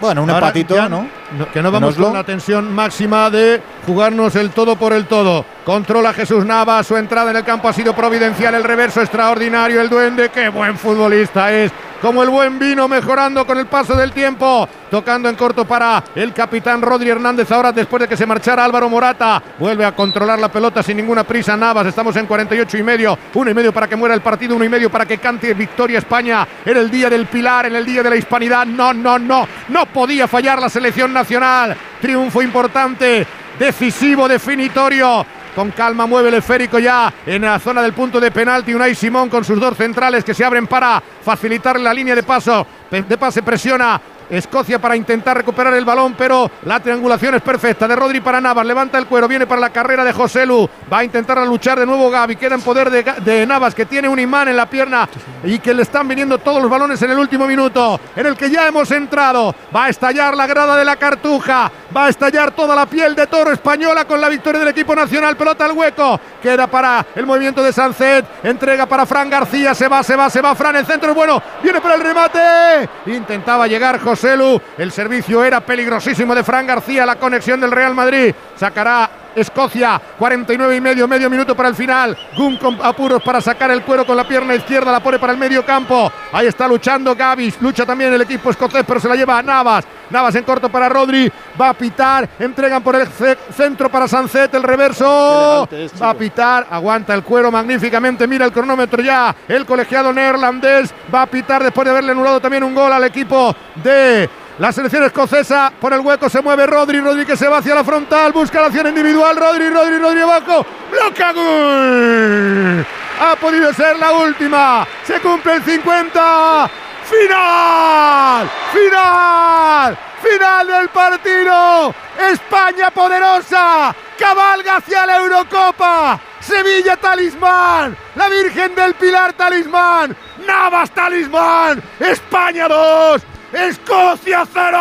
[0.00, 0.88] Bueno, un Ahora empatito, ya
[1.32, 1.50] ¿no?
[1.50, 5.44] Que no vamos con la tensión máxima de jugarnos el todo por el todo.
[5.64, 9.88] Controla Jesús Navas, su entrada en el campo ha sido providencial, el reverso extraordinario, el
[9.88, 11.72] duende, qué buen futbolista es.
[12.00, 14.68] Como el buen vino mejorando con el paso del tiempo.
[14.90, 18.88] Tocando en corto para el capitán Rodri Hernández ahora después de que se marchara Álvaro
[18.88, 19.42] Morata.
[19.58, 21.86] Vuelve a controlar la pelota sin ninguna prisa Navas.
[21.86, 23.18] Estamos en 48 y medio.
[23.34, 25.98] Uno y medio para que muera el partido, uno y medio para que cante victoria
[25.98, 28.66] España en el día del Pilar, en el día de la Hispanidad.
[28.66, 29.48] No, no, no.
[29.68, 31.76] No podía fallar la selección nacional.
[32.00, 33.26] Triunfo importante,
[33.58, 35.26] decisivo, definitorio.
[35.54, 38.74] Con calma mueve el esférico ya en la zona del punto de penalti.
[38.74, 42.66] Unai Simón con sus dos centrales que se abren para facilitar la línea de paso.
[42.90, 43.98] De pase presiona
[44.28, 47.86] Escocia para intentar recuperar el balón, pero la triangulación es perfecta.
[47.86, 50.68] De Rodri para Navas, levanta el cuero, viene para la carrera de José Lu.
[50.92, 52.36] Va a intentar luchar de nuevo Gaby.
[52.36, 55.08] Queda en poder de, Navas, que tiene un imán en la pierna
[55.44, 58.50] y que le están viniendo todos los balones en el último minuto, en el que
[58.50, 59.54] ya hemos entrado.
[59.74, 63.26] Va a estallar la grada de la cartuja, va a estallar toda la piel de
[63.26, 65.36] toro española con la victoria del equipo nacional.
[65.36, 70.02] Pelota al hueco, queda para el movimiento de Sancet, entrega para Fran García, se va,
[70.02, 72.88] se va, se va Fran, el centro bueno, viene para el remate.
[73.06, 77.94] Intentaba llegar José Lu, el servicio era peligrosísimo de Fran García, la conexión del Real
[77.94, 78.34] Madrid.
[78.56, 82.16] Sacará Escocia, 49 y medio, medio minuto para el final.
[82.36, 85.38] Gun con apuros para sacar el cuero con la pierna izquierda, la pone para el
[85.38, 86.10] medio campo.
[86.32, 89.84] Ahí está luchando Gavis, lucha también el equipo escocés, pero se la lleva a Navas.
[90.08, 91.30] Navas en corto para Rodri,
[91.60, 95.68] va a pitar, entregan por el ce- centro para Sancet, el reverso.
[96.00, 99.34] Va a pitar, aguanta el cuero magníficamente, mira el cronómetro ya.
[99.48, 103.54] El colegiado neerlandés va a pitar después de haberle anulado también un gol al equipo
[103.82, 106.66] de la selección escocesa por el hueco se mueve.
[106.66, 110.20] Rodri, Rodri que se va hacia la frontal, busca la acción individual, Rodri, Rodri, Rodri
[110.20, 112.86] abajo, bloca gol.
[113.20, 116.70] Ha podido ser la última, se cumple el 50,
[117.04, 121.94] final, final, final del partido.
[122.32, 126.20] España poderosa, cabalga hacia la Eurocopa.
[126.40, 130.16] Sevilla talismán, la Virgen del Pilar talismán,
[130.46, 134.78] Navas talismán, España 2, Escocia 0.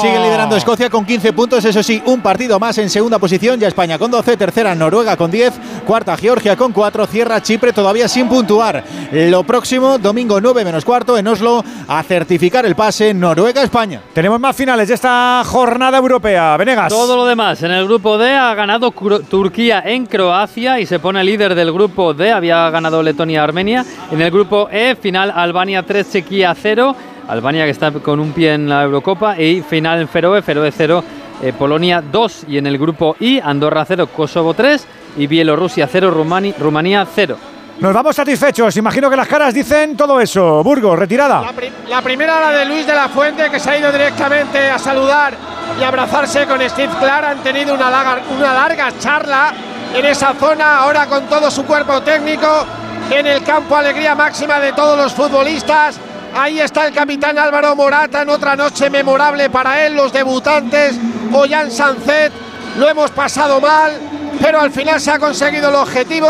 [0.00, 3.68] Sigue liderando Escocia con 15 puntos, eso sí, un partido más en segunda posición, ya
[3.68, 5.52] España con 12, tercera Noruega con 10,
[5.86, 8.82] cuarta Georgia con 4, cierra Chipre todavía sin puntuar.
[9.12, 14.00] Lo próximo, domingo 9 menos cuarto en Oslo, a certificar el pase Noruega-España.
[14.14, 16.56] Tenemos más finales de esta jornada europea.
[16.56, 16.88] Venegas.
[16.88, 17.62] Todo lo demás.
[17.62, 21.70] En el grupo D ha ganado Cro- Turquía en Croacia y se pone líder del
[21.72, 22.32] grupo D.
[22.32, 23.84] Había ganado Letonia-Armenia.
[24.10, 26.96] En el grupo E, final Albania 3, Chequia 0.
[27.28, 29.38] Albania que está con un pie en la Eurocopa.
[29.38, 31.04] Y final en Feroe, Feroe 0,
[31.42, 32.44] eh, Polonia 2.
[32.48, 34.86] Y en el grupo I, Andorra 0, Kosovo 3.
[35.18, 37.36] Y Bielorrusia 0, Rumani- Rumanía 0.
[37.80, 38.76] Nos vamos satisfechos.
[38.76, 40.64] Imagino que las caras dicen todo eso.
[40.64, 41.40] Burgos, retirada.
[41.42, 44.68] La, pri- la primera, la de Luis de la Fuente, que se ha ido directamente
[44.68, 45.34] a saludar
[45.80, 47.24] y abrazarse con Steve Clark.
[47.26, 49.52] Han tenido una larga, una larga charla
[49.94, 52.66] en esa zona, ahora con todo su cuerpo técnico.
[53.12, 56.00] En el campo, alegría máxima de todos los futbolistas.
[56.38, 60.96] Ahí está el capitán Álvaro Morata en otra noche memorable para él, los debutantes.
[61.32, 62.32] Ollán Sancet,
[62.78, 63.98] lo hemos pasado mal,
[64.40, 66.28] pero al final se ha conseguido el objetivo.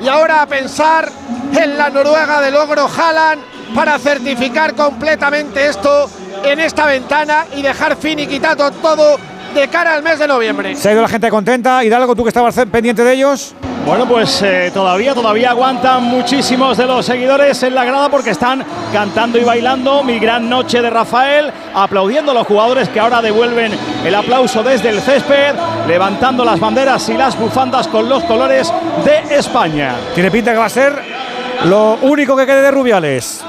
[0.00, 1.10] Y ahora a pensar
[1.60, 3.42] en la Noruega de logro Haaland
[3.74, 6.08] para certificar completamente esto
[6.44, 9.18] en esta ventana y dejar finiquitado todo
[9.52, 10.76] de cara al mes de noviembre.
[10.76, 11.82] Se ha ido la gente contenta.
[11.82, 13.56] Hidalgo, tú que estabas pendiente de ellos.
[13.86, 18.64] Bueno, pues eh, todavía, todavía aguantan muchísimos de los seguidores en la grada porque están
[18.92, 23.72] cantando y bailando mi gran noche de Rafael, aplaudiendo a los jugadores que ahora devuelven
[24.04, 25.54] el aplauso desde el césped,
[25.88, 28.72] levantando las banderas y las bufandas con los colores
[29.04, 29.94] de España.
[30.14, 31.02] Tiene pinta que va a ser
[31.64, 33.42] lo único que quede de Rubiales.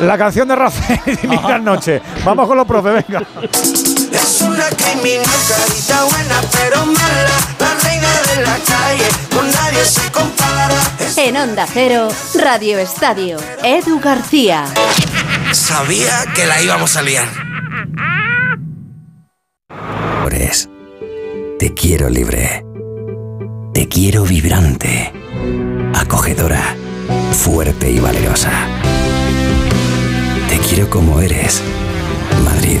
[0.00, 2.02] La canción de Rafael y mi gran noche.
[2.24, 3.22] Vamos con los profes, venga.
[4.14, 10.10] Es una criminal, carita buena pero mala, la reina de la calle, con nadie se
[10.10, 10.80] compara.
[11.16, 14.64] En Onda Cero, Radio Estadio, Edu García.
[15.52, 17.44] Sabía que la íbamos a liar.
[21.64, 22.62] Te quiero libre.
[23.72, 25.10] Te quiero vibrante.
[25.94, 26.76] Acogedora.
[27.32, 28.50] Fuerte y valerosa.
[30.50, 31.62] Te quiero como eres.
[32.44, 32.80] Madrid.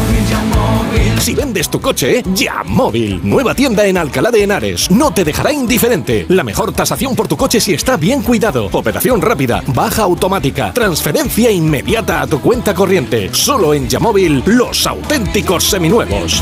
[1.21, 3.21] Si vendes tu coche, ya móvil.
[3.23, 4.89] Nueva tienda en Alcalá de Henares.
[4.89, 6.25] No te dejará indiferente.
[6.29, 8.69] La mejor tasación por tu coche si está bien cuidado.
[8.71, 13.29] Operación rápida, baja automática, transferencia inmediata a tu cuenta corriente.
[13.33, 16.41] Solo en Yamóvil, los auténticos seminuevos.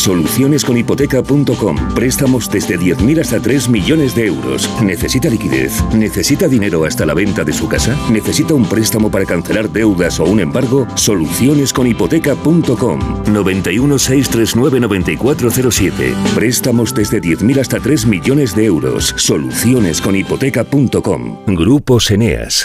[0.00, 1.94] Solucionesconhipoteca.com.
[1.94, 4.70] Préstamos desde 10.000 hasta 3 millones de euros.
[4.82, 5.84] ¿Necesita liquidez?
[5.92, 7.94] ¿Necesita dinero hasta la venta de su casa?
[8.10, 10.86] ¿Necesita un préstamo para cancelar deudas o un embargo?
[10.94, 13.24] Solucionesconhipoteca.com.
[13.30, 16.14] 91 639 9407.
[16.34, 19.12] Préstamos desde 10.000 hasta 3 millones de euros.
[19.16, 21.44] Solucionesconhipoteca.com.
[21.46, 22.64] Grupos Eneas.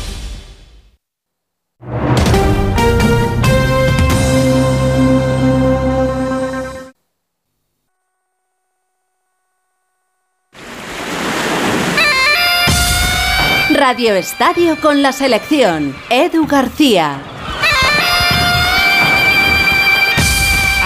[13.91, 15.93] Radio Estadio con la selección.
[16.09, 17.19] Edu García.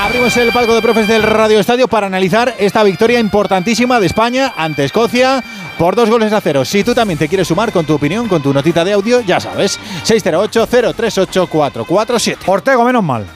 [0.01, 4.55] Abrimos el palco de profes del Radio Estadio para analizar esta victoria importantísima de España
[4.57, 5.43] ante Escocia
[5.77, 6.65] por dos goles a cero.
[6.65, 9.39] Si tú también te quieres sumar con tu opinión, con tu notita de audio, ya
[9.39, 12.37] sabes, 608-038-447.
[12.47, 13.27] Ortego, menos mal.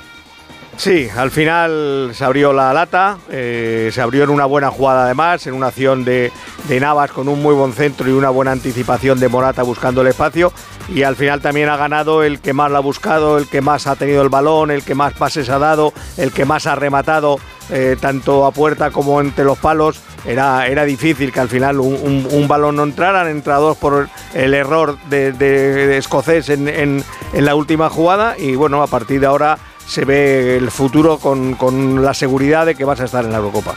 [0.80, 5.46] Sí, al final se abrió la lata, eh, se abrió en una buena jugada además,
[5.46, 6.32] en una acción de,
[6.70, 10.08] de, Navas con un muy buen centro y una buena anticipación de Morata buscando el
[10.08, 10.54] espacio
[10.88, 13.88] y al final también ha ganado el que más lo ha buscado, el que más
[13.88, 17.40] ha tenido el balón, el que más pases ha dado, el que más ha rematado
[17.72, 20.00] eh, tanto a puerta como entre los palos.
[20.26, 24.54] Era, era difícil que al final un, balón no entrara, han entrado dos por el
[24.54, 27.04] error de, de, escocés en, en
[27.34, 29.58] la última jugada y bueno, a partir de ahora
[29.90, 33.40] se ve el futuro con, con, la seguridad de que vas a estar en la
[33.40, 33.74] Eurocopa.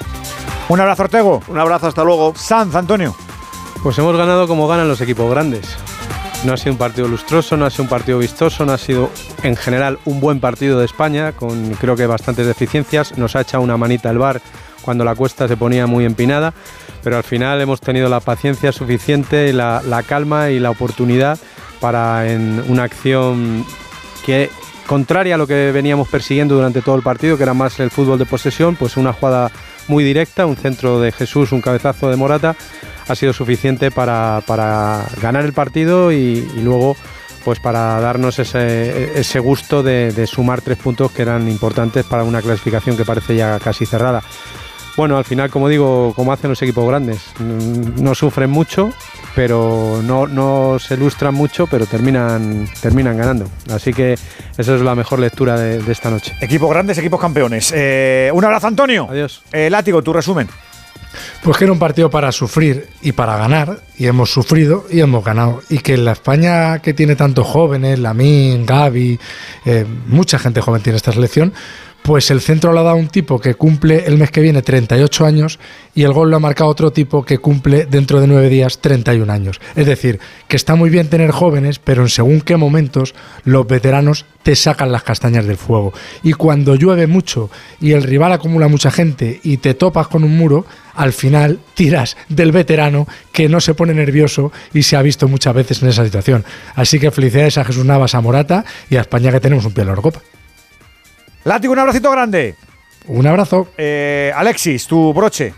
[0.69, 1.43] Un abrazo, Ortego.
[1.49, 2.35] Un abrazo, hasta luego.
[2.37, 3.17] Sanz, Antonio.
[3.83, 5.67] Pues hemos ganado como ganan los equipos grandes.
[6.45, 9.09] No ha sido un partido lustroso, no ha sido un partido vistoso, no ha sido
[9.43, 13.17] en general un buen partido de España, con creo que bastantes deficiencias.
[13.17, 14.43] Nos ha echado una manita el bar
[14.83, 16.53] cuando la cuesta se ponía muy empinada,
[17.03, 21.39] pero al final hemos tenido la paciencia suficiente, la, la calma y la oportunidad
[21.81, 23.65] para en una acción
[24.27, 24.51] que
[24.87, 28.19] contraria a lo que veníamos persiguiendo durante todo el partido, que era más el fútbol
[28.19, 29.51] de posesión, pues una jugada
[29.89, 32.57] muy directa, un centro de Jesús, un cabezazo de Morata,
[33.09, 36.97] ha sido suficiente para, para ganar el partido y, luego
[37.45, 42.41] pues para darnos ese, ese gusto de, sumar tres puntos que eran importantes para una
[42.41, 44.23] clasificación que parece ya casi cerrada.
[44.97, 48.93] Bueno, al final, como digo, como hacen los equipos grandes, no sufren mucho,
[49.35, 53.49] pero no, no se ilustran mucho, pero terminan, terminan ganando.
[53.71, 54.15] Así que
[54.57, 56.35] esa es la mejor lectura de, de esta noche.
[56.41, 57.73] Equipos grandes, equipos campeones.
[57.75, 59.09] Eh, un abrazo, Antonio.
[59.11, 59.43] Adiós.
[59.53, 60.49] Eh, Látigo, tu resumen.
[61.43, 65.23] Pues que era un partido para sufrir y para ganar, y hemos sufrido y hemos
[65.25, 65.63] ganado.
[65.69, 69.19] Y que en la España que tiene tantos jóvenes, Lamin, Gaby,
[69.67, 71.53] eh, mucha gente joven tiene esta selección,
[72.03, 75.25] pues el centro lo ha dado un tipo que cumple el mes que viene 38
[75.25, 75.59] años
[75.95, 79.33] y el gol lo ha marcado otro tipo que cumple dentro de nueve días 31
[79.33, 79.61] años.
[79.77, 83.15] Es decir, que está muy bien tener jóvenes, pero en según qué momentos
[83.45, 85.93] los veteranos te sacan las castañas del fuego.
[86.25, 87.51] Y cuando llueve mucho
[87.81, 92.17] y el rival acumula mucha gente y te topas con un muro, al final tiras
[92.29, 96.05] del veterano que no se pone nervioso y se ha visto muchas veces en esa
[96.05, 96.45] situación.
[96.75, 99.83] Así que felicidades a Jesús Navas, a Morata y a España que tenemos un pie
[99.83, 100.21] en la Eurocopa.
[101.45, 102.55] Látigo, un abracito grande.
[103.09, 103.69] Un abrazo.
[103.77, 105.55] Eh, Alexis, tu broche.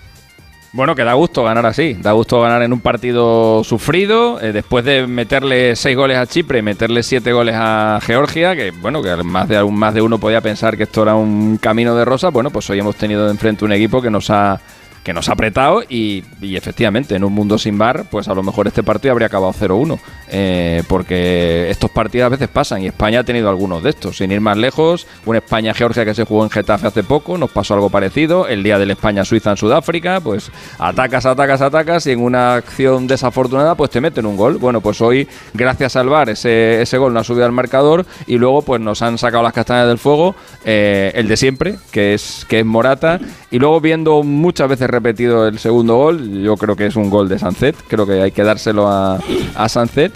[0.72, 1.94] Bueno, que da gusto ganar así.
[1.94, 4.40] Da gusto ganar en un partido sufrido.
[4.40, 8.72] eh, después de meterle seis goles a Chipre y meterle siete goles a Georgia, que
[8.72, 12.04] bueno, que más de, más de uno podía pensar que esto era un camino de
[12.04, 12.30] rosa.
[12.30, 14.60] Bueno, pues hoy hemos tenido de enfrente un equipo que nos ha
[15.04, 18.42] que nos ha apretado y, y efectivamente en un mundo sin bar, pues a lo
[18.42, 19.98] mejor este partido habría acabado 0-1,
[20.30, 24.32] eh, porque estos partidos a veces pasan y España ha tenido algunos de esestos, sin
[24.32, 27.90] ir más lejos, un España-Georgia que se jugó en Getafe hace poco, nos pasó algo
[27.90, 33.06] parecido, el día del España-Suiza en Sudáfrica, pues atacas, atacas, atacas y en una acción
[33.06, 34.56] desafortunada pues te meten un gol.
[34.56, 38.38] Bueno, pues hoy gracias al VAR ese, ese gol no ha subido al marcador y
[38.38, 40.34] luego pues nos han sacado las castañas del fuego,
[40.64, 45.46] eh, el de siempre, que es, que es Morata, y luego viendo muchas veces repetido
[45.46, 48.42] el segundo gol, yo creo que es un gol de Sancet, creo que hay que
[48.42, 49.68] dárselo a, a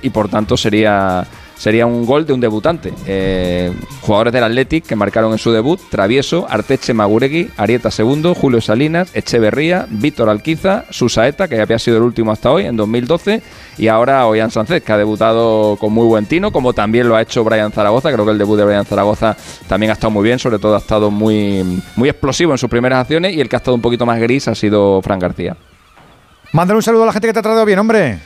[0.03, 1.27] y por tanto sería
[1.59, 2.95] sería un gol de un debutante.
[3.07, 8.61] Eh, jugadores del Athletic que marcaron en su debut: Travieso, Arteche Maguregui, Arieta segundo, Julio
[8.61, 13.43] Salinas, Echeverría, Víctor Alquiza, Susaeta, que había sido el último hasta hoy, en 2012,
[13.77, 17.23] y ahora Ollán Sánchez, que ha debutado con muy buen tino, como también lo ha
[17.23, 18.13] hecho Brian Zaragoza.
[18.13, 20.79] Creo que el debut de Brian Zaragoza también ha estado muy bien, sobre todo ha
[20.79, 24.07] estado muy, muy explosivo en sus primeras acciones, y el que ha estado un poquito
[24.07, 25.57] más gris ha sido Fran García.
[26.53, 28.19] Mándale un saludo a la gente que te ha tratado bien, hombre.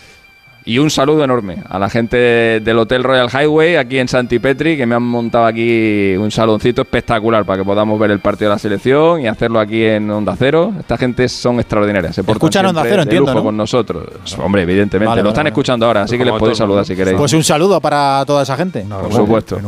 [0.64, 4.86] Y un saludo enorme a la gente del Hotel Royal Highway aquí en Santipetri que
[4.86, 8.58] me han montado aquí un saloncito espectacular para que podamos ver el partido de la
[8.60, 10.72] selección y hacerlo aquí en Onda Cero.
[10.78, 12.14] Esta gente son extraordinarias.
[12.14, 13.44] Se Escuchan Onda Cero, de entiendo, lujo ¿no?
[13.44, 14.06] con nosotros.
[14.38, 15.08] Hombre, evidentemente.
[15.08, 15.50] Vale, lo están vale.
[15.50, 17.16] escuchando ahora, así que les podéis saludar si queréis.
[17.18, 18.86] Pues un saludo para toda esa gente.
[18.88, 19.58] Por supuesto.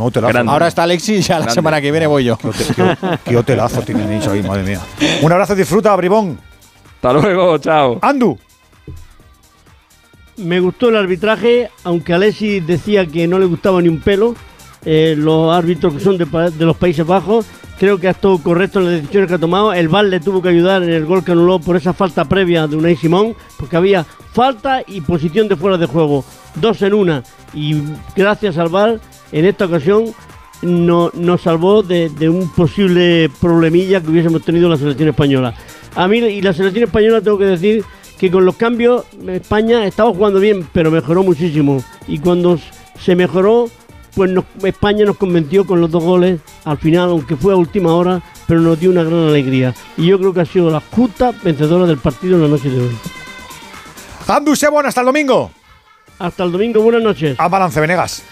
[0.46, 1.54] Ahora está Alexis y ya la Grande.
[1.54, 2.38] semana que viene voy yo.
[3.24, 4.80] Qué hotelazo tienen ahí, madre mía.
[5.22, 6.38] Un abrazo, disfruta, Bribón.
[6.96, 7.98] Hasta luego, chao.
[8.00, 8.38] Andu.
[10.36, 14.34] Me gustó el arbitraje, aunque Alessi decía que no le gustaba ni un pelo.
[14.84, 16.26] eh, los árbitros que son de,
[16.58, 17.46] los Países Bajos,
[17.78, 19.72] creo que ha estado correcto en las decisiones que ha tomado.
[19.72, 22.66] El VAR le tuvo que ayudar en el gol que anuló por esa falta previa
[22.66, 26.24] de Unai Simón, porque había falta y posición de fuera de juego,
[26.56, 27.22] dos en una.
[27.54, 27.76] Y
[28.14, 29.00] gracias al VAR,
[29.32, 30.06] en esta ocasión
[30.60, 35.54] no, nos salvó de, de un posible problemilla que hubiésemos tenido la selección española.
[35.94, 37.84] A mí y la selección española tengo que decir
[38.18, 41.82] que con los cambios España estaba jugando bien, pero mejoró muchísimo.
[42.06, 42.58] Y cuando
[43.00, 43.68] se mejoró,
[44.14, 47.94] pues nos- España nos convenció con los dos goles al final, aunque fue a última
[47.94, 49.74] hora, pero nos dio una gran alegría.
[49.96, 52.80] Y yo creo que ha sido la justa vencedora del partido en la noche de
[52.82, 52.96] hoy.
[54.28, 55.50] Andu, sé bueno, hasta el domingo.
[56.18, 57.38] Hasta el domingo, buenas noches.
[57.38, 58.22] A balance, Venegas.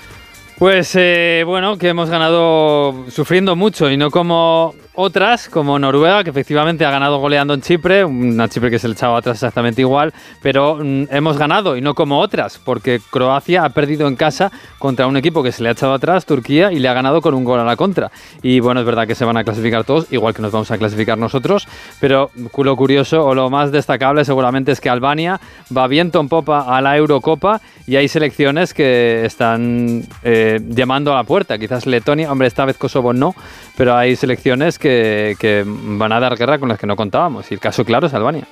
[0.62, 6.31] Pues eh, bueno, que hemos ganado sufriendo mucho y no como otras, como Noruega, que
[6.31, 10.12] efectivamente ha ganado goleando en Chipre, una Chipre que se le echaba atrás exactamente igual,
[10.42, 15.07] pero mm, hemos ganado y no como otras, porque Croacia ha perdido en casa contra
[15.07, 17.42] un equipo que se le ha echado atrás, Turquía, y le ha ganado con un
[17.42, 18.12] gol a la contra.
[18.42, 20.78] Y bueno, es verdad que se van a clasificar todos, igual que nos vamos a
[20.78, 21.66] clasificar nosotros,
[21.99, 25.41] pero lo curioso o lo más destacable seguramente es que Albania
[25.76, 31.16] va viento en popa a la Eurocopa y hay selecciones que están eh, llamando a
[31.16, 31.58] la puerta.
[31.58, 33.34] Quizás Letonia, hombre, esta vez Kosovo no,
[33.76, 37.50] pero hay selecciones que, que van a dar guerra con las que no contábamos.
[37.50, 38.47] Y el caso claro es Albania.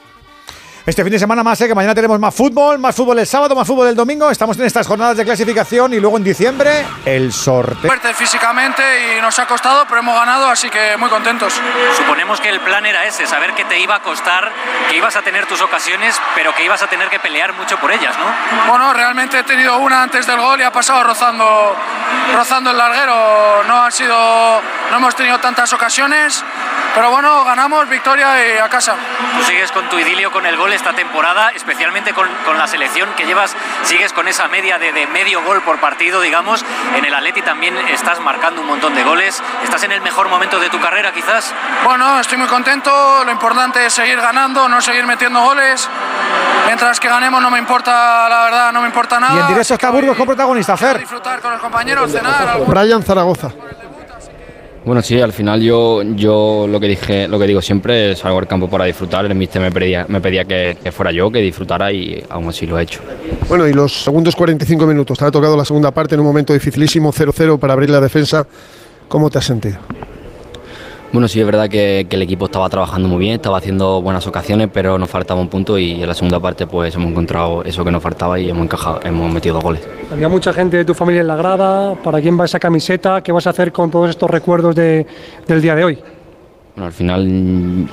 [0.91, 1.69] Este fin de semana más, ¿eh?
[1.69, 4.29] que mañana tenemos más fútbol, más fútbol el sábado, más fútbol el domingo.
[4.29, 7.89] Estamos en estas jornadas de clasificación y luego en diciembre el sorteo.
[7.89, 8.83] Fuerte físicamente
[9.17, 11.55] y nos ha costado, pero hemos ganado, así que muy contentos.
[11.97, 14.51] Suponemos que el plan era ese, saber que te iba a costar,
[14.89, 17.93] que ibas a tener tus ocasiones, pero que ibas a tener que pelear mucho por
[17.93, 18.69] ellas, ¿no?
[18.69, 21.77] Bueno, realmente he tenido una antes del gol y ha pasado rozando,
[22.35, 23.63] rozando el larguero.
[23.63, 24.61] No ha sido,
[24.91, 26.45] no hemos tenido tantas ocasiones,
[26.97, 28.97] pero bueno, ganamos, victoria y a casa.
[29.39, 33.11] Tú sigues con tu idilio con el gol esta temporada, especialmente con, con la selección
[33.15, 36.65] que llevas, sigues con esa media de, de medio gol por partido, digamos.
[36.97, 39.43] En el Atleti también estás marcando un montón de goles.
[39.63, 41.55] ¿Estás en el mejor momento de tu carrera, quizás?
[41.85, 42.91] Bueno, estoy muy contento.
[43.25, 45.87] Lo importante es seguir ganando, no seguir metiendo goles.
[46.67, 49.35] Mientras que ganemos no me importa, la verdad, no me importa nada.
[49.35, 50.99] Y en directo está Burgos con protagonista, Fer.
[50.99, 52.59] Disfrutar con los compañeros, cenar.
[52.67, 53.51] Brian Zaragoza.
[54.85, 58.39] Bueno, sí, al final yo, yo lo que dije, lo que digo siempre es salgo
[58.39, 59.27] al campo para disfrutar.
[59.27, 62.67] El míster me pedía, me pedía que, que fuera yo, que disfrutara y aún así
[62.67, 63.01] lo he hecho.
[63.49, 65.19] Bueno, y los segundos 45 minutos.
[65.19, 68.47] Te ha tocado la segunda parte en un momento dificilísimo, 0-0 para abrir la defensa.
[69.09, 69.79] ¿Cómo te has sentido?
[71.13, 74.25] Bueno, sí, es verdad que, que el equipo estaba trabajando muy bien, estaba haciendo buenas
[74.29, 77.85] ocasiones, pero nos faltaba un punto y en la segunda parte pues hemos encontrado eso
[77.85, 79.83] que nos faltaba y hemos encajado, hemos metido dos goles.
[80.13, 81.97] Había mucha gente de tu familia en la grada.
[81.97, 83.23] ¿Para quién va esa camiseta?
[83.25, 85.05] ¿Qué vas a hacer con todos estos recuerdos de-
[85.49, 85.99] del día de hoy?
[86.77, 87.89] Bueno, al final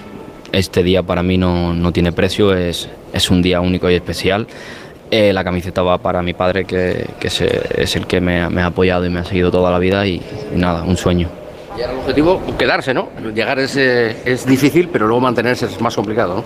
[0.52, 4.46] este día para mí no, no tiene precio, es, es un día único y especial.
[5.10, 8.50] Eh, la camiseta va para mi padre, que, que se- es el que me, ha-
[8.52, 10.22] me ha apoyado y me ha seguido toda la vida y,
[10.54, 11.30] y nada, un sueño.
[11.78, 13.10] Y ahora el objetivo, quedarse, ¿no?
[13.36, 16.44] Llegar es, eh, es difícil, pero luego mantenerse es más complicado, ¿no?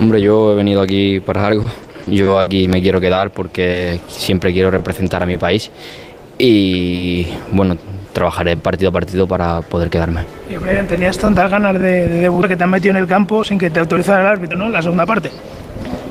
[0.00, 1.64] Hombre, yo he venido aquí para algo.
[2.08, 5.70] Yo aquí me quiero quedar porque siempre quiero representar a mi país
[6.36, 7.76] y bueno,
[8.12, 10.22] trabajaré partido a partido para poder quedarme.
[10.50, 13.44] Y hombre, tenías tantas ganas de, de debutar que te has metido en el campo
[13.44, 14.68] sin que te autorizara el árbitro, ¿no?
[14.68, 15.30] La segunda parte.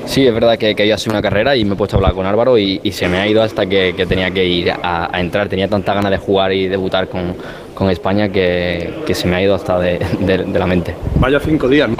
[0.05, 2.13] Sí, es verdad que, que había sido una carrera y me he puesto a hablar
[2.13, 5.09] con Álvaro y, y se me ha ido hasta que, que tenía que ir a,
[5.15, 5.49] a entrar.
[5.49, 7.35] Tenía tanta ganas de jugar y debutar con,
[7.81, 10.93] con España que, que se me ha ido hasta de, de- de la mente.
[11.15, 11.95] Vaya cinco días, ¿no?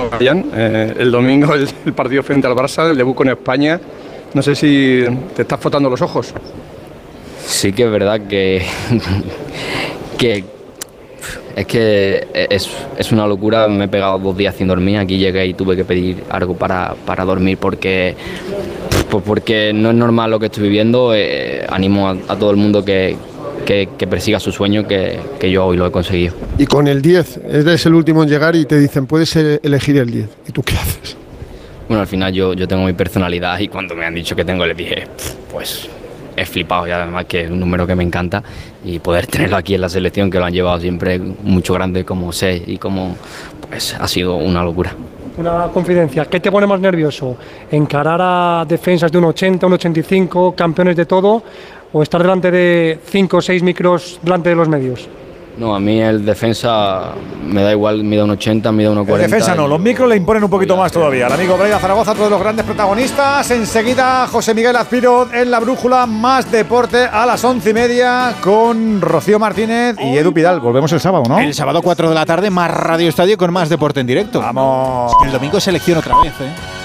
[0.54, 3.82] Eh, el domingo el, el partido frente al Barça, el debut con España.
[4.36, 5.04] No sé si
[5.36, 6.36] te estás frotando los ojos.
[7.44, 8.62] Sí que es verdad que,
[10.20, 10.44] que
[11.56, 13.68] es que es, es una locura.
[13.68, 15.00] Me he pegado dos días sin dormir.
[15.00, 18.16] Aquí llegué y tuve que pedir algo para, para dormir porque,
[19.10, 21.12] pues porque no es normal lo que estoy viviendo.
[21.16, 23.18] Eh, animo a, a todo el mundo que,
[23.72, 26.34] que- que persiga su sueño, que, que yo hoy lo he conseguido.
[26.58, 29.98] Y con el 10, eres el último en llegar y te dicen, puedes eh, elegir
[29.98, 30.28] el 10.
[30.50, 31.16] ¿Y tú qué haces?
[31.88, 34.66] Bueno, al final yo, yo tengo mi personalidad y cuando me han dicho que tengo
[34.66, 35.08] el 10,
[35.52, 35.88] pues
[36.36, 38.44] he flipado y además que es un número que me encanta
[38.84, 42.32] y poder tenerlo aquí en la selección que lo han llevado siempre mucho grande como
[42.34, 43.16] sé y como
[43.70, 44.94] pues ha sido una locura.
[45.38, 47.38] Una confidencia, ¿qué te pone más nervioso?
[47.72, 51.42] ¿Encarar a defensas de un 80, un 85, campeones de todo?
[51.94, 55.10] ¿O estar delante de 5 o 6 micros delante de los medios?
[55.58, 57.12] No, a mí el defensa
[57.46, 59.26] me da igual, mida un 80, mida un 40.
[59.26, 61.28] El defensa no, los micros le imponen un poquito más todavía.
[61.28, 63.52] El amigo Braida Zaragoza, todos los grandes protagonistas.
[63.52, 69.02] Enseguida José Miguel Azpiro en la brújula, más deporte a las once y media con
[69.02, 70.62] Rocío Martínez y Edu Pidal.
[70.62, 71.40] Volvemos el sábado, ¿no?
[71.40, 74.40] El sábado 4 de la tarde, más Radio Estadio con más deporte en directo.
[74.40, 75.14] Vamos.
[75.26, 76.81] El domingo selección otra vez, ¿eh?